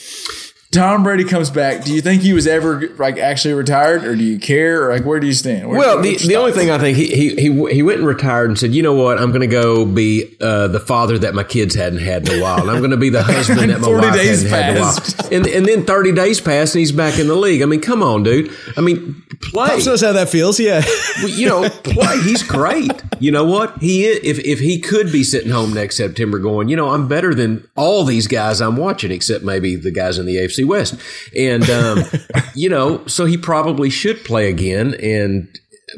Tom 0.72 1.02
Brady 1.02 1.24
comes 1.24 1.50
back. 1.50 1.82
Do 1.82 1.92
you 1.92 2.00
think 2.00 2.22
he 2.22 2.32
was 2.32 2.46
ever 2.46 2.94
like 2.96 3.18
actually 3.18 3.54
retired, 3.54 4.04
or 4.04 4.14
do 4.14 4.22
you 4.22 4.38
care, 4.38 4.86
or 4.86 4.92
like 4.94 5.04
where 5.04 5.18
do 5.18 5.26
you 5.26 5.32
stand? 5.32 5.68
Where, 5.68 5.76
Well, 5.76 6.00
the, 6.00 6.16
the 6.16 6.36
only 6.36 6.52
thing 6.52 6.70
I 6.70 6.78
think 6.78 6.96
he, 6.96 7.06
he 7.08 7.34
he 7.34 7.74
he 7.74 7.82
went 7.82 7.98
and 7.98 8.06
retired 8.06 8.50
and 8.50 8.56
said, 8.56 8.72
you 8.72 8.80
know 8.80 8.94
what, 8.94 9.18
I'm 9.18 9.30
going 9.30 9.40
to 9.40 9.48
go 9.48 9.84
be 9.84 10.36
uh, 10.40 10.68
the 10.68 10.78
father 10.78 11.18
that 11.18 11.34
my 11.34 11.42
kids 11.42 11.74
hadn't 11.74 11.98
had 11.98 12.28
in 12.28 12.38
a 12.38 12.42
while, 12.42 12.60
and 12.60 12.70
I'm 12.70 12.78
going 12.78 12.92
to 12.92 12.96
be 12.96 13.08
the 13.08 13.22
husband 13.24 13.68
that 13.70 13.80
my 13.80 13.86
40 13.88 14.06
wife 14.06 14.14
days 14.14 14.42
hadn't 14.48 14.50
had 14.50 14.70
in 14.70 14.76
a 14.76 14.80
while. 14.80 14.94
passed. 14.94 15.32
And 15.32 15.46
and 15.48 15.66
then 15.66 15.84
30 15.84 16.12
days 16.12 16.40
passed, 16.40 16.76
and 16.76 16.80
he's 16.80 16.92
back 16.92 17.18
in 17.18 17.26
the 17.26 17.34
league. 17.34 17.62
I 17.62 17.66
mean, 17.66 17.80
come 17.80 18.04
on, 18.04 18.22
dude. 18.22 18.52
I 18.76 18.80
mean, 18.80 19.20
play. 19.42 19.70
Pops 19.70 19.86
knows 19.86 20.02
how 20.02 20.12
that 20.12 20.28
feels. 20.28 20.60
Yeah. 20.60 20.84
Well, 21.18 21.30
you 21.30 21.48
know, 21.48 21.68
play. 21.68 22.20
He's 22.22 22.44
great. 22.44 22.92
You 23.18 23.32
know 23.32 23.44
what? 23.44 23.76
He 23.78 24.06
is, 24.06 24.20
if 24.22 24.38
if 24.44 24.60
he 24.60 24.78
could 24.78 25.10
be 25.10 25.24
sitting 25.24 25.50
home 25.50 25.74
next 25.74 25.96
September, 25.96 26.38
going, 26.38 26.68
you 26.68 26.76
know, 26.76 26.90
I'm 26.90 27.08
better 27.08 27.34
than 27.34 27.68
all 27.74 28.04
these 28.04 28.28
guys 28.28 28.60
I'm 28.60 28.76
watching, 28.76 29.10
except 29.10 29.42
maybe 29.44 29.74
the 29.74 29.90
guys 29.90 30.16
in 30.16 30.26
the 30.26 30.36
AFC 30.36 30.59
West. 30.64 30.94
And 31.36 31.68
um, 31.70 32.04
you 32.54 32.68
know, 32.68 33.06
so 33.06 33.24
he 33.26 33.36
probably 33.36 33.90
should 33.90 34.24
play 34.24 34.48
again. 34.48 34.94
And 35.02 35.48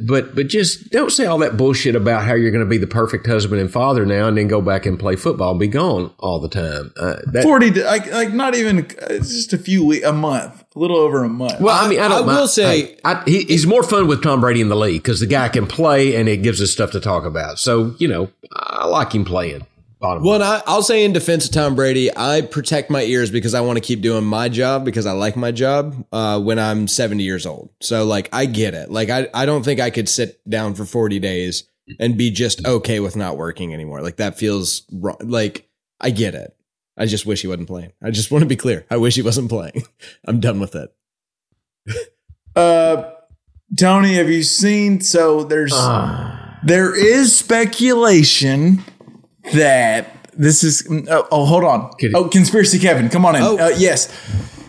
but 0.00 0.34
but 0.34 0.48
just 0.48 0.88
don't 0.90 1.10
say 1.12 1.26
all 1.26 1.36
that 1.40 1.58
bullshit 1.58 1.94
about 1.94 2.22
how 2.24 2.32
you're 2.32 2.50
going 2.50 2.64
to 2.64 2.70
be 2.70 2.78
the 2.78 2.86
perfect 2.86 3.26
husband 3.26 3.60
and 3.60 3.70
father 3.70 4.06
now, 4.06 4.26
and 4.26 4.38
then 4.38 4.48
go 4.48 4.62
back 4.62 4.86
and 4.86 4.98
play 4.98 5.16
football 5.16 5.50
and 5.50 5.60
be 5.60 5.66
gone 5.68 6.10
all 6.18 6.40
the 6.40 6.48
time. 6.48 6.90
Uh, 6.96 7.16
that, 7.26 7.42
Forty, 7.42 7.70
to- 7.72 7.84
like, 7.84 8.10
like 8.10 8.32
not 8.32 8.54
even 8.54 8.86
uh, 9.02 9.08
just 9.18 9.52
a 9.52 9.58
few 9.58 9.84
weeks, 9.84 10.06
a 10.06 10.12
month, 10.12 10.64
a 10.74 10.78
little 10.78 10.96
over 10.96 11.22
a 11.22 11.28
month. 11.28 11.60
well, 11.60 11.76
I 11.76 11.88
mean, 11.90 12.00
I, 12.00 12.06
I 12.06 12.08
don't 12.08 12.26
will 12.26 12.34
mind- 12.34 12.48
say- 12.48 12.86
hey, 12.86 12.98
I, 13.04 13.22
he, 13.26 13.42
he's 13.44 13.66
more 13.66 13.82
fun 13.82 14.06
with 14.06 14.22
Tom 14.22 14.40
Brady 14.40 14.62
in 14.62 14.70
the 14.70 14.76
league 14.76 15.02
because 15.02 15.20
the 15.20 15.26
guy 15.26 15.50
can 15.50 15.66
play 15.66 16.16
and 16.16 16.26
it 16.26 16.38
gives 16.38 16.62
us 16.62 16.70
stuff 16.72 16.92
to 16.92 17.00
talk 17.00 17.26
about. 17.26 17.58
So 17.58 17.94
you 17.98 18.08
know, 18.08 18.30
I 18.50 18.86
like 18.86 19.12
him 19.14 19.26
playing. 19.26 19.66
Bottom 20.02 20.24
Well, 20.24 20.42
I, 20.42 20.60
I'll 20.66 20.82
say 20.82 21.04
in 21.04 21.12
defense 21.12 21.46
of 21.46 21.52
Tom 21.52 21.76
Brady, 21.76 22.10
I 22.14 22.40
protect 22.40 22.90
my 22.90 23.04
ears 23.04 23.30
because 23.30 23.54
I 23.54 23.60
want 23.60 23.76
to 23.76 23.80
keep 23.80 24.00
doing 24.00 24.24
my 24.24 24.48
job 24.48 24.84
because 24.84 25.06
I 25.06 25.12
like 25.12 25.36
my 25.36 25.52
job 25.52 26.04
uh, 26.10 26.40
when 26.40 26.58
I'm 26.58 26.88
70 26.88 27.22
years 27.22 27.46
old. 27.46 27.70
So, 27.80 28.04
like, 28.04 28.28
I 28.32 28.46
get 28.46 28.74
it. 28.74 28.90
Like, 28.90 29.10
I, 29.10 29.28
I 29.32 29.46
don't 29.46 29.62
think 29.62 29.78
I 29.78 29.90
could 29.90 30.08
sit 30.08 30.40
down 30.50 30.74
for 30.74 30.84
40 30.84 31.20
days 31.20 31.68
and 32.00 32.18
be 32.18 32.32
just 32.32 32.66
okay 32.66 32.98
with 32.98 33.14
not 33.14 33.36
working 33.36 33.72
anymore. 33.72 34.02
Like, 34.02 34.16
that 34.16 34.36
feels 34.36 34.82
wrong. 34.92 35.18
Like, 35.20 35.68
I 36.00 36.10
get 36.10 36.34
it. 36.34 36.52
I 36.96 37.06
just 37.06 37.24
wish 37.24 37.42
he 37.42 37.46
wasn't 37.46 37.68
playing. 37.68 37.92
I 38.02 38.10
just 38.10 38.32
want 38.32 38.42
to 38.42 38.48
be 38.48 38.56
clear. 38.56 38.84
I 38.90 38.96
wish 38.96 39.14
he 39.14 39.22
wasn't 39.22 39.50
playing. 39.50 39.84
I'm 40.26 40.40
done 40.40 40.60
with 40.60 40.74
it. 40.74 40.92
Uh, 42.54 43.10
Tony, 43.78 44.12
have 44.16 44.28
you 44.28 44.42
seen? 44.42 45.00
So 45.00 45.42
there's 45.42 45.72
there 46.62 46.94
is 46.94 47.34
speculation 47.34 48.84
that 49.54 50.28
this 50.34 50.64
is. 50.64 50.86
Oh, 51.08 51.26
oh, 51.30 51.44
hold 51.44 51.64
on. 51.64 51.92
Kid- 51.98 52.12
Oh, 52.14 52.28
conspiracy, 52.28 52.78
Kevin, 52.78 53.08
come 53.08 53.24
on 53.26 53.36
in. 53.36 53.42
Oh. 53.42 53.58
Uh, 53.58 53.72
yes. 53.76 54.08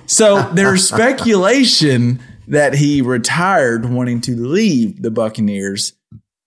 So 0.05 0.41
there's 0.53 0.87
speculation 0.87 2.19
that 2.47 2.75
he 2.75 3.01
retired, 3.01 3.85
wanting 3.89 4.19
to 4.21 4.35
leave 4.35 5.01
the 5.01 5.09
Buccaneers, 5.11 5.93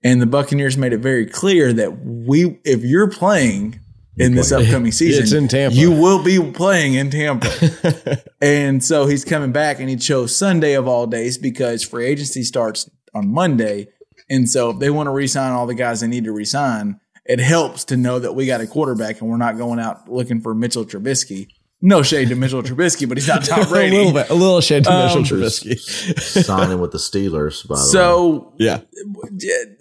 and 0.04 0.20
the 0.20 0.26
Buccaneers 0.26 0.76
made 0.76 0.92
it 0.92 0.98
very 0.98 1.24
clear 1.26 1.72
that 1.72 2.04
we, 2.04 2.58
if 2.64 2.84
you're 2.84 3.08
playing 3.10 3.80
in 4.18 4.34
this 4.34 4.52
upcoming 4.52 4.92
season, 4.92 5.22
It's 5.22 5.32
in 5.32 5.48
Tampa. 5.48 5.74
You 5.76 5.90
will 5.90 6.22
be 6.22 6.38
playing 6.52 6.94
in 6.94 7.10
Tampa. 7.10 8.22
And 8.42 8.84
so 8.84 9.06
he's 9.06 9.24
coming 9.24 9.50
back 9.52 9.80
and 9.80 9.88
he 9.88 9.96
chose 9.96 10.36
Sunday 10.36 10.74
of 10.74 10.86
all 10.86 11.06
days 11.06 11.38
because 11.38 11.82
free 11.82 12.04
agency 12.04 12.42
starts 12.42 12.88
on 13.14 13.32
Monday. 13.32 13.88
And 14.28 14.48
so 14.48 14.70
if 14.70 14.78
they 14.78 14.90
want 14.90 15.06
to 15.06 15.10
resign 15.10 15.52
all 15.52 15.66
the 15.66 15.74
guys 15.74 16.00
they 16.02 16.06
need 16.06 16.24
to 16.24 16.32
resign, 16.32 17.00
it 17.28 17.40
helps 17.40 17.84
to 17.86 17.96
know 17.96 18.18
that 18.18 18.34
we 18.34 18.46
got 18.46 18.60
a 18.60 18.66
quarterback 18.66 19.20
and 19.20 19.30
we're 19.30 19.36
not 19.36 19.56
going 19.58 19.78
out 19.80 20.08
looking 20.08 20.40
for 20.40 20.54
Mitchell 20.54 20.84
Trubisky. 20.84 21.48
No 21.82 22.02
shade 22.02 22.30
to 22.30 22.34
Mitchell 22.36 22.62
Trubisky, 22.62 23.06
but 23.08 23.18
he's 23.18 23.28
not 23.28 23.44
Tom 23.44 23.68
Brady. 23.68 23.94
a 23.96 23.98
little 23.98 24.12
bit, 24.14 24.30
a 24.30 24.34
little 24.34 24.60
shade 24.62 24.84
to 24.84 24.90
Um, 24.92 25.06
Mitchell 25.20 25.38
Trubisky. 25.38 25.78
Signing 26.44 26.80
with 26.80 26.92
the 26.92 26.98
Steelers, 26.98 27.66
by 27.68 27.74
the 27.76 27.82
way. 27.82 27.86
So 27.88 28.54
Yeah. 28.58 28.80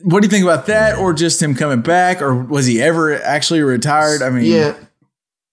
what 0.04 0.22
do 0.22 0.26
you 0.26 0.30
think 0.30 0.44
about 0.44 0.66
that? 0.66 0.98
Or 0.98 1.14
just 1.14 1.42
him 1.42 1.56
coming 1.56 1.82
back? 1.82 2.22
Or 2.22 2.36
was 2.36 2.66
he 2.66 2.82
ever 2.82 3.14
actually 3.24 3.62
retired? 3.62 4.22
I 4.22 4.30
mean, 4.30 4.46
Yeah. 4.46 4.76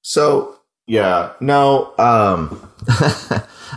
So 0.03 0.57
yeah, 0.88 1.32
no. 1.40 1.95
Um, 1.97 2.68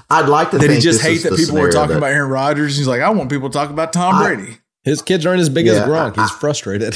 I'd 0.10 0.28
like 0.28 0.52
to. 0.52 0.58
did 0.58 0.72
he 0.72 0.80
just 0.80 1.02
this 1.04 1.24
hate 1.24 1.30
that 1.30 1.38
people 1.38 1.56
were 1.60 1.72
talking 1.72 1.92
that- 1.92 1.98
about 2.00 2.12
Aaron 2.12 2.30
Rodgers? 2.32 2.78
He's 2.78 2.88
like, 2.88 3.02
I 3.02 3.10
want 3.10 3.30
people 3.30 3.50
to 3.50 3.54
talk 3.54 3.70
about 3.70 3.94
Tom 3.94 4.16
I- 4.16 4.34
Brady. 4.34 4.58
His 4.84 5.02
kids 5.02 5.26
aren't 5.26 5.40
as 5.42 5.50
big 5.50 5.66
Yeah, 5.68 5.74
as 5.74 5.80
Gronk. 5.88 6.18
I- 6.18 6.22
He's 6.24 6.32
frustrated. 6.32 6.96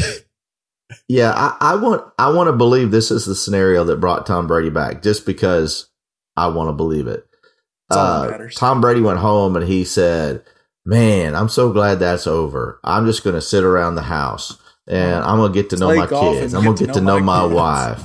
Yeah, 1.08 1.32
I, 1.36 1.56
I 1.74 1.76
want. 1.76 2.04
I 2.18 2.30
want 2.32 2.48
to 2.48 2.54
believe 2.54 2.92
this 2.92 3.12
is 3.12 3.26
the 3.26 3.36
scenario 3.36 3.84
that 3.86 4.00
brought 4.00 4.26
Tom 4.26 4.48
Brady 4.48 4.70
back, 4.70 5.02
just 5.04 5.26
because 5.26 5.88
I 6.36 6.48
want 6.48 6.70
to 6.70 6.74
believe 6.74 7.08
it. 7.08 7.26
That's 7.90 7.98
all 8.00 8.22
that 8.22 8.28
Uh, 8.28 8.32
matters. 8.32 8.56
Tom 8.56 8.82
Brady 8.82 9.02
went 9.02 9.20
home 9.20 9.56
and 9.56 9.68
he 9.68 9.84
said, 9.84 10.44
"Man, 10.86 11.36
I'm 11.36 11.50
so 11.50 11.72
glad 11.72 12.00
that's 12.00 12.28
over. 12.28 12.80
I'm 12.84 13.06
just 13.06 13.24
going 13.24 13.36
to 13.36 13.42
sit 13.42 13.64
around 13.64 13.96
the 13.96 14.02
house 14.04 14.58
and 14.88 15.24
I'm 15.24 15.38
going 15.38 15.54
to 15.54 15.62
get 15.62 15.70
to 15.72 15.78
know 15.78 15.88
Play 15.88 15.98
my 15.98 16.08
kids. 16.08 16.54
I'm 16.54 16.64
going 16.64 16.76
to 16.78 16.86
get 16.86 16.94
to 16.96 17.02
know 17.02 17.20
my 17.20 17.42
kids." 17.44 17.54
wife." 17.54 18.04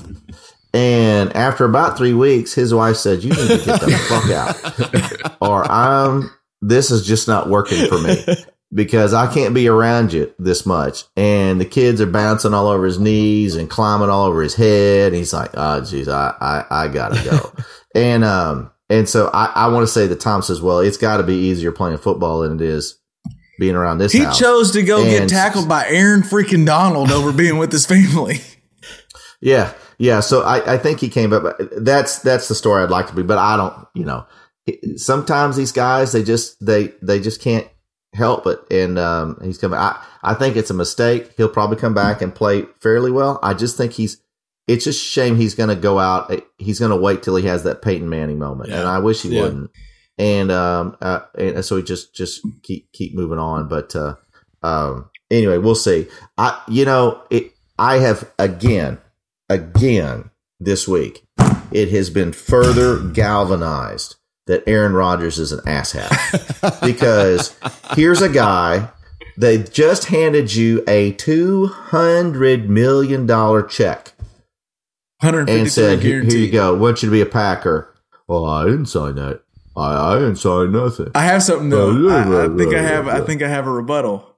And 0.75 1.35
after 1.37 1.65
about 1.65 1.97
three 1.97 2.15
weeks, 2.15 2.53
his 2.53 2.75
wife 2.75 2.97
said, 2.97 3.23
"You 3.23 3.31
need 3.31 3.49
to 3.49 3.65
get 3.65 3.81
the 3.81 3.91
fuck 4.09 4.31
out, 4.31 5.37
or 5.41 5.71
I'm. 5.71 6.31
This 6.61 6.91
is 6.91 7.07
just 7.07 7.29
not 7.29 7.49
working 7.49 7.87
for 7.89 7.99
me." 7.99 8.25
Because 8.73 9.15
I 9.15 9.33
can't 9.33 9.55
be 9.55 9.69
around 9.69 10.13
you 10.13 10.33
this 10.39 10.67
much. 10.67 11.05
And 11.17 11.61
the 11.61 11.65
kids 11.65 12.01
are 12.01 12.07
bouncing 12.07 12.55
all 12.55 12.69
over 12.69 12.85
his 12.85 12.99
knees 12.99 13.55
and 13.55 13.71
climbing 13.71 14.09
all 14.11 14.27
over 14.27 14.43
his 14.43 14.55
head. 14.55 15.09
And 15.09 15.17
he's 15.17 15.33
like, 15.33 15.51
oh, 15.55 15.81
geez, 15.81 16.09
I, 16.09 16.35
I, 16.41 16.65
I 16.85 16.89
gotta 16.89 17.23
go. 17.25 17.53
and, 17.95 18.25
um, 18.25 18.71
and 18.91 19.09
so 19.09 19.31
I, 19.33 19.47
I 19.47 19.69
want 19.69 19.85
to 19.85 19.93
say 19.93 20.07
that 20.07 20.21
Tom 20.21 20.43
says, 20.43 20.61
well, 20.61 20.81
it's 20.81 20.97
got 20.99 21.17
to 21.19 21.23
be 21.23 21.35
easier 21.35 21.73
playing 21.73 21.99
football 21.99 22.41
than 22.41 22.55
it 22.55 22.61
is 22.61 22.99
being 23.59 23.75
around 23.77 23.99
this 23.99 24.13
He 24.13 24.21
house. 24.21 24.39
chose 24.39 24.73
to 24.73 24.83
go 24.83 25.05
get 25.05 25.29
tackled 25.29 25.69
by 25.69 25.87
Aaron 25.87 26.23
freaking 26.23 26.67
Donald 26.67 27.11
over 27.11 27.33
being 27.33 27.59
with 27.59 27.73
his 27.73 27.87
family. 27.87 28.41
Yeah, 29.41 29.75
yeah. 29.99 30.21
So 30.21 30.41
I, 30.41 30.75
I 30.75 30.79
think 30.79 31.01
he 31.01 31.11
came 31.11 31.35
up. 31.35 31.45
That's 31.77 32.21
that's 32.21 32.49
the 32.49 32.55
story 32.55 32.83
I'd 32.83 32.89
like 32.89 33.09
to 33.09 33.15
be, 33.15 33.23
but 33.23 33.37
I 33.37 33.59
don't. 33.59 33.87
You 33.93 34.07
know, 34.07 34.27
sometimes 34.97 35.57
these 35.57 35.71
guys 35.71 36.13
they 36.13 36.23
just 36.23 36.65
they 36.65 36.95
they 37.03 37.21
just 37.21 37.43
can't 37.43 37.69
help 38.15 38.47
it, 38.47 38.61
and 38.71 38.99
um, 38.99 39.39
he's 39.43 39.59
coming. 39.59 39.79
I 39.79 40.03
I 40.23 40.35
think 40.35 40.57
it's 40.57 40.71
a 40.71 40.75
mistake. 40.75 41.33
He'll 41.37 41.49
probably 41.49 41.77
come 41.77 41.95
back 41.95 42.23
and 42.23 42.35
play 42.35 42.63
fairly 42.81 43.11
well. 43.11 43.39
I 43.43 43.55
just 43.55 43.77
think 43.77 43.93
he's. 43.93 44.21
It's 44.67 44.85
just 44.85 45.03
a 45.03 45.05
shame 45.07 45.37
he's 45.37 45.55
going 45.55 45.69
to 45.69 45.77
go 45.77 45.99
out. 45.99 46.33
He's 46.57 46.79
going 46.79 46.91
to 46.91 46.97
wait 46.97 47.23
till 47.23 47.37
he 47.37 47.47
has 47.47 47.65
that 47.65 47.83
Peyton 47.83 48.09
Manning 48.09 48.39
moment, 48.39 48.73
and 48.73 48.89
I 48.89 48.99
wish 48.99 49.21
he 49.23 49.29
Yeah. 49.29 49.43
wouldn't. 49.43 49.71
And 50.17 50.51
um, 50.53 50.97
uh, 51.03 51.21
and 51.37 51.63
so 51.65 51.77
he 51.77 51.83
just 51.83 52.15
just 52.15 52.41
keep 52.63 52.91
keep 52.93 53.15
moving 53.15 53.39
on. 53.39 53.69
But 53.69 53.95
uh, 53.95 54.15
um, 54.63 55.11
anyway, 55.31 55.59
we'll 55.59 55.75
see. 55.75 56.07
I 56.39 56.63
you 56.69 56.85
know 56.85 57.23
it. 57.31 57.53
I 57.79 57.99
have 57.99 58.31
again 58.39 58.99
again 59.51 60.31
this 60.61 60.87
week, 60.89 61.27
it 61.73 61.91
has 61.91 62.09
been 62.11 62.33
further 62.33 62.99
galvanized 62.99 64.17
that 64.47 64.63
Aaron 64.67 64.93
Rodgers 64.93 65.39
is 65.39 65.53
an 65.53 65.61
asshat. 65.61 66.81
because 66.87 67.57
here's 67.95 68.23
a 68.23 68.29
guy 68.29 68.91
they 69.37 69.59
just 69.63 70.07
handed 70.07 70.55
you 70.55 70.85
a 70.87 71.13
two 71.13 71.67
hundred 71.67 72.71
million 72.71 73.27
dollar 73.27 73.63
check 73.63 74.13
153 75.21 75.61
and 75.61 75.71
said, 75.71 76.03
"Here 76.03 76.23
here 76.23 76.39
you 76.39 76.51
go. 76.51 76.75
Want 76.75 77.03
you 77.03 77.09
to 77.09 77.13
be 77.13 77.21
a 77.21 77.27
Packer." 77.27 77.95
Well, 78.29 78.45
I 78.45 78.65
didn't 78.65 78.87
sign 78.87 79.17
that. 79.17 79.43
I, 79.77 80.13
I 80.13 80.19
didn't 80.19 80.37
sign 80.37 80.73
nothing. 80.73 81.11
I 81.15 81.25
have 81.25 81.43
something 81.43 81.71
though. 81.71 81.91
Oh, 81.91 82.09
I, 82.09 82.45
I 82.45 82.57
think 82.57 82.75
I 82.75 82.83
have. 82.83 83.09
I 83.09 83.21
think 83.21 83.43
I 83.43 83.49
have 83.49 83.67
a 83.67 83.71
rebuttal. 83.71 84.34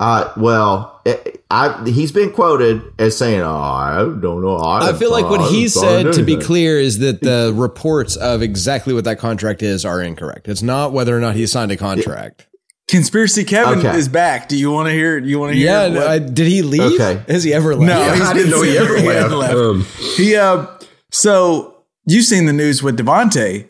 Uh, 0.00 0.32
well, 0.36 1.00
it, 1.04 1.44
I, 1.50 1.84
he's 1.88 2.10
been 2.10 2.32
quoted 2.32 2.82
as 2.98 3.16
saying, 3.16 3.40
"Oh, 3.42 3.54
I 3.56 3.98
don't 3.98 4.42
know." 4.42 4.56
I, 4.56 4.90
I 4.90 4.92
feel 4.94 5.12
like 5.12 5.26
what 5.30 5.40
I 5.40 5.48
he 5.48 5.68
said, 5.68 6.12
to 6.14 6.24
be 6.24 6.36
clear, 6.36 6.80
is 6.80 6.98
that 6.98 7.20
the 7.20 7.52
reports 7.54 8.16
of 8.16 8.42
exactly 8.42 8.92
what 8.92 9.04
that 9.04 9.18
contract 9.20 9.62
is 9.62 9.84
are 9.84 10.02
incorrect. 10.02 10.48
It's 10.48 10.62
not 10.62 10.92
whether 10.92 11.16
or 11.16 11.20
not 11.20 11.36
he 11.36 11.46
signed 11.46 11.70
a 11.70 11.76
contract. 11.76 12.48
Conspiracy 12.88 13.44
Kevin 13.44 13.78
Okay. 13.78 13.96
is 13.96 14.08
back. 14.08 14.48
Do 14.48 14.58
you 14.58 14.70
want 14.72 14.88
to 14.88 14.92
hear? 14.92 15.20
Do 15.20 15.28
You 15.28 15.38
want 15.38 15.52
to 15.52 15.56
hear? 15.56 15.66
Yeah, 15.66 15.88
what- 15.88 16.06
I, 16.06 16.18
did 16.18 16.46
he 16.48 16.60
leave? 16.62 17.00
Okay. 17.00 17.22
Has 17.28 17.44
he 17.44 17.54
ever 17.54 17.74
left? 17.74 17.88
no, 17.88 17.98
Yeah, 17.98 18.12
he's 18.14 18.22
I 18.28 18.32
didn't 18.34 18.50
know 18.50 18.62
he 18.62 18.76
ever 18.76 18.98
hadn't 19.00 19.38
left. 19.38 19.54
Um, 19.54 19.86
He 20.16 20.34
uh, 20.36 20.66
so 21.12 21.84
you've 22.04 22.24
seen 22.26 22.46
the 22.46 22.52
news 22.52 22.82
with 22.82 22.98
Davante. 22.98 23.68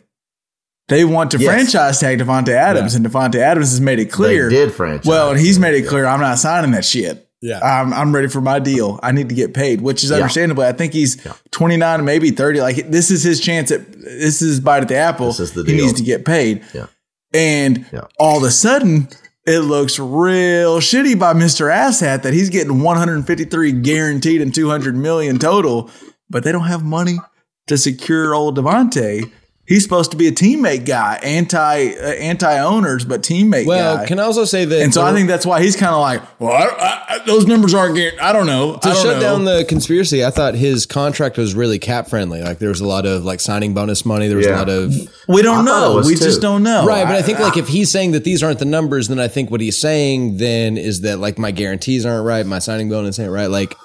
They 0.87 1.03
want 1.03 1.31
to 1.31 1.37
Yes. 1.39 1.47
franchise 1.51 1.99
tag 1.99 2.19
Davante 2.19 2.49
Adams, 2.49 2.93
and 2.95 3.05
Davante 3.05 3.35
Adams 3.35 3.71
has 3.71 3.81
made 3.81 3.97
it 3.99 4.05
clear. 4.11 4.49
They 4.49 4.55
did 4.57 4.73
franchise. 4.73 5.05
Well, 5.07 5.31
and 5.31 5.39
he's 5.39 5.57
made 5.57 5.73
it 5.75 5.87
clear 5.87 6.05
I'm 6.05 6.19
not 6.21 6.37
signing 6.37 6.71
that 6.71 6.85
shit. 6.85 7.27
Yeah. 7.41 7.59
I'm, 7.59 7.93
I'm 7.93 8.13
ready 8.13 8.27
for 8.27 8.41
my 8.41 8.59
deal. 8.59 8.99
I 9.03 9.11
need 9.11 9.29
to 9.29 9.35
get 9.35 9.53
paid, 9.53 9.81
which 9.81 10.03
is 10.03 10.09
Yeah. 10.09 10.17
understandable. 10.17 10.63
I 10.63 10.71
think 10.73 10.93
he's 10.93 11.17
29, 11.51 12.03
maybe 12.05 12.31
30. 12.31 12.61
Like 12.61 12.89
this 12.91 13.09
is 13.11 13.23
his 13.23 13.39
chance 13.39 13.71
at 13.71 13.91
this 13.93 14.41
is 14.41 14.49
his 14.49 14.59
bite 14.59 14.83
at 14.83 14.87
the 14.87 14.95
apple. 14.95 15.27
This 15.27 15.39
is 15.39 15.51
the 15.53 15.63
He 15.63 15.73
needs 15.77 15.93
to 15.93 16.03
get 16.03 16.23
paid. 16.25 16.61
Yeah. 16.73 16.85
And 17.33 17.85
Yeah. 17.91 18.01
all 18.19 18.37
of 18.37 18.43
a 18.43 18.51
sudden, 18.51 19.09
it 19.45 19.59
looks 19.59 19.99
real 19.99 20.79
shitty 20.79 21.19
by 21.19 21.33
Mr. 21.33 21.71
Asshat 21.71 22.23
that 22.23 22.33
he's 22.33 22.49
getting 22.49 22.79
153 22.81 23.71
guaranteed 23.73 24.41
and 24.41 24.53
200 24.53 24.95
million 24.95 25.37
total, 25.37 25.89
but 26.29 26.43
they 26.43 26.51
don't 26.51 26.65
have 26.67 26.83
money 26.83 27.19
to 27.67 27.77
secure 27.77 28.33
old 28.33 28.57
Davante. 28.57 29.29
He's 29.67 29.81
supposed 29.81 30.11
to 30.11 30.17
be 30.17 30.27
a 30.27 30.31
teammate 30.31 30.85
guy, 30.85 31.19
anti 31.23 31.87
uh, 31.95 31.97
anti 32.19 32.59
owners, 32.59 33.03
but 33.03 33.21
teammate 33.23 33.65
Well, 33.65 33.97
guy. 33.97 34.05
can 34.05 34.19
I 34.19 34.23
also 34.23 34.45
say 34.45 34.63
that 34.65 34.81
and 34.81 34.93
so 34.93 35.01
I 35.03 35.11
think 35.11 35.27
that's 35.27 35.43
why 35.45 35.59
he's 35.61 35.75
kind 35.75 35.93
of 35.95 36.01
like, 36.01 36.21
well, 36.39 36.51
I, 36.51 36.65
I, 36.65 37.05
I- 37.15 37.25
those 37.25 37.47
numbers 37.47 37.73
aren't. 37.73 37.97
I 38.21 38.31
don't 38.31 38.45
know. 38.45 38.73
to 38.77 38.87
I 38.87 38.93
don't 38.93 39.03
shut 39.03 39.15
know. 39.15 39.19
down 39.21 39.45
the 39.45 39.65
conspiracy, 39.67 40.23
I 40.23 40.29
thought 40.29 40.53
his 40.53 40.85
contract 40.85 41.37
was 41.37 41.55
really 41.55 41.79
cap 41.79 42.07
friendly. 42.07 42.43
Like 42.43 42.59
there 42.59 42.69
was 42.69 42.81
a 42.81 42.85
lot 42.87 43.07
of 43.07 43.25
like 43.25 43.39
signing 43.39 43.73
bonus 43.73 44.05
money. 44.05 44.27
There 44.27 44.37
was 44.37 44.45
a 44.45 44.51
lot 44.55 44.69
of 44.69 44.93
we 45.27 45.41
don't 45.41 45.59
I 45.67 45.71
know. 45.71 46.01
We 46.05 46.13
too. 46.13 46.23
just 46.25 46.41
don't 46.41 46.61
know. 46.61 46.85
right. 46.85 47.03
But 47.05 47.15
I 47.15 47.23
think 47.23 47.39
like 47.39 47.57
if 47.57 47.67
he's 47.67 47.89
saying 47.89 48.11
that 48.11 48.23
these 48.23 48.43
aren't 48.43 48.59
the 48.59 48.65
numbers, 48.65 49.07
then 49.07 49.19
I 49.19 49.27
think 49.27 49.49
what 49.49 49.61
he's 49.61 49.77
saying 49.79 50.37
then 50.37 50.77
is 50.77 51.01
that 51.01 51.17
like 51.17 51.39
my 51.39 51.49
guarantees 51.49 52.05
aren't 52.05 52.25
right, 52.25 52.45
my 52.45 52.59
signing 52.59 52.89
bonus 52.89 53.17
ain't 53.17 53.31
right. 53.31 53.49
Like 53.49 53.75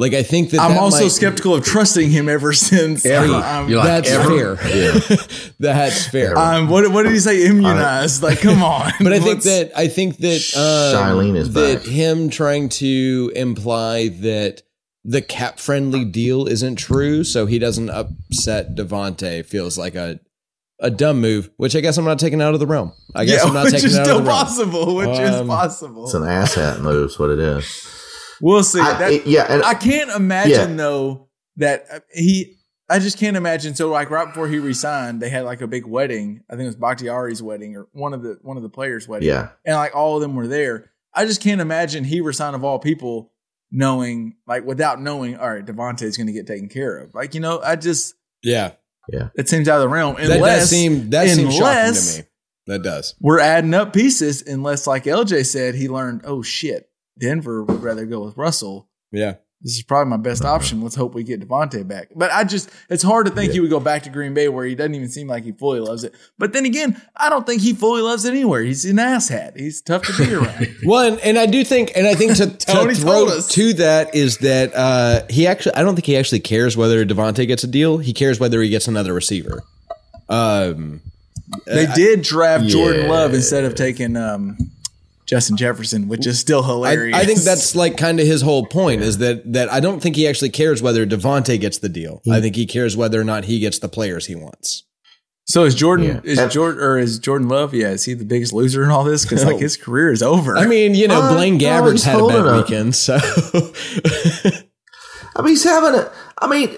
Like 0.00 0.14
I 0.14 0.22
think 0.22 0.50
that 0.50 0.60
I'm 0.60 0.70
that 0.70 0.80
also 0.80 1.02
might- 1.02 1.08
skeptical 1.10 1.54
of 1.54 1.62
trusting 1.64 2.08
him 2.10 2.28
ever 2.28 2.52
since. 2.70 3.04
Ever. 3.04 3.34
Um, 3.34 3.68
You're 3.68 3.78
like, 3.80 3.86
That's 4.04 4.10
ever? 4.10 4.56
fair. 4.56 5.18
That's 5.60 6.06
fair. 6.08 6.38
um, 6.38 6.68
what, 6.68 6.90
what 6.90 7.02
did 7.02 7.12
he 7.12 7.18
say? 7.18 7.44
Immunized? 7.46 8.22
like, 8.22 8.40
come 8.40 8.62
on. 8.62 8.92
But 9.00 9.12
I 9.12 9.20
think 9.20 9.42
that 9.42 9.72
I 9.76 9.88
think 9.88 10.16
that 10.18 10.40
um, 10.56 10.96
Shailene 11.18 11.36
is 11.36 11.52
that 11.52 11.80
back. 11.80 11.86
him 11.86 12.30
trying 12.30 12.70
to 12.70 13.30
imply 13.36 14.08
that 14.08 14.62
the 15.04 15.20
cap 15.22 15.58
friendly 15.58 16.04
deal 16.06 16.46
isn't 16.46 16.76
true, 16.76 17.22
so 17.22 17.44
he 17.46 17.58
doesn't 17.58 17.90
upset 17.90 18.74
Davante 18.74 19.44
feels 19.44 19.76
like 19.76 19.94
a 19.96 20.18
a 20.82 20.90
dumb 20.90 21.20
move. 21.20 21.50
Which 21.58 21.76
I 21.76 21.80
guess 21.80 21.98
I'm 21.98 22.06
not 22.06 22.18
taking 22.18 22.40
out 22.40 22.54
of 22.54 22.60
the 22.60 22.66
realm. 22.66 22.92
I 23.14 23.26
guess 23.26 23.42
yeah, 23.42 23.48
I'm 23.48 23.52
not 23.54 23.68
taking 23.70 23.94
out 23.98 24.08
of 24.08 24.16
the 24.16 24.22
realm. 24.22 24.24
Which 24.24 24.48
is 24.48 24.54
still 24.56 24.70
possible. 24.72 24.96
Which 24.96 25.18
is 25.18 25.30
Um, 25.40 25.46
possible. 25.46 26.04
It's 26.06 26.14
an 26.14 26.22
asshat 26.22 26.80
move. 26.80 27.10
Is 27.10 27.18
what 27.18 27.28
it 27.28 27.38
is. 27.38 27.96
We'll 28.40 28.62
see. 28.64 28.80
I- 28.80 28.98
That- 28.98 29.12
it- 29.12 29.26
yeah, 29.26 29.46
and- 29.52 29.62
I 29.64 29.74
can't 29.74 30.10
imagine 30.10 30.70
Yeah. 30.70 30.76
though 30.76 31.28
that 31.56 31.86
uh, 31.92 32.00
he. 32.14 32.56
I 32.88 32.98
just 32.98 33.18
can't 33.18 33.36
imagine. 33.36 33.76
So 33.76 33.88
like 33.88 34.10
right 34.10 34.26
before 34.26 34.48
he 34.48 34.58
resigned, 34.58 35.20
they 35.22 35.28
had 35.30 35.44
like 35.44 35.60
a 35.60 35.68
big 35.68 35.86
wedding. 35.86 36.42
I 36.50 36.54
think 36.54 36.62
it 36.64 36.66
was 36.66 36.76
Bakhtiari's 36.76 37.40
wedding 37.42 37.76
or 37.76 37.86
one 37.92 38.12
of 38.14 38.22
the 38.22 38.38
one 38.42 38.56
of 38.56 38.62
the 38.64 38.68
players' 38.68 39.06
wedding. 39.06 39.28
Yeah. 39.28 39.50
and 39.64 39.76
like 39.76 39.94
all 39.94 40.16
of 40.16 40.22
them 40.22 40.34
were 40.34 40.48
there. 40.48 40.90
I 41.14 41.24
just 41.24 41.40
can't 41.40 41.60
imagine 41.60 42.02
he 42.04 42.20
resigned 42.20 42.56
of 42.56 42.64
all 42.64 42.78
people, 42.80 43.30
knowing 43.70 44.34
like 44.46 44.64
without 44.64 45.00
knowing. 45.00 45.36
All 45.36 45.48
right, 45.52 45.64
Davante 45.64 46.02
is 46.02 46.16
going 46.16 46.26
to 46.26 46.32
get 46.32 46.46
taken 46.48 46.68
care 46.68 46.98
of. 46.98 47.14
Like 47.14 47.34
you 47.34 47.40
know, 47.40 47.60
I 47.62 47.76
just 47.76 48.14
Yeah, 48.42 48.72
yeah. 49.12 49.28
it 49.36 49.48
seems 49.48 49.68
out 49.68 49.76
of 49.76 49.82
the 49.82 49.88
realm. 49.88 50.16
And 50.18 50.28
that 50.28 50.36
Unless 50.36 50.60
does 50.62 50.70
seem 50.70 51.10
that 51.10 51.28
seems 51.28 51.54
shocking 51.56 51.94
to 51.94 52.18
me. 52.22 52.26
That 52.66 52.82
does. 52.82 53.14
we're 53.20 53.38
adding 53.40 53.72
up 53.74 53.92
pieces. 53.92 54.42
Unless 54.42 54.88
like 54.88 55.04
LJ 55.04 55.46
said, 55.46 55.76
he 55.76 55.88
learned. 55.88 56.22
Oh 56.24 56.42
shit, 56.42 56.89
Denver 57.20 57.62
would 57.62 57.82
rather 57.82 58.06
go 58.06 58.24
with 58.24 58.36
Russell. 58.36 58.88
Yeah. 59.12 59.34
this 59.60 59.74
is 59.74 59.82
probably 59.82 60.08
my 60.08 60.16
best 60.16 60.44
option. 60.44 60.80
Let's 60.82 60.94
hope 60.94 61.14
we 61.14 61.22
get 61.22 61.46
Davante 61.46 61.86
back. 61.86 62.08
But 62.16 62.30
I 62.32 62.44
just, 62.44 62.70
it's 62.88 63.02
hard 63.02 63.26
to 63.26 63.32
think 63.32 63.52
he 63.52 63.60
would 63.60 63.68
go 63.70 63.80
back 63.80 64.04
to 64.04 64.10
Green 64.10 64.32
Bay 64.34 64.48
where 64.48 64.64
he 64.64 64.74
doesn't 64.74 64.94
even 64.94 65.08
seem 65.08 65.26
like 65.28 65.44
he 65.44 65.52
fully 65.52 65.80
loves 65.80 66.02
it. 66.04 66.14
But 66.38 66.52
then 66.52 66.64
again, 66.64 67.00
I 67.14 67.28
don't 67.28 67.46
think 67.46 67.60
he 67.60 67.74
fully 67.74 68.02
loves 68.02 68.24
it 68.24 68.30
anywhere. 68.30 68.62
He's 68.62 68.84
an 68.84 68.96
asshat. 68.96 69.58
He's 69.58 69.82
tough 69.82 70.02
to 70.04 70.16
be 70.16 70.32
around. 70.34 70.68
One, 70.84 71.18
and 71.20 71.38
I 71.38 71.46
do 71.46 71.64
think, 71.64 71.92
and 71.94 72.06
I 72.06 72.14
think 72.14 72.36
to, 72.36 72.46
to 72.56 72.94
throw 72.94 73.40
to 73.40 73.72
that 73.74 74.14
is 74.14 74.38
that 74.38 74.74
uh, 74.74 75.26
he 75.28 75.46
actually, 75.46 75.74
I 75.74 75.82
don't 75.82 75.94
think 75.94 76.06
he 76.06 76.16
actually 76.16 76.40
cares 76.40 76.76
whether 76.76 77.04
Davante 77.04 77.46
gets 77.46 77.64
a 77.64 77.68
deal. 77.68 77.98
He 77.98 78.12
cares 78.12 78.40
whether 78.40 78.62
he 78.62 78.70
gets 78.70 78.88
another 78.88 79.12
receiver. 79.12 79.62
Um, 80.28 81.02
they 81.66 81.86
did 81.94 82.22
draft 82.22 82.66
Jordan 82.66 83.02
yeah. 83.06 83.10
Love 83.10 83.34
instead 83.34 83.64
of 83.64 83.74
taking 83.74 84.16
um, 84.16 84.56
Justin 85.30 85.56
Jefferson, 85.56 86.08
which 86.08 86.26
is 86.26 86.38
still 86.40 86.62
hilarious. 86.64 87.16
I 87.16 87.24
think 87.24 87.38
that's 87.38 87.74
like 87.76 87.96
kind 87.96 88.18
of 88.20 88.26
his 88.26 88.42
whole 88.42 88.66
point 88.66 89.00
is 89.02 89.18
that 89.18 89.50
that 89.52 89.70
I 89.72 89.78
don't 89.80 90.00
think 90.02 90.16
he 90.16 90.26
actually 90.28 90.50
cares 90.50 90.82
whether 90.82 91.06
Davante 91.06 91.58
gets 91.60 91.78
the 91.78 91.88
deal. 91.88 92.20
I 92.30 92.40
think 92.40 92.56
he 92.56 92.66
cares 92.66 92.96
whether 92.96 93.18
or 93.20 93.24
not 93.24 93.44
he 93.44 93.60
gets 93.60 93.78
the 93.78 93.88
players 93.88 94.26
he 94.26 94.34
wants. 94.34 94.84
so. 95.46 95.62
Is 95.64 95.74
Jordan 95.76 96.06
Yeah. 96.06 96.20
is 96.24 96.38
And- 96.38 96.50
Jordan 96.50 96.82
or 96.82 96.98
is 96.98 97.18
Jordan 97.20 97.48
Love? 97.48 97.72
Yeah, 97.74 97.90
is 97.90 98.04
he 98.04 98.14
the 98.14 98.24
biggest 98.24 98.52
loser 98.52 98.82
in 98.84 98.90
all 98.90 99.04
this? 99.04 99.22
Because 99.24 99.44
like 99.44 99.58
his 99.60 99.76
career 99.76 100.10
is 100.12 100.22
over. 100.22 100.56
I 100.56 100.66
mean, 100.66 100.94
you 100.96 101.06
know, 101.08 101.22
Uh, 101.22 101.32
Blaine 101.34 101.58
Gabbert's 101.60 101.92
he's 101.92 102.04
had 102.04 102.20
a 102.20 102.26
bad 102.26 102.46
up. 102.46 102.68
weekend, 102.68 102.94
so 102.96 103.16
I 105.36 105.42
mean, 105.42 105.48
he's 105.48 105.62
having 105.64 105.98
a. 106.00 106.10
I 106.38 106.46
mean, 106.48 106.70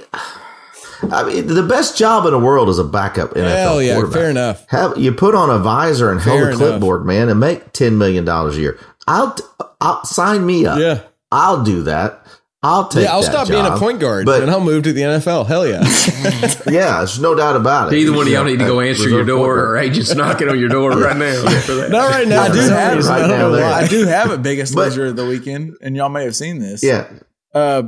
I 1.10 1.24
mean, 1.24 1.46
the 1.46 1.62
best 1.62 1.96
job 1.98 2.26
in 2.26 2.32
the 2.32 2.38
world 2.38 2.68
is 2.68 2.78
a 2.78 2.84
backup 2.84 3.30
NFL 3.30 3.48
hell 3.56 3.82
yeah, 3.82 3.94
quarterback. 3.94 4.14
fair 4.20 4.30
enough. 4.30 4.64
Have 4.68 4.96
you 4.98 5.12
put 5.12 5.34
on 5.34 5.50
a 5.50 5.58
visor 5.58 6.10
and 6.12 6.22
Fair 6.22 6.32
hold 6.32 6.42
a 6.42 6.46
enough. 6.48 6.58
clipboard, 6.58 7.04
man, 7.06 7.28
and 7.28 7.40
make 7.40 7.72
ten 7.72 7.98
million 7.98 8.24
dollars 8.24 8.56
a 8.56 8.60
year? 8.60 8.78
I'll, 9.08 9.36
I'll 9.80 10.04
sign 10.04 10.46
me 10.46 10.64
up. 10.66 10.78
Yeah. 10.78 11.00
I'll 11.32 11.64
do 11.64 11.82
that. 11.82 12.20
I'll 12.64 12.86
take. 12.86 13.04
Yeah, 13.06 13.14
I'll 13.14 13.22
that 13.22 13.30
stop 13.32 13.48
being 13.48 13.66
a 13.66 13.76
point 13.76 13.98
guard 13.98 14.24
But 14.24 14.42
and 14.42 14.48
I'll 14.50 14.60
move 14.60 14.84
to 14.84 14.92
the 14.92 15.00
NFL. 15.00 15.48
Hell 15.48 15.66
yeah. 15.66 15.80
yeah, 16.72 16.98
there's 16.98 17.18
no 17.18 17.34
doubt 17.34 17.56
about 17.56 17.92
it. 17.92 17.96
Either 17.96 18.12
one 18.12 18.28
of 18.28 18.32
y'all 18.32 18.44
need 18.44 18.60
to 18.60 18.64
go 18.66 18.78
answer 18.78 19.08
your 19.08 19.24
door, 19.24 19.58
or 19.58 19.74
guard. 19.74 19.84
agents 19.86 20.14
knocking 20.14 20.48
on 20.48 20.60
your 20.60 20.68
door 20.68 20.90
right 20.96 21.16
now. 21.16 21.48
For. 21.62 21.88
Not 21.88 22.10
right 22.12 22.28
now. 22.28 22.42
I 22.42 22.48
do 22.52 22.60
some 22.60 22.70
have 22.76 22.94
reason. 22.96 23.12
right 23.12 23.24
I 23.24 23.26
don't 23.26 23.36
now 23.38 23.48
know 23.48 23.52
there. 23.56 23.64
why. 23.68 23.80
I 23.80 23.88
do 23.88 24.06
have 24.06 24.30
a 24.30 24.38
biggest 24.38 24.76
But- 24.76 24.90
loser 24.90 25.06
of 25.06 25.16
the 25.16 25.26
weekend, 25.26 25.74
and 25.82 25.96
y'all 25.96 26.08
may 26.10 26.22
have 26.22 26.36
seen 26.36 26.60
this. 26.60 26.84
Yeah, 26.84 27.08
uh, 27.52 27.82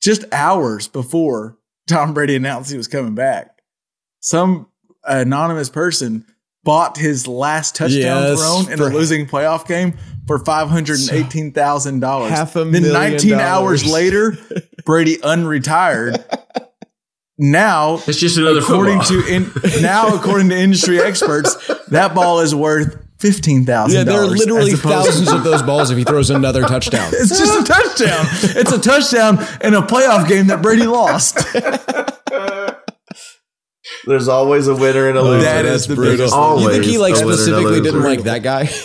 just 0.00 0.24
hours 0.30 0.86
before 0.86 1.56
Tom 1.88 2.14
Brady 2.14 2.36
announced 2.36 2.70
he 2.70 2.76
was 2.76 2.86
coming 2.88 3.14
back, 3.14 3.50
some 4.20 4.68
anonymous 5.04 5.68
person 5.70 6.24
bought 6.64 6.96
his 6.98 7.26
last 7.26 7.74
touchdown 7.74 8.22
Yes, 8.22 8.38
thrown 8.40 8.72
in 8.72 8.80
a 8.80 8.86
losing 8.94 9.26
playoff 9.26 9.66
game 9.66 9.96
for 10.26 10.38
five 10.38 10.68
hundred 10.68 11.00
and 11.00 11.10
eighteen 11.12 11.52
thousand 11.52 12.00
dollars. 12.00 12.30
Half 12.30 12.56
a 12.56 12.60
Then 12.64 12.70
million 12.82 12.92
nineteen 12.92 13.34
hours 13.34 13.82
dollars. 13.82 13.92
later, 13.94 14.38
Brady 14.84 15.16
unretired. 15.18 16.22
Now, 17.40 18.00
It's 18.06 18.18
just 18.18 18.36
another 18.36 18.58
according 18.58 19.00
football. 19.00 19.22
to 19.22 19.76
in, 19.76 19.82
now 19.82 20.08
according 20.16 20.48
to 20.48 20.56
industry 20.56 21.00
experts, 21.02 21.54
that 21.88 22.12
ball 22.14 22.40
is 22.40 22.52
worth 22.54 22.96
fifteen 23.18 23.64
thousand. 23.64 23.96
Yeah, 23.96 24.04
there 24.04 24.20
are 24.22 24.26
literally 24.26 24.72
thousands 24.72 25.30
of 25.32 25.44
those 25.44 25.62
balls 25.62 25.90
if 25.90 25.98
he 25.98 26.04
throws 26.04 26.30
another 26.30 26.62
touchdown. 26.68 27.10
It's 27.12 27.38
just 27.38 27.60
a 27.60 27.64
touchdown. 27.64 28.26
It's 28.56 28.72
a 28.72 28.80
touchdown 28.80 29.38
in 29.62 29.74
a 29.74 29.82
playoff 29.82 30.28
game 30.28 30.48
that 30.48 30.62
Brady 30.62 30.86
lost. 30.86 31.38
there's 34.06 34.28
always 34.28 34.68
a 34.68 34.74
winner 34.74 35.08
and 35.08 35.18
a 35.18 35.22
loser. 35.22 35.44
That 35.44 35.64
is 35.64 35.86
the 35.86 35.94
brutal. 35.94 36.14
biggest. 36.14 36.34
Always 36.34 36.64
You 36.64 36.70
think 36.72 36.84
he 36.84 36.98
like 36.98 37.14
a 37.14 37.26
winner 37.26 37.32
and 37.32 37.32
a 37.32 37.36
specifically 37.42 37.80
didn't 37.80 38.02
like 38.02 38.22
that 38.24 38.42
guy? 38.42 38.68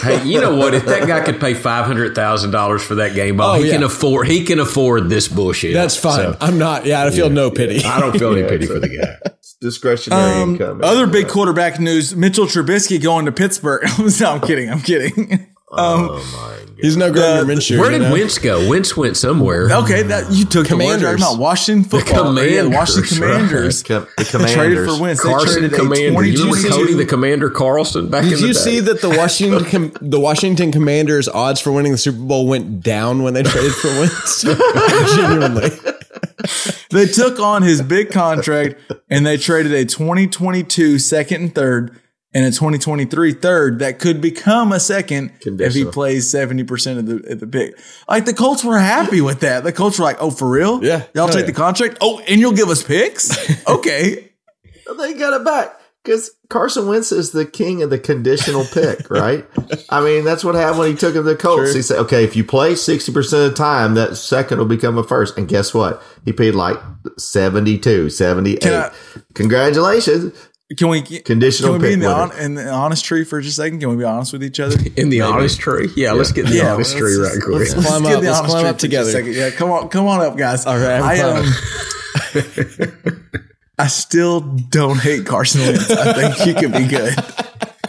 Hey, 0.00 0.24
you 0.26 0.40
know 0.40 0.56
what? 0.56 0.72
If 0.74 0.86
that 0.86 1.06
guy 1.06 1.20
could 1.20 1.38
pay 1.38 1.52
five 1.54 1.84
hundred 1.84 2.14
thousand 2.16 2.50
dollars 2.52 2.82
for 2.82 2.96
that 2.96 3.14
game 3.14 3.36
ball, 3.36 3.56
Oh, 3.56 3.58
he 3.60 3.66
yeah. 3.66 3.74
can 3.74 3.82
afford. 3.84 4.26
He 4.26 4.42
can 4.44 4.58
afford 4.58 5.08
this 5.10 5.28
bullshit. 5.28 5.74
That's 5.74 5.94
fine. 5.94 6.32
So, 6.32 6.36
I'm 6.40 6.58
not. 6.58 6.84
Yeah, 6.86 7.04
I 7.04 7.10
feel 7.10 7.28
no 7.30 7.50
pity. 7.50 7.84
I 7.84 8.00
don't 8.00 8.18
feel 8.18 8.32
any 8.34 8.48
pity 8.48 8.66
for 8.66 8.80
the 8.80 8.88
guy. 8.88 9.30
Discretionary 9.64 10.42
Um, 10.42 10.50
income. 10.52 10.80
other 10.84 11.06
big 11.06 11.28
quarterback 11.28 11.80
news: 11.80 12.14
Mitchell 12.14 12.46
Trubisky 12.46 13.02
going 13.02 13.24
to 13.26 13.32
Pittsburgh. 13.32 13.82
no, 14.20 14.30
I'm 14.32 14.40
kidding. 14.40 14.70
I'm 14.70 14.80
kidding. 14.80 15.46
Um, 15.72 16.08
oh 16.12 16.14
my 16.36 16.66
god! 16.66 16.78
He's 16.80 16.96
no 16.96 17.12
Gardner 17.12 17.52
Minshew. 17.52 17.80
Where 17.80 17.90
you 17.90 17.98
did 17.98 18.04
know? 18.04 18.12
Wentz 18.12 18.38
go? 18.38 18.68
Wentz 18.68 18.96
went 18.96 19.16
somewhere. 19.16 19.72
okay, 19.72 20.02
that 20.04 20.30
you 20.30 20.44
took 20.44 20.68
the 20.68 20.76
words 20.76 21.02
Commanders. 21.02 21.22
out. 21.22 21.38
Washington 21.38 21.82
football. 21.82 22.38
Yeah, 22.44 22.62
the 22.62 22.70
Washington 22.70 23.18
Commanders, 23.18 23.82
Commanders 23.82 23.82
Com- 23.82 24.06
the 24.16 24.24
traded 24.24 24.52
Commanders. 24.52 24.96
for 24.96 25.02
Wentz. 25.02 25.22
They 25.24 25.28
Carson 25.30 25.52
traded 25.62 25.72
Commander. 25.72 26.00
You 26.00 26.06
remember 26.10 26.56
2022 26.56 26.70
Cody 26.70 26.94
the 26.94 27.06
Commander 27.06 27.50
Carlson 27.50 28.08
back 28.08 28.22
in 28.24 28.30
Did 28.30 28.38
the 28.38 28.46
you 28.46 28.52
day? 28.52 28.58
see 28.60 28.80
that 28.80 29.00
the 29.00 29.08
Washington 29.18 29.64
Com- 29.64 29.92
the 30.00 30.20
Washington 30.20 30.70
Commanders 30.70 31.28
odds 31.28 31.60
for 31.60 31.72
winning 31.72 31.90
the 31.90 31.98
Super 31.98 32.18
Bowl 32.22 32.46
went 32.46 32.80
down 32.80 33.24
when 33.24 33.34
they 33.34 33.42
traded 33.42 33.72
for 33.72 33.88
Wentz? 33.98 34.42
Genuinely. 35.16 35.70
They 36.90 37.06
took 37.06 37.38
on 37.40 37.62
his 37.62 37.82
big 37.82 38.10
contract 38.10 38.76
and 39.10 39.24
they 39.26 39.36
traded 39.36 39.72
a 39.72 39.84
2022 39.84 40.98
second 40.98 41.42
and 41.42 41.54
third 41.54 41.98
and 42.32 42.44
a 42.44 42.50
2023 42.50 43.32
third 43.34 43.78
that 43.78 43.98
could 43.98 44.20
become 44.20 44.72
a 44.72 44.80
second 44.80 45.32
if 45.44 45.74
he 45.74 45.84
plays 45.84 46.26
70% 46.32 46.98
of 46.98 47.06
the 47.06 47.32
of 47.32 47.40
the 47.40 47.46
pick. 47.46 47.78
Like 48.08 48.24
the 48.24 48.34
Colts 48.34 48.64
were 48.64 48.78
happy 48.78 49.20
with 49.20 49.40
that. 49.40 49.62
The 49.64 49.72
Colts 49.72 49.98
were 49.98 50.04
like, 50.04 50.16
oh, 50.20 50.30
for 50.30 50.48
real? 50.48 50.84
Yeah. 50.84 51.04
Y'all 51.14 51.24
Oh, 51.24 51.28
take 51.28 51.40
yeah. 51.40 51.46
the 51.46 51.52
contract? 51.52 51.98
Oh, 52.00 52.20
and 52.28 52.40
you'll 52.40 52.52
give 52.52 52.68
us 52.68 52.82
picks? 52.82 53.30
okay. 53.68 54.32
They 54.98 55.14
got 55.14 55.40
it 55.40 55.44
back 55.44 55.80
because 56.04 56.30
Carson 56.50 56.86
Wentz 56.86 57.10
is 57.12 57.32
the 57.32 57.46
king 57.46 57.82
of 57.82 57.90
the 57.90 57.98
conditional 57.98 58.64
pick, 58.64 59.08
right? 59.10 59.44
I 59.88 60.00
mean, 60.02 60.24
that's 60.24 60.44
what 60.44 60.54
happened 60.54 60.78
when 60.80 60.90
he 60.90 60.96
took 60.96 61.14
him 61.14 61.24
to 61.24 61.30
the 61.30 61.36
Colts. 61.36 61.74
He 61.74 61.82
said, 61.82 61.98
"Okay, 62.00 62.24
if 62.24 62.36
you 62.36 62.44
play 62.44 62.74
sixty 62.74 63.12
percent 63.12 63.44
of 63.44 63.50
the 63.50 63.56
time, 63.56 63.94
that 63.94 64.16
second 64.16 64.58
will 64.58 64.66
become 64.66 64.98
a 64.98 65.02
first. 65.02 65.38
And 65.38 65.48
guess 65.48 65.72
what? 65.72 66.02
He 66.24 66.32
paid 66.32 66.54
like 66.54 66.78
72, 67.18 68.10
78. 68.10 68.60
Can 68.60 68.72
I- 68.72 68.90
Congratulations. 69.34 70.32
Can 70.78 70.88
we 70.88 71.02
Conditional 71.02 71.74
can 71.74 71.82
we 71.82 71.88
be 71.88 71.90
pick 71.90 71.94
in 71.94 72.00
the, 72.00 72.08
on, 72.08 72.32
in 72.38 72.54
the 72.54 72.68
honest 72.70 73.04
tree 73.04 73.22
for 73.22 73.40
just 73.40 73.58
a 73.58 73.62
second? 73.62 73.80
Can 73.80 73.90
we 73.90 73.96
be 73.96 74.04
honest 74.04 74.32
with 74.32 74.42
each 74.42 74.58
other? 74.58 74.76
in 74.96 75.10
the 75.10 75.20
honest 75.20 75.60
tree? 75.60 75.90
Yeah, 75.94 76.12
let's 76.12 76.32
get 76.32 76.46
in 76.46 76.52
the 76.52 76.56
Yeah, 76.56 76.72
honest 76.74 76.94
let's 76.94 77.00
tree 77.00 77.16
right 77.16 77.38
quick. 77.42 77.58
Let's, 77.58 77.74
Climb 77.74 78.02
get 78.02 78.14
up. 78.14 78.20
the 78.22 78.26
Let's 78.28 78.38
honest 78.38 78.50
climb 78.50 78.62
tree 78.62 78.70
up 78.70 78.80
for 78.80 78.86
just 78.88 79.14
a 79.14 79.18
together. 79.18 79.30
Yeah, 79.30 79.50
come 79.50 79.70
on, 79.70 79.88
come 79.90 80.06
on 80.06 80.20
up, 80.22 80.36
guys. 80.38 80.64
All 80.64 80.78
right, 80.78 81.00
I'm 81.00 81.04
I 81.04 81.20
um, 81.20 81.44
I 83.78 83.86
still 83.88 84.40
don't 84.40 84.98
hate 84.98 85.26
Carson 85.26 85.62
Wentz. 85.62 85.90
I 85.90 86.12
think 86.12 86.34
he 86.36 86.54
could 86.54 86.72
be 86.72 86.86
good. 86.86 87.14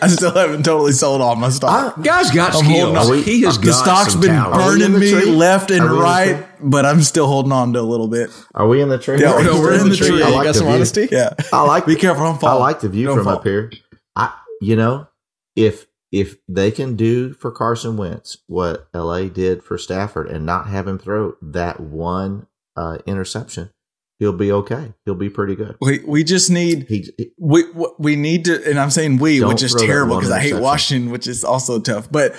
I 0.01 0.07
still 0.07 0.31
haven't 0.33 0.63
totally 0.63 0.91
sold 0.91 1.21
all 1.21 1.35
my 1.35 1.49
stock. 1.49 2.01
Guy's 2.03 2.29
got 2.31 2.53
I'm 2.55 2.65
skills. 2.65 3.09
on. 3.09 3.17
He 3.23 3.41
has 3.43 3.57
the 3.59 3.67
got 3.67 3.83
stock's 3.83 4.11
some 4.11 4.21
been 4.21 4.31
talent. 4.31 4.61
Are 4.61 4.69
we 4.77 4.83
in 4.83 4.91
burning 4.91 4.99
me 4.99 5.11
tree? 5.11 5.25
left 5.25 5.71
and 5.71 5.81
Are 5.81 5.87
we 5.87 5.91
in 5.93 5.97
the 5.97 6.03
right, 6.03 6.47
but 6.61 6.85
I'm 6.85 7.01
still 7.01 7.27
holding 7.27 7.51
on 7.51 7.73
to 7.73 7.79
a 7.79 7.81
little 7.81 8.07
bit. 8.07 8.29
Are 8.53 8.67
we 8.67 8.81
in 8.81 8.89
the 8.89 8.97
tree? 8.97 9.19
Yeah, 9.19 9.39
no, 9.41 9.59
we're 9.59 9.79
in 9.79 9.89
the 9.89 9.95
tree. 9.95 10.21
I 10.21 10.27
You 10.29 10.35
like 10.35 10.43
got 10.45 10.55
some 10.55 10.65
view. 10.65 10.75
honesty? 10.75 11.07
Yeah, 11.11 11.33
I 11.53 11.61
like. 11.63 11.85
be 11.85 11.95
careful. 11.95 12.23
Don't 12.25 12.43
I 12.43 12.53
like 12.53 12.81
the 12.81 12.89
view 12.89 13.07
Don't 13.07 13.15
from 13.17 13.25
fall. 13.25 13.35
up 13.35 13.43
here. 13.43 13.71
I, 14.15 14.33
you 14.61 14.75
know, 14.75 15.07
if 15.55 15.85
if 16.11 16.35
they 16.49 16.71
can 16.71 16.95
do 16.95 17.33
for 17.33 17.51
Carson 17.51 17.95
Wentz 17.95 18.37
what 18.47 18.87
LA 18.93 19.23
did 19.23 19.63
for 19.63 19.77
Stafford 19.77 20.27
and 20.27 20.45
not 20.45 20.67
have 20.67 20.87
him 20.87 20.99
throw 20.99 21.35
that 21.41 21.79
one 21.79 22.47
uh, 22.75 22.97
interception, 23.05 23.71
he'll 24.19 24.33
be 24.33 24.51
okay. 24.51 24.93
He'll 25.05 25.15
be 25.15 25.29
pretty 25.29 25.55
good. 25.55 25.75
We 25.81 25.99
we 26.05 26.23
just 26.23 26.49
need 26.49 26.87
He, 26.87 27.09
he- 27.17 27.31
we 27.39 27.63
we 27.99 28.15
need 28.15 28.45
to, 28.45 28.69
and 28.69 28.79
I'm 28.79 28.89
saying 28.91 29.17
we, 29.17 29.43
which 29.43 29.63
is 29.63 29.73
terrible 29.75 30.15
because 30.17 30.31
I 30.31 30.39
hate 30.39 30.47
interception. 30.51 30.63
Washington, 30.63 31.11
which 31.11 31.27
is 31.27 31.43
also 31.43 31.79
tough. 31.79 32.11
But 32.11 32.35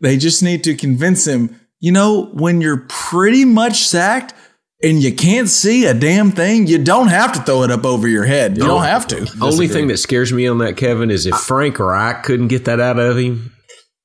they 0.00 0.16
just 0.16 0.42
need 0.42 0.64
to 0.64 0.74
convince 0.74 1.26
him 1.26 1.56
you 1.80 1.92
know, 1.92 2.26
when 2.34 2.60
you're 2.60 2.84
pretty 2.88 3.46
much 3.46 3.86
sacked 3.86 4.34
and 4.82 5.02
you 5.02 5.14
can't 5.14 5.48
see 5.48 5.86
a 5.86 5.94
damn 5.94 6.30
thing, 6.30 6.66
you 6.66 6.76
don't 6.76 7.08
have 7.08 7.32
to 7.32 7.40
throw 7.40 7.62
it 7.62 7.70
up 7.70 7.86
over 7.86 8.06
your 8.06 8.24
head. 8.24 8.58
You 8.58 8.64
don't 8.64 8.82
have 8.84 9.06
to. 9.08 9.26
Only 9.40 9.66
thing 9.66 9.88
that 9.88 9.96
scares 9.96 10.30
me 10.30 10.46
on 10.46 10.58
that, 10.58 10.76
Kevin, 10.76 11.10
is 11.10 11.24
if 11.26 11.34
Frank 11.36 11.78
Reich 11.78 12.22
couldn't 12.22 12.48
get 12.48 12.66
that 12.66 12.80
out 12.80 12.98
of 12.98 13.16
him. 13.16 13.52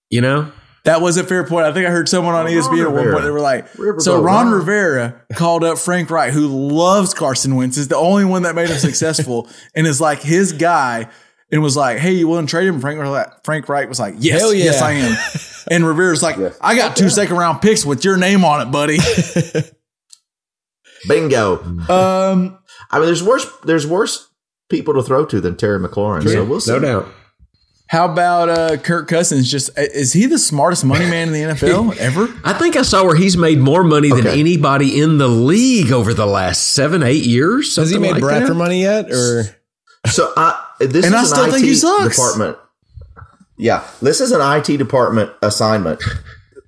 You 0.10 0.22
know, 0.22 0.52
That 0.86 1.02
was 1.02 1.18
a 1.18 1.24
fair 1.24 1.44
point. 1.44 1.66
I 1.66 1.74
think 1.74 1.88
I 1.88 1.90
heard 1.90 2.08
someone 2.08 2.36
on 2.36 2.46
ESPN 2.46 2.86
at 2.86 2.92
one 2.92 3.12
point. 3.12 3.24
They 3.24 3.32
were 3.32 3.40
like, 3.40 3.72
Riverboat 3.74 4.02
"So 4.02 4.22
Ron 4.22 4.48
Ron. 4.48 4.54
Rivera 4.54 5.22
called 5.34 5.64
up 5.64 5.80
Frank 5.80 6.10
Reich, 6.10 6.32
who 6.32 6.48
loves 6.48 7.14
Carson 7.14 7.56
Wentz, 7.56 7.78
is 7.78 7.88
the 7.88 7.98
only 7.98 8.26
one 8.26 8.44
that 8.44 8.56
made 8.56 8.70
him 8.70 8.78
successful, 8.78 9.50
and 9.76 9.88
is 9.88 10.00
like 10.00 10.22
his 10.22 10.54
guy." 10.54 11.10
And 11.52 11.62
was 11.62 11.78
like, 11.78 12.00
"Hey, 12.00 12.14
you 12.14 12.28
want 12.28 12.48
to 12.48 12.52
trade 12.52 12.68
him?" 12.68 12.82
Frank 12.82 13.00
Frank 13.44 13.70
Reich 13.70 13.90
was 13.90 14.00
like, 14.00 14.16
"Yes, 14.18 14.42
yeah. 14.54 14.64
yes, 14.64 14.82
I 14.82 14.92
am." 14.92 15.18
And 15.68 15.84
Rivera's 15.84 16.22
like, 16.22 16.38
"I 16.62 16.76
got 16.76 16.96
two 16.96 17.10
second 17.10 17.38
round 17.38 17.60
picks 17.60 17.84
with 17.84 18.06
your 18.06 18.18
name 18.18 18.46
on 18.46 18.62
it, 18.62 18.72
buddy." 18.72 19.00
Bingo. 21.08 21.60
um, 21.90 22.60
I 22.92 23.00
mean, 23.00 23.08
there's 23.08 23.24
worse. 23.24 23.46
There's 23.64 23.88
worse 23.88 24.30
people 24.70 24.94
to 24.96 25.04
throw 25.04 25.26
to 25.26 25.42
than 25.42 25.56
Terry 25.56 25.80
McLaurin. 25.80 26.28
So 26.28 26.44
we'll 26.44 26.60
see. 26.60 26.72
no 26.72 26.80
doubt. 26.80 27.08
How 27.88 28.06
about 28.12 28.50
uh, 28.50 28.78
Kirk 28.78 29.08
Cousins? 29.08 29.50
Just 29.50 29.70
is 29.78 30.14
he 30.14 30.26
the 30.26 30.40
smartest 30.40 30.84
money 30.86 31.06
man 31.06 31.28
in 31.28 31.34
the 31.34 31.42
NFL 31.54 31.96
ever? 31.98 32.28
I 32.44 32.54
think 32.54 32.76
I 32.76 32.82
saw 32.82 33.04
where 33.06 33.16
he's 33.16 33.38
made 33.38 33.60
more 33.60 33.84
money 33.84 34.10
than 34.10 34.26
anybody 34.28 35.00
in 35.00 35.18
the 35.18 35.28
league 35.28 35.92
over 35.92 36.14
the 36.14 36.26
last 36.26 36.72
seven, 36.74 37.04
eight 37.04 37.24
years. 37.26 37.76
Has 37.76 37.90
he 37.92 37.98
made 38.00 38.14
like 38.14 38.22
Bradford 38.22 38.50
that. 38.52 38.56
money 38.56 38.82
yet? 38.82 39.12
Or 39.12 39.44
So 40.08 40.34
I, 40.36 40.64
this 40.80 41.06
And 41.06 41.14
is 41.14 41.14
I 41.14 41.20
an 41.20 41.26
still 41.26 41.46
IT 41.46 41.52
think 41.52 41.66
he 41.66 41.76
sucks. 41.76 42.16
department. 42.16 42.58
Yeah, 43.58 43.88
this 44.02 44.20
is 44.20 44.32
an 44.32 44.42
IT 44.42 44.78
department 44.78 45.32
assignment. 45.42 46.02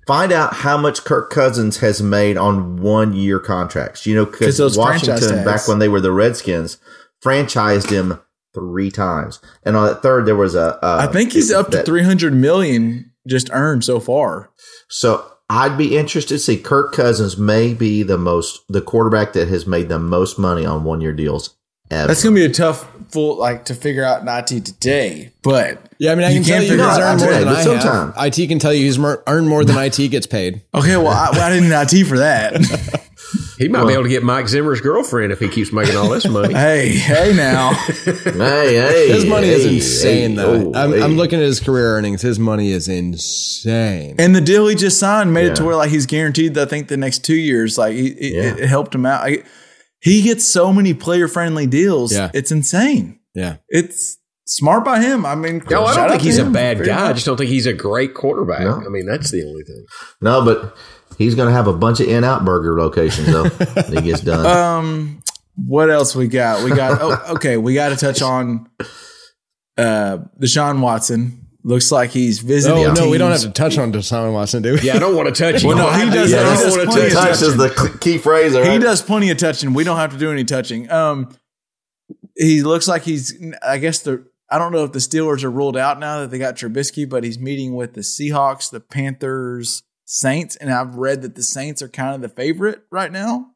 Find 0.06 0.32
out 0.32 0.54
how 0.54 0.78
much 0.78 1.04
Kirk 1.04 1.28
Cousins 1.30 1.78
has 1.78 2.00
made 2.00 2.38
on 2.38 2.80
one 2.80 3.12
year 3.12 3.38
contracts. 3.38 4.06
You 4.06 4.14
know, 4.14 4.24
because 4.24 4.58
Washington, 4.78 5.44
back 5.44 5.68
when 5.68 5.80
they 5.80 5.88
were 5.88 6.00
the 6.00 6.12
Redskins, 6.12 6.78
franchised 7.22 7.90
him 7.90 8.18
three 8.54 8.90
times, 8.90 9.40
and 9.64 9.76
on 9.76 9.86
that 9.86 10.02
third 10.02 10.26
there 10.26 10.36
was 10.36 10.54
a. 10.54 10.78
a 10.82 10.96
I 11.00 11.06
think 11.06 11.32
he's 11.32 11.52
up 11.52 11.70
to 11.70 11.82
three 11.82 12.02
hundred 12.02 12.34
million 12.34 13.12
just 13.26 13.50
earned 13.52 13.84
so 13.84 14.00
far. 14.00 14.50
So 14.88 15.30
I'd 15.50 15.76
be 15.78 15.96
interested 15.96 16.34
to 16.34 16.38
see 16.38 16.58
Kirk 16.58 16.92
Cousins 16.92 17.36
may 17.36 17.74
be 17.74 18.02
the 18.02 18.18
most 18.18 18.60
the 18.68 18.80
quarterback 18.82 19.32
that 19.34 19.48
has 19.48 19.66
made 19.66 19.88
the 19.88 19.98
most 19.98 20.38
money 20.38 20.64
on 20.66 20.84
one 20.84 21.00
year 21.00 21.12
deals 21.12 21.56
ever. 21.90 22.08
That's 22.08 22.22
gonna 22.22 22.34
be 22.34 22.44
a 22.44 22.50
tough 22.52 22.88
full 23.10 23.38
like 23.38 23.64
to 23.66 23.74
figure 23.74 24.04
out 24.04 24.20
in 24.22 24.28
IT 24.28 24.64
today, 24.64 25.32
but 25.42 25.80
yeah, 25.98 26.12
I 26.12 26.14
mean, 26.14 26.24
I 26.24 26.30
You 26.30 26.36
can 26.36 26.44
tell 26.44 26.52
can't 26.58 26.64
you 26.64 26.70
figure 26.70 26.84
he's 26.86 26.96
it 26.98 27.02
out 27.02 27.10
earned 27.12 27.20
more 27.20 27.32
than 27.32 27.44
but 27.44 27.56
I 27.56 27.64
sometime. 27.64 28.12
have. 28.12 28.26
IT 28.38 28.48
can 28.48 28.58
tell 28.58 28.72
you 28.74 28.84
he's 28.84 28.98
earned 28.98 29.48
more 29.48 29.64
than 29.64 29.76
IT 29.78 30.08
gets 30.10 30.26
paid. 30.26 30.62
okay. 30.74 30.96
Well, 30.96 31.08
I, 31.08 31.30
well, 31.32 31.40
I 31.40 31.50
didn't 31.50 31.70
need 31.70 32.00
IT 32.02 32.04
for 32.06 32.18
that. 32.18 33.07
He 33.58 33.68
might 33.68 33.86
be 33.86 33.92
able 33.92 34.04
to 34.04 34.08
get 34.08 34.22
Mike 34.22 34.48
Zimmer's 34.48 34.80
girlfriend 34.80 35.32
if 35.32 35.38
he 35.40 35.48
keeps 35.48 35.72
making 35.72 35.96
all 35.96 36.08
this 36.08 36.26
money. 36.26 36.54
hey, 36.66 36.88
hey, 36.88 37.34
now 37.34 37.72
hey, 37.72 38.74
hey, 38.76 39.08
His 39.12 39.24
money 39.26 39.48
is 39.48 39.66
insane, 39.66 40.30
hey, 40.30 40.36
though. 40.36 40.72
oh, 40.72 40.72
I'm, 40.74 40.92
hey. 40.92 41.02
I'm 41.02 41.16
looking 41.16 41.38
at 41.38 41.44
his 41.44 41.60
career 41.60 41.96
earnings. 41.96 42.22
His 42.22 42.38
money 42.38 42.70
is 42.72 42.88
insane. 42.88 44.16
and 44.18 44.34
the 44.34 44.40
deal 44.40 44.66
he 44.68 44.74
just 44.74 44.98
signed 44.98 45.32
made 45.34 45.46
it 45.48 45.56
to 45.56 45.64
where 45.64 45.76
like 45.76 45.90
he's 45.90 46.06
guaranteed. 46.06 46.56
I 46.56 46.64
think 46.64 46.88
the 46.88 46.96
next 46.96 47.24
two 47.24 47.36
years, 47.36 47.76
like 47.78 47.94
he, 47.94 48.08
it, 48.08 48.34
Yeah. 48.34 48.62
it 48.64 48.68
helped 48.68 48.94
him 48.94 49.04
out. 49.06 49.22
I, 49.26 49.42
he 50.00 50.22
gets 50.22 50.46
so 50.46 50.72
many 50.72 50.94
player 50.94 51.28
friendly 51.28 51.66
deals. 51.66 52.12
Yeah. 52.14 52.30
it's 52.32 52.52
insane. 52.52 53.18
yeah. 53.34 53.56
It's 53.68 54.16
smart 54.46 54.84
by 54.84 55.00
him. 55.00 55.26
I 55.26 55.34
mean, 55.34 55.62
No, 55.68 55.84
I 55.84 55.94
don't 55.94 56.08
think 56.08 56.22
to 56.22 56.26
he's 56.28 56.38
a 56.38 56.48
bad 56.48 56.84
guy. 56.84 57.10
I 57.10 57.12
just 57.12 57.26
don't 57.26 57.36
think 57.36 57.50
he's 57.50 57.66
a 57.66 57.72
great 57.74 58.14
quarterback. 58.14 58.60
No. 58.62 58.76
I 58.86 58.88
mean, 58.88 59.06
that's 59.06 59.30
the 59.30 59.42
only 59.44 59.64
thing. 59.64 59.84
No, 60.22 60.44
but 60.44 60.76
he's 61.18 61.34
going 61.34 61.48
to 61.48 61.52
have 61.52 61.66
a 61.66 61.72
bunch 61.74 62.00
of 62.00 62.08
in 62.08 62.24
out 62.24 62.44
burger 62.44 62.78
locations 62.80 63.26
though. 63.26 63.48
when 63.48 63.96
he 64.04 64.10
gets 64.10 64.22
done. 64.22 64.46
Um, 64.46 65.22
what 65.66 65.90
else 65.90 66.14
we 66.16 66.28
got? 66.28 66.64
We 66.64 66.70
got 66.70 66.98
oh, 67.02 67.34
okay. 67.34 67.56
We 67.56 67.74
got 67.74 67.88
to 67.90 67.96
touch 67.96 68.22
on 68.22 68.68
uh 69.76 70.18
Deshaun 70.40 70.80
Watson. 70.80 71.44
Looks 71.64 71.90
like 71.92 72.10
he's 72.10 72.38
visiting. 72.38 72.84
Oh, 72.86 72.92
no, 72.94 73.10
we 73.10 73.18
don't 73.18 73.32
have 73.32 73.40
to 73.40 73.50
touch 73.50 73.76
on 73.76 73.92
Deshaun 73.92 74.32
Watson, 74.32 74.62
do 74.62 74.74
we? 74.74 74.80
Yeah, 74.80 74.94
I 74.96 74.98
don't 75.00 75.16
want 75.16 75.34
to 75.34 75.52
touch 75.52 75.62
him. 75.62 75.68
Well, 75.68 75.76
no, 75.76 75.90
he 75.90 76.08
does- 76.10 76.30
Yeah, 76.30 76.44
he 76.44 76.50
I 76.50 76.54
does 76.54 76.74
don't 76.76 76.86
want 76.88 76.98
to 77.00 77.06
of 77.08 77.12
touch 77.12 77.28
Touch 77.40 77.42
is 77.42 77.56
the 77.56 77.98
key 78.00 78.16
phrase. 78.18 78.54
all 78.54 78.62
He 78.62 78.78
does 78.78 79.02
plenty 79.02 79.28
of 79.30 79.36
touching. 79.38 79.74
We 79.74 79.84
don't 79.84 79.96
have 79.98 80.12
to 80.12 80.18
do 80.18 80.30
any 80.30 80.44
touching. 80.44 80.90
Um, 80.90 81.34
he 82.36 82.62
looks 82.62 82.86
like 82.88 83.02
he's. 83.02 83.34
I 83.62 83.78
guess 83.78 83.98
the. 84.00 84.24
I 84.50 84.56
don't 84.58 84.72
know 84.72 84.84
if 84.84 84.92
the 84.92 84.98
Steelers 85.00 85.42
are 85.44 85.50
ruled 85.50 85.76
out 85.76 85.98
now 85.98 86.20
that 86.20 86.30
they 86.30 86.38
got 86.38 86.54
Trubisky, 86.56 87.06
but 87.06 87.22
he's 87.22 87.38
meeting 87.38 87.74
with 87.74 87.92
the 87.92 88.00
Seahawks, 88.00 88.70
the 88.70 88.80
Panthers, 88.80 89.82
Saints, 90.10 90.56
and 90.56 90.70
I've 90.72 90.94
read 90.96 91.20
that 91.20 91.34
the 91.34 91.42
Saints 91.42 91.82
are 91.82 91.88
kind 91.88 92.14
of 92.14 92.22
the 92.22 92.30
favorite 92.30 92.82
right 92.90 93.12
now. 93.12 93.50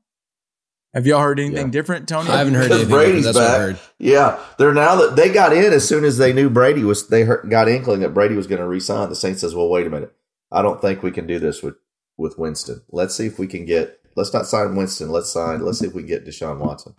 Have 0.93 1.07
y'all 1.07 1.23
heard 1.23 1.41
anything 1.41 1.67
Yeah. 1.69 1.73
different, 1.73 2.07
Tony? 2.07 2.29
I 2.29 2.37
haven't 2.37 2.53
heard 2.53 2.71
anything. 2.71 2.91
Brady's 2.91 3.25
That's 3.25 3.39
what 3.39 3.47
I 3.47 3.51
back. 3.53 3.59
heard. 3.61 3.79
Yeah, 3.99 4.39
they're 4.59 4.75
now 4.75 4.95
that 4.97 5.17
they 5.17 5.33
got 5.33 5.55
in 5.57 5.73
as 5.73 5.89
soon 5.89 6.05
as 6.05 6.19
they 6.19 6.35
knew 6.35 6.51
Brady 6.51 6.85
was. 6.85 7.09
They 7.09 7.23
heard, 7.23 7.49
got 7.49 7.69
inkling 7.71 8.01
that 8.01 8.13
Brady 8.13 8.35
was 8.35 8.47
going 8.47 8.61
to 8.61 8.67
resign. 8.67 9.09
The 9.09 9.17
Saints 9.17 9.41
says, 9.41 9.55
"Well, 9.55 9.71
wait 9.71 9.87
a 9.87 9.91
minute. 9.91 10.13
I 10.51 10.61
don't 10.61 10.83
think 10.83 11.03
we 11.03 11.11
can 11.11 11.27
do 11.27 11.39
this 11.39 11.63
with 11.63 11.77
with 12.19 12.39
Winston. 12.39 12.83
Let's 12.91 13.15
see 13.17 13.25
if 13.25 13.39
we 13.39 13.47
can 13.47 13.65
get. 13.65 14.01
Let's 14.17 14.35
not 14.35 14.47
sign 14.47 14.77
Winston. 14.77 15.09
Let's 15.09 15.31
sign. 15.33 15.65
Let's 15.65 15.79
see 15.79 15.87
if 15.87 15.95
we 15.95 16.03
can 16.03 16.09
get 16.09 16.27
Deshaun 16.27 16.59
Watson. 16.59 16.93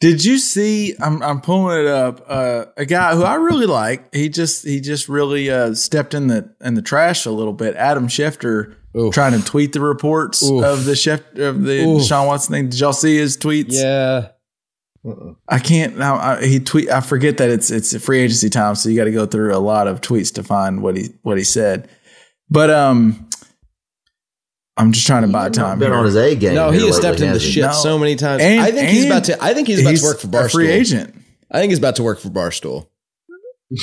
Did 0.00 0.24
you 0.24 0.38
see? 0.38 0.94
I'm 1.00 1.22
I'm 1.22 1.40
pulling 1.40 1.80
it 1.80 1.86
up. 1.86 2.24
Uh, 2.26 2.66
a 2.76 2.84
guy 2.84 3.14
who 3.14 3.22
I 3.22 3.34
really 3.34 3.66
like. 3.66 4.14
He 4.14 4.28
just 4.28 4.64
he 4.64 4.80
just 4.80 5.08
really 5.08 5.50
uh, 5.50 5.74
stepped 5.74 6.14
in 6.14 6.26
the 6.28 6.54
in 6.60 6.74
the 6.74 6.82
trash 6.82 7.26
a 7.26 7.30
little 7.30 7.52
bit. 7.52 7.74
Adam 7.76 8.08
Schefter 8.08 8.76
Oof. 8.96 9.14
trying 9.14 9.38
to 9.38 9.44
tweet 9.44 9.72
the 9.72 9.80
reports 9.80 10.42
Oof. 10.42 10.64
of 10.64 10.84
the 10.84 10.96
chef 10.96 11.20
of 11.36 11.62
the 11.62 11.80
Oof. 11.80 12.02
Deshaun 12.02 12.26
Watson 12.26 12.52
thing. 12.52 12.68
Did 12.68 12.80
y'all 12.80 12.92
see 12.92 13.16
his 13.16 13.36
tweets? 13.36 13.72
Yeah. 13.72 14.28
I 15.48 15.60
can't 15.60 15.96
now. 15.96 16.16
I, 16.16 16.44
he 16.44 16.58
tweet. 16.58 16.90
I 16.90 17.00
forget 17.00 17.36
that 17.38 17.48
it's 17.48 17.70
it's 17.70 17.94
a 17.94 18.00
free 18.00 18.18
agency 18.18 18.50
time, 18.50 18.74
so 18.74 18.88
you 18.88 18.96
got 18.96 19.04
to 19.04 19.12
go 19.12 19.24
through 19.24 19.54
a 19.54 19.58
lot 19.58 19.86
of 19.86 20.00
tweets 20.00 20.34
to 20.34 20.42
find 20.42 20.82
what 20.82 20.96
he 20.96 21.10
what 21.22 21.38
he 21.38 21.44
said. 21.44 21.88
But 22.50 22.70
um, 22.70 23.28
I'm 24.76 24.92
just 24.92 25.06
trying 25.06 25.22
to 25.22 25.28
buy 25.28 25.48
time. 25.48 25.78
Been 25.78 25.90
here. 25.90 25.98
on 25.98 26.04
his 26.04 26.16
A 26.16 26.34
game. 26.36 26.54
No, 26.54 26.70
he 26.70 26.84
has 26.86 26.96
stepped 26.96 27.20
into 27.20 27.32
hasn't 27.34 27.50
shit 27.52 27.64
No. 27.64 27.72
so 27.72 27.98
many 27.98 28.14
times. 28.16 28.42
And- 28.42 28.60
I 28.60 28.70
think 28.70 28.90
he's 28.90 29.06
about 29.06 29.24
to. 29.24 29.42
I 29.42 29.54
think 29.54 29.68
he's 29.68 29.80
about 29.80 29.96
to 29.96 30.04
work 30.04 30.20
for 30.20 30.26
a 30.26 30.30
Barstool. 30.30 30.50
free 30.52 30.68
agent, 30.68 31.14
I 31.50 31.60
think 31.60 31.70
he's 31.70 31.78
about 31.78 31.96
to 31.96 32.02
work 32.02 32.20
for 32.20 32.28
Barstool. 32.28 32.88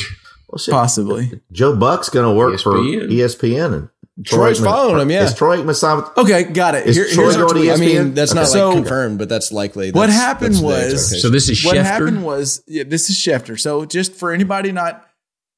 Well, 0.49 0.59
shit, 0.59 0.71
possibly. 0.71 1.41
Joe 1.51 1.75
Buck's 1.75 2.09
going 2.09 2.31
to 2.31 2.37
work 2.37 2.59
for 2.59 2.73
ESPN. 2.73 3.09
ESPN 3.11 3.73
and 3.73 3.89
Troy's 4.23 4.59
Aikman- 4.59 4.65
following 4.65 5.01
him, 5.01 5.09
yeah. 5.09 5.23
Is 5.23 5.33
Troy 5.33 5.57
Aikman? 5.57 6.15
Okay, 6.15 6.43
got 6.43 6.75
it. 6.75 6.85
Is 6.85 6.95
Here- 6.95 7.07
Troy 7.07 7.23
here's 7.23 7.37
going 7.37 7.47
to 7.47 7.53
tweet. 7.55 7.71
I 7.71 7.75
mean, 7.77 7.89
ESPN? 8.11 8.13
that's 8.13 8.35
not 8.35 8.47
So- 8.47 8.67
like 8.69 8.75
confirmed, 8.77 9.17
but 9.17 9.29
that's 9.29 9.51
likely. 9.51 9.91
What 9.91 10.11
happened 10.11 10.61
was- 10.61 11.19
So 11.23 11.31
this 11.31 11.49
is 11.49 11.65
what 11.65 11.75
Schefter. 11.75 11.81
happened 11.83 12.23
was 12.23 12.61
yeah, 12.67 12.83
this 12.85 13.09
is 13.09 13.15
Schefter. 13.17 13.59
So 13.59 13.85
just 13.85 14.13
for 14.13 14.31
anybody 14.31 14.71
not 14.71 15.03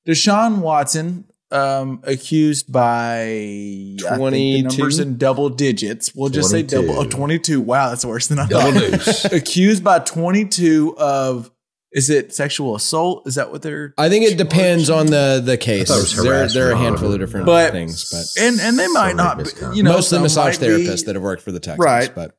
Deshaun 0.07 0.59
Watson 0.59 1.25
um 1.51 1.99
accused 2.03 2.71
by 2.71 3.21
I 3.23 3.95
think 3.99 4.17
22? 4.17 4.63
numbers 4.67 4.99
in 4.99 5.17
double 5.17 5.49
digits. 5.49 6.13
We'll 6.15 6.29
just 6.29 6.49
say 6.49 6.63
double 6.63 6.97
oh, 6.99 7.05
22. 7.07 7.61
Wow, 7.61 7.89
that's 7.89 8.03
worse 8.05 8.27
than 8.27 8.39
I 8.39 8.47
Double 8.47 8.71
thought. 8.79 8.91
deuce. 8.91 9.25
accused 9.31 9.83
by 9.83 9.99
22 9.99 10.95
of 10.97 11.51
is 11.91 12.09
it 12.09 12.33
sexual 12.33 12.75
assault? 12.75 13.25
Is 13.27 13.35
that 13.35 13.51
what 13.51 13.61
they're 13.61 13.93
I 13.97 14.09
think 14.09 14.25
it 14.25 14.37
depends 14.37 14.89
on 14.89 15.05
the 15.05 15.41
the 15.43 15.55
case. 15.57 15.87
thought 15.87 16.23
There, 16.23 16.47
there 16.47 16.67
are 16.69 16.71
a 16.73 16.77
handful 16.77 17.13
of 17.13 17.19
different 17.19 17.45
But- 17.45 17.71
things, 17.71 18.09
but 18.11 18.43
and 18.43 18.59
and 18.59 18.77
they 18.77 18.87
might 18.87 19.15
not 19.15 19.37
be- 19.37 19.43
misconduct. 19.43 19.77
you 19.77 19.83
know 19.83 19.93
most 19.93 20.11
of 20.11 20.17
the 20.17 20.23
massage 20.23 20.59
might 20.59 20.67
be- 20.67 20.85
therapists 20.87 21.05
that 21.05 21.15
have 21.15 21.23
worked 21.23 21.43
for 21.43 21.51
the 21.51 21.59
Texans, 21.59 21.79
Right. 21.85 22.13
But 22.13 22.35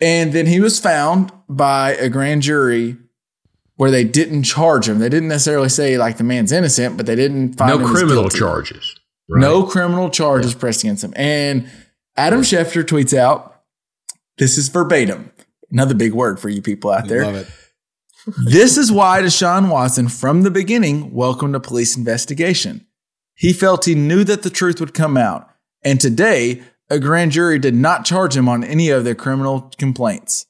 And 0.00 0.32
then 0.32 0.46
he 0.46 0.60
was 0.60 0.78
found 0.80 1.32
by 1.48 1.94
a 1.94 2.08
grand 2.08 2.42
jury 2.42 2.96
where 3.76 3.90
they 3.90 4.04
didn't 4.04 4.44
charge 4.44 4.88
him. 4.88 4.98
They 4.98 5.08
didn't 5.08 5.28
necessarily 5.28 5.68
say 5.68 5.98
like 5.98 6.16
the 6.16 6.24
man's 6.24 6.52
innocent, 6.52 6.96
but 6.96 7.06
they 7.06 7.16
didn't 7.16 7.54
find 7.54 7.80
No 7.80 7.86
criminal 7.88 8.28
charges. 8.28 8.94
right? 9.28 9.40
No 9.40 9.64
criminal 9.64 10.10
charges 10.10 10.54
pressed 10.54 10.82
against 10.84 11.02
him. 11.04 11.12
And 11.16 11.68
Adam 12.16 12.40
Schefter 12.42 12.84
tweets 12.84 13.16
out, 13.16 13.62
this 14.38 14.56
is 14.58 14.68
verbatim. 14.68 15.30
Another 15.70 15.94
big 15.94 16.12
word 16.12 16.38
for 16.38 16.48
you 16.48 16.62
people 16.62 16.90
out 16.92 17.08
there. 17.08 17.24
love 17.24 17.34
it. 17.36 17.46
This 18.46 18.78
is 18.78 18.90
why 18.90 19.20
Deshaun 19.20 19.68
Watson, 19.68 20.08
from 20.08 20.42
the 20.42 20.50
beginning, 20.50 21.12
welcomed 21.12 21.54
a 21.54 21.60
police 21.60 21.94
investigation. 21.94 22.86
He 23.34 23.52
felt 23.52 23.84
he 23.84 23.94
knew 23.94 24.24
that 24.24 24.42
the 24.42 24.48
truth 24.50 24.80
would 24.80 24.94
come 24.94 25.18
out. 25.18 25.50
And 25.82 26.00
today, 26.00 26.62
a 26.88 26.98
grand 26.98 27.32
jury 27.32 27.58
did 27.58 27.74
not 27.74 28.06
charge 28.06 28.34
him 28.34 28.48
on 28.48 28.64
any 28.64 28.88
of 28.88 29.04
their 29.04 29.14
criminal 29.14 29.70
complaints. 29.76 30.46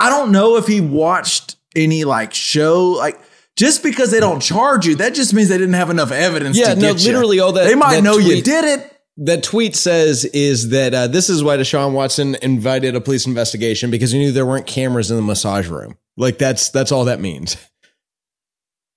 I 0.00 0.10
don't 0.10 0.32
know 0.32 0.56
if 0.56 0.66
he 0.66 0.80
watched 0.80 1.54
any 1.76 2.04
like 2.04 2.34
show, 2.34 2.90
like 2.90 3.20
just 3.56 3.82
because 3.82 4.10
they 4.10 4.20
don't 4.20 4.40
charge 4.40 4.86
you, 4.86 4.96
that 4.96 5.14
just 5.14 5.34
means 5.34 5.48
they 5.48 5.58
didn't 5.58 5.74
have 5.74 5.90
enough 5.90 6.12
evidence. 6.12 6.56
Yeah, 6.56 6.74
to 6.74 6.80
no, 6.80 6.92
get 6.92 7.04
you. 7.04 7.12
literally 7.12 7.40
all 7.40 7.52
that- 7.52 7.64
They 7.64 7.74
might 7.74 7.96
that 7.96 8.02
know 8.02 8.18
you 8.18 8.42
did 8.42 8.64
it. 8.64 8.94
That 9.20 9.42
tweet 9.42 9.74
says 9.74 10.24
is 10.26 10.68
that 10.68 10.94
uh, 10.94 11.08
this 11.08 11.28
is 11.28 11.42
why 11.42 11.56
Deshaun 11.56 11.92
Watson 11.92 12.36
invited 12.40 12.94
a 12.94 13.00
police 13.00 13.26
investigation 13.26 13.90
because 13.90 14.12
he 14.12 14.18
knew 14.20 14.30
there 14.30 14.46
weren't 14.46 14.66
cameras 14.68 15.10
in 15.10 15.16
the 15.16 15.22
massage 15.24 15.66
room. 15.66 15.98
Like 16.16 16.38
that's 16.38 16.70
that's 16.70 16.92
all 16.92 17.06
that 17.06 17.18
means. 17.20 17.56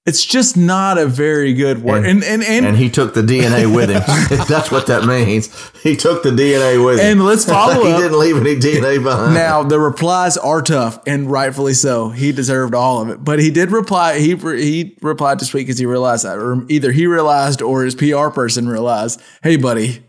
It's 0.07 0.25
just 0.25 0.57
not 0.57 0.97
a 0.97 1.05
very 1.05 1.53
good 1.53 1.83
word. 1.83 2.07
And 2.07 2.23
and 2.23 2.41
and, 2.43 2.65
And 2.65 2.75
he 2.75 2.89
took 2.89 3.13
the 3.13 3.21
DNA 3.21 3.73
with 3.73 3.91
him. 3.91 4.01
That's 4.47 4.71
what 4.71 4.87
that 4.87 5.05
means. 5.05 5.47
He 5.83 5.95
took 5.95 6.23
the 6.23 6.31
DNA 6.31 6.83
with 6.83 6.99
him. 6.99 7.05
And 7.05 7.25
let's 7.25 7.45
follow 7.57 7.85
he 7.85 7.91
up. 7.91 7.99
didn't 7.99 8.17
leave 8.17 8.35
any 8.35 8.55
DNA 8.55 9.01
behind. 9.03 9.35
now 9.35 9.61
the 9.61 9.79
replies 9.79 10.37
are 10.37 10.63
tough, 10.63 10.99
and 11.05 11.29
rightfully 11.29 11.73
so. 11.73 12.09
He 12.09 12.31
deserved 12.31 12.73
all 12.73 13.01
of 13.03 13.09
it, 13.09 13.23
but 13.23 13.37
he 13.37 13.51
did 13.51 13.71
reply. 13.71 14.17
He 14.17 14.35
he 14.35 14.97
replied 15.03 15.39
this 15.39 15.53
week 15.53 15.67
because 15.67 15.77
he 15.77 15.85
realized 15.85 16.25
that, 16.25 16.39
or 16.39 16.65
either 16.67 16.91
he 16.91 17.05
realized 17.05 17.61
or 17.61 17.83
his 17.83 17.93
PR 17.93 18.29
person 18.29 18.67
realized, 18.67 19.21
"Hey, 19.43 19.55
buddy, 19.55 20.03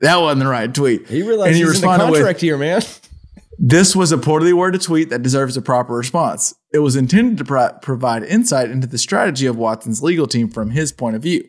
that 0.00 0.16
wasn't 0.16 0.40
the 0.40 0.50
right 0.50 0.74
tweet." 0.74 1.06
He 1.06 1.22
realized 1.22 1.48
and 1.48 1.56
he 1.56 1.62
he's 1.62 1.68
in 1.76 1.82
the 1.82 1.86
responded 1.88 2.10
with, 2.10 2.20
contract 2.20 2.40
here, 2.40 2.58
man. 2.58 2.82
This 3.58 3.96
was 3.96 4.12
a 4.12 4.18
poorly 4.18 4.52
worded 4.52 4.82
tweet 4.82 5.08
that 5.10 5.22
deserves 5.22 5.56
a 5.56 5.62
proper 5.62 5.94
response. 5.94 6.54
It 6.72 6.80
was 6.80 6.94
intended 6.94 7.38
to 7.38 7.44
pro- 7.44 7.72
provide 7.80 8.22
insight 8.22 8.70
into 8.70 8.86
the 8.86 8.98
strategy 8.98 9.46
of 9.46 9.56
Watson's 9.56 10.02
legal 10.02 10.26
team 10.26 10.48
from 10.48 10.70
his 10.70 10.92
point 10.92 11.16
of 11.16 11.22
view. 11.22 11.48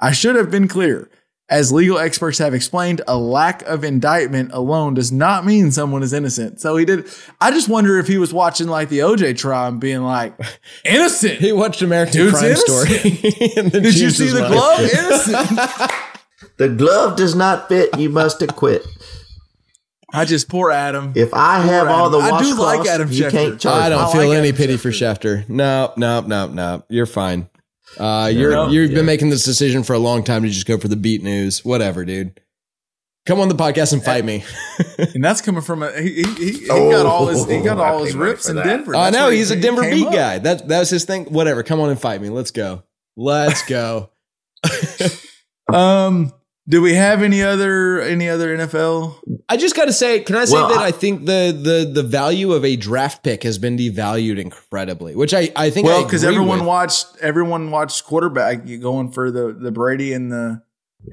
I 0.00 0.12
should 0.12 0.36
have 0.36 0.50
been 0.50 0.68
clear. 0.68 1.10
As 1.50 1.72
legal 1.72 1.98
experts 1.98 2.38
have 2.38 2.52
explained, 2.52 3.00
a 3.08 3.16
lack 3.16 3.62
of 3.62 3.82
indictment 3.82 4.50
alone 4.52 4.92
does 4.92 5.10
not 5.10 5.46
mean 5.46 5.70
someone 5.70 6.02
is 6.02 6.12
innocent. 6.12 6.60
So 6.60 6.76
he 6.76 6.84
did. 6.84 7.06
I 7.40 7.52
just 7.52 7.70
wonder 7.70 7.98
if 7.98 8.06
he 8.06 8.18
was 8.18 8.34
watching 8.34 8.66
like 8.66 8.90
the 8.90 8.98
OJ 8.98 9.38
trial 9.38 9.68
and 9.68 9.80
being 9.80 10.02
like, 10.02 10.38
innocent. 10.84 11.34
He 11.38 11.52
watched 11.52 11.80
American 11.80 12.12
Dude's 12.12 12.38
Crime 12.38 12.44
innocent. 12.46 12.68
Story. 12.68 13.52
and 13.56 13.72
then 13.72 13.82
Did 13.84 13.98
you 13.98 14.10
see 14.10 14.28
the 14.28 14.46
glove? 14.46 14.80
Innocent. 14.80 15.90
the 16.58 16.68
glove 16.68 17.16
does 17.16 17.34
not 17.34 17.68
fit. 17.68 17.98
You 17.98 18.10
must 18.10 18.42
acquit. 18.42 18.84
I 20.12 20.24
just 20.24 20.48
poor 20.48 20.70
Adam. 20.70 21.12
If 21.14 21.34
I 21.34 21.60
have 21.60 21.86
Poor 21.86 21.94
all 21.96 22.10
the 22.10 22.18
I 22.18 22.42
do 22.42 22.54
washcloths, 22.54 22.58
like 22.58 22.88
Adam 22.88 23.12
you 23.12 23.24
Schefter. 23.24 23.30
can't 23.30 23.60
charge. 23.60 23.82
I 23.82 23.88
don't 23.90 24.00
I 24.02 24.12
feel 24.12 24.28
like 24.28 24.38
any 24.38 24.48
Adam 24.48 24.56
pity 24.56 24.76
for 24.78 24.88
Schefter. 24.90 25.46
No, 25.48 25.92
no, 25.96 26.20
no, 26.22 26.46
no. 26.48 26.84
You're 26.88 27.04
fine. 27.06 27.48
Uh, 27.98 28.30
you're 28.32 28.50
No. 28.52 28.68
you've 28.68 28.92
been 28.92 29.06
making 29.06 29.30
this 29.30 29.44
decision 29.44 29.82
for 29.82 29.92
a 29.92 29.98
long 29.98 30.22
time 30.24 30.42
to 30.44 30.48
just 30.48 30.66
go 30.66 30.78
for 30.78 30.88
the 30.88 30.96
beat 30.96 31.22
news. 31.22 31.64
Whatever, 31.64 32.04
dude. 32.04 32.40
Come 33.26 33.40
on 33.40 33.48
the 33.50 33.54
podcast 33.54 33.92
and 33.92 34.02
fight 34.02 34.24
me. 34.24 34.44
And 35.14 35.22
that's 35.24 35.40
coming 35.42 35.60
from 35.62 35.82
a 35.82 35.92
he, 36.00 36.22
he, 36.22 36.22
he, 36.34 36.50
he 36.60 36.66
got 36.66 37.04
all 37.06 37.26
his 37.26 37.44
he 37.46 37.60
got 37.60 37.78
Oh, 37.78 37.82
all 37.82 38.04
his 38.04 38.16
rips 38.16 38.48
in. 38.48 38.56
Denver. 38.56 38.96
I 38.96 39.04
That's 39.10 39.16
know 39.16 39.24
where 39.24 39.32
he- 39.32 39.38
he's 39.38 39.50
a 39.50 39.56
Denver 39.60 39.82
came 39.82 39.92
beat 39.94 40.06
up. 40.06 40.12
guy. 40.12 40.38
That 40.38 40.68
that 40.68 40.78
was 40.80 40.90
his 40.90 41.04
thing. 41.04 41.26
Whatever. 41.26 41.62
Come 41.62 41.80
on 41.80 41.90
and 41.90 42.00
fight 42.00 42.20
me. 42.22 42.30
Let's 42.30 42.50
go. 42.50 42.82
Let's 43.16 43.64
go. 43.66 44.10
Um, 45.72 46.32
do 46.68 46.82
we 46.82 46.94
have 46.94 47.22
any 47.22 47.42
other 47.42 48.00
any 48.00 48.28
other 48.28 48.56
NFL? 48.56 49.16
I 49.48 49.56
just 49.56 49.74
got 49.74 49.86
to 49.86 49.92
say, 49.92 50.20
can 50.20 50.36
I 50.36 50.44
say 50.44 50.52
Well, 50.54 50.68
that 50.68 50.78
I- 50.78 50.86
I, 50.88 50.90
think 50.90 51.24
the 51.26 51.56
the 51.58 51.90
the 51.90 52.02
value 52.02 52.52
of 52.52 52.64
a 52.64 52.76
draft 52.76 53.22
pick 53.22 53.42
has 53.44 53.58
been 53.58 53.76
devalued 53.78 54.38
incredibly, 54.38 55.16
which 55.16 55.32
I 55.32 55.50
I 55.56 55.70
think 55.70 55.86
Well, 55.86 56.04
because 56.04 56.24
everyone 56.24 56.58
with. 56.58 56.68
watched 56.68 57.06
everyone 57.20 57.70
watched 57.70 58.04
quarterback 58.04 58.66
going 58.80 59.12
for 59.12 59.30
the 59.30 59.52
the 59.58 59.70
Brady 59.72 60.12
and 60.12 60.30
the 60.30 60.62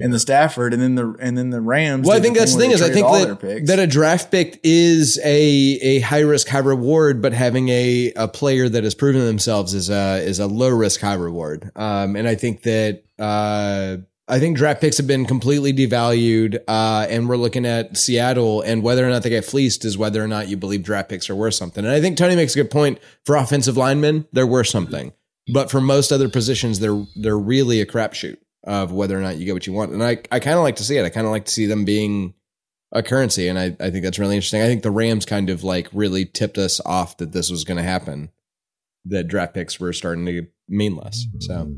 and 0.00 0.12
the 0.12 0.18
Stafford 0.18 0.74
and 0.74 0.82
then 0.82 0.94
the 0.96 1.14
and 1.20 1.38
then 1.38 1.50
the 1.50 1.60
Rams. 1.60 2.06
Well, 2.06 2.16
I 2.16 2.18
did 2.18 2.24
think 2.24 2.38
that's 2.38 2.54
the 2.54 2.60
thing 2.60 2.72
is 2.72 2.82
I 2.82 2.90
think 2.90 3.06
that, 3.06 3.66
that 3.66 3.78
a 3.78 3.86
draft 3.86 4.30
pick 4.30 4.60
is 4.64 5.18
a 5.24 5.38
a 5.80 6.00
high 6.00 6.20
risk 6.20 6.48
high 6.48 6.58
reward, 6.58 7.22
but 7.22 7.32
having 7.32 7.68
a 7.68 8.12
a 8.16 8.28
player 8.28 8.68
that 8.68 8.84
has 8.84 8.94
proven 8.94 9.24
themselves 9.24 9.72
is 9.74 9.88
a 9.88 10.18
is 10.18 10.38
a 10.40 10.46
low 10.48 10.68
risk 10.68 11.00
high 11.00 11.14
reward. 11.14 11.70
Um, 11.76 12.16
and 12.16 12.26
I 12.28 12.34
think 12.34 12.62
that 12.62 13.04
uh, 13.18 13.98
I 14.28 14.40
think 14.40 14.56
draft 14.56 14.80
picks 14.80 14.96
have 14.96 15.06
been 15.06 15.24
completely 15.24 15.72
devalued, 15.72 16.58
uh, 16.66 17.06
and 17.08 17.28
we're 17.28 17.36
looking 17.36 17.64
at 17.64 17.96
Seattle 17.96 18.60
and 18.60 18.82
whether 18.82 19.06
or 19.06 19.10
not 19.10 19.22
they 19.22 19.30
get 19.30 19.44
fleeced 19.44 19.84
is 19.84 19.96
whether 19.96 20.22
or 20.22 20.26
not 20.26 20.48
you 20.48 20.56
believe 20.56 20.82
draft 20.82 21.08
picks 21.08 21.30
are 21.30 21.36
worth 21.36 21.54
something. 21.54 21.84
And 21.84 21.94
I 21.94 22.00
think 22.00 22.16
Tony 22.16 22.34
makes 22.34 22.56
a 22.56 22.62
good 22.62 22.70
point 22.70 22.98
for 23.24 23.36
offensive 23.36 23.76
linemen; 23.76 24.26
they're 24.32 24.46
worth 24.46 24.66
something, 24.66 25.12
but 25.52 25.70
for 25.70 25.80
most 25.80 26.10
other 26.10 26.28
positions, 26.28 26.80
they're 26.80 27.04
they're 27.14 27.38
really 27.38 27.80
a 27.80 27.86
crapshoot 27.86 28.38
of 28.64 28.90
whether 28.90 29.16
or 29.16 29.22
not 29.22 29.36
you 29.36 29.44
get 29.44 29.54
what 29.54 29.66
you 29.66 29.72
want. 29.72 29.92
And 29.92 30.02
I 30.02 30.18
I 30.32 30.40
kind 30.40 30.56
of 30.56 30.64
like 30.64 30.76
to 30.76 30.84
see 30.84 30.96
it. 30.96 31.04
I 31.04 31.10
kind 31.10 31.26
of 31.26 31.30
like 31.30 31.44
to 31.44 31.52
see 31.52 31.66
them 31.66 31.84
being 31.84 32.34
a 32.92 33.02
currency. 33.02 33.48
And 33.48 33.58
I, 33.58 33.76
I 33.80 33.90
think 33.90 34.04
that's 34.04 34.18
really 34.18 34.36
interesting. 34.36 34.62
I 34.62 34.66
think 34.66 34.82
the 34.82 34.90
Rams 34.90 35.26
kind 35.26 35.50
of 35.50 35.64
like 35.64 35.88
really 35.92 36.24
tipped 36.24 36.58
us 36.58 36.80
off 36.84 37.16
that 37.18 37.32
this 37.32 37.50
was 37.50 37.64
going 37.64 37.76
to 37.76 37.82
happen, 37.82 38.30
that 39.04 39.28
draft 39.28 39.54
picks 39.54 39.78
were 39.78 39.92
starting 39.92 40.26
to 40.26 40.46
mean 40.68 40.96
less. 40.96 41.26
So 41.40 41.72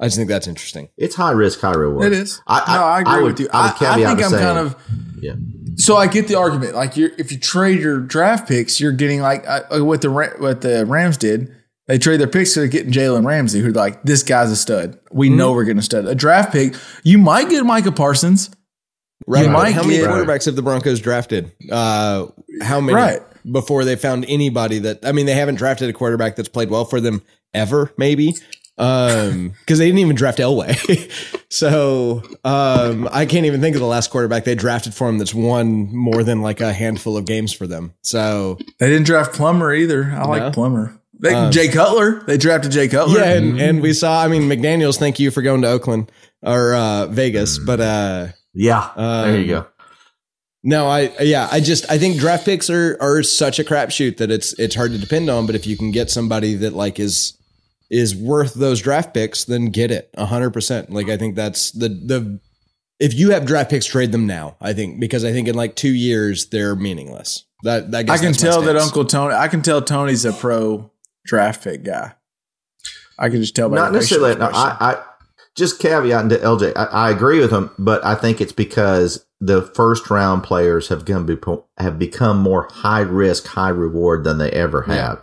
I 0.00 0.06
just 0.06 0.16
think 0.16 0.28
that's 0.28 0.46
interesting. 0.46 0.88
It's 0.96 1.14
high 1.14 1.32
risk, 1.32 1.60
high 1.60 1.74
reward. 1.74 2.06
it 2.06 2.12
is. 2.14 2.40
I, 2.46 2.62
I, 2.66 2.76
no, 2.76 2.82
I 2.84 3.00
agree 3.00 3.22
would, 3.22 3.32
with 3.32 3.40
you. 3.40 3.48
I 3.52 3.58
I, 3.58 3.96
would 3.96 4.06
I 4.06 4.14
think 4.14 4.24
I'm 4.24 4.30
saying, 4.30 4.42
kind 4.42 4.58
of 4.58 4.76
yeah. 5.20 5.34
so 5.76 5.96
I 5.96 6.06
get 6.06 6.26
the 6.26 6.36
argument. 6.36 6.74
Like 6.74 6.96
you're 6.96 7.10
if 7.18 7.30
you 7.30 7.38
trade 7.38 7.80
your 7.80 8.00
draft 8.00 8.48
picks, 8.48 8.80
you're 8.80 8.92
getting 8.92 9.20
like 9.20 9.44
uh, 9.46 9.62
what 9.84 10.00
the 10.02 10.10
what 10.10 10.62
the 10.62 10.86
Rams 10.86 11.16
did. 11.18 11.54
They 11.86 11.98
trade 11.98 12.20
their 12.20 12.28
picks, 12.28 12.54
so 12.54 12.60
they're 12.60 12.68
getting 12.68 12.92
Jalen 12.92 13.26
Ramsey, 13.26 13.58
who's 13.58 13.74
like, 13.74 14.02
this 14.04 14.22
guy's 14.22 14.50
a 14.52 14.56
stud. 14.56 14.98
We 15.10 15.28
Mm-hmm. 15.28 15.36
know 15.38 15.52
we're 15.52 15.64
getting 15.64 15.80
a 15.80 15.82
stud. 15.82 16.06
A 16.06 16.14
draft 16.14 16.52
pick, 16.52 16.74
you 17.02 17.18
might 17.18 17.50
get 17.50 17.64
Micah 17.66 17.90
Parsons. 17.90 18.48
Right. 19.26 19.44
You 19.44 19.50
might 19.50 19.72
how 19.72 19.82
many 19.82 19.96
get- 19.96 20.08
quarterbacks 20.08 20.46
have 20.46 20.54
the 20.54 20.62
Broncos 20.62 21.00
drafted? 21.00 21.50
Uh, 21.70 22.26
how 22.62 22.80
many? 22.80 22.94
Right. 22.94 23.20
Before 23.50 23.84
they 23.84 23.96
found 23.96 24.24
anybody 24.28 24.78
that, 24.80 25.04
I 25.04 25.10
mean, 25.12 25.26
they 25.26 25.34
haven't 25.34 25.56
drafted 25.56 25.90
a 25.90 25.92
quarterback 25.92 26.36
that's 26.36 26.48
played 26.48 26.70
well 26.70 26.84
for 26.84 27.00
them 27.00 27.22
ever, 27.54 27.92
maybe. 27.98 28.34
Um, 28.80 29.52
cause 29.66 29.78
they 29.78 29.86
didn't 29.86 29.98
even 30.00 30.16
draft 30.16 30.38
Elway. 30.38 30.74
so, 31.50 32.22
um, 32.44 33.08
I 33.12 33.26
can't 33.26 33.46
even 33.46 33.60
think 33.60 33.76
of 33.76 33.80
the 33.80 33.86
last 33.86 34.10
quarterback 34.10 34.44
they 34.44 34.54
drafted 34.54 34.94
for 34.94 35.08
him 35.08 35.18
that's 35.18 35.34
won 35.34 35.94
more 35.94 36.22
than 36.24 36.42
like 36.42 36.60
a 36.60 36.72
handful 36.72 37.16
of 37.16 37.26
games 37.26 37.52
for 37.52 37.66
them. 37.66 37.94
So, 38.02 38.58
They 38.78 38.88
didn't 38.88 39.06
draft 39.06 39.34
Plummer 39.34 39.72
either. 39.74 40.04
I 40.04 40.22
No? 40.22 40.28
like 40.28 40.52
Plummer. 40.52 40.98
They, 41.18 41.34
Uh, 41.34 41.50
Jay 41.50 41.68
Cutler. 41.68 42.22
They 42.26 42.38
drafted 42.38 42.72
Jay 42.72 42.88
Cutler. 42.88 43.18
yeah. 43.20 43.32
And, 43.34 43.60
and 43.60 43.82
we 43.82 43.92
saw, 43.92 44.22
I 44.24 44.28
mean, 44.28 44.42
McDaniels, 44.42 44.98
thank 44.98 45.20
you 45.20 45.30
for 45.30 45.42
going 45.42 45.62
to 45.62 45.68
Oakland 45.68 46.10
or, 46.42 46.74
uh, 46.74 47.06
Vegas, 47.06 47.58
but, 47.58 47.80
uh, 47.80 48.28
Yeah. 48.54 48.88
there 48.96 49.36
you 49.40 49.56
Um, 49.56 49.62
go. 49.62 49.66
No, 50.62 50.88
I 50.88 51.10
yeah, 51.20 51.48
I 51.50 51.60
just 51.60 51.90
I 51.90 51.96
think 51.96 52.18
draft 52.18 52.44
picks 52.44 52.68
are 52.68 52.98
are 53.00 53.22
such 53.22 53.58
a 53.58 53.64
crapshoot 53.64 54.18
that 54.18 54.30
it's 54.30 54.52
it's 54.58 54.74
hard 54.74 54.92
to 54.92 54.98
depend 54.98 55.30
on. 55.30 55.46
But 55.46 55.54
if 55.54 55.66
you 55.66 55.74
can 55.74 55.90
get 55.90 56.10
somebody 56.10 56.54
that 56.56 56.74
like 56.74 57.00
is 57.00 57.32
is 57.90 58.14
worth 58.14 58.54
those 58.54 58.80
draft 58.80 59.12
picks, 59.12 59.44
then 59.44 59.66
get 59.66 59.90
it 59.90 60.10
hundred 60.16 60.50
percent. 60.50 60.90
Like 60.90 61.08
I 61.08 61.16
think 61.16 61.34
that's 61.34 61.72
the 61.72 61.88
the 61.88 62.40
if 62.98 63.14
you 63.14 63.30
have 63.30 63.46
draft 63.46 63.70
picks, 63.70 63.86
trade 63.86 64.12
them 64.12 64.26
now. 64.26 64.56
I 64.60 64.72
think 64.72 65.00
because 65.00 65.24
I 65.24 65.32
think 65.32 65.48
in 65.48 65.54
like 65.54 65.74
two 65.74 65.92
years 65.92 66.46
they're 66.46 66.76
meaningless. 66.76 67.44
That, 67.62 67.90
that 67.90 67.98
I 67.98 68.02
guess 68.04 68.20
can 68.20 68.32
tell 68.32 68.62
that. 68.62 68.76
Uncle 68.76 69.04
Tony. 69.04 69.34
I 69.34 69.48
can 69.48 69.62
tell 69.62 69.82
Tony's 69.82 70.24
a 70.24 70.32
pro 70.32 70.90
draft 71.26 71.64
pick 71.64 71.84
guy. 71.84 72.12
I 73.18 73.28
can 73.28 73.40
just 73.40 73.54
tell 73.54 73.68
by 73.68 73.76
Not 73.76 73.92
necessarily. 73.92 74.34
No. 74.36 74.46
I, 74.46 74.76
I 74.80 75.04
just 75.56 75.78
caveat 75.78 76.22
into 76.22 76.36
LJ. 76.36 76.72
I, 76.76 76.84
I 76.84 77.10
agree 77.10 77.40
with 77.40 77.52
him, 77.52 77.70
but 77.78 78.02
I 78.04 78.14
think 78.14 78.40
it's 78.40 78.52
because 78.52 79.26
the 79.40 79.62
first 79.62 80.08
round 80.10 80.42
players 80.42 80.88
have 80.88 81.04
become 81.04 81.62
have 81.78 81.98
become 81.98 82.38
more 82.38 82.68
high 82.70 83.00
risk, 83.00 83.46
high 83.46 83.68
reward 83.68 84.24
than 84.24 84.38
they 84.38 84.50
ever 84.50 84.82
have. 84.82 85.22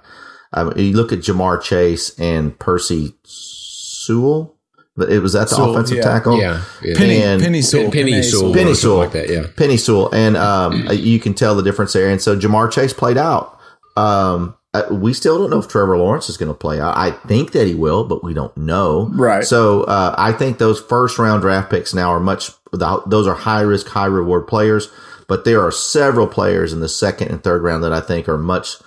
Um, 0.58 0.74
you 0.78 0.94
look 0.94 1.12
at 1.12 1.20
Ja'Marr 1.20 1.62
Chase 1.62 2.18
and 2.20 2.58
Percy 2.58 3.14
Sewell. 3.24 4.56
It 4.98 5.22
was 5.22 5.34
that 5.34 5.50
the 5.50 5.56
Sewell, 5.56 5.72
offensive 5.76 5.98
yeah. 5.98 6.04
tackle. 6.04 6.40
Yeah. 6.40 6.64
yeah. 6.82 6.98
Penny, 6.98 7.22
and- 7.22 7.42
Penny 7.42 7.62
Sewell, 7.62 7.92
Penny 7.92 8.24
Sewell. 8.24 8.54
Penny 8.54 8.74
Sewell. 8.74 8.98
Like 8.98 9.12
that, 9.12 9.30
yeah. 9.30 9.44
Penny 9.56 9.78
Sewell, 9.78 10.14
and 10.14 10.36
um, 10.36 10.88
you 10.92 11.20
can 11.20 11.34
tell 11.34 11.56
the 11.56 11.62
difference 11.62 11.94
there. 11.94 12.10
And 12.10 12.22
so 12.22 12.38
Ja'Marr 12.38 12.72
Chase 12.72 12.94
played 12.94 13.18
out. 13.18 13.60
Um, 13.96 14.56
uh, 14.74 14.84
we 14.92 15.14
still 15.14 15.38
don't 15.38 15.50
know 15.50 15.60
if 15.60 15.68
Trevor 15.68 15.98
Lawrence 15.98 16.30
is 16.30 16.38
going 16.38 16.52
to 16.52 16.58
play 16.58 16.80
out. 16.80 16.98
I 16.98 17.12
think 17.12 17.52
that 17.54 17.68
he 17.68 17.74
will, 17.74 18.04
but 18.04 18.24
we 18.24 18.34
don't 18.34 18.56
know. 18.58 19.10
Right. 19.12 19.44
So 19.44 19.84
uh, 19.84 20.14
I 20.18 20.32
think 20.34 20.58
those 20.58 20.80
first 20.80 21.18
round 21.18 21.42
draft 21.42 21.70
picks 21.70 21.94
now 21.94 22.10
are 22.10 22.20
much. 22.20 22.52
Those 22.72 23.28
are 23.28 23.36
high 23.36 23.62
risk, 23.62 23.88
high 23.88 24.06
reward 24.06 24.48
players. 24.48 24.90
But 25.28 25.46
there 25.46 25.62
are 25.62 25.72
several 25.72 26.28
players 26.28 26.74
in 26.74 26.80
the 26.80 26.90
second 26.90 27.30
and 27.30 27.44
third 27.44 27.62
round 27.62 27.84
that 27.84 27.94
I 27.94 28.02
think 28.02 28.30
are 28.30 28.38
much 28.38 28.78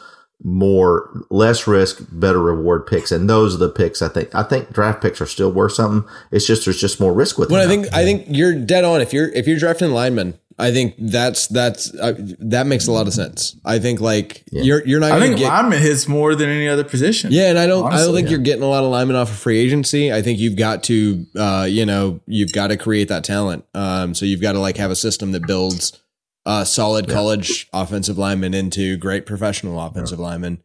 more 0.43 1.25
less 1.31 1.67
risk, 1.67 2.07
better 2.11 2.41
reward 2.41 2.87
picks, 2.87 3.13
and 3.13 3.29
those 3.29 3.55
are 3.55 3.59
the 3.59 3.69
picks 3.69 4.03
I 4.03 4.09
think. 4.09 4.35
I 4.35 4.43
think 4.43 4.73
draft 4.73 5.03
picks 5.03 5.21
are 5.21 5.27
still 5.27 5.53
worth 5.53 5.73
something. 5.73 6.09
It's 6.31 6.47
just 6.47 6.65
there's 6.65 6.81
just 6.81 7.01
more 7.01 7.13
risk 7.13 7.39
with 7.39 7.49
them. 7.49 7.57
Well, 7.57 7.63
I 7.63 7.75
now. 7.75 7.83
think 7.83 7.95
I 7.95 8.05
think 8.05 8.27
you're 8.29 8.55
dead 8.55 8.85
on. 8.85 9.01
If 9.01 9.13
you're 9.13 9.29
if 9.29 9.47
you're 9.47 9.59
drafting 9.59 9.91
linemen, 9.91 10.39
I 10.61 10.73
think 10.73 10.95
that's 10.99 11.47
that's 11.49 11.95
uh, 11.95 12.15
that 12.41 12.67
makes 12.67 12.87
a 12.87 12.93
lot 12.93 13.07
of 13.07 13.15
sense. 13.15 13.57
I 13.65 13.79
think 13.79 14.01
like 14.01 14.45
you're 14.53 14.87
you're 14.87 15.01
not. 15.01 15.13
I 15.13 15.15
gonna 15.15 15.25
I 15.25 15.29
think 15.29 15.39
get, 15.41 15.49
lineman 15.49 15.81
hits 15.81 16.07
more 16.07 16.35
than 16.35 16.49
any 16.49 16.69
other 16.69 16.85
position. 16.85 17.33
Yeah, 17.33 17.49
and 17.51 17.59
I 17.59 17.67
don't 17.67 17.93
I 17.93 17.99
don't 17.99 18.15
think 18.15 18.27
yeah. 18.27 18.33
you're 18.33 18.41
getting 18.41 18.63
a 18.63 18.69
lot 18.69 18.85
of 18.85 18.91
linemen 18.91 19.17
off 19.17 19.31
of 19.31 19.37
free 19.37 19.59
agency. 19.59 20.13
I 20.13 20.23
think 20.23 20.39
you've 20.39 20.57
got 20.57 20.85
to 20.85 21.27
uh, 21.37 21.67
you 21.69 21.87
know, 21.87 22.21
you've 22.27 22.53
got 22.53 22.69
to 22.69 22.77
create 22.77 23.09
that 23.09 23.25
talent. 23.25 23.65
Um 23.75 24.15
so 24.15 24.27
you've 24.27 24.43
got 24.43 24.53
to 24.53 24.61
like 24.61 24.77
have 24.77 24.91
a 24.91 24.97
system 24.97 25.33
that 25.33 25.47
builds 25.47 26.01
uh 26.47 26.65
solid 26.65 27.09
college 27.09 27.69
offensive 27.73 28.17
linemen 28.19 28.55
into 28.55 28.97
great 28.97 29.27
professional 29.27 29.81
offensive 29.81 30.19
linemen. 30.19 30.63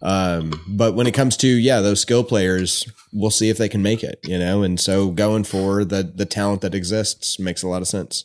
Um 0.00 0.60
but 0.68 0.94
when 0.94 1.06
it 1.06 1.14
comes 1.14 1.36
to 1.38 1.48
yeah, 1.48 1.80
those 1.80 2.00
skill 2.00 2.22
players, 2.24 2.86
we'll 3.12 3.30
see 3.30 3.48
if 3.50 3.58
they 3.58 3.68
can 3.68 3.82
make 3.82 4.04
it, 4.04 4.20
you 4.24 4.38
know? 4.38 4.62
And 4.62 4.78
so 4.78 5.10
going 5.10 5.44
for 5.44 5.84
the 5.84 6.02
the 6.02 6.26
talent 6.26 6.60
that 6.62 6.74
exists 6.74 7.38
makes 7.38 7.62
a 7.62 7.68
lot 7.68 7.82
of 7.82 7.88
sense. 7.88 8.24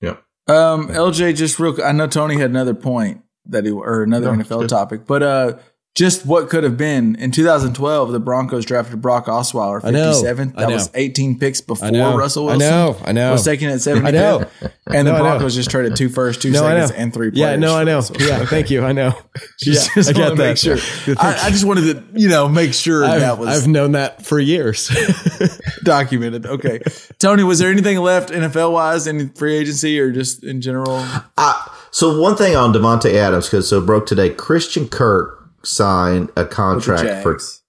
Yeah. 0.00 0.16
Um, 0.46 0.88
LJ, 0.88 1.36
just 1.36 1.58
real. 1.58 1.76
I 1.82 1.92
know 1.92 2.06
Tony 2.06 2.36
had 2.36 2.50
another 2.50 2.74
point 2.74 3.22
that 3.46 3.64
he 3.64 3.70
or 3.70 4.02
another 4.02 4.34
No, 4.36 4.42
NFL 4.44 4.60
good. 4.60 4.68
topic, 4.70 5.06
but 5.06 5.22
uh, 5.22 5.58
just 5.94 6.24
what 6.24 6.48
could 6.48 6.62
have 6.62 6.76
been. 6.76 7.16
In 7.16 7.32
2012, 7.32 8.12
the 8.12 8.20
Broncos 8.20 8.64
drafted 8.64 9.00
Brock 9.02 9.26
Osweiler, 9.26 9.80
I 9.84 9.90
know. 9.90 10.12
57th. 10.12 10.52
I 10.56 10.60
That 10.60 10.68
know. 10.68 10.74
was 10.74 10.90
18 10.94 11.38
picks 11.40 11.60
before 11.60 11.88
I 11.88 11.90
know. 11.90 12.16
Russell 12.16 12.48
I 12.50 12.56
know. 12.56 12.96
I 13.04 13.10
know. 13.12 13.32
Was 13.32 13.44
taken 13.44 13.68
at 13.68 13.78
75th. 13.78 14.06
I 14.06 14.10
know. 14.12 14.50
And 14.86 15.08
the 15.08 15.12
No, 15.12 15.18
Broncos 15.18 15.56
just 15.56 15.70
traded 15.70 15.96
two 15.96 16.08
first, 16.08 16.40
two 16.40 16.50
No, 16.52 16.64
I 16.64 16.74
seconds, 16.80 16.90
and 16.92 17.12
three 17.12 17.30
players. 17.32 17.50
Yeah, 17.50 17.56
no, 17.56 17.74
I 17.76 17.82
know. 17.84 18.00
So- 18.00 18.14
Yeah, 18.18 18.44
thank 18.46 18.70
you. 18.70 18.84
I 18.84 18.92
know. 18.92 19.12
Just, 19.60 19.88
Yeah, 19.88 19.94
just 19.96 20.10
I 20.10 20.12
get 20.12 20.20
wanted 20.22 20.36
to 20.36 20.42
that. 20.42 20.48
make 20.48 20.56
sure. 20.56 21.14
I, 21.18 21.46
I 21.46 21.50
just 21.50 21.64
wanted 21.64 21.82
to, 22.14 22.20
you 22.20 22.28
know, 22.28 22.48
make 22.48 22.72
sure 22.74 23.04
I've, 23.04 23.20
that 23.20 23.38
was 23.38 23.48
I've 23.62 23.68
known 23.68 23.92
that 23.92 24.24
for 24.24 24.38
years. 24.40 24.88
documented. 25.84 26.46
Okay. 26.46 26.80
Tony, 27.18 27.42
was 27.42 27.58
there 27.58 27.70
anything 27.70 27.98
left 27.98 28.30
NFL 28.30 28.72
wise, 28.72 29.06
in 29.06 29.30
free 29.30 29.56
agency 29.56 29.98
or 30.00 30.10
just 30.12 30.44
in 30.44 30.60
general? 30.60 31.04
I, 31.36 31.70
so 31.90 32.20
one 32.20 32.36
thing 32.36 32.56
on 32.56 32.72
Davante 32.72 33.12
Adams 33.14 33.46
because 33.46 33.68
so 33.68 33.80
broke 33.80 34.06
today. 34.06 34.30
Christian 34.30 34.88
Kirk 34.88 35.37
signed 35.64 36.30
a 36.36 36.44
contract 36.44 37.22
for 37.22 37.34
Jags? 37.34 37.62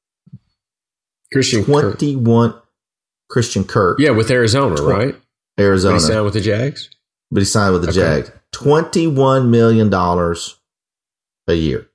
Christian 1.31 1.63
Kirk. 1.65 1.81
twenty 1.97 2.15
one. 2.15 2.53
Christian 3.29 3.63
Kirk, 3.63 3.99
Yeah, 3.99 4.09
with 4.09 4.31
Arizona, 4.31 4.81
right? 4.81 5.15
Did 5.57 5.63
Arizona, 5.63 5.95
he 5.95 5.99
signed 5.99 6.25
with 6.25 6.33
the 6.33 6.41
Jags? 6.41 6.89
but 7.29 7.41
he 7.41 7.45
signed 7.45 7.73
with 7.73 7.83
the 7.83 7.89
Okay. 7.89 8.21
Jags. 8.23 8.31
Twenty 8.51 9.05
one 9.05 9.51
million 9.51 9.89
dollars 9.91 10.57
a 11.47 11.53
year. 11.53 11.87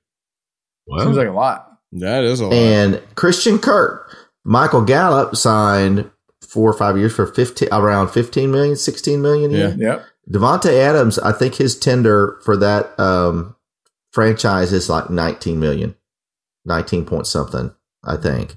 Wow. 0.87 1.03
Seems 1.03 1.17
like 1.17 1.27
a 1.27 1.31
lot. 1.31 1.79
that 1.93 2.23
is 2.23 2.39
a 2.39 2.45
lot. 2.45 2.53
And 2.53 3.01
Christian 3.15 3.59
Kirk, 3.59 4.15
Michael 4.45 4.81
Gallup 4.83 5.35
signed 5.35 6.09
four 6.41 6.69
or 6.69 6.73
five 6.73 6.97
years 6.97 7.13
for 7.13 7.25
15, 7.25 7.67
around 7.73 8.09
15 8.09 8.49
million, 8.51 8.75
16 8.77 9.21
million 9.21 9.51
a 9.53 9.57
year. 9.57 9.75
Yep. 9.77 10.05
Davante 10.31 10.71
Adams, 10.71 11.19
I 11.19 11.33
think 11.33 11.55
his 11.55 11.77
tender 11.77 12.39
for 12.45 12.55
that 12.57 12.97
um, 12.99 13.54
franchise 14.15 14.71
is 14.71 14.89
like 14.89 15.09
19 15.09 15.59
million, 15.59 15.93
19 16.63 17.05
point 17.05 17.27
something, 17.27 17.75
I 18.03 18.15
think. 18.15 18.55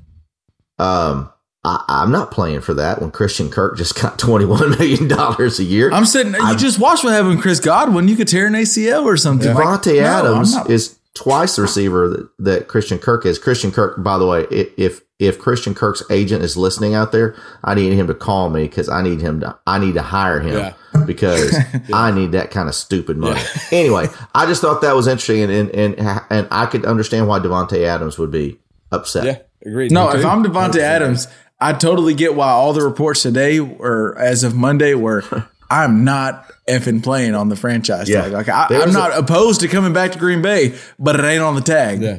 Um, 0.78 1.30
I, 1.64 1.84
I'm 1.88 2.12
not 2.12 2.30
playing 2.30 2.60
for 2.60 2.72
that 2.74 3.00
when 3.00 3.10
Christian 3.10 3.50
Kirk 3.50 3.76
just 3.76 4.00
got 4.00 4.18
$21 4.20 4.78
million 4.78 5.12
a 5.12 5.62
year. 5.62 5.90
I'm 5.90 6.04
sitting. 6.06 6.32
You 6.34 6.40
I'm- 6.40 6.56
just 6.58 6.78
watched 6.78 7.02
what 7.02 7.12
happened 7.12 7.30
with 7.30 7.42
Chris 7.42 7.58
Godwin. 7.58 8.06
You 8.06 8.14
could 8.14 8.28
tear 8.28 8.46
an 8.46 8.52
ACL 8.54 9.04
or 9.04 9.16
something. 9.16 9.52
Like, 9.52 9.66
Davante 9.82 9.96
no, 10.00 10.06
Adams 10.06 10.54
I'm 10.54 10.70
is 10.70 10.96
twice 11.14 11.56
the 11.56 11.62
receiver 11.62 12.08
that, 12.08 12.28
that 12.38 12.68
Christian 12.68 12.98
Kirk 12.98 13.26
is. 13.26 13.40
Christian 13.40 13.72
Kirk, 13.72 14.00
by 14.02 14.16
the 14.16 14.26
way, 14.26 14.42
if 14.52 15.02
if 15.18 15.40
Christian 15.40 15.74
Kirk's 15.74 16.04
agent 16.10 16.44
is 16.44 16.56
listening 16.56 16.94
out 16.94 17.10
there, 17.10 17.34
I 17.64 17.74
need 17.74 17.92
him 17.92 18.06
to 18.06 18.14
call 18.14 18.50
me 18.50 18.62
because 18.68 18.88
I 18.88 19.02
need 19.02 19.20
him 19.20 19.40
to 19.40 19.58
I 19.66 19.80
need 19.80 19.94
to 19.94 20.02
hire 20.02 20.38
him 20.38 20.58
Yeah. 20.58 20.74
Because 21.06 21.54
I 21.92 22.10
need 22.10 22.32
that 22.32 22.50
kind 22.50 22.68
of 22.68 22.74
stupid 22.74 23.16
money. 23.16 23.40
Anyway, 23.72 24.06
I 24.34 24.46
just 24.46 24.60
thought 24.62 24.80
that 24.82 24.94
was 24.96 25.06
interesting 25.06 25.42
and 25.42 25.52
and 25.70 25.94
and, 25.98 26.20
and 26.30 26.48
I 26.50 26.66
could 26.66 26.84
understand 26.86 27.28
why 27.28 27.38
Davante 27.38 27.82
Adams 27.84 28.18
would 28.18 28.30
be 28.30 28.58
upset. 28.90 29.24
yeah, 29.24 29.38
agreed. 29.68 29.92
No, 29.92 30.10
if. 30.10 30.24
I'm 30.24 30.42
Davante 30.42 30.78
Adams, 30.78 31.28
I 31.60 31.72
totally 31.74 32.14
get 32.14 32.34
why 32.34 32.48
all 32.50 32.72
the 32.72 32.82
reports 32.82 33.22
today 33.22 33.58
or 33.58 34.16
as 34.18 34.42
of 34.44 34.54
Monday 34.54 34.94
were 34.94 35.22
I'm 35.70 36.04
not 36.04 36.50
effing 36.68 37.02
playing 37.02 37.34
on 37.34 37.48
the 37.50 37.56
franchise 37.56 38.08
Yeah. 38.08 38.22
tag. 38.22 38.32
Like 38.32 38.48
I, 38.48 38.66
There's 38.70 38.82
I'm 38.84 38.88
a- 38.90 38.92
not 38.92 39.18
opposed 39.18 39.60
to 39.60 39.68
coming 39.68 39.92
back 39.92 40.12
to 40.12 40.18
Green 40.18 40.40
Bay, 40.40 40.74
but 40.98 41.18
it 41.18 41.24
ain't 41.24 41.42
on 41.42 41.54
the 41.54 41.60
tag. 41.60 42.00
Yeah. 42.00 42.18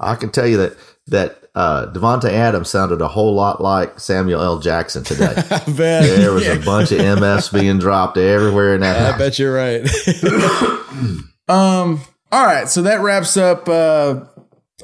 I 0.00 0.14
can 0.16 0.30
tell 0.30 0.46
you 0.46 0.56
that 0.58 0.76
that 1.08 1.47
uh, 1.58 1.90
Davante 1.92 2.30
Adams 2.30 2.68
sounded 2.70 3.00
a 3.00 3.08
whole 3.08 3.34
lot 3.34 3.60
like 3.60 3.98
Samuel 3.98 4.40
L. 4.40 4.58
Jackson 4.60 5.02
today. 5.02 5.34
I 5.36 5.58
bet. 5.66 6.04
there 6.04 6.32
was 6.32 6.46
a 6.46 6.58
bunch 6.64 6.92
of 6.92 6.98
MFs 7.00 7.52
being 7.52 7.78
dropped 7.78 8.16
everywhere 8.16 8.74
in 8.76 8.82
that 8.82 8.96
I 8.96 9.10
house. 9.10 9.18
bet 9.18 9.38
you're 9.38 9.54
right. 9.54 9.82
Um. 11.48 12.00
All 12.30 12.44
right. 12.44 12.68
So 12.68 12.82
that 12.82 13.00
wraps 13.00 13.36
up 13.38 13.68
uh, 13.68 14.20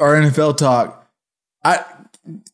our 0.01 0.15
NFL 0.15 0.57
talk. 0.57 1.07
I 1.63 1.85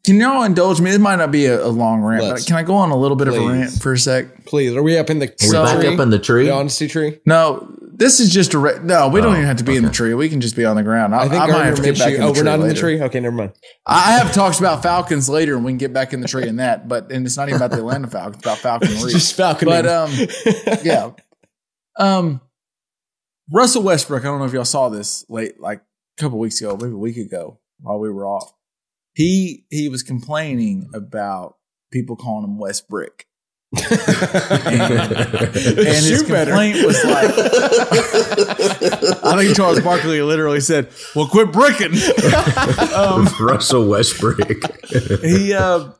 can 0.04 0.18
y'all 0.18 0.42
indulge 0.42 0.80
me. 0.80 0.90
It 0.92 1.00
might 1.00 1.16
not 1.16 1.30
be 1.30 1.46
a, 1.46 1.64
a 1.64 1.68
long 1.68 2.00
rant, 2.02 2.24
Let's. 2.24 2.42
but 2.42 2.48
can 2.48 2.56
I 2.56 2.64
go 2.64 2.74
on 2.74 2.90
a 2.90 2.96
little 2.96 3.16
bit 3.16 3.28
of 3.28 3.34
a 3.36 3.40
rant 3.46 3.70
for 3.80 3.92
a 3.92 3.98
sec? 3.98 4.46
Please, 4.46 4.74
are 4.74 4.82
we 4.82 4.98
up 4.98 5.10
in 5.10 5.20
the 5.20 5.26
We're 5.42 5.48
So- 5.48 5.62
back 5.64 5.84
up 5.84 6.00
in 6.00 6.10
the 6.10 6.18
tree. 6.18 6.46
the 6.46 6.54
honesty 6.54 6.88
tree? 6.88 7.20
No, 7.24 7.72
this 8.00 8.18
is 8.18 8.32
just 8.32 8.54
a 8.54 8.58
re- 8.58 8.78
no. 8.82 9.08
We 9.08 9.20
don't 9.20 9.34
Oh, 9.34 9.36
even 9.36 9.46
have 9.46 9.58
to 9.58 9.64
be 9.64 9.76
in 9.76 9.84
the 9.84 9.90
tree. 9.90 10.12
We 10.14 10.28
can 10.28 10.40
just 10.40 10.56
be 10.56 10.64
on 10.64 10.74
the 10.74 10.82
ground. 10.82 11.14
I, 11.14 11.18
I 11.24 11.28
think 11.28 11.40
I 11.42 11.46
might 11.46 11.66
have 11.66 11.76
to 11.76 11.82
get 11.82 11.98
back 11.98 12.16
the 12.16 12.22
Oh, 12.22 12.32
tree 12.32 12.40
we're 12.40 12.44
not 12.44 12.54
in 12.54 12.60
the 12.62 12.66
later. 12.68 12.80
tree. 12.80 13.00
Okay, 13.02 13.20
never 13.20 13.36
mind. 13.36 13.52
I 13.86 14.12
have 14.18 14.32
talks 14.32 14.58
about 14.58 14.82
Falcons 14.82 15.28
later, 15.28 15.54
and 15.54 15.64
we 15.64 15.70
can 15.70 15.78
get 15.78 15.92
back 15.92 16.12
in 16.12 16.20
the 16.20 16.26
tree 16.26 16.48
in 16.48 16.56
that. 16.56 16.88
But 16.88 17.12
and 17.12 17.24
it's 17.26 17.36
not 17.36 17.48
even 17.48 17.58
about 17.60 17.70
the 17.70 17.76
Atlanta 17.78 18.08
Falcons, 18.08 18.36
it's 18.38 18.44
about 18.46 18.58
falconry. 18.58 19.12
Just 19.12 19.34
Falcon. 19.36 19.66
but 19.68 19.86
um, 19.86 20.10
yeah, 20.82 21.10
um, 21.98 22.40
Russell 23.52 23.82
Westbrook. 23.82 24.22
I 24.22 24.28
don't 24.28 24.38
know 24.38 24.46
if 24.46 24.52
y'all 24.52 24.64
saw 24.64 24.88
this 24.88 25.24
late, 25.28 25.60
like 25.60 25.82
a 26.18 26.22
couple 26.22 26.38
weeks 26.38 26.60
ago, 26.60 26.76
maybe 26.80 26.92
a 26.94 26.96
week 26.96 27.16
ago, 27.16 27.60
while 27.80 27.98
we 28.00 28.10
were 28.10 28.26
off. 28.26 28.52
He 29.12 29.66
he 29.70 29.88
was 29.88 30.02
complaining 30.02 30.88
about 30.94 31.56
people 31.92 32.16
calling 32.16 32.44
him 32.44 32.58
West 32.58 32.88
Brick. 32.88 33.26
And, 33.72 33.92
and 34.72 35.54
his 35.54 36.06
Shoot 36.08 36.28
better. 36.28 36.50
complaint 36.50 36.84
was 36.84 37.04
like, 37.04 37.30
I 39.24 39.36
think 39.42 39.56
Charles 39.56 39.80
Barkley 39.80 40.20
literally 40.22 40.60
said, 40.60 40.88
"Well, 41.14 41.28
quit 41.28 41.52
bricking." 41.52 41.92
um, 42.94 43.28
Russell 43.40 43.86
Westbrook. 43.88 44.38
he 45.22 45.52
uh, 45.54 45.90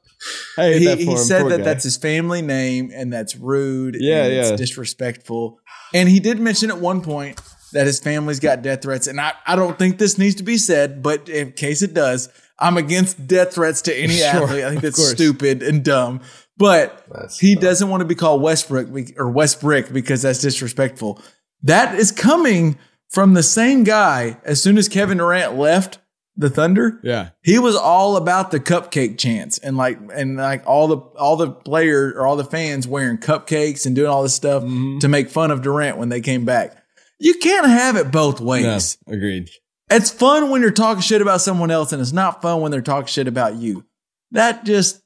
I 0.59 0.73
he, 0.75 0.85
that 0.87 0.99
he 0.99 1.17
said 1.17 1.43
Poor 1.43 1.51
that 1.51 1.59
guy. 1.59 1.65
that's 1.65 1.85
his 1.85 1.97
family 1.97 2.43
name 2.43 2.91
and 2.93 3.13
that's 3.13 3.37
rude. 3.37 3.97
Yeah, 3.99 4.25
and 4.25 4.33
it's 4.33 4.51
yeah. 4.51 4.57
disrespectful. 4.57 5.61
And 5.95 6.09
he 6.09 6.21
did 6.21 6.39
mention 6.41 6.71
at 6.71 6.79
one 6.79 7.01
point 7.03 7.41
that 7.73 7.87
his 7.87 8.01
family's 8.01 8.41
got 8.41 8.63
death 8.63 8.83
threats. 8.83 9.07
And 9.07 9.21
I, 9.21 9.33
I 9.47 9.55
don't 9.57 9.79
think 9.79 9.99
this 9.99 10.19
needs 10.19 10.35
to 10.37 10.43
be 10.43 10.57
said, 10.57 11.03
but 11.03 11.29
in 11.29 11.53
case 11.53 11.83
it 11.83 11.95
does, 11.95 12.29
I'm 12.59 12.77
against 12.77 13.27
death 13.27 13.55
threats 13.55 13.83
to 13.83 13.97
any 13.97 14.15
Sure, 14.19 14.45
athlete. 14.45 14.65
I 14.65 14.71
think 14.71 14.83
that's 14.83 15.03
stupid 15.09 15.63
and 15.63 15.85
dumb. 15.85 16.21
But 16.61 17.05
he 17.41 17.55
doesn't 17.57 17.89
want 17.89 18.03
to 18.03 18.05
be 18.05 18.15
called 18.15 18.43
Westbrook 18.43 18.89
or 19.17 19.33
Westbrick 19.33 19.93
because 19.93 20.23
that's 20.23 20.41
disrespectful. 20.41 21.21
That 21.63 21.95
is 21.99 22.13
coming 22.13 22.79
from 23.09 23.35
the 23.35 23.43
same 23.43 23.83
guy. 23.83 24.37
As 24.45 24.63
soon 24.63 24.77
as 24.79 24.87
Kevin 24.89 25.19
Durant 25.19 25.57
left 25.57 25.99
the 26.37 26.49
Thunder, 26.51 27.01
yeah. 27.03 27.31
he 27.43 27.59
was 27.59 27.75
all 27.75 28.17
about 28.17 28.51
the 28.51 28.61
cupcake 28.61 29.19
chants 29.19 29.59
and 29.59 29.77
like 29.77 29.99
and 30.15 30.37
like 30.37 30.67
all 30.67 30.87
the 30.87 30.97
all 30.97 31.37
the 31.37 31.51
players 31.51 32.15
or 32.15 32.27
all 32.27 32.37
the 32.37 32.45
fans 32.45 32.87
wearing 32.87 33.17
cupcakes 33.19 33.85
and 33.87 33.97
doing 33.97 34.09
all 34.11 34.23
this 34.23 34.35
stuff 34.35 34.63
Mm-hmm. 34.63 34.99
to 35.01 35.09
make 35.09 35.31
fun 35.31 35.51
of 35.51 35.63
Durant 35.63 35.97
when 35.99 36.09
they 36.11 36.21
came 36.21 36.45
back. 36.45 36.77
You 37.19 37.35
can't 37.35 37.67
have 37.67 37.97
it 37.97 38.11
both 38.13 38.41
No, 38.41 38.47
ways. 38.47 38.97
agreed. 39.07 39.51
It's 39.91 40.11
fun 40.11 40.51
when 40.51 40.61
you're 40.63 40.71
talking 40.71 41.01
shit 41.03 41.21
about 41.21 41.41
someone 41.41 41.71
else, 41.71 41.93
and 41.93 42.01
it's 42.01 42.13
not 42.13 42.43
fun 42.43 42.61
when 42.61 42.71
they're 42.71 42.81
talking 42.81 43.07
shit 43.09 43.27
about 43.29 43.57
you. 43.57 43.85
That 44.31 44.65
just 44.65 45.00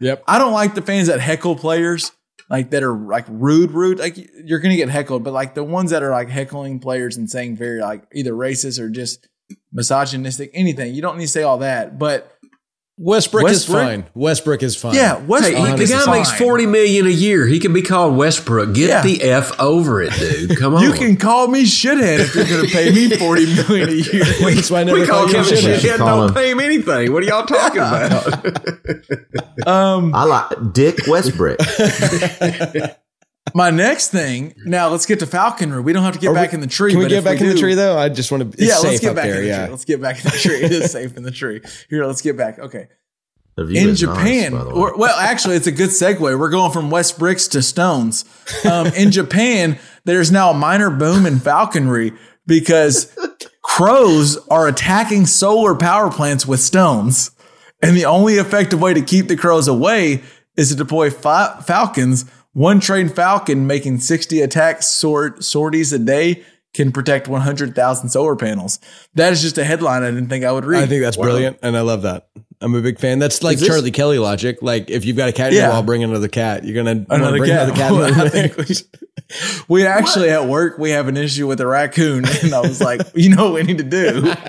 Yep. 0.00 0.24
I 0.26 0.38
don't 0.38 0.52
like 0.52 0.74
the 0.74 0.82
fans 0.82 1.08
that 1.08 1.20
heckle 1.20 1.56
players 1.56 2.12
like 2.48 2.70
that 2.70 2.82
are 2.82 2.96
like 2.96 3.26
rude, 3.28 3.70
rude. 3.70 3.98
Like 3.98 4.16
you're 4.44 4.58
gonna 4.58 4.76
get 4.76 4.88
heckled, 4.88 5.22
but 5.22 5.32
like 5.32 5.54
the 5.54 5.64
ones 5.64 5.90
that 5.90 6.02
are 6.02 6.10
like 6.10 6.28
heckling 6.28 6.80
players 6.80 7.16
and 7.16 7.30
saying 7.30 7.56
very 7.56 7.80
like 7.80 8.04
either 8.12 8.32
racist 8.32 8.80
or 8.80 8.90
just 8.90 9.28
misogynistic, 9.72 10.50
anything. 10.52 10.94
You 10.94 11.02
don't 11.02 11.16
need 11.16 11.24
to 11.24 11.30
say 11.30 11.42
all 11.42 11.58
that, 11.58 11.98
but 11.98 12.36
Westbrook, 13.02 13.44
is 13.44 13.66
Westbrook? 13.66 13.82
fine. 13.82 14.04
Westbrook 14.14 14.62
is 14.62 14.76
fine. 14.76 14.94
yeah, 14.94 15.16
Westbrook. 15.24 15.56
Hey, 15.68 15.74
the 15.76 15.82
is 15.84 15.90
guy 15.90 16.12
makes 16.18 16.30
forty 16.32 16.66
million 16.66 17.06
a 17.06 17.10
year. 17.10 17.46
He 17.46 17.58
can 17.58 17.72
be 17.72 17.80
called 17.80 18.14
Westbrook. 18.14 18.74
Get 18.74 18.88
Yeah. 18.90 19.00
the 19.02 19.22
f 19.22 19.58
over 19.58 20.02
it, 20.02 20.12
dude. 20.12 20.58
Come 20.58 20.74
on. 20.74 20.82
You 20.82 20.92
can 20.92 21.16
call 21.16 21.48
me 21.48 21.62
shithead 21.64 22.18
if 22.18 22.34
you're 22.34 22.44
gonna 22.44 22.68
pay 22.68 22.90
me 22.92 23.16
forty 23.16 23.46
million 23.46 23.88
a 23.88 23.92
year. 23.92 24.24
That's 24.54 24.70
why 24.70 24.80
I 24.80 24.84
never 24.84 25.00
we 25.00 25.06
call 25.06 25.26
call 25.26 25.28
you 25.28 25.34
Kevin 25.44 25.56
shithead. 25.58 25.78
shithead. 25.78 25.96
Call 25.96 26.06
Don't 26.18 26.28
him- 26.28 26.34
pay 26.34 26.50
him 26.50 26.60
anything. 26.60 27.12
What 27.14 27.22
are 27.22 27.26
y'all 27.26 27.46
talking 27.46 27.80
about? 27.80 28.46
Um, 29.66 30.14
I 30.14 30.24
like 30.24 30.72
Dick 30.72 30.96
Westbrick. 31.06 31.56
my 33.54 33.70
next 33.70 34.08
thing. 34.10 34.54
Now 34.64 34.88
let's 34.88 35.06
get 35.06 35.18
to 35.20 35.26
falconry. 35.26 35.80
We 35.80 35.92
don't 35.92 36.04
have 36.04 36.14
to 36.14 36.20
get 36.20 36.28
Are 36.28 36.32
we- 36.32 36.36
back 36.38 36.52
in 36.54 36.60
the 36.60 36.66
tree. 36.66 36.90
Can 36.92 36.98
we 36.98 37.04
but 37.06 37.08
get 37.10 37.18
if 37.18 37.24
back 37.24 37.40
in 37.40 37.48
the 37.48 37.56
tree 37.58 37.74
though? 37.74 37.98
I 37.98 38.08
just 38.08 38.30
want 38.30 38.52
to. 38.52 38.64
Yeah, 38.64 38.74
safe 38.74 38.84
let's 38.90 39.00
get 39.00 39.10
up 39.10 39.16
back 39.16 39.24
there. 39.24 39.36
in 39.36 39.42
the 39.42 39.48
yeah. 39.48 39.62
tree. 39.64 39.70
Let's 39.70 39.84
get 39.84 40.00
back 40.02 40.16
in 40.24 40.30
the 40.30 40.36
tree. 40.36 40.56
It 40.62 40.72
is 40.72 40.90
safe 40.92 41.16
in 41.16 41.22
the 41.22 41.30
tree. 41.30 41.60
Here, 41.88 42.04
let's 42.04 42.22
get 42.22 42.36
back. 42.36 42.58
Okay. 42.58 42.88
In 43.58 43.66
is 43.76 43.84
nice, 43.86 43.98
Japan, 44.00 44.52
by 44.52 44.64
the 44.64 44.70
way. 44.70 44.74
or, 44.74 44.96
well, 44.96 45.18
actually, 45.18 45.56
it's 45.56 45.66
a 45.66 45.72
good 45.72 45.90
segue. 45.90 46.20
We're 46.38 46.48
going 46.48 46.72
from 46.72 46.88
West 46.88 47.18
bricks 47.18 47.46
to 47.48 47.60
stones. 47.60 48.24
Um, 48.64 48.86
in 48.88 49.10
Japan, 49.10 49.78
there's 50.04 50.30
now 50.32 50.50
a 50.52 50.54
minor 50.54 50.88
boom 50.88 51.26
in 51.26 51.40
falconry 51.40 52.12
because 52.46 53.14
crows 53.62 54.38
are 54.48 54.66
attacking 54.66 55.26
solar 55.26 55.74
power 55.74 56.10
plants 56.10 56.46
with 56.46 56.60
stones, 56.60 57.32
and 57.82 57.94
the 57.96 58.06
only 58.06 58.34
effective 58.36 58.80
way 58.80 58.94
to 58.94 59.02
keep 59.02 59.28
the 59.28 59.36
crows 59.36 59.68
away 59.68 60.22
is 60.56 60.70
to 60.70 60.76
deploy 60.76 61.10
fi- 61.10 61.60
falcons. 61.60 62.24
One 62.52 62.80
trained 62.80 63.14
falcon 63.14 63.66
making 63.66 64.00
60 64.00 64.40
attack 64.40 64.82
sort- 64.82 65.44
sorties 65.44 65.92
a 65.92 65.98
day 65.98 66.44
can 66.74 66.92
protect 66.92 67.28
100,000 67.28 68.08
solar 68.10 68.36
panels. 68.36 68.78
That 69.14 69.32
is 69.32 69.42
just 69.42 69.58
a 69.58 69.64
headline 69.64 70.02
I 70.02 70.10
didn't 70.10 70.28
think 70.28 70.44
I 70.44 70.52
would 70.52 70.64
read. 70.64 70.82
I 70.82 70.86
think 70.86 71.02
that's 71.02 71.16
brilliant, 71.16 71.58
and 71.62 71.76
I 71.76 71.80
love 71.80 72.02
that. 72.02 72.28
I'm 72.62 72.74
a 72.74 72.80
big 72.82 72.98
fan. 73.00 73.18
That's 73.18 73.42
like 73.42 73.58
this- 73.58 73.68
Charlie 73.68 73.90
Kelly 73.90 74.18
logic. 74.18 74.58
Like 74.62 74.90
if 74.90 75.04
you've 75.04 75.16
got 75.16 75.28
a 75.28 75.32
cat 75.32 75.48
in 75.52 75.56
Yeah. 75.56 75.62
your 75.66 75.72
wall, 75.72 75.82
bring 75.82 76.04
another 76.04 76.28
cat. 76.28 76.64
You're 76.64 76.74
gonna 76.82 77.04
another 77.08 77.38
bring 77.38 77.50
cat. 77.50 77.68
another 77.70 77.78
cat. 77.78 77.92
in 77.92 78.20
I 78.20 78.24
the 78.24 78.30
think 78.54 78.58
mix. 78.58 78.84
we 79.68 79.86
actually 79.86 80.28
at 80.30 80.46
work 80.46 80.76
we 80.76 80.90
have 80.90 81.06
an 81.08 81.16
issue 81.16 81.46
with 81.46 81.60
a 81.60 81.66
raccoon, 81.66 82.24
and 82.42 82.52
I 82.54 82.60
was 82.60 82.80
like, 82.80 83.00
you 83.14 83.34
know 83.34 83.44
what 83.46 83.54
we 83.54 83.62
need 83.62 83.78
to 83.78 83.84
do? 83.84 84.32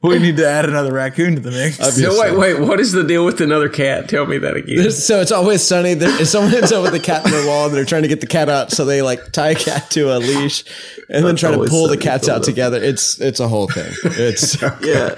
We 0.00 0.18
need 0.18 0.36
to 0.38 0.46
add 0.48 0.64
another 0.64 0.92
raccoon 0.92 1.36
to 1.36 1.40
the 1.40 1.50
mix. 1.52 1.76
So 1.76 2.20
wait, 2.20 2.36
wait. 2.36 2.60
What 2.60 2.80
is 2.80 2.90
the 2.92 3.04
deal 3.04 3.24
with 3.24 3.40
another 3.40 3.68
cat? 3.68 4.08
Tell 4.08 4.26
me 4.26 4.36
that 4.38 4.56
again. 4.56 4.76
There's- 4.76 5.02
so 5.04 5.20
it's 5.20 5.30
always 5.30 5.62
sunny. 5.62 5.94
There, 5.94 6.08
if 6.20 6.26
someone 6.28 6.52
ends 6.54 6.72
up 6.72 6.82
with 6.82 6.94
a 6.94 6.98
cat 7.00 7.24
in 7.24 7.30
their 7.30 7.46
wall, 7.46 7.66
and 7.66 7.74
they're 7.74 7.84
trying 7.84 8.02
to 8.02 8.08
get 8.08 8.20
the 8.20 8.26
cat 8.26 8.48
out, 8.48 8.72
so 8.72 8.84
they 8.84 9.00
like 9.02 9.30
tie 9.32 9.50
a 9.50 9.54
cat 9.54 9.90
to 9.92 10.14
a 10.16 10.18
leash 10.18 10.64
and 11.08 11.24
then 11.24 11.36
try 11.36 11.50
to 11.50 11.56
Always 11.56 11.70
pull 11.70 11.86
the 11.88 11.96
cats 11.96 12.28
out 12.28 12.42
together. 12.42 12.82
It's 12.82 13.20
it's 13.20 13.38
a 13.40 13.46
whole 13.48 13.68
thing. 13.68 13.92
It's 14.04 14.60
Yeah, 14.82 15.14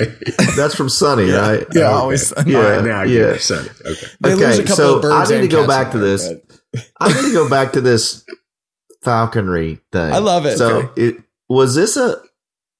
that's 0.56 0.74
from 0.74 0.89
Sunny, 0.90 1.31
right? 1.31 1.61
Yeah, 1.73 1.81
Okay. 1.81 1.82
always 1.82 2.23
Sunny. 2.24 2.52
Yeah, 2.52 2.59
All 2.64 2.64
right, 2.64 2.84
now 2.84 3.01
I 3.01 3.06
get 3.06 3.14
yeah. 3.14 3.26
it. 3.34 3.40
Sunny. 3.40 3.68
Okay. 3.86 4.06
they 4.20 4.32
Okay, 4.34 4.66
so. 4.66 5.01
I 5.12 5.24
need 5.30 5.40
to 5.42 5.48
go 5.48 5.66
back 5.66 5.92
to 5.92 5.98
this. 5.98 6.28
but- 6.28 6.40
I 7.01 7.09
need 7.12 7.28
to 7.28 7.32
go 7.32 7.48
back 7.48 7.72
to 7.74 7.80
this 7.80 8.24
falconry 9.02 9.80
thing. 9.92 10.12
I 10.12 10.18
love 10.18 10.46
it. 10.46 10.59
So 10.59 10.76
Okay. 10.78 11.02
it 11.02 11.16
was 11.48 11.74
this 11.74 11.96
a 11.96 12.16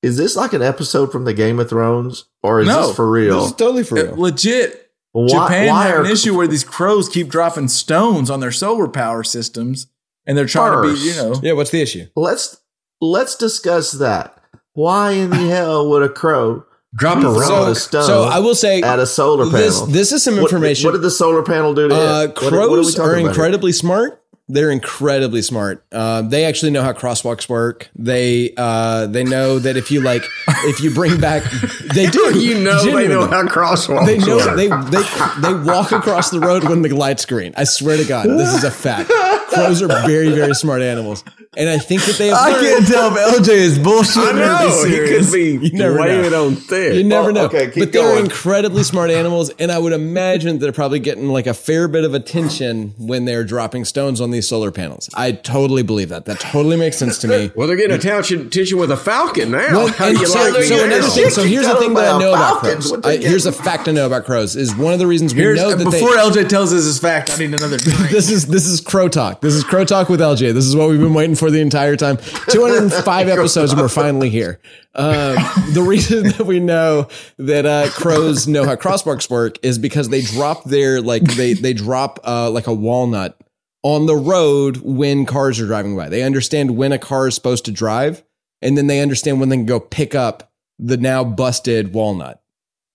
is 0.03 0.17
this 0.17 0.37
like 0.37 0.53
an 0.53 0.63
episode 0.63 1.11
from 1.13 1.25
the 1.25 1.33
Game 1.35 1.59
of 1.59 1.69
Thrones 1.69 2.25
or 2.43 2.61
is 2.61 2.69
No, 2.69 2.89
this 2.89 2.97
for 2.97 3.11
real? 3.11 3.41
This 3.41 3.51
is 3.51 3.57
totally 3.57 3.85
for 3.85 3.95
real. 3.97 4.17
legit. 4.17 4.91
Why- 5.13 5.29
Japan 5.29 5.69
why 5.69 5.85
had 5.87 6.01
an 6.01 6.07
issue 6.07 6.37
where 6.37 6.49
these 6.49 6.65
crows 6.65 7.09
keep 7.09 7.29
dropping 7.29 7.69
stones 7.69 8.31
on 8.31 8.41
their 8.41 8.51
solar 8.51 8.89
power 8.89 9.23
systems, 9.23 9.87
and 10.27 10.37
they're 10.37 10.45
trying 10.47 10.83
to 10.83 10.93
be, 10.93 11.01
you 11.01 11.15
know, 11.15 11.35
Yeah, 11.41 11.53
what's 11.53 11.71
the 11.71 11.81
issue? 11.81 12.07
Let's 12.17 12.59
let's 13.01 13.37
discuss 13.37 13.93
that. 13.93 14.37
Why 14.73 15.13
in 15.13 15.31
the 15.31 15.37
hell 15.49 15.89
would 15.89 16.03
a 16.03 16.09
crow 16.09 16.65
Drop 16.97 17.23
a 17.23 17.29
rock. 17.29 17.69
a 17.69 17.75
stone 17.75 18.05
So 18.05 18.25
I 18.25 18.39
will 18.39 18.55
say 18.55 18.81
at 18.83 18.99
a 18.99 19.07
solar 19.07 19.45
panel? 19.47 19.59
this 19.59 19.81
this 19.83 20.13
is 20.13 20.23
some 20.23 20.39
information. 20.39 20.87
What, 20.87 20.93
did 20.93 21.03
the 21.03 21.11
solar 21.11 21.43
panel 21.43 21.75
do 21.75 21.89
to 21.89 21.95
Uh, 21.95 21.99
it? 21.99 22.27
What- 22.29 22.43
what 22.43 22.53
crows 22.53 22.99
are 22.99 23.17
here? 23.17 23.27
incredibly 23.29 23.73
smart. 23.73 24.21
They're 24.47 24.71
incredibly 24.71 25.41
smart. 25.41 25.83
Uh, 25.91 26.21
they 26.21 26.45
actually 26.45 26.71
know 26.71 26.83
how 26.83 26.93
crosswalks 26.93 27.49
work. 27.49 27.89
They 27.97 28.53
uh, 28.59 29.07
they 29.07 29.25
know 29.25 29.59
that 29.59 29.79
if 29.79 29.91
you 29.91 30.03
like, 30.03 30.23
if 30.67 30.81
you 30.81 30.93
bring 30.93 31.19
back, 31.19 31.43
they 31.95 32.05
do. 32.11 32.39
You 32.39 32.61
know 32.63 32.85
they 32.85 33.09
know 33.09 33.27
Genuinely. 33.27 33.27
how 33.31 33.45
crosswalks 33.45 34.05
They 34.05 34.19
know 34.19 34.37
work. 34.37 34.55
they 34.57 34.69
they 34.69 35.03
they 35.41 35.55
walk 35.65 35.93
across 35.93 36.29
the 36.29 36.41
road 36.41 36.65
when 36.65 36.83
the 36.83 36.91
light's 36.91 37.25
green. 37.25 37.55
I 37.57 37.65
swear 37.65 37.97
to 37.97 38.05
God, 38.05 38.27
this 38.27 38.53
is 38.55 38.65
a 38.65 38.71
fact. 38.71 39.09
Crows 39.49 39.81
are 39.81 39.89
very 40.07 40.29
very 40.29 40.55
smart 40.55 40.83
animals, 40.83 41.25
and 41.57 41.69
I 41.69 41.79
think 41.79 42.03
that 42.05 42.17
they 42.17 42.29
have. 42.29 42.37
I 42.39 42.51
learned- 42.51 42.67
can't 42.67 42.87
tell 42.87 43.17
if 43.17 43.35
LJ 43.41 43.49
is 43.55 43.79
bullshit 43.79 44.17
I 44.23 44.31
or 44.31 44.35
know. 44.35 44.83
if 44.85 44.91
He 44.91 44.99
could 45.25 45.33
be 45.61 45.67
You 45.69 45.73
never 45.79 46.01
laying 46.01 46.23
know. 46.23 46.27
it 46.27 46.33
on 46.35 46.57
thick. 46.57 46.95
You 46.95 47.05
never 47.05 47.29
Oh, 47.31 47.33
know. 47.33 47.45
okay, 47.47 47.67
keep 47.71 47.75
but 47.85 47.93
they're 47.93 48.03
going. 48.03 48.25
incredibly 48.25 48.83
smart 48.93 49.11
animals, 49.11 49.51
and 49.59 49.71
I 49.73 49.79
would 49.79 49.93
imagine 49.93 50.59
they're 50.59 50.73
probably 50.73 50.99
getting 51.01 51.29
like 51.29 51.47
a 51.47 51.55
fair 51.55 51.89
bit 51.89 52.05
of 52.05 52.15
attention 52.15 52.95
when 52.99 53.25
they're 53.25 53.45
dropping 53.45 53.85
stones 53.85 54.21
on 54.21 54.31
these 54.31 54.49
solar 54.49 54.71
panels. 54.71 55.09
I 55.15 55.33
totally 55.33 55.83
believe 55.83 56.09
that. 56.11 56.25
That 56.27 56.41
totally 56.41 56.77
makes 56.77 56.97
sense 56.97 57.19
to 57.19 57.29
me. 57.29 57.51
well, 57.57 57.67
they're 57.69 57.77
getting 57.77 57.97
attention, 57.97 58.47
attention 58.47 58.79
with 58.79 58.91
a 58.91 58.97
falcon 58.97 59.51
now. 59.53 59.73
Well, 59.73 59.87
How 59.89 60.07
and 60.09 60.15
do 60.17 60.21
you 60.21 60.27
so, 60.27 60.39
like 60.39 60.65
so 60.65 60.85
another 60.85 61.03
thing. 61.09 61.31
So 61.31 61.43
here's 61.45 61.67
the 61.67 61.77
thing 61.77 61.95
that 61.95 62.15
I 62.15 62.19
know 62.19 62.33
about 62.33 62.61
Falcons, 62.63 62.91
crows. 62.91 63.05
I, 63.07 63.17
here's 63.17 63.47
a 63.47 63.53
fact 63.53 63.89
I 63.89 63.93
know 63.93 64.07
about 64.07 64.25
crows. 64.25 64.57
Is 64.57 64.75
one 64.75 64.93
of 64.93 64.99
the 64.99 65.07
reasons 65.07 65.35
we 65.35 65.41
Here's, 65.41 65.59
know 65.61 65.75
that 65.75 65.85
before 65.85 66.11
they. 66.15 66.21
LJ 66.43 66.49
tells 66.49 66.73
us 66.73 66.85
this 66.85 66.99
fact, 66.99 67.31
I 67.31 67.37
need 67.37 67.55
another 67.55 67.77
drink. 67.79 68.11
This 68.11 68.31
is 68.31 68.47
this 68.47 68.67
is 68.67 68.81
crow 68.81 69.09
talk. 69.09 69.41
This 69.41 69.55
is 69.55 69.65
crow 69.65 69.85
talk 69.85 70.09
with 70.09 70.21
LJ. 70.21 70.53
This 70.55 70.65
is 70.67 70.75
what 70.77 70.89
we've 70.89 71.01
been 71.01 71.15
waiting 71.15 71.37
for 71.37 71.44
the 71.51 71.61
entire 71.61 71.97
time. 71.97 72.19
205 72.49 73.29
episodes, 73.29 73.73
and 73.73 73.81
we're 73.81 73.89
finally 73.89 74.31
here. 74.31 74.61
Um, 74.95 75.37
the 75.73 75.85
reason 75.87 76.23
that 76.37 76.47
we 76.47 76.61
know 76.61 77.09
that 77.39 77.67
uh, 77.67 77.89
crows 77.91 78.47
know 78.47 78.65
how 78.65 78.77
crosswalks 78.77 79.29
work 79.29 79.59
is 79.63 79.79
because 79.79 80.09
they 80.09 80.23
drop 80.23 80.65
their 80.65 81.01
like 81.01 81.23
they 81.23 81.53
they 81.55 81.73
drop 81.73 82.21
uh, 82.25 82.51
like 82.51 82.67
a 82.67 82.75
walnut 82.75 83.41
on 83.83 84.07
the 84.07 84.17
road 84.17 84.79
when 84.79 85.27
cars 85.27 85.61
are 85.61 85.67
driving 85.67 85.97
by. 85.97 86.09
They 86.09 86.23
understand 86.23 86.77
when 86.77 86.93
a 86.93 86.99
car 86.99 87.29
is 87.29 87.35
supposed 87.35 87.65
to 87.67 87.73
drive, 87.73 88.25
and 88.63 88.79
then 88.79 88.87
they 88.87 89.01
understand 89.01 89.41
when 89.41 89.49
they 89.49 89.57
can 89.57 89.67
go 89.67 89.81
pick 89.81 90.15
up 90.15 90.53
the 90.79 90.97
now 90.97 91.25
busted 91.25 91.93
walnut. 91.93 92.41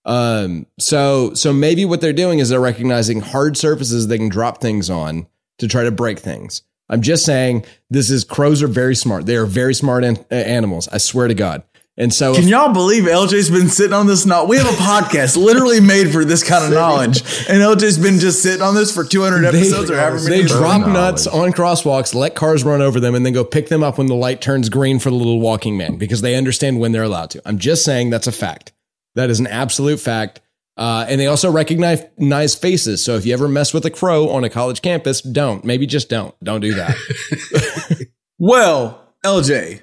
Um, 0.06 0.66
so 0.80 1.34
so 1.34 1.54
maybe 1.54 1.86
what 1.86 2.02
they're 2.02 2.14
doing 2.14 2.40
is 2.40 2.50
they're 2.50 2.60
recognizing 2.60 3.22
hard 3.22 3.58
surfaces 3.58 4.08
they 4.08 4.18
can 4.18 4.30
drop 4.30 4.62
things 4.62 4.90
on 4.90 5.28
to 5.60 5.68
try 5.68 5.84
to 5.84 5.92
break 5.92 6.20
things. 6.20 6.64
I'm 6.90 7.02
just 7.02 7.26
saying 7.26 7.66
this 7.90 8.10
is 8.10 8.24
crows 8.24 8.64
are 8.64 8.68
very 8.68 8.96
smart. 8.96 9.26
They 9.26 9.36
are 9.36 9.46
very 9.46 9.74
smart 9.74 10.04
an- 10.04 10.18
uh, 10.32 10.36
animals. 10.36 10.88
I 10.92 10.98
swear 10.98 11.28
to 11.28 11.34
God. 11.34 11.64
And 11.98 12.14
so 12.14 12.34
Can 12.34 12.44
if- 12.46 12.50
y'all 12.50 12.72
believe 12.74 13.04
LJ's 13.04 13.50
been 13.50 13.68
sitting 13.68 13.92
on 13.94 14.08
this? 14.08 14.26
Knowledge? 14.26 14.50
We 14.50 14.58
have 14.58 14.68
a 14.68 14.78
podcast 14.78 15.36
literally 15.36 15.82
made 15.82 16.12
for 16.14 16.24
this 16.24 16.44
kind 16.44 16.64
of 16.64 16.72
knowledge, 16.72 17.20
and 17.50 17.62
LJ's 17.62 17.98
been 17.98 18.20
just 18.20 18.42
sitting 18.42 18.62
on 18.62 18.74
this 18.74 18.94
for 18.94 19.04
200 19.04 19.44
episodes 19.44 19.92
or 19.92 19.98
however 19.98 20.16
many. 20.24 20.44
they 20.44 20.48
drop 20.48 20.80
Knowledge. 20.80 20.94
nuts 20.94 21.28
on 21.28 21.52
crosswalks, 21.52 22.16
let 22.16 22.36
cars 22.36 22.64
run 22.64 22.82
over 22.82 23.02
them, 23.02 23.16
and 23.16 23.26
then 23.26 23.34
go 23.34 23.44
pick 23.44 23.68
them 23.68 23.84
up 23.84 23.98
when 23.98 24.08
the 24.08 24.16
light 24.16 24.40
turns 24.40 24.70
green 24.70 24.98
for 25.00 25.10
the 25.10 25.16
little 25.18 25.42
walking 25.42 25.76
man 25.76 25.98
because 25.98 26.22
they 26.22 26.36
understand 26.36 26.80
when 26.80 26.94
they're 26.94 27.04
allowed 27.04 27.32
to. 27.32 27.42
I'm 27.46 27.58
just 27.58 27.84
saying 27.84 28.12
that's 28.12 28.28
a 28.28 28.32
fact. 28.32 28.72
That 29.16 29.30
is 29.30 29.42
an 29.42 29.48
absolute 29.48 30.00
fact. 30.00 30.40
Uh, 30.80 31.06
and 31.10 31.20
they 31.20 31.28
also 31.28 31.52
recognize 31.52 32.02
nice 32.18 32.56
faces. 32.56 33.04
So 33.04 33.16
if 33.16 33.26
you 33.26 33.34
ever 33.34 33.50
mess 33.50 33.74
with 33.74 33.86
a 33.86 33.90
crow 33.92 34.30
on 34.30 34.46
a 34.46 34.50
college 34.50 34.82
campus, 34.82 35.20
don't. 35.22 35.66
Maybe 35.66 35.86
just 35.86 36.08
don't. 36.10 36.34
Don't 36.44 36.62
do 36.62 36.74
that. 36.74 36.96
Well, 38.42 39.14
LJ, 39.26 39.82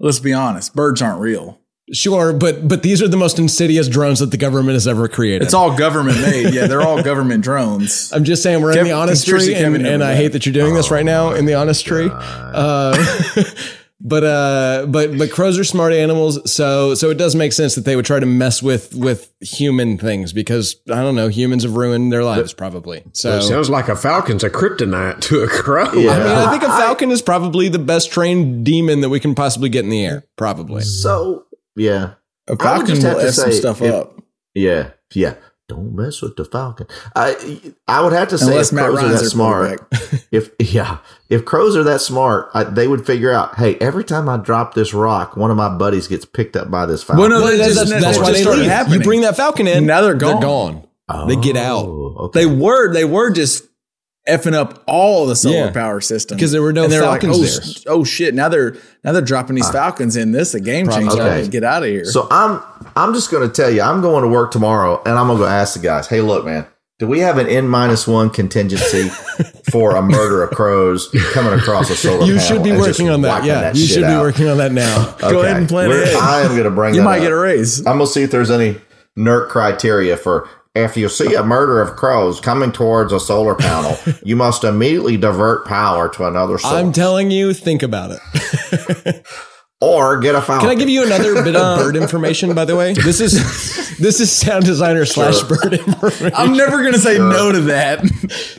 let's 0.00 0.20
be 0.20 0.32
honest. 0.32 0.74
Birds 0.74 1.02
aren't 1.02 1.20
real. 1.20 1.60
sure, 1.92 2.32
but 2.32 2.66
but 2.66 2.82
these 2.82 3.02
are 3.02 3.08
the 3.08 3.18
most 3.18 3.38
insidious 3.38 3.88
drones 3.88 4.20
that 4.20 4.30
the 4.30 4.38
government 4.38 4.72
has 4.72 4.88
ever 4.88 5.06
created. 5.06 5.42
It's 5.42 5.52
all 5.52 5.76
government 5.76 6.18
made. 6.22 6.54
Yeah, 6.54 6.66
they're 6.66 6.80
all 6.80 7.02
government 7.02 7.44
drones. 7.44 8.10
I'm 8.14 8.24
just 8.24 8.42
saying 8.42 8.62
we're 8.62 8.78
in 8.78 8.84
the 8.84 8.92
honest 8.92 9.26
tree, 9.28 9.54
and, 9.54 9.86
and 9.86 10.02
I 10.02 10.14
hate 10.14 10.28
that 10.28 10.46
you're 10.46 10.54
doing 10.54 10.72
this 10.72 10.90
right 10.90 11.04
now 11.04 11.32
in 11.32 11.44
the 11.44 11.54
honest 11.54 11.84
tree. 11.84 12.08
Uh, 12.10 12.96
but 14.00 14.22
uh, 14.24 14.86
but 14.88 15.18
but 15.18 15.30
crows 15.32 15.58
are 15.58 15.64
smart 15.64 15.92
animals, 15.92 16.50
so 16.50 16.94
so 16.94 17.10
it 17.10 17.18
does 17.18 17.34
make 17.34 17.52
sense 17.52 17.74
that 17.74 17.84
they 17.84 17.96
would 17.96 18.04
try 18.04 18.20
to 18.20 18.26
mess 18.26 18.62
with 18.62 18.94
with 18.94 19.32
human 19.40 19.98
things 19.98 20.32
because 20.32 20.76
I 20.88 21.02
don't 21.02 21.16
know 21.16 21.28
humans 21.28 21.64
have 21.64 21.74
ruined 21.74 22.12
their 22.12 22.22
lives 22.22 22.52
probably. 22.52 23.02
So 23.12 23.38
It 23.38 23.42
sounds 23.42 23.68
like 23.68 23.88
a 23.88 23.96
falcon's 23.96 24.44
a 24.44 24.50
kryptonite 24.50 25.20
to 25.22 25.40
a 25.40 25.48
crow. 25.48 25.92
Yeah. 25.94 26.12
I 26.12 26.18
mean, 26.18 26.26
I 26.28 26.50
think 26.50 26.62
a 26.62 26.66
falcon 26.78 27.10
is 27.10 27.22
probably 27.22 27.68
the 27.68 27.80
best 27.80 28.12
trained 28.12 28.64
demon 28.64 29.00
that 29.00 29.08
we 29.08 29.18
can 29.18 29.34
possibly 29.34 29.68
get 29.68 29.82
in 29.84 29.90
the 29.90 30.04
air. 30.06 30.24
Probably. 30.36 30.82
So 30.82 31.46
yeah, 31.74 32.14
A 32.46 32.56
falcon 32.56 32.86
just 32.86 33.02
have 33.02 33.14
will 33.16 33.22
to 33.22 33.28
f 33.28 33.34
some 33.34 33.52
stuff 33.52 33.82
if- 33.82 33.92
up. 33.94 34.20
yeah, 34.54 34.90
yeah. 35.12 35.34
Don't 35.68 35.94
mess 35.94 36.22
with 36.22 36.36
the 36.36 36.46
falcon. 36.46 36.86
I 37.14 37.60
I 37.86 38.00
would 38.00 38.14
have 38.14 38.28
to 38.28 38.38
say 38.38 38.52
Unless 38.52 38.68
if 38.68 38.72
Matt 38.74 38.90
crows 38.90 39.04
are 39.04 39.08
that 39.08 39.18
smart. 39.30 39.80
If 40.30 40.50
yeah, 40.58 40.98
if 41.30 41.44
crows 41.44 41.74
are 41.76 41.82
that 41.84 42.00
smart, 42.02 42.50
I, 42.54 42.64
they 42.64 42.86
would 42.88 43.06
figure 43.06 43.30
out. 43.32 43.56
Hey, 43.56 43.76
every 43.76 44.04
time 44.04 44.28
I 44.28 44.36
drop 44.38 44.74
this 44.74 44.92
rock, 44.94 45.36
one 45.36 45.50
of 45.50 45.56
my 45.56 45.68
buddies 45.74 46.06
gets 46.08 46.24
picked 46.26 46.54
up 46.56 46.70
by 46.70 46.84
this 46.86 47.02
falcon. 47.02 47.20
Well, 47.20 47.28
no, 47.30 47.42
Well, 47.42 47.56
That 47.56 47.74
that's, 47.74 47.90
that's, 47.90 48.02
that's 48.04 48.18
why 48.18 48.32
they 48.32 48.40
started 48.42 48.62
leave. 48.62 48.70
happening. 48.70 49.00
You 49.00 49.04
bring 49.04 49.20
that 49.22 49.36
falcon 49.36 49.66
in, 49.66 49.86
Now 49.86 50.00
they're 50.02 50.14
They're 50.14 50.38
gone. 50.40 50.86
gone. 51.08 51.28
They 51.28 51.36
get 51.36 51.56
out. 51.56 51.84
Oh, 51.86 52.14
okay. 52.26 52.40
They 52.40 52.46
were 52.46 52.92
they 52.92 53.04
were 53.06 53.30
just 53.30 53.64
effing 54.28 54.54
up 54.54 54.82
all 54.86 55.26
the 55.26 55.34
solar 55.36 55.56
Yeah. 55.56 55.70
power 55.70 56.00
systems 56.00 56.36
Because 56.38 56.52
there 56.52 56.62
were 56.62 56.72
no 56.72 56.84
And 56.84 56.92
they 56.92 56.98
falcons 56.98 57.36
oh, 57.36 57.40
there. 57.40 57.48
sh- 57.74 57.84
oh 57.86 58.04
shit! 58.04 58.34
Now 58.34 58.48
they're 58.48 58.76
now 59.04 59.12
they're 59.12 59.22
dropping 59.22 59.56
these 59.56 59.68
ah. 59.68 59.72
falcons 59.72 60.16
in. 60.16 60.32
This 60.32 60.54
a 60.54 60.60
game 60.60 60.88
changer. 60.88 61.20
Okay. 61.22 61.48
Get 61.48 61.64
out 61.64 61.82
of 61.82 61.88
here. 61.88 62.04
So 62.04 62.28
I'm 62.30 62.62
I'm 62.96 63.14
just 63.14 63.30
going 63.30 63.48
to 63.48 63.52
tell 63.54 63.70
you, 63.70 63.82
I'm 63.82 64.00
going 64.00 64.22
to 64.22 64.28
work 64.28 64.50
tomorrow, 64.50 65.00
and 65.04 65.18
I'm 65.18 65.26
going 65.26 65.38
to 65.38 65.44
go 65.44 65.48
ask 65.48 65.74
the 65.74 65.80
guys. 65.80 66.06
Hey, 66.08 66.20
look, 66.20 66.44
man, 66.44 66.66
do 66.98 67.06
we 67.06 67.20
have 67.20 67.38
an 67.38 67.46
N 67.46 67.68
minus 67.68 68.06
one 68.08 68.28
contingency 68.30 69.08
for 69.70 69.94
a 69.96 70.02
murder 70.02 70.42
of 70.42 70.50
crows 70.50 71.08
coming 71.32 71.52
across 71.58 71.90
a 71.90 71.94
solar? 71.96 72.26
You 72.26 72.34
panel 72.36 72.40
should 72.40 72.62
be 72.64 72.72
working 72.72 73.08
on 73.08 73.22
that. 73.22 73.28
wiping 73.28 73.48
Yeah, 73.48 73.72
you 73.72 73.86
should 73.86 74.00
be 74.00 74.04
out? 74.06 74.22
working 74.22 74.48
on 74.48 74.58
that 74.58 74.72
now. 74.72 75.14
Go 75.20 75.42
ahead 75.42 75.56
and 75.58 75.68
plan 75.68 75.88
We're- 75.90 76.02
ahead. 76.04 76.16
I 76.16 76.40
am 76.42 76.50
going 76.52 76.64
to 76.64 76.70
bring. 76.70 76.94
you 76.94 77.00
that 77.00 77.04
might 77.04 77.18
up. 77.18 77.22
get 77.22 77.32
a 77.32 77.36
raise. 77.36 77.78
I'm 77.80 77.98
gonna 77.98 78.06
see 78.06 78.22
if 78.22 78.30
there's 78.30 78.50
any 78.50 78.80
NERC 79.16 79.48
criteria 79.48 80.16
for 80.16 80.48
if 80.78 80.96
you 80.96 81.08
see 81.08 81.34
a 81.34 81.42
murder 81.42 81.80
of 81.80 81.96
crows 81.96 82.40
coming 82.40 82.72
towards 82.72 83.12
a 83.12 83.20
solar 83.20 83.54
panel, 83.54 83.96
you 84.24 84.36
must 84.36 84.64
immediately 84.64 85.16
divert 85.16 85.66
power 85.66 86.08
to 86.10 86.26
another 86.26 86.58
source 86.58 86.74
I'm 86.74 86.92
telling 86.92 87.30
you, 87.30 87.52
think 87.52 87.82
about 87.82 88.12
it. 88.12 89.26
or 89.80 90.18
get 90.18 90.34
a 90.34 90.42
falcon. 90.42 90.68
Can 90.68 90.76
I 90.76 90.80
give 90.80 90.88
you 90.88 91.04
another 91.04 91.42
bit 91.42 91.54
of 91.54 91.78
bird 91.78 91.96
information? 92.02 92.54
By 92.54 92.64
the 92.64 92.76
way, 92.76 92.94
this 92.94 93.20
is 93.20 93.96
this 93.98 94.20
is 94.20 94.32
sound 94.32 94.64
designer 94.64 95.04
slash 95.04 95.42
bird 95.42 95.74
information. 95.74 96.32
I'm 96.34 96.56
never 96.56 96.82
gonna 96.82 96.98
say 96.98 97.18
no 97.18 97.52
to 97.52 97.60
that. 97.62 98.04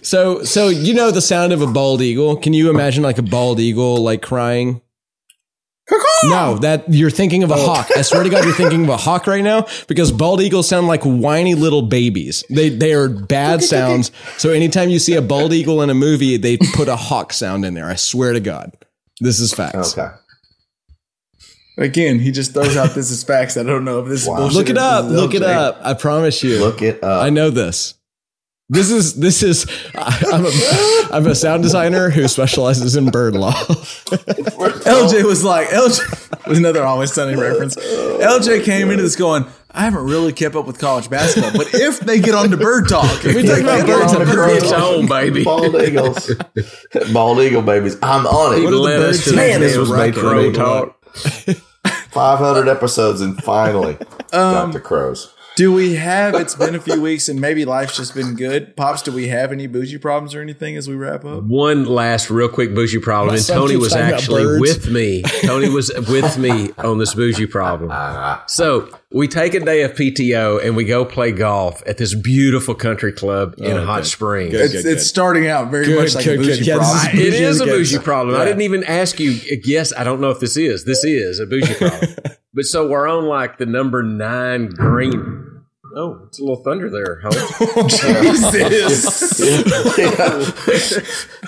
So 0.01 0.43
so 0.43 0.69
you 0.69 0.93
know 0.93 1.11
the 1.11 1.21
sound 1.21 1.53
of 1.53 1.61
a 1.61 1.67
bald 1.67 2.01
eagle. 2.01 2.37
Can 2.37 2.53
you 2.53 2.69
imagine 2.69 3.03
like 3.03 3.17
a 3.17 3.23
bald 3.23 3.59
eagle 3.59 3.97
like 3.97 4.21
crying? 4.21 4.81
No, 6.25 6.57
that 6.59 6.85
you're 6.89 7.09
thinking 7.09 7.43
of 7.43 7.51
a 7.51 7.55
oh. 7.55 7.65
hawk. 7.65 7.89
I 7.95 8.01
swear 8.01 8.23
to 8.23 8.29
God, 8.29 8.43
you're 8.43 8.53
thinking 8.53 8.83
of 8.83 8.89
a 8.89 8.97
hawk 8.97 9.25
right 9.27 9.43
now 9.43 9.67
because 9.87 10.11
bald 10.11 10.41
eagles 10.41 10.67
sound 10.67 10.87
like 10.87 11.03
whiny 11.03 11.55
little 11.55 11.81
babies. 11.81 12.43
They 12.49 12.69
they 12.69 12.93
are 12.93 13.07
bad 13.07 13.63
sounds. 13.63 14.11
So 14.37 14.51
anytime 14.51 14.89
you 14.89 14.99
see 14.99 15.15
a 15.15 15.21
bald 15.21 15.53
eagle 15.53 15.81
in 15.81 15.89
a 15.89 15.93
movie, 15.93 16.37
they 16.37 16.57
put 16.57 16.87
a 16.87 16.95
hawk 16.95 17.33
sound 17.33 17.65
in 17.65 17.73
there. 17.73 17.85
I 17.85 17.95
swear 17.95 18.33
to 18.33 18.39
God, 18.39 18.73
this 19.19 19.39
is 19.39 19.53
facts. 19.53 19.97
Okay. 19.97 20.13
Again, 21.77 22.19
he 22.19 22.31
just 22.31 22.53
throws 22.53 22.75
out 22.75 22.93
this 22.93 23.09
is 23.09 23.23
facts. 23.23 23.55
I 23.55 23.63
don't 23.63 23.85
know 23.85 24.01
if 24.01 24.09
this 24.09 24.23
is 24.23 24.27
bullshit. 24.27 24.53
Look 24.57 24.69
it 24.69 24.77
up. 24.77 25.05
Look 25.05 25.33
it 25.33 25.43
up. 25.43 25.79
I 25.81 25.93
promise 25.93 26.43
you. 26.43 26.59
Look 26.59 26.81
it 26.81 27.01
up. 27.01 27.23
I 27.23 27.29
know 27.29 27.49
this. 27.49 27.93
This 28.71 28.91
is 28.91 29.15
this 29.15 29.41
is 29.41 29.65
I'm 29.95 30.45
a, 30.45 30.51
I'm 31.11 31.25
a 31.25 31.33
sound 31.33 31.63
designer 31.63 32.11
who 32.11 32.27
specializes 32.27 32.95
in 32.95 33.09
bird 33.09 33.35
law. 33.35 33.51
LJ 33.53 35.23
was 35.23 35.43
like, 35.43 35.69
LJ 35.69 36.47
was 36.47 36.59
another 36.59 36.83
Always 36.83 37.11
Sunny 37.11 37.35
reference. 37.35 37.75
LJ 37.75 38.63
came 38.63 38.91
into 38.91 39.01
this 39.01 39.15
going, 39.15 39.45
I 39.71 39.85
haven't 39.85 40.05
really 40.05 40.33
kept 40.33 40.55
up 40.55 40.67
with 40.67 40.77
college 40.77 41.09
basketball, 41.09 41.51
but 41.53 41.73
if 41.73 41.99
they 41.99 42.19
get 42.19 42.35
on 42.35 42.51
to 42.51 42.57
bird 42.57 42.87
talk, 42.87 43.25
if 43.25 43.35
we 43.35 43.41
talk 43.41 43.59
about 43.59 43.87
birds 43.87 44.13
on 44.13 44.25
bird 44.27 44.61
talk, 44.63 44.99
on, 44.99 45.07
baby. 45.07 45.43
Bald 45.43 45.75
eagles, 45.75 46.31
bald 47.13 47.39
eagle 47.39 47.63
babies. 47.63 47.97
I'm 48.03 48.27
on 48.27 48.53
it. 48.53 48.59
He 48.61 48.67
led 48.67 49.01
us 49.01 49.25
to 49.25 49.35
Man, 49.35 49.61
the 49.61 49.67
this 49.67 49.77
was 49.77 49.91
made 49.91 50.13
for 50.15 50.35
me. 50.35 50.51
talk. 50.51 50.95
500 52.11 52.67
episodes 52.67 53.21
and 53.21 53.41
finally 53.43 53.95
um, 54.31 54.53
got 54.53 54.73
the 54.73 54.79
crows. 54.79 55.33
Do 55.59 55.73
we 55.73 55.95
have? 55.95 56.35
It's 56.35 56.55
been 56.55 56.73
a 56.73 56.79
few 56.79 57.01
weeks, 57.01 57.27
and 57.27 57.41
maybe 57.41 57.65
life's 57.65 57.97
just 57.97 58.15
been 58.15 58.35
good. 58.35 58.77
Pops, 58.77 59.01
do 59.01 59.11
we 59.11 59.27
have 59.27 59.51
any 59.51 59.67
bougie 59.67 59.97
problems 59.97 60.33
or 60.33 60.41
anything 60.41 60.77
as 60.77 60.87
we 60.87 60.95
wrap 60.95 61.25
up? 61.25 61.43
One 61.43 61.83
last 61.83 62.29
real 62.29 62.47
quick 62.47 62.73
bougie 62.73 62.99
problem, 62.99 63.33
My 63.33 63.39
and 63.39 63.45
Tony 63.45 63.75
was 63.75 63.93
actually 63.93 64.57
with 64.61 64.89
me. 64.89 65.21
Tony 65.41 65.67
was 65.67 65.91
with 66.07 66.37
me 66.37 66.71
on 66.77 66.97
this 66.97 67.13
bougie 67.13 67.45
problem. 67.45 67.91
So 68.47 68.87
we 69.11 69.27
take 69.27 69.53
a 69.53 69.59
day 69.59 69.81
of 69.81 69.91
PTO 69.95 70.65
and 70.65 70.77
we 70.77 70.85
go 70.85 71.03
play 71.03 71.33
golf 71.33 71.83
at 71.85 71.97
this 71.97 72.15
beautiful 72.15 72.73
country 72.73 73.11
club 73.11 73.55
in 73.57 73.73
Oh, 73.73 73.85
Hot 73.85 74.03
good. 74.03 74.07
Springs. 74.07 74.51
Good. 74.53 74.73
It's, 74.73 74.85
it's 74.85 75.05
starting 75.07 75.47
out 75.49 75.69
very 75.71 75.87
Good, 75.87 75.99
much 75.99 76.15
like 76.15 76.23
good, 76.23 76.39
a 76.39 76.43
good. 76.43 76.47
bougie 76.59 76.63
Yeah, 76.63 76.77
this 76.77 76.87
is 76.87 77.01
problem. 77.03 77.19
It 77.19 77.33
is 77.33 77.59
a 77.59 77.65
Bougie 77.65 77.77
bougie 77.77 77.95
again. 77.95 78.03
problem. 78.05 78.39
I 78.39 78.45
didn't 78.45 78.61
even 78.61 78.83
ask 78.85 79.19
you. 79.19 79.31
Yes, 79.65 79.91
I 79.97 80.05
don't 80.05 80.21
know 80.21 80.29
if 80.29 80.39
this 80.39 80.55
is. 80.55 80.85
This 80.85 81.03
is 81.03 81.41
a 81.41 81.45
bougie 81.45 81.73
problem. 81.77 82.15
but 82.53 82.63
so 82.63 82.87
we're 82.87 83.07
on 83.09 83.25
like 83.25 83.57
the 83.57 83.65
number 83.65 84.03
nine 84.03 84.69
green. 84.69 85.47
Oh, 85.95 86.21
it's 86.27 86.37
a 86.39 86.43
little 86.43 86.63
thunder 86.63 86.87
there, 86.89 87.19
Holmes. 87.21 87.99
Jesus. 88.01 89.39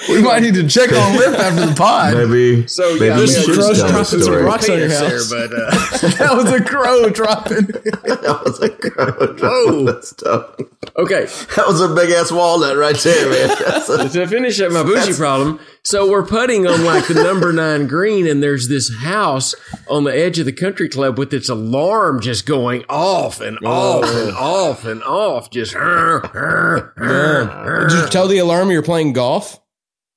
we 0.10 0.22
might 0.22 0.42
need 0.42 0.56
to 0.56 0.68
check 0.68 0.92
on 0.92 1.16
Lip 1.18 1.40
after 1.40 1.66
the 1.68 1.76
pod. 1.76 2.16
Maybe. 2.16 2.66
So 2.68 2.94
maybe 2.94 3.06
yeah, 3.06 3.18
you 3.18 3.24
I 3.24 3.26
mean, 3.26 3.28
should 3.28 3.54
crows 3.54 3.80
dropping 3.80 4.04
some 4.22 4.34
rocks 4.44 4.70
on 4.70 4.80
your 4.80 4.90
house. 4.90 5.30
there, 5.30 5.48
but 5.48 5.56
uh, 5.56 5.70
that 6.18 6.32
was 6.36 6.52
a 6.52 6.64
crow 6.64 7.10
dropping. 7.10 7.68
that 7.68 8.42
was 8.46 8.60
a 8.62 8.70
crow. 8.70 9.34
dropping 9.34 9.38
Whoa. 9.48 9.86
That's 9.86 10.14
tough. 10.14 10.56
okay. 10.98 11.26
That 11.56 11.66
was 11.68 11.82
a 11.82 11.94
big 11.94 12.10
ass 12.10 12.32
walnut 12.32 12.78
right 12.78 12.98
there, 12.98 13.30
man. 13.30 13.52
A- 13.62 14.10
to 14.10 14.28
finish 14.28 14.60
up 14.60 14.72
my 14.72 14.84
bougie 14.84 15.14
problem, 15.14 15.60
so 15.84 16.10
we're 16.10 16.26
putting 16.26 16.66
on 16.68 16.84
like 16.84 17.08
the 17.08 17.14
number 17.14 17.54
nine 17.54 17.88
green, 17.88 18.28
and 18.28 18.42
there's 18.42 18.68
this 18.68 18.92
house 19.02 19.54
on 19.88 20.04
the 20.04 20.12
edge 20.16 20.40
of 20.40 20.46
the 20.46 20.52
country 20.52 20.90
club 20.90 21.18
with 21.18 21.34
its 21.34 21.48
alarm 21.50 22.20
just 22.22 22.46
going 22.46 22.84
off 22.90 23.40
and 23.40 23.58
off 23.66 24.04
and 24.32 24.40
off 24.40 24.86
and 24.86 25.02
off, 25.04 25.50
just. 25.50 25.74
Did 25.74 25.80
you 25.82 25.88
tell 28.10 28.28
the 28.28 28.38
alarm 28.40 28.70
you're 28.72 28.82
playing 28.84 29.14
golf? 29.14 29.58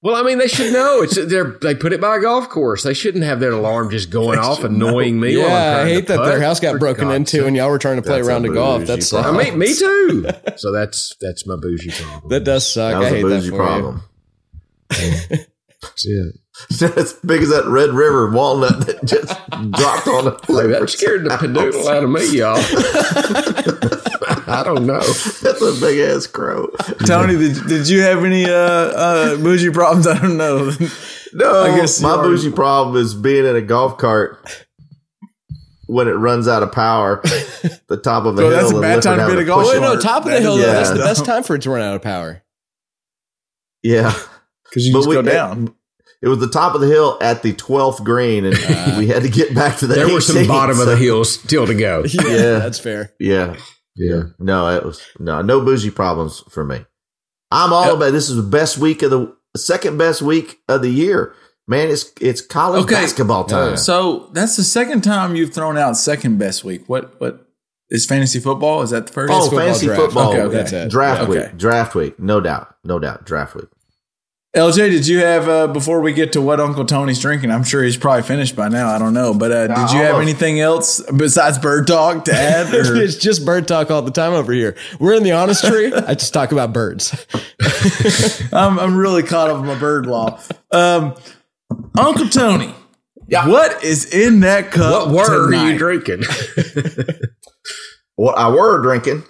Well, 0.03 0.17
I 0.17 0.23
mean, 0.23 0.37
they 0.37 0.49
should 0.49 0.75
know. 0.75 1.01
It's 1.01 1.15
they're, 1.17 1.57
they 1.63 1.75
put 1.75 1.95
it 1.95 2.01
by 2.01 2.19
a 2.19 2.21
golf 2.21 2.51
course. 2.51 2.83
They 2.83 2.93
shouldn't 2.93 3.25
have 3.25 3.41
their 3.41 3.53
alarm 3.53 3.89
just 3.91 4.11
going 4.11 4.39
off, 4.39 4.63
annoying 4.63 5.19
me. 5.19 5.39
while 5.39 5.47
I'm 5.47 5.51
Yeah, 5.53 5.79
I 5.83 5.89
hate 5.89 6.07
that 6.09 6.19
putt. 6.19 6.27
their 6.27 6.43
house 6.43 6.61
got 6.61 6.73
For 6.73 6.79
broken 6.79 7.05
God's 7.05 7.17
into 7.17 7.31
sake. 7.39 7.47
and 7.47 7.57
y'all 7.57 7.71
were 7.71 7.79
trying 7.79 7.97
to 7.97 8.03
play 8.03 8.17
That's 8.17 8.29
a 8.29 8.31
round 8.31 8.45
of 8.45 8.53
golf. 8.53 8.85
That's 8.85 9.11
problem. 9.11 9.37
I 9.39 9.45
mean, 9.45 9.59
me 9.59 9.75
too. 9.75 10.27
So 10.57 10.71
that's 10.73 11.17
that's 11.23 11.47
my 11.47 11.57
bougie 11.57 11.91
problem. 11.91 12.29
that 12.29 12.45
does 12.45 12.71
suck. 12.71 12.93
that 12.93 12.99
was 13.01 13.07
I 13.07 13.11
a 13.11 13.15
hate 13.17 13.23
that 13.23 13.29
bougie 13.29 13.51
for 13.51 13.57
problem. 13.57 14.03
That's 14.91 16.05
it. 16.07 16.35
as 16.97 17.13
big 17.15 17.43
as 17.43 17.49
that 17.49 17.65
Red 17.67 17.91
River 17.91 18.31
walnut 18.31 18.87
that 18.87 19.05
just 19.05 19.27
dropped 19.73 20.07
on 20.07 20.25
the 20.27 20.31
plate. 20.33 20.69
That 20.69 20.89
scared 20.91 21.25
the 21.25 21.31
panoodle 21.37 21.87
out 21.89 22.05
of 22.05 22.11
me, 22.11 22.25
y'all. 22.39 22.55
I 24.55 24.63
don't 24.63 24.87
know. 24.87 25.01
That's 25.43 25.61
a 25.63 25.77
big 25.81 25.99
ass 26.01 26.27
crow. 26.27 26.69
Tony, 27.07 27.37
did, 27.37 27.67
did 27.67 27.89
you 27.89 28.01
have 28.03 28.25
any 28.25 28.45
uh, 28.47 28.51
uh, 28.53 29.37
bougie 29.37 29.71
problems? 29.71 30.07
I 30.09 30.19
don't 30.19 30.37
know. 30.37 30.71
No, 31.35 31.63
I 31.65 31.77
guess 31.79 32.01
my 32.01 32.15
you 32.17 32.23
bougie 32.23 32.51
problem 32.53 32.97
is 32.97 33.15
being 33.15 33.45
in 33.47 33.57
a 33.57 33.61
golf 33.63 33.99
cart 33.99 34.39
when 35.87 36.09
it 36.09 36.13
runs 36.13 36.47
out 36.49 36.63
of 36.63 36.73
power. 36.73 37.21
the 37.89 38.01
top 38.03 38.25
of 38.25 38.39
a 38.39 38.43
Well, 38.43 38.51
hill. 38.51 38.61
that's 38.61 38.73
a 38.73 38.81
bad 38.81 39.03
time 39.03 39.19
to 39.19 39.27
be 39.27 39.33
at 39.33 39.39
a 39.39 39.45
golf 39.45 39.65
push 39.67 39.77
Oh, 39.77 39.81
no, 39.81 39.99
top 40.01 40.25
of 40.25 40.31
the 40.33 40.41
hill, 40.41 40.59
Yeah. 40.59 40.67
though. 40.67 40.73
That's 40.73 40.91
the 40.91 40.97
best 40.97 41.25
time 41.25 41.43
for 41.43 41.57
it 41.57 41.63
to 41.63 41.71
run 41.71 41.83
out 41.83 41.97
of 41.97 42.03
power. 42.03 42.43
Yeah, 43.83 44.15
Because 44.65 44.87
you 44.87 44.93
But 44.93 44.99
just 45.01 45.09
we- 45.09 45.15
go 45.17 45.23
down. 45.23 45.75
it 46.23 46.29
was 46.29 46.39
the 46.39 46.49
top 46.49 46.75
of 46.75 46.81
the 46.81 46.87
hill 46.87 47.19
at 47.21 47.43
the 47.43 47.53
twelfth 47.53 48.03
green, 48.03 48.47
and 48.47 48.57
we 48.97 49.09
had 49.09 49.23
to 49.25 49.29
get 49.29 49.55
back 49.55 49.77
to 49.79 49.87
the. 49.87 49.95
There 49.95 50.09
were 50.09 50.23
some 50.23 50.37
18th, 50.37 50.49
bottom 50.49 50.81
of 50.81 50.87
the 50.87 50.95
so- 50.97 51.03
hill 51.03 51.25
still 51.25 51.67
to 51.67 51.75
go. 51.75 52.03
Yeah. 52.09 52.59
that's 52.61 52.79
fair. 52.79 53.13
Yeah, 53.21 53.57
yeah. 53.97 54.23
No, 54.39 54.69
it 54.75 54.85
was 54.85 55.03
no 55.19 55.43
no 55.43 55.61
bougie 55.61 55.91
problems 55.91 56.43
for 56.51 56.65
me. 56.65 56.85
I'm 57.51 57.73
all 57.73 57.95
about 57.95 58.13
this. 58.13 58.29
Is 58.31 58.37
the 58.37 58.43
best 58.43 58.79
week 58.79 59.03
of 59.03 59.11
the 59.11 59.37
second 59.57 59.97
best 59.99 60.23
week 60.23 60.59
of 60.69 60.83
the 60.83 60.91
year. 60.91 61.35
Man, 61.67 61.89
it's 61.89 62.13
it's 62.21 62.41
college 62.41 62.85
Okay. 62.85 62.95
basketball 62.97 63.45
time. 63.45 63.77
So 63.77 64.29
that's 64.33 64.57
the 64.57 64.65
second 64.65 65.03
time 65.03 65.35
you've 65.37 65.55
thrown 65.55 65.79
out 65.79 65.97
second 65.97 66.39
best 66.39 66.65
week. 66.65 66.89
What 66.89 67.19
what 67.21 67.47
is 67.91 68.05
fantasy 68.07 68.41
football? 68.41 68.83
Is 68.83 68.91
that 68.91 69.07
the 69.07 69.13
first? 69.13 69.33
Oh, 69.33 69.43
football 69.43 69.59
fantasy 69.61 69.87
draft. 69.87 70.03
football. 70.03 70.31
Okay, 70.33 70.41
okay. 70.43 70.57
That's 70.57 70.73
it. 70.73 70.91
Draft 70.91 71.23
Yeah. 71.23 71.29
week, 71.29 71.39
Okay. 71.39 71.53
draft 71.57 71.95
week, 71.95 72.19
no 72.21 72.41
doubt, 72.41 72.75
no 72.85 72.99
doubt, 72.99 73.25
draft 73.25 73.55
week. 73.55 73.69
LJ, 74.55 74.91
did 74.91 75.09
you 75.09 75.19
have 75.19 75.49
uh, 75.49 75.67
before 75.67 76.01
we 76.01 76.13
get 76.13 76.33
to 76.35 76.41
what 76.41 76.61
Uncle 76.61 76.85
Tony's 76.85 77.19
drinking? 77.19 77.51
I'm 77.51 77.65
sure 77.65 77.83
he's 77.83 77.97
probably 77.97 78.23
finished 78.23 78.55
by 78.55 78.69
now. 78.69 78.89
I 78.89 78.99
don't 78.99 79.13
know, 79.13 79.35
but 79.35 79.51
uh, 79.51 79.67
did 79.67 79.91
you 79.93 79.99
have 79.99 80.21
anything 80.21 80.61
else 80.61 81.01
besides 81.11 81.59
bird 81.59 81.89
talk 81.89 82.25
to 82.27 82.33
add? 82.33 82.73
Or? 82.75 82.97
it's 82.97 83.17
just 83.17 83.45
bird 83.45 83.67
talk 83.67 83.91
all 83.91 84.03
the 84.03 84.11
time 84.11 84.33
over 84.33 84.53
here. 84.53 84.77
We're 85.01 85.15
in 85.15 85.23
the 85.23 85.33
honest 85.33 85.65
tree. 85.65 85.93
I 85.93 86.15
just 86.15 86.33
talk 86.33 86.53
about 86.53 86.73
birds. 86.73 87.27
I'm, 88.53 88.79
I'm 88.79 88.97
really 88.97 89.23
caught 89.23 89.51
up 89.51 89.59
in 89.59 89.67
my 89.67 89.79
bird 89.79 90.07
law. 90.07 90.41
Um, 90.71 91.15
Uncle 91.97 92.29
Tony, 92.29 92.75
yeah. 93.27 93.49
what 93.49 93.83
is 93.83 94.13
in 94.13 94.41
that 94.41 94.71
cup? 94.71 95.09
What 95.09 95.29
were 95.29 95.51
tonight? 95.51 95.73
you 95.73 95.79
drinking? 95.79 96.23
What 98.17 98.39
I 98.39 98.49
were 98.49 98.81
drinking 98.81 99.25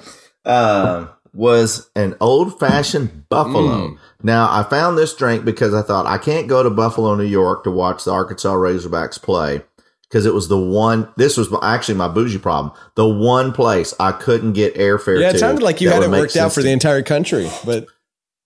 uh, 0.44 1.06
was 1.34 1.90
an 1.96 2.16
old 2.20 2.58
fashioned 2.60 3.28
Buffalo. 3.28 3.96
Now 4.22 4.48
I 4.50 4.62
found 4.62 4.96
this 4.96 5.14
drink 5.14 5.44
because 5.44 5.74
I 5.74 5.82
thought 5.82 6.06
I 6.06 6.18
can't 6.18 6.48
go 6.48 6.62
to 6.62 6.70
Buffalo, 6.70 7.14
New 7.16 7.24
York, 7.24 7.64
to 7.64 7.70
watch 7.70 8.04
the 8.04 8.12
Arkansas 8.12 8.54
Razorbacks 8.54 9.20
play 9.20 9.62
because 10.02 10.26
it 10.26 10.32
was 10.34 10.48
the 10.48 10.58
one. 10.58 11.08
This 11.16 11.36
was 11.36 11.48
actually 11.62 11.96
my 11.96 12.08
bougie 12.08 12.38
problem. 12.38 12.72
The 12.94 13.06
one 13.08 13.52
place 13.52 13.92
I 13.98 14.12
couldn't 14.12 14.52
get 14.52 14.76
airfare. 14.76 15.20
Yeah, 15.20 15.30
to 15.30 15.36
it 15.36 15.38
sounded 15.40 15.62
like 15.64 15.80
you 15.80 15.90
had 15.90 16.02
it 16.04 16.10
worked 16.10 16.36
out 16.36 16.52
for 16.52 16.62
the 16.62 16.70
entire 16.70 17.02
country, 17.02 17.50
but 17.66 17.86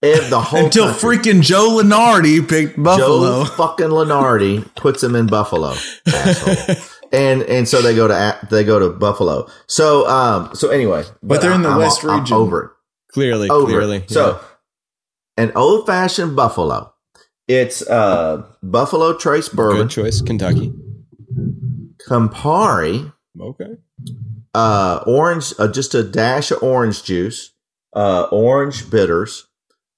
ev- 0.03 0.31
the 0.31 0.41
whole 0.41 0.65
Until 0.65 0.87
country. 0.91 1.19
freaking 1.19 1.43
Joe 1.43 1.79
Lunardi 1.83 2.49
picked 2.49 2.83
Buffalo. 2.83 3.45
Joe 3.45 3.51
fucking 3.51 3.89
Lunardi 3.89 4.75
puts 4.77 5.03
him 5.03 5.15
in 5.15 5.27
Buffalo, 5.27 5.75
and 7.13 7.43
and 7.43 7.69
so 7.69 7.81
they 7.83 7.95
go 7.95 8.09
to 8.09 8.39
they 8.51 8.65
go 8.65 8.79
to 8.79 8.91
Buffalo. 8.91 9.49
So 9.67 10.09
um 10.09 10.51
so 10.55 10.71
anyway, 10.71 11.05
But 11.23 11.41
they're 11.43 11.53
in 11.53 11.63
the 11.63 11.69
I'm- 11.71 11.79
West 11.79 12.05
I'm 12.05 12.21
region. 12.21 12.37
over 12.37 12.63
it. 12.65 12.71
Clearly, 13.13 13.49
Over 13.49 13.67
clearly. 13.67 14.05
So 14.09 14.41
an 15.37 15.53
old 15.55 15.87
fashioned 15.87 16.37
Buffalo. 16.37 16.93
It's 17.47 17.83
uh 17.89 18.45
Buffalo 18.63 19.15
Trace 19.17 19.49
bourbon, 19.49 19.83
good 19.83 19.91
choice, 19.91 20.21
Kentucky. 20.21 20.73
Campari, 22.09 23.13
Okay. 23.41 23.77
uh 24.55 25.03
orange, 25.07 25.53
uh, 25.59 25.69
just 25.69 25.95
a 25.95 26.03
dash 26.03 26.51
of 26.51 26.63
orange 26.63 27.03
juice, 27.05 27.53
uh 27.95 28.27
orange 28.31 28.91
bitters, 28.91 29.47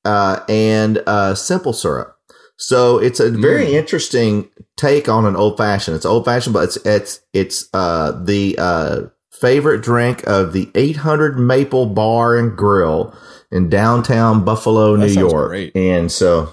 uh 0.04 0.40
and 0.48 1.02
uh 1.06 1.34
simple 1.34 1.72
syrup. 1.72 2.16
So 2.56 2.98
it's 2.98 3.20
a 3.20 3.30
very 3.30 3.66
Mm. 3.66 3.72
interesting 3.74 4.50
take 4.76 5.08
on 5.08 5.24
an 5.24 5.34
old 5.34 5.56
fashioned. 5.56 5.96
It's 5.96 6.04
old 6.06 6.24
fashioned, 6.26 6.52
but 6.54 6.64
it's 6.64 6.76
it's 6.86 7.20
it's 7.32 7.68
uh 7.72 8.12
the 8.24 8.56
uh 8.58 9.00
favorite 9.40 9.82
drink 9.82 10.26
of 10.26 10.52
the 10.52 10.70
800 10.74 11.38
Maple 11.38 11.86
Bar 11.86 12.36
and 12.36 12.56
Grill 12.56 13.14
in 13.50 13.68
downtown 13.68 14.44
Buffalo, 14.44 14.96
That 14.96 15.06
New 15.06 15.12
York. 15.20 15.48
great. 15.50 15.76
And 15.76 16.10
so 16.10 16.52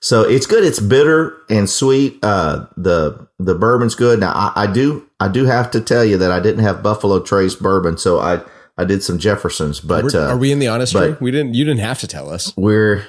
so 0.00 0.20
it's 0.22 0.46
good. 0.46 0.64
It's 0.64 0.80
bitter 0.80 1.34
and 1.48 1.68
sweet. 1.68 2.18
Uh, 2.22 2.66
the 2.76 3.26
the 3.38 3.54
bourbon's 3.54 3.94
good. 3.94 4.20
Now 4.20 4.32
I, 4.34 4.64
I 4.64 4.66
do 4.66 5.08
I 5.18 5.28
do 5.28 5.46
have 5.46 5.70
to 5.72 5.80
tell 5.80 6.04
you 6.04 6.18
that 6.18 6.30
I 6.30 6.40
didn't 6.40 6.62
have 6.62 6.82
Buffalo 6.82 7.20
Trace 7.20 7.54
bourbon, 7.54 7.96
so 7.96 8.18
I 8.20 8.42
I 8.76 8.84
did 8.84 9.04
some 9.04 9.18
Jeffersons. 9.18 9.80
But 9.80 10.04
We're- 10.04 10.18
uh, 10.18 10.28
are 10.30 10.36
we 10.36 10.50
in 10.50 10.58
the 10.58 10.66
honest 10.68 10.92
but- 10.94 11.06
tree? 11.06 11.16
We 11.20 11.30
didn't. 11.30 11.54
You 11.54 11.64
didn't 11.64 11.80
have 11.80 12.00
to 12.00 12.08
tell 12.08 12.28
us. 12.28 12.52
we're 12.56 13.04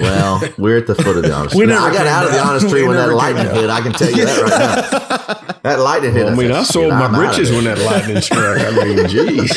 well, 0.00 0.42
we're 0.58 0.78
at 0.78 0.86
the 0.88 0.94
foot 0.96 1.16
of 1.16 1.22
the 1.22 1.32
honest. 1.32 1.54
We 1.58 1.64
tree. 1.66 1.74
I 1.74 1.92
got 1.92 2.06
out 2.06 2.24
of 2.24 2.32
the 2.32 2.38
down. 2.38 2.48
honest 2.48 2.68
tree 2.70 2.86
when 2.86 2.96
that 2.96 3.12
lightning 3.14 3.46
hit. 3.46 3.70
I 3.70 3.80
can 3.80 3.92
tell 3.92 4.10
you 4.10 4.24
that 4.24 4.42
right 4.42 5.48
now. 5.54 5.54
That 5.62 5.80
lightning 5.80 6.12
hit. 6.14 6.26
I 6.26 6.30
mean, 6.30 6.48
said, 6.48 6.50
I 6.52 6.62
sold 6.64 6.90
my 6.90 7.04
I'm 7.04 7.14
out 7.14 7.24
of 7.24 7.30
britches 7.36 7.50
when 7.52 7.64
that 7.64 7.78
lightning 7.78 8.20
struck. 8.20 8.58
I 8.60 8.70
mean, 8.84 9.08
geez. 9.08 9.56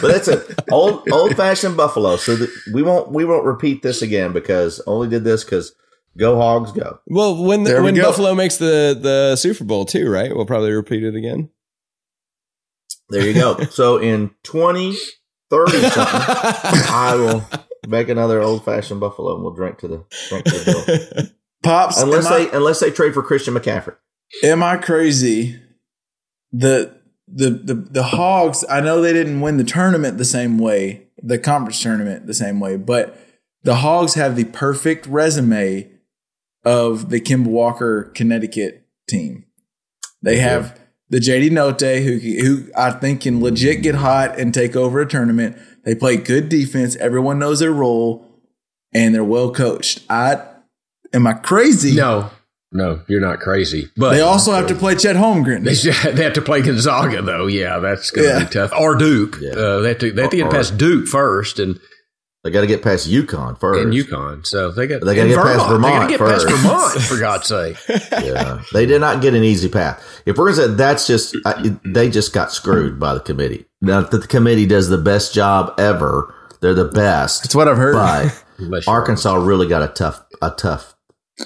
but 0.00 0.12
that's 0.12 0.28
an 0.28 0.40
old 0.70 1.06
old 1.12 1.36
fashioned 1.36 1.76
buffalo. 1.76 2.16
So 2.16 2.36
that 2.36 2.50
we 2.72 2.82
won't 2.82 3.10
we 3.12 3.24
won't 3.24 3.44
repeat 3.44 3.82
this 3.82 4.00
again 4.02 4.32
because 4.32 4.80
only 4.86 5.08
did 5.08 5.24
this 5.24 5.44
because 5.44 5.74
go 6.16 6.36
hogs 6.36 6.72
go. 6.72 7.00
Well, 7.06 7.42
when 7.44 7.64
There 7.64 7.78
we 7.78 7.84
when 7.84 7.94
go. 7.96 8.02
Buffalo 8.04 8.34
makes 8.34 8.56
the 8.56 8.98
the 9.00 9.36
Super 9.36 9.64
Bowl 9.64 9.84
too, 9.84 10.08
right? 10.08 10.34
We'll 10.34 10.46
probably 10.46 10.72
repeat 10.72 11.02
it 11.04 11.14
again. 11.14 11.50
There 13.10 13.26
you 13.26 13.34
go. 13.34 13.58
so 13.70 13.98
in 13.98 14.30
twenty 14.42 14.96
thirty 15.50 15.80
something, 15.80 16.20
I 16.22 17.14
will 17.16 17.44
make 17.88 18.08
another 18.08 18.40
old 18.40 18.64
fashioned 18.64 19.00
buffalo, 19.00 19.34
and 19.34 19.42
we'll 19.44 19.54
drink 19.54 19.78
to 19.78 19.88
the 19.88 20.04
drink 20.28 20.44
to 20.46 20.50
the 20.52 21.12
bill. 21.14 21.26
Pops, 21.62 22.00
unless 22.00 22.26
am 22.26 22.32
I- 22.32 22.38
they 22.38 22.50
unless 22.52 22.80
they 22.80 22.90
trade 22.90 23.12
for 23.14 23.22
Christian 23.22 23.54
McCaffrey. 23.54 23.96
Am 24.44 24.62
I 24.62 24.76
crazy? 24.76 25.60
The 26.52 26.98
the 27.28 27.50
the 27.50 27.74
the 27.74 28.02
Hogs. 28.02 28.64
I 28.68 28.80
know 28.80 29.00
they 29.02 29.12
didn't 29.12 29.40
win 29.40 29.56
the 29.58 29.64
tournament 29.64 30.18
the 30.18 30.24
same 30.24 30.58
way, 30.58 31.08
the 31.22 31.38
conference 31.38 31.82
tournament 31.82 32.26
the 32.26 32.34
same 32.34 32.60
way, 32.60 32.76
but 32.76 33.16
the 33.62 33.76
Hogs 33.76 34.14
have 34.14 34.36
the 34.36 34.44
perfect 34.44 35.06
resume 35.06 35.90
of 36.64 37.10
the 37.10 37.20
Kemba 37.20 37.46
Walker 37.46 38.04
Connecticut 38.14 38.86
team. 39.08 39.44
They 40.22 40.38
have 40.38 40.79
the 41.10 41.18
JD 41.18 41.50
Notae, 41.50 42.02
who 42.04 42.18
who 42.44 42.70
I 42.76 42.92
think 42.92 43.20
can 43.22 43.40
legit 43.42 43.82
get 43.82 43.96
hot 43.96 44.38
and 44.38 44.54
take 44.54 44.74
over 44.76 45.00
a 45.00 45.06
tournament. 45.06 45.56
They 45.84 45.94
play 45.94 46.16
good 46.16 46.48
defense. 46.48 46.96
Everyone 46.96 47.38
knows 47.38 47.58
their 47.60 47.72
role, 47.72 48.26
and 48.94 49.14
they're 49.14 49.24
well 49.24 49.52
coached. 49.52 50.02
I 50.08 50.42
am 51.12 51.26
I 51.26 51.32
crazy? 51.34 51.94
No, 51.96 52.30
no, 52.72 53.00
you're 53.08 53.20
not 53.20 53.40
crazy. 53.40 53.88
But 53.96 54.10
They 54.12 54.20
also 54.20 54.52
have 54.52 54.68
to 54.68 54.74
play 54.74 54.94
Chet 54.94 55.16
Holmgren. 55.16 55.64
They, 55.64 56.10
they 56.12 56.22
have 56.22 56.34
to 56.34 56.42
play 56.42 56.62
Gonzaga, 56.62 57.22
though. 57.22 57.46
Yeah, 57.48 57.78
that's 57.80 58.10
going 58.10 58.28
to 58.28 58.34
Yeah. 58.34 58.44
be 58.44 58.50
tough. 58.50 58.70
Or 58.78 58.94
Duke. 58.94 59.38
Yeah. 59.40 59.52
Uh, 59.52 59.80
they 59.80 59.88
have 59.88 59.98
to, 59.98 60.12
they 60.12 60.22
have 60.22 60.30
to 60.30 60.36
get 60.36 60.50
past 60.50 60.78
Duke 60.78 61.08
first 61.08 61.58
and, 61.58 61.80
They 62.42 62.50
got 62.50 62.62
to 62.62 62.66
get 62.66 62.82
past 62.82 63.06
UConn 63.08 63.60
first. 63.60 63.80
and 63.84 63.92
UConn. 63.92 64.46
So 64.46 64.70
they 64.70 64.86
got 64.86 65.02
They 65.02 65.14
gotta 65.14 65.20
and 65.26 65.30
get 65.34 65.42
past 65.44 65.68
Vermont 65.68 66.04
to 66.04 66.08
get 66.08 66.18
first. 66.18 66.46
past 66.48 66.62
Vermont, 66.62 66.92
for 67.02 67.18
God's 67.20 67.46
sake. 67.46 67.76
yeah, 68.12 68.62
they 68.72 68.86
did 68.86 69.00
not 69.00 69.20
get 69.20 69.34
an 69.34 69.44
easy 69.44 69.68
path. 69.68 70.02
If 70.24 70.38
we're 70.38 70.50
gonna 70.52 70.68
say 70.68 70.74
that's 70.74 71.06
just 71.06 71.36
I, 71.44 71.76
they 71.84 72.08
just 72.08 72.32
got 72.32 72.50
screwed 72.52 72.98
by 72.98 73.12
the 73.14 73.20
committee. 73.20 73.66
Now 73.82 74.00
that 74.02 74.20
the 74.22 74.26
committee 74.26 74.64
does 74.66 74.88
the 74.88 74.96
best 74.98 75.34
job 75.34 75.78
ever, 75.78 76.34
they're 76.62 76.72
the 76.74 76.86
best. 76.86 77.42
That's 77.42 77.54
what 77.54 77.68
I've 77.68 77.76
heard. 77.76 77.94
But 78.58 78.86
Arkansas 78.88 79.34
really 79.34 79.66
got 79.68 79.82
a 79.82 79.88
tough 79.88 80.22
a 80.40 80.50
tough 80.50 80.94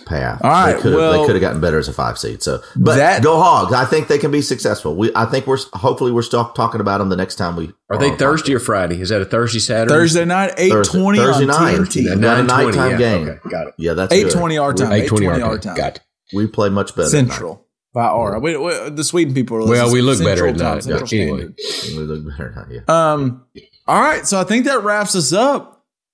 path. 0.06 0.40
All 0.44 0.50
right, 0.50 0.72
they 0.74 0.80
could 0.82 0.92
have 0.92 1.00
well- 1.00 1.12
they 1.20 1.26
could 1.26 1.34
have 1.36 1.40
gotten 1.40 1.60
better 1.60 1.78
as 1.78 1.88
a 1.88 1.92
five 1.92 2.18
seed. 2.18 2.42
So, 2.42 2.60
but 2.76 2.96
That- 2.96 3.22
go 3.22 3.36
Hogs! 3.40 3.72
I 3.72 3.84
think 3.84 4.08
they 4.08 4.18
can 4.18 4.30
be 4.30 4.42
successful. 4.42 4.94
We 4.96 5.10
I 5.14 5.24
think 5.26 5.46
we're 5.46 5.58
hopefully 5.72 6.12
we're 6.12 6.22
still 6.22 6.44
talking 6.50 6.80
about 6.80 6.98
them 6.98 7.08
the 7.08 7.16
next 7.16 7.36
time 7.36 7.56
we 7.56 7.72
Are 7.90 7.98
they 7.98 8.10
Thursday 8.16 8.54
or 8.54 8.58
Friday? 8.60 9.00
Is 9.00 9.08
that 9.10 9.20
a 9.20 9.24
Thursday, 9.24 9.58
Saturday? 9.60 9.92
Thursday 9.94 10.24
night, 10.24 10.54
eight 10.58 10.72
Thursday, 10.72 10.98
Thursday 11.16 11.46
night. 11.46 11.74
TNT. 11.76 12.02
Yeah, 12.04 12.14
Got 12.16 12.40
a 12.40 12.42
9:20, 12.42 12.46
nighttime 12.46 12.90
yeah. 12.92 12.96
game. 12.98 13.28
Okay, 13.28 13.48
got 13.48 13.66
it. 13.68 13.74
Yeah, 13.78 13.92
that's 13.94 14.12
Eight 14.12 14.24
good. 14.24 14.32
twenty 14.32 14.58
our 14.58 14.72
time. 14.74 14.90
8:20 14.92 15.06
twenty 15.08 15.26
our 15.26 15.32
our 15.42 15.58
time. 15.58 15.60
time. 15.60 15.76
Got 15.76 15.96
it. 15.96 16.00
We 16.32 16.46
play 16.46 16.68
much 16.70 16.94
better. 16.96 17.08
at 17.08 17.12
night. 17.12 17.28
Central 17.32 17.66
by 17.92 18.04
our. 18.06 18.38
We, 18.40 18.56
we, 18.56 18.90
the 18.90 19.04
Sweden 19.04 19.34
people 19.34 19.58
are. 19.58 19.66
Well, 19.68 19.92
we 19.92 20.02
look 20.02 20.18
better 20.18 20.46
at 20.48 20.58
time, 20.58 20.74
night. 20.76 20.84
Central 20.84 21.08
Yeah, 21.12 21.22
anyway. 21.22 21.48
We 21.88 21.94
look 21.98 22.24
better 22.28 22.48
at 22.50 22.56
night. 22.68 22.82
Yeah. 22.88 23.12
Um. 23.12 23.44
All 23.86 24.00
right, 24.00 24.26
so 24.26 24.40
I 24.40 24.44
think 24.44 24.64
that 24.64 24.82
wraps 24.82 25.14
us 25.14 25.32
up. 25.32 25.70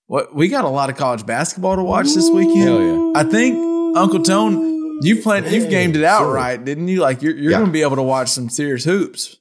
What 0.07 0.35
we 0.35 0.48
got 0.48 0.65
a 0.65 0.69
lot 0.69 0.90
of 0.90 0.97
college 0.97 1.24
basketball 1.24 1.77
to 1.77 1.85
watch 1.85 2.07
this 2.15 2.28
weekend. 2.31 2.59
Hell 2.59 2.82
yeah. 2.82 3.12
I 3.15 3.23
think 3.23 3.55
Uncle 3.97 4.23
Tone, 4.23 5.01
you've 5.03 5.23
played, 5.23 5.45
you've 5.47 5.71
gamed 5.71 5.97
it 5.97 6.05
out 6.05 6.33
right, 6.33 6.62
didn't 6.62 6.89
you? 6.89 7.01
Like 7.01 7.23
you're 7.23 7.35
you're 7.37 7.53
Yeah. 7.53 7.59
going 7.59 7.69
to 7.69 7.73
be 7.73 7.83
able 7.83 7.97
to 7.97 8.03
watch 8.03 8.29
some 8.29 8.49
serious 8.49 8.85
hoops. 8.85 9.37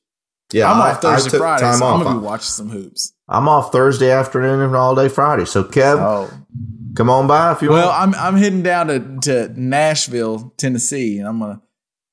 Yeah, 0.51 0.71
I'm 0.71 0.81
I- 0.81 0.91
off 0.91 1.01
Thursday, 1.01 1.37
Friday, 1.37 1.61
time 1.63 1.77
so 1.77 1.85
I'm 1.85 2.01
going 2.01 2.13
to 2.15 2.19
be 2.19 2.25
watching 2.25 2.43
some 2.45 2.69
hoops. 2.69 3.13
I'm 3.27 3.47
off 3.47 3.71
Thursday 3.71 4.09
afternoon 4.11 4.61
and 4.61 4.75
all 4.75 4.95
day 4.95 5.07
Friday. 5.09 5.45
So 5.45 5.63
Kev, 5.63 5.99
Oh, 5.99 6.31
come 6.95 7.09
on 7.09 7.27
by 7.27 7.51
if 7.51 7.61
you 7.61 7.69
want. 7.69 7.81
well, 7.83 7.89
want. 7.89 8.17
I'm 8.17 8.33
I'm 8.35 8.41
heading 8.41 8.63
down 8.63 8.87
to 8.87 8.99
to 9.49 9.53
Nashville, 9.59 10.53
Tennessee, 10.57 11.19
and 11.19 11.27
I'm 11.27 11.39
gonna. 11.39 11.61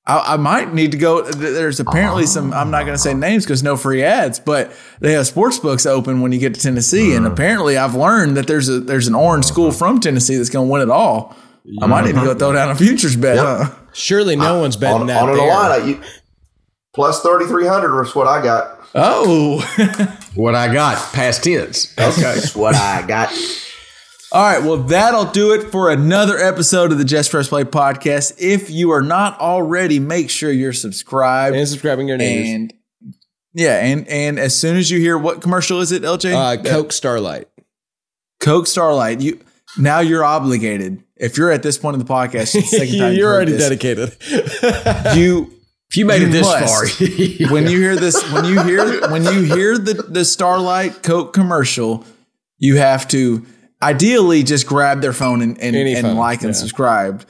I, 0.08 0.34
I 0.34 0.36
might 0.36 0.72
need 0.72 0.92
to 0.92 0.98
go. 0.98 1.22
There's 1.22 1.80
apparently 1.80 2.26
some. 2.26 2.52
I'm 2.52 2.70
not 2.70 2.84
going 2.84 2.94
to 2.94 3.02
say 3.02 3.12
names 3.14 3.44
because 3.44 3.62
no 3.64 3.76
free 3.76 4.04
ads, 4.04 4.38
but 4.38 4.70
they 5.00 5.14
have 5.14 5.26
sports 5.26 5.58
books 5.58 5.84
open 5.84 6.20
when 6.20 6.30
you 6.30 6.38
get 6.38 6.54
to 6.54 6.60
Tennessee, 6.60 7.08
Mm. 7.08 7.16
and 7.16 7.26
apparently 7.26 7.76
I've 7.76 7.94
learned 7.96 8.36
that 8.36 8.46
there's 8.46 8.68
a 8.68 8.78
there's 8.78 9.08
an 9.08 9.14
orange 9.16 9.46
school 9.46 9.72
from 9.72 9.98
Tennessee 9.98 10.36
that's 10.36 10.50
going 10.50 10.68
to 10.68 10.72
win 10.72 10.82
it 10.82 10.90
all. 10.90 11.34
I 11.82 11.86
might 11.86 12.04
need 12.04 12.14
to 12.14 12.20
go 12.24 12.34
throw 12.34 12.52
down 12.52 12.70
a 12.70 12.74
futures 12.74 13.16
bet. 13.16 13.36
Yep. 13.36 13.44
Huh? 13.44 13.74
Surely 13.92 14.36
no 14.36 14.58
one's 14.60 14.76
betting 14.76 15.00
on, 15.02 15.06
that 15.08 15.22
on 15.22 15.30
an 15.30 15.36
there. 15.36 15.48
line, 15.48 15.88
you, 15.88 16.00
plus 16.94 17.22
thirty 17.22 17.46
three 17.46 17.66
hundred 17.66 18.00
is 18.02 18.14
what 18.14 18.26
I 18.26 18.42
got. 18.42 18.72
Oh, 18.94 19.60
What 20.34 20.54
I 20.54 20.72
got, 20.72 20.96
past 21.12 21.44
tense. 21.44 21.92
Okay, 21.98 22.20
That's 22.20 22.54
what 22.56 22.74
I 22.74 23.06
got. 23.06 23.32
All 24.32 24.42
right, 24.42 24.62
well, 24.62 24.76
that'll 24.78 25.26
do 25.26 25.52
it 25.54 25.70
for 25.70 25.90
another 25.90 26.36
episode 26.36 26.92
of 26.92 26.98
the 26.98 27.04
Just 27.04 27.30
Press 27.30 27.48
Play 27.48 27.64
podcast. 27.64 28.34
If 28.38 28.70
you 28.70 28.90
are 28.90 29.00
not 29.02 29.38
already, 29.40 29.98
make 29.98 30.28
sure 30.30 30.50
you're 30.50 30.72
subscribed 30.74 31.56
And 31.56 31.66
subscribing 31.68 32.08
your 32.08 32.18
neighbors. 32.18 32.48
and 32.48 32.74
yeah, 33.54 33.78
and 33.82 34.06
and 34.08 34.38
as 34.38 34.54
soon 34.54 34.76
as 34.76 34.90
you 34.90 34.98
hear 34.98 35.16
what 35.16 35.40
commercial 35.40 35.80
is 35.80 35.90
it, 35.92 36.02
LJ? 36.02 36.34
uh, 36.34 36.62
Coke 36.62 36.92
Starlight. 36.92 37.48
Coke 38.40 38.66
Starlight. 38.66 39.20
You 39.22 39.40
now 39.78 40.00
you're 40.00 40.24
obligated. 40.24 41.02
If 41.16 41.38
you're 41.38 41.50
at 41.50 41.62
this 41.62 41.78
point 41.78 41.94
in 41.94 41.98
the 42.00 42.04
podcast, 42.12 42.54
it's 42.54 42.70
the 42.70 42.78
second 42.78 42.98
time 42.98 43.08
you've 43.12 43.18
You're 43.18 43.32
already 43.34 43.52
this, 43.52 43.62
dedicated. 43.62 44.16
You 45.16 45.52
If 45.88 45.96
you 45.96 46.04
made 46.06 46.20
You 46.22 46.28
it 46.28 46.30
this 46.32 46.46
must. 46.46 46.98
far, 46.98 47.06
when 47.52 47.68
you 47.68 47.78
hear 47.78 47.96
this, 47.96 48.22
when 48.32 48.44
you 48.44 48.62
hear 48.62 49.08
when 49.10 49.24
you 49.24 49.42
hear 49.42 49.78
the 49.78 49.94
the 49.94 50.24
Starlight 50.24 51.02
Coke 51.02 51.32
commercial, 51.32 52.04
you 52.58 52.76
have 52.76 53.06
to 53.08 53.46
ideally 53.82 54.42
just 54.42 54.66
grab 54.66 55.00
their 55.00 55.12
phone 55.12 55.42
and 55.42 55.58
and, 55.60 55.76
and 55.76 56.06
phone, 56.06 56.16
like 56.16 56.40
and 56.40 56.48
yeah. 56.50 56.52
subscribe. 56.60 57.24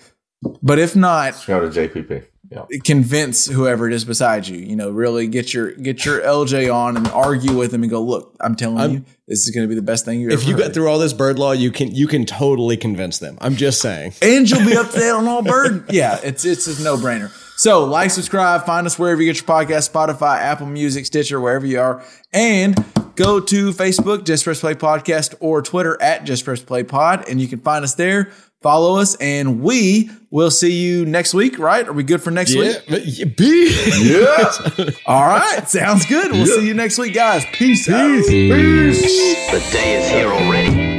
But 0.63 0.79
if 0.79 0.95
not, 0.97 1.43
Go 1.47 1.69
to 1.69 1.89
JPP. 1.89 2.25
Yeah. 2.51 2.65
convince 2.85 3.47
whoever 3.47 3.87
it 3.89 3.93
is 3.93 4.05
beside 4.05 4.47
you. 4.47 4.59
You 4.59 4.77
know, 4.77 4.91
really 4.91 5.27
get 5.27 5.53
your 5.53 5.73
get 5.73 6.05
your 6.05 6.21
LJ 6.21 6.73
on 6.73 6.97
and 6.97 7.09
argue 7.09 7.57
with 7.57 7.71
them 7.73 7.83
and 7.83 7.91
go, 7.91 8.01
look, 8.03 8.35
I'm 8.41 8.55
telling 8.55 8.79
I'm- 8.79 8.91
you, 8.93 9.05
this 9.29 9.41
is 9.47 9.51
going 9.55 9.65
to 9.65 9.69
be 9.69 9.75
the 9.75 9.83
best 9.83 10.05
thing 10.05 10.21
you 10.21 10.29
if 10.29 10.33
ever 10.35 10.43
If 10.43 10.49
you 10.49 10.55
heard. 10.55 10.63
got 10.63 10.75
through 10.75 10.89
all 10.89 10.99
this 11.01 11.13
bird 11.13 11.39
law, 11.39 11.53
you 11.53 11.71
can 11.73 11.93
you 11.95 12.07
can 12.07 12.25
totally 12.25 12.77
convince 12.77 13.19
them. 13.19 13.37
I'm 13.41 13.57
just 13.57 13.81
saying. 13.81 14.13
and 14.23 14.49
you'll 14.49 14.65
be 14.65 14.77
up 14.77 14.91
to 14.93 14.99
date 14.99 15.11
on 15.11 15.27
all 15.27 15.43
bird. 15.43 15.91
Yeah, 15.93 16.19
it's 16.23 16.45
it's 16.45 16.67
a 16.79 16.83
no 16.83 16.97
brainer. 16.97 17.31
So 17.59 17.85
like, 17.85 18.11
subscribe, 18.11 18.67
find 18.67 18.87
us 18.87 18.99
wherever 18.99 19.21
you 19.23 19.33
get 19.33 19.41
your 19.41 19.49
podcast, 19.49 19.91
Spotify, 19.91 20.39
Apple 20.39 20.67
Music, 20.67 21.07
Stitcher, 21.07 21.41
wherever 21.41 21.67
you 21.67 21.81
are, 21.81 22.05
and 22.33 22.77
go 23.17 23.41
to 23.41 23.73
Facebook, 23.73 24.25
Just 24.25 24.45
Press 24.45 24.61
Play 24.61 24.75
Podcast, 24.75 25.35
or 25.41 25.63
Twitter 25.63 26.01
at 26.03 26.25
Just 26.25 26.45
Press 26.45 26.63
Play 26.63 26.85
Pod, 26.85 27.27
and 27.29 27.41
you 27.41 27.49
can 27.49 27.59
find 27.61 27.83
us 27.83 27.95
there. 27.95 28.31
Follow 28.67 28.99
us, 28.99 29.15
and 29.21 29.63
we 29.63 30.11
will 30.33 30.51
see 30.51 30.73
you 30.73 31.07
next 31.07 31.33
week. 31.35 31.57
Right? 31.57 31.87
Are 31.87 31.93
we 31.93 32.03
good 32.03 32.21
for 32.21 32.33
next 32.33 32.53
week? 32.57 32.77
but 32.91 33.07
yeah, 33.07 33.27
B. 33.27 33.71
Yeah. 34.03 34.91
All 35.07 35.25
right, 35.25 35.69
sounds 35.69 36.05
good. 36.07 36.33
We'll 36.33 36.47
see 36.47 36.67
you 36.67 36.75
next 36.75 36.99
week, 36.99 37.15
guys. 37.15 37.45
Peace. 37.53 37.89
out. 37.89 38.09
The 38.27 39.61
day 39.71 40.03
is 40.03 40.09
here 40.11 40.33
already. 40.33 40.97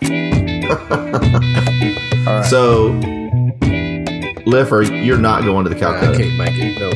So, 2.48 2.92
Liffer, 4.46 5.04
you're 5.04 5.18
not 5.18 5.44
going 5.44 5.64
to 5.64 5.70
the 5.70 5.76
I 5.76 5.78
Calcutta. 5.78 6.16
can't 6.18 6.36
make 6.38 6.54
it. 6.54 6.78
No, 6.78 6.90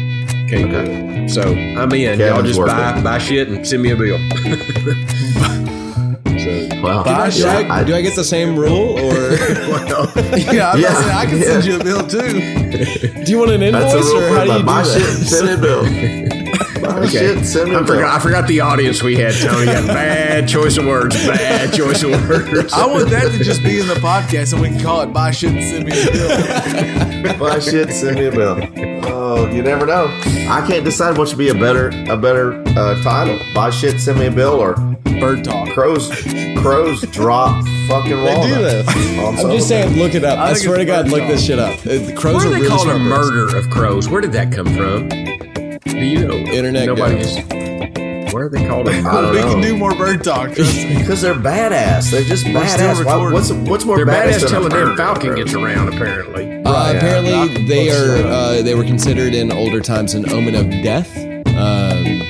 can't 0.48 0.70
do 0.70 0.78
it. 1.24 1.28
So 1.28 1.42
I'm 1.42 1.92
in. 1.92 2.18
Y'all 2.18 2.36
Kevin's 2.36 2.56
just 2.56 2.66
buy, 2.66 3.02
buy 3.02 3.18
shit 3.18 3.48
and 3.48 3.66
send 3.66 3.82
me 3.82 3.90
a 3.90 3.96
bill. 3.96 4.18
Well, 6.84 7.02
Bye, 7.02 7.30
Do 7.30 7.46
I, 7.46 7.82
do 7.82 7.94
I 7.94 8.02
get 8.02 8.14
the 8.14 8.22
same 8.24 8.56
rule, 8.58 8.98
or 8.98 9.14
Yeah, 10.52 10.72
I, 10.72 10.76
Yeah, 10.76 10.92
gonna 10.92 11.14
I 11.14 11.26
can 11.26 11.38
yeah. 11.38 11.44
send 11.44 11.64
you 11.64 11.80
a 11.80 11.82
bill 11.82 12.06
too. 12.06 12.18
do 13.24 13.30
you 13.32 13.38
want 13.38 13.52
an 13.52 13.62
invoice, 13.62 14.12
or 14.12 14.28
how 14.28 14.44
do 14.44 14.52
you 14.52 14.58
do 14.58 14.64
that? 14.64 14.86
shit, 14.86 15.26
send 15.26 15.48
a 15.48 15.56
bill. 15.56 15.84
buy 16.84 17.06
shit, 17.06 17.44
send 17.44 17.70
me 17.70 17.74
a 17.74 17.78
I 17.78 17.82
bill. 17.82 17.94
forgot, 17.96 18.14
I 18.14 18.18
forgot 18.22 18.48
the 18.48 18.60
audience 18.60 19.02
we 19.02 19.16
had, 19.16 19.34
Tony. 19.34 19.66
Got 19.66 19.86
bad 19.88 20.48
choice 20.56 20.76
of 20.76 20.86
words. 20.86 21.14
Bad 21.26 21.72
choice 21.74 22.02
of 22.02 22.10
words. 22.28 22.72
I 22.72 22.86
want 22.86 23.10
that 23.10 23.32
to 23.32 23.42
just 23.44 23.62
be 23.62 23.80
in 23.80 23.86
the 23.88 23.94
podcast, 23.94 24.52
and 24.52 24.62
we 24.62 24.68
can 24.68 24.80
call 24.80 25.00
it 25.02 25.06
"Buy 25.12 25.30
Shit 25.30 25.52
and 25.52 25.62
Send 25.62 25.84
Me 25.86 25.92
a 25.92 26.12
Bill." 26.12 27.38
Buy 27.38 27.58
shit, 27.58 27.90
send 27.90 28.16
me 28.16 28.26
a 28.26 28.30
bill. 28.30 28.58
Oh, 29.06 29.48
you 29.50 29.62
never 29.62 29.86
know. 29.86 30.06
I 30.48 30.62
can't 30.66 30.84
decide 30.84 31.16
what 31.16 31.28
should 31.28 31.38
be 31.38 31.48
a 31.48 31.54
better 31.54 31.88
a 32.10 32.16
better 32.16 32.62
uh, 32.78 33.02
title. 33.02 33.38
Buy 33.54 33.70
shit, 33.70 33.98
send 34.00 34.18
me 34.18 34.26
a 34.26 34.30
bill, 34.30 34.54
or 34.60 34.74
Bird 35.20 35.42
talk. 35.44 35.68
crows 35.70 36.08
crows 36.58 37.00
drop 37.12 37.64
fucking 37.88 38.16
They 38.16 38.34
do 38.46 38.54
that. 38.62 39.18
on 39.24 39.38
I'm 39.38 39.50
just 39.56 39.68
saying, 39.68 39.96
look 39.96 40.14
it 40.14 40.24
up. 40.24 40.38
I 40.38 40.50
I, 40.50 40.52
swear 40.54 40.76
to 40.78 40.84
God, 40.84 41.08
look 41.08 41.20
talk. 41.20 41.28
this 41.30 41.44
shit 41.46 41.58
up. 41.58 41.78
Uh, 41.80 41.98
The 42.06 42.14
crows 42.16 42.34
Where 42.36 42.46
are 42.46 42.48
do 42.48 42.50
they 42.50 42.56
really 42.60 42.68
call 42.68 42.88
it 42.90 42.96
a 42.96 42.98
murder 42.98 43.56
of 43.56 43.70
crows? 43.70 44.08
Where 44.08 44.20
did 44.20 44.32
that 44.32 44.52
come 44.52 44.66
from? 44.66 45.08
Do 45.94 46.04
you 46.04 46.26
know? 46.26 46.34
Internet 46.34 46.86
Nobody 46.86 47.16
guys. 47.16 47.34
just. 47.36 47.48
Where 48.34 48.46
are 48.46 48.48
they 48.48 48.66
called? 48.66 48.88
I 48.88 49.00
don't 49.00 49.30
we 49.32 49.40
know. 49.40 49.52
can 49.52 49.60
do 49.62 49.76
more 49.76 49.94
bird 49.94 50.24
talk. 50.24 50.52
Trust. 50.52 50.88
Because 50.88 51.20
they're 51.22 51.34
badass. 51.34 52.10
They're 52.10 52.24
just 52.24 52.42
still 52.42 52.54
badass. 52.60 53.04
Why, 53.04 53.30
what's 53.32 53.52
what's 53.52 53.84
more 53.84 53.96
They're 53.96 54.06
badass, 54.06 54.32
badass 54.32 54.40
than 54.40 54.48
till 54.50 54.60
a 54.66 54.68
the 54.68 54.68
damn 54.70 54.88
bird? 54.88 54.96
falcon 54.96 55.34
gets 55.36 55.54
around. 55.54 55.88
Apparently. 55.94 56.44
Uh, 56.64 56.92
Yeah. 56.92 56.96
apparently, 56.96 57.66
they 57.68 57.90
are 57.90 58.26
uh, 58.26 58.62
they 58.62 58.74
were 58.74 58.84
considered 58.84 59.34
in 59.34 59.52
older 59.52 59.80
times 59.80 60.14
an 60.14 60.28
omen 60.32 60.54
of 60.56 60.68
death. 60.82 61.16
Um, 61.54 62.20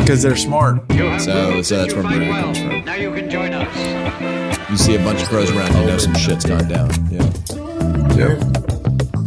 Because 0.00 0.22
they're 0.22 0.36
smart. 0.36 0.80
so, 1.20 1.62
so 1.62 1.76
that's 1.78 1.94
where 1.94 2.02
murder 2.02 2.26
comes 2.32 2.58
from. 2.58 2.84
Now 2.84 2.94
you 2.94 3.12
can 3.12 3.30
join 3.30 3.52
us. 3.52 4.70
You 4.70 4.76
see 4.76 4.96
a 4.96 4.98
bunch 5.04 5.22
of 5.22 5.28
crows 5.28 5.50
around, 5.52 5.72
you 5.76 5.86
know 5.86 5.98
some 5.98 6.14
shit's 6.14 6.44
gone 6.44 6.66
down. 6.68 6.90
Yeah. 7.10 7.30
Yeah. 8.16 8.57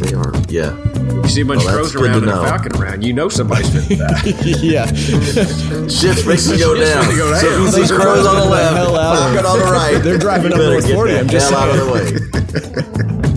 They 0.02 0.14
are. 0.14 0.32
Yeah. 0.48 0.76
You 1.22 1.28
see 1.28 1.40
a 1.42 1.44
bunch 1.44 1.64
Well, 1.64 1.68
of 1.78 1.82
that's 1.82 1.92
crows 1.92 1.94
around 1.96 2.22
and 2.22 2.30
a 2.30 2.42
falcon 2.44 2.76
around, 2.76 3.02
you 3.04 3.12
know 3.12 3.28
somebody's 3.28 3.68
finna 3.74 3.98
die. 3.98 4.58
yeah. 4.62 4.86
Shit's 5.88 6.24
fixing 6.24 6.54
to 6.54 6.58
go 6.58 6.74
down. 6.74 7.04
finna 7.04 7.16
go 7.16 7.34
So 7.38 7.46
if 7.46 7.58
you 7.76 7.84
see 7.86 7.94
crows 7.94 8.26
on 8.26 8.36
the 8.36 8.44
left, 8.44 8.76
hell 8.76 8.94
falcon 8.94 9.46
on 9.46 9.58
the 9.60 9.64
right. 9.66 9.98
They're 10.02 10.18
driving 10.18 10.52
up 10.52 10.58
better 10.58 10.72
North 10.72 10.86
get 10.86 10.94
40, 10.94 11.12
the 11.12 11.18
I'm 11.20 11.28
just 11.28 11.50
hell 11.50 11.60
out 11.60 11.70
of 11.70 11.76
the 11.86 13.22
way. 13.22 13.28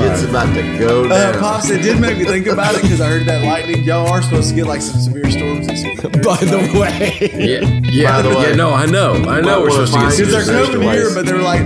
Shit's 0.00 0.24
about 0.24 0.54
to 0.54 0.78
go 0.78 1.04
Uh. 1.06 1.38
Pops, 1.38 1.70
it 1.70 1.82
did 1.82 2.00
make 2.00 2.18
me 2.18 2.24
think 2.24 2.46
about 2.46 2.74
it 2.74 2.82
because 2.82 3.00
I 3.00 3.08
heard 3.08 3.26
that 3.26 3.44
lightning. 3.44 3.82
Y'all 3.84 4.08
are 4.08 4.22
supposed 4.22 4.50
to 4.50 4.54
get 4.54 4.66
like 4.66 4.80
some 4.82 5.00
severe 5.00 5.30
storms 5.30 5.66
this 5.66 5.82
week. 5.84 6.02
By 6.22 6.36
the 6.36 6.78
way, 6.78 7.30
Yeah, 7.32 7.80
yeah, 7.90 8.16
By 8.16 8.22
the 8.22 8.36
way. 8.36 8.48
yeah. 8.50 8.54
No, 8.56 8.70
I 8.72 8.86
know, 8.86 9.14
I 9.14 9.40
know. 9.40 9.60
Well, 9.60 9.62
we're 9.62 9.70
supposed 9.86 9.92
to 9.94 9.98
mine 9.98 10.10
get 10.10 10.26
Because 10.26 10.46
they're 10.46 10.64
coming 10.66 10.88
waste. 10.88 10.98
here, 11.00 11.14
but 11.14 11.26
they 11.26 11.32
were 11.32 11.42
like 11.42 11.62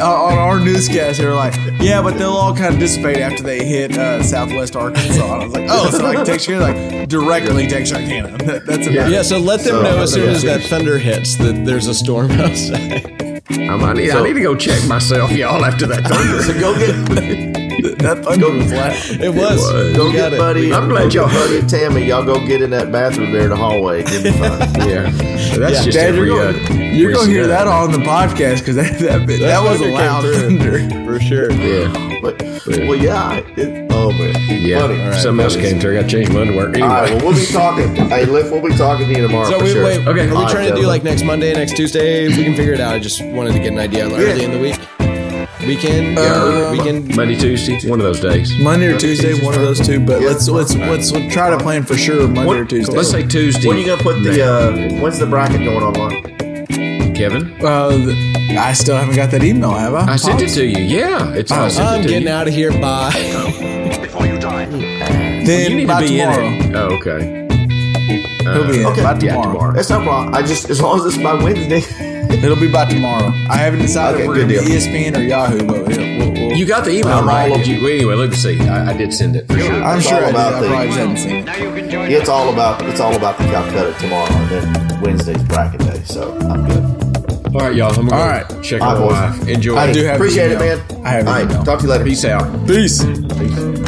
uh, 0.00 0.24
on 0.24 0.38
our 0.38 0.60
newscast. 0.60 1.18
They 1.18 1.26
were 1.26 1.34
like, 1.34 1.54
"Yeah, 1.80 2.02
but 2.02 2.16
they'll 2.18 2.30
all 2.30 2.54
kind 2.54 2.72
of 2.74 2.78
dissipate 2.80 3.16
after 3.16 3.42
they 3.42 3.64
hit 3.66 3.98
uh, 3.98 4.22
Southwest 4.22 4.76
Arkansas." 4.76 5.24
And 5.24 5.42
I 5.42 5.44
was 5.44 5.52
like, 5.54 5.66
"Oh, 5.68 5.90
so 5.90 6.04
like 6.04 6.24
Texarkana, 6.24 6.60
like 7.00 7.08
directly 7.08 7.66
Texarkana." 7.66 8.36
That, 8.48 8.64
that's 8.66 8.86
about 8.86 9.10
yeah. 9.10 9.22
So 9.22 9.38
let 9.38 9.58
them 9.60 9.74
So- 9.74 9.82
know 9.82 9.98
as 10.02 10.12
soon 10.12 10.28
as 10.30 10.42
that 10.44 10.62
thunder 10.62 10.98
hits 10.98 11.36
that 11.38 11.64
there's 11.64 11.86
a 11.88 11.94
storm 11.94 12.30
outside. 12.40 13.42
I'm, 13.50 13.82
I, 13.82 13.92
need, 13.94 14.10
I 14.10 14.22
need 14.22 14.34
to 14.34 14.40
go 14.40 14.54
check 14.54 14.86
myself, 14.88 15.30
y'all, 15.32 15.64
after 15.64 15.86
that 15.86 16.04
thunder. 16.04 16.42
So 16.42 16.58
go 16.60 16.78
get 16.78 17.57
that 17.98 18.24
thunder 18.24 18.50
was 18.50 18.72
loud. 18.72 18.92
It 19.20 19.34
was. 19.34 19.70
go 19.96 20.06
You 20.06 20.12
got 20.12 20.12
get 20.12 20.32
it. 20.34 20.38
Buddy. 20.38 20.72
I'm 20.72 20.88
glad 20.88 21.12
y'all- 21.14 21.28
get 21.28 21.34
Buddy 21.34 21.66
Tammy. 21.66 22.04
Y'all 22.06 22.24
go 22.24 22.44
get 22.46 22.62
in 22.62 22.70
that 22.70 22.90
bathroom 22.92 23.32
there 23.32 23.42
in 23.44 23.50
the 23.50 23.56
hallway. 23.56 24.02
Give 24.04 24.24
me 24.24 24.30
fun. 24.32 24.60
yeah, 24.88 25.10
that's 25.58 25.84
just 25.84 25.92
Dad, 25.96 26.14
every. 26.14 26.28
you're 26.28 26.40
uh, 26.42 26.52
gonna, 26.52 26.84
you're 26.84 27.12
gonna 27.12 27.28
hear 27.30 27.46
that 27.46 27.66
on 27.66 27.92
the 27.92 27.98
podcast 27.98 28.60
because 28.60 28.76
that 28.76 28.98
that, 29.00 29.26
bit, 29.26 29.40
that, 29.40 29.62
was 29.62 29.80
a 29.80 29.84
thunder 29.92 30.32
came 30.38 30.58
loud 30.58 30.88
thunder. 30.88 31.04
for 31.12 31.20
sure. 31.20 31.50
yeah, 31.52 32.18
But, 32.22 32.40
well, 32.66 32.94
yeah. 32.96 33.38
It, 33.56 33.88
oh 33.90 34.12
man. 34.12 34.34
yeah. 34.48 34.80
Funny. 34.80 35.20
Something 35.20 35.44
else 35.44 35.56
came 35.56 35.80
through. 35.80 35.98
I 35.98 36.02
got 36.02 36.08
to 36.10 36.16
change 36.16 36.30
my 36.30 36.42
underwear. 36.42 36.68
Anyway, 36.68 36.82
All 36.82 36.88
right. 36.88 37.10
Well, 37.14 37.26
we'll 37.32 37.34
be 37.34 37.46
talking. 37.46 37.94
hey, 37.96 38.24
Liff, 38.26 38.50
we'll 38.50 38.62
be 38.62 38.76
talking 38.76 39.06
to 39.06 39.12
you 39.12 39.26
tomorrow 39.26 39.48
So 39.48 39.58
for 39.58 39.64
we, 39.64 39.72
sure. 39.72 39.84
wait, 39.84 40.06
Okay. 40.06 40.28
are 40.28 40.38
we 40.44 40.50
trying 40.50 40.70
to 40.70 40.76
do 40.76 40.86
like 40.86 41.02
next 41.02 41.24
Monday, 41.24 41.52
next 41.54 41.76
Tuesday? 41.76 42.26
If 42.26 42.36
we 42.36 42.44
can 42.44 42.54
figure 42.54 42.72
it 42.74 42.80
out. 42.80 42.94
I 42.94 42.98
just 42.98 43.22
wanted 43.24 43.52
to 43.54 43.58
get 43.58 43.72
an 43.72 43.78
idea 43.78 44.06
early 44.08 44.44
in 44.44 44.50
the 44.52 44.58
week. 44.58 44.78
Weekend, 45.68 46.16
yeah, 46.16 46.22
Uh, 46.32 46.72
weekend. 46.72 47.14
Monday, 47.14 47.36
Tuesday, 47.36 47.78
one 47.90 48.00
of 48.00 48.06
those 48.06 48.20
days. 48.20 48.58
Monday 48.58 48.86
or 48.86 48.96
Tuesday, 48.98 49.34
one 49.44 49.54
of 49.54 49.60
those 49.60 49.78
two. 49.86 50.00
But 50.00 50.22
let's 50.22 50.48
let's 50.48 50.74
let's 50.74 51.12
try 51.30 51.50
to 51.50 51.58
plan 51.58 51.82
for 51.82 51.94
sure 51.96 52.22
Monday 52.26 52.44
What- 52.46 52.56
or 52.56 52.64
Tuesday. 52.64 52.96
Let's 52.96 53.10
say 53.10 53.22
Tuesday. 53.26 53.68
When 53.68 53.76
are 53.76 53.80
you 53.80 53.86
gonna 53.86 54.02
put 54.02 54.22
the? 54.22 54.42
uh 54.42 54.72
When's 55.02 55.18
the 55.18 55.26
bracket 55.26 55.58
going 55.60 55.82
online? 55.82 57.14
Kevin? 57.14 57.52
Uh, 57.62 58.14
I 58.58 58.72
still 58.72 58.96
haven't 58.96 59.16
got 59.16 59.30
that 59.32 59.44
email, 59.44 59.70
have 59.72 59.92
I? 59.94 60.12
I 60.12 60.16
sent 60.16 60.40
it 60.40 60.48
to 60.54 60.64
you. 60.64 60.78
Yeah, 60.84 61.34
it's. 61.34 61.52
I 61.52 61.68
sent 61.68 61.86
I'm 61.86 62.00
it 62.00 62.02
to 62.04 62.08
getting 62.08 62.28
you. 62.28 62.32
out 62.32 62.48
of 62.48 62.54
here. 62.54 62.70
Bye. 62.72 63.12
Then 65.44 65.70
You 65.70 65.76
need 65.78 65.86
by 65.88 66.02
to 66.02 66.08
be 66.08 66.16
tomorrow. 66.18 66.44
in 66.46 66.54
it. 66.54 66.74
Oh, 66.76 66.96
okay. 66.96 67.20
He'll 68.40 68.66
be 68.72 68.80
in 68.80 68.86
Okay. 68.86 69.02
by 69.02 69.18
Yeah, 69.20 69.34
tomorrow. 69.42 69.72
That's 69.74 69.90
no 69.90 70.02
problem. 70.02 70.34
I 70.34 70.40
just 70.42 70.70
as 70.70 70.80
long 70.80 70.98
as 71.00 71.04
it's 71.06 71.22
by 71.22 71.34
Wednesday. 71.34 71.82
It'll 72.30 72.56
be 72.56 72.70
by 72.70 72.84
tomorrow. 72.84 73.28
I 73.50 73.56
haven't 73.56 73.80
decided 73.80 74.14
Okay, 74.20 74.24
if 74.24 74.28
we're 74.28 74.34
gonna 74.36 74.48
be. 74.48 74.54
ESPN 74.56 75.16
or 75.16 75.22
Yahoo, 75.22 75.58
but 75.66 75.86
we'll, 75.86 75.98
we'll, 75.98 76.32
we'll, 76.32 76.52
You 76.56 76.66
got 76.66 76.84
the 76.84 76.90
email 76.92 77.18
I'm 77.18 77.26
right? 77.28 77.52
Did 77.52 77.66
you? 77.66 77.86
Anyway, 77.88 78.14
let 78.14 78.30
me 78.30 78.36
see. 78.36 78.60
I, 78.60 78.90
I 78.90 78.96
did 78.96 79.12
send 79.12 79.34
it. 79.36 79.46
For 79.48 79.58
sure. 79.58 79.72
I'm 79.82 79.98
It's 79.98 80.06
sure 80.08 80.16
all 80.18 80.22
I 80.22 80.26
did. 80.26 80.34
about 80.34 80.54
I 80.54 80.60
the- 80.60 80.66
probably 80.68 80.86
just 80.86 80.98
haven't 80.98 81.16
seen 81.16 81.48
it. 81.48 82.12
it's 82.12 82.28
all 82.28 82.52
about 82.52 82.82
it's 82.82 83.00
all 83.00 83.14
about 83.16 83.38
the 83.38 83.44
Calcutta 83.44 83.94
tomorrow, 83.98 84.30
and 84.32 84.50
then 84.50 85.00
Wednesday's 85.02 85.42
bracket 85.44 85.80
day. 85.80 86.02
So 86.04 86.36
I'm 86.38 86.66
good. 86.66 87.54
All 87.54 87.62
right, 87.62 87.74
y'all. 87.74 87.88
I'm 87.98 88.06
gonna 88.08 88.12
All 88.22 88.28
go 88.28 88.54
right. 88.54 88.62
check 88.62 88.82
All 88.82 88.94
on 88.96 89.00
my 89.12 89.30
wife. 89.38 89.48
Enjoy. 89.48 89.76
I 89.76 89.90
do 89.92 90.04
have 90.04 90.18
the 90.18 90.24
Appreciate 90.24 90.52
it, 90.52 90.58
man. 90.58 90.80
I 91.04 91.10
have 91.10 91.26
All 91.26 91.32
right. 91.34 91.64
Talk 91.64 91.78
to 91.80 91.86
you 91.86 91.90
later. 91.90 92.04
Peace 92.04 92.24
out. 92.26 92.66
Peace. 92.66 93.02
Look 93.02 93.87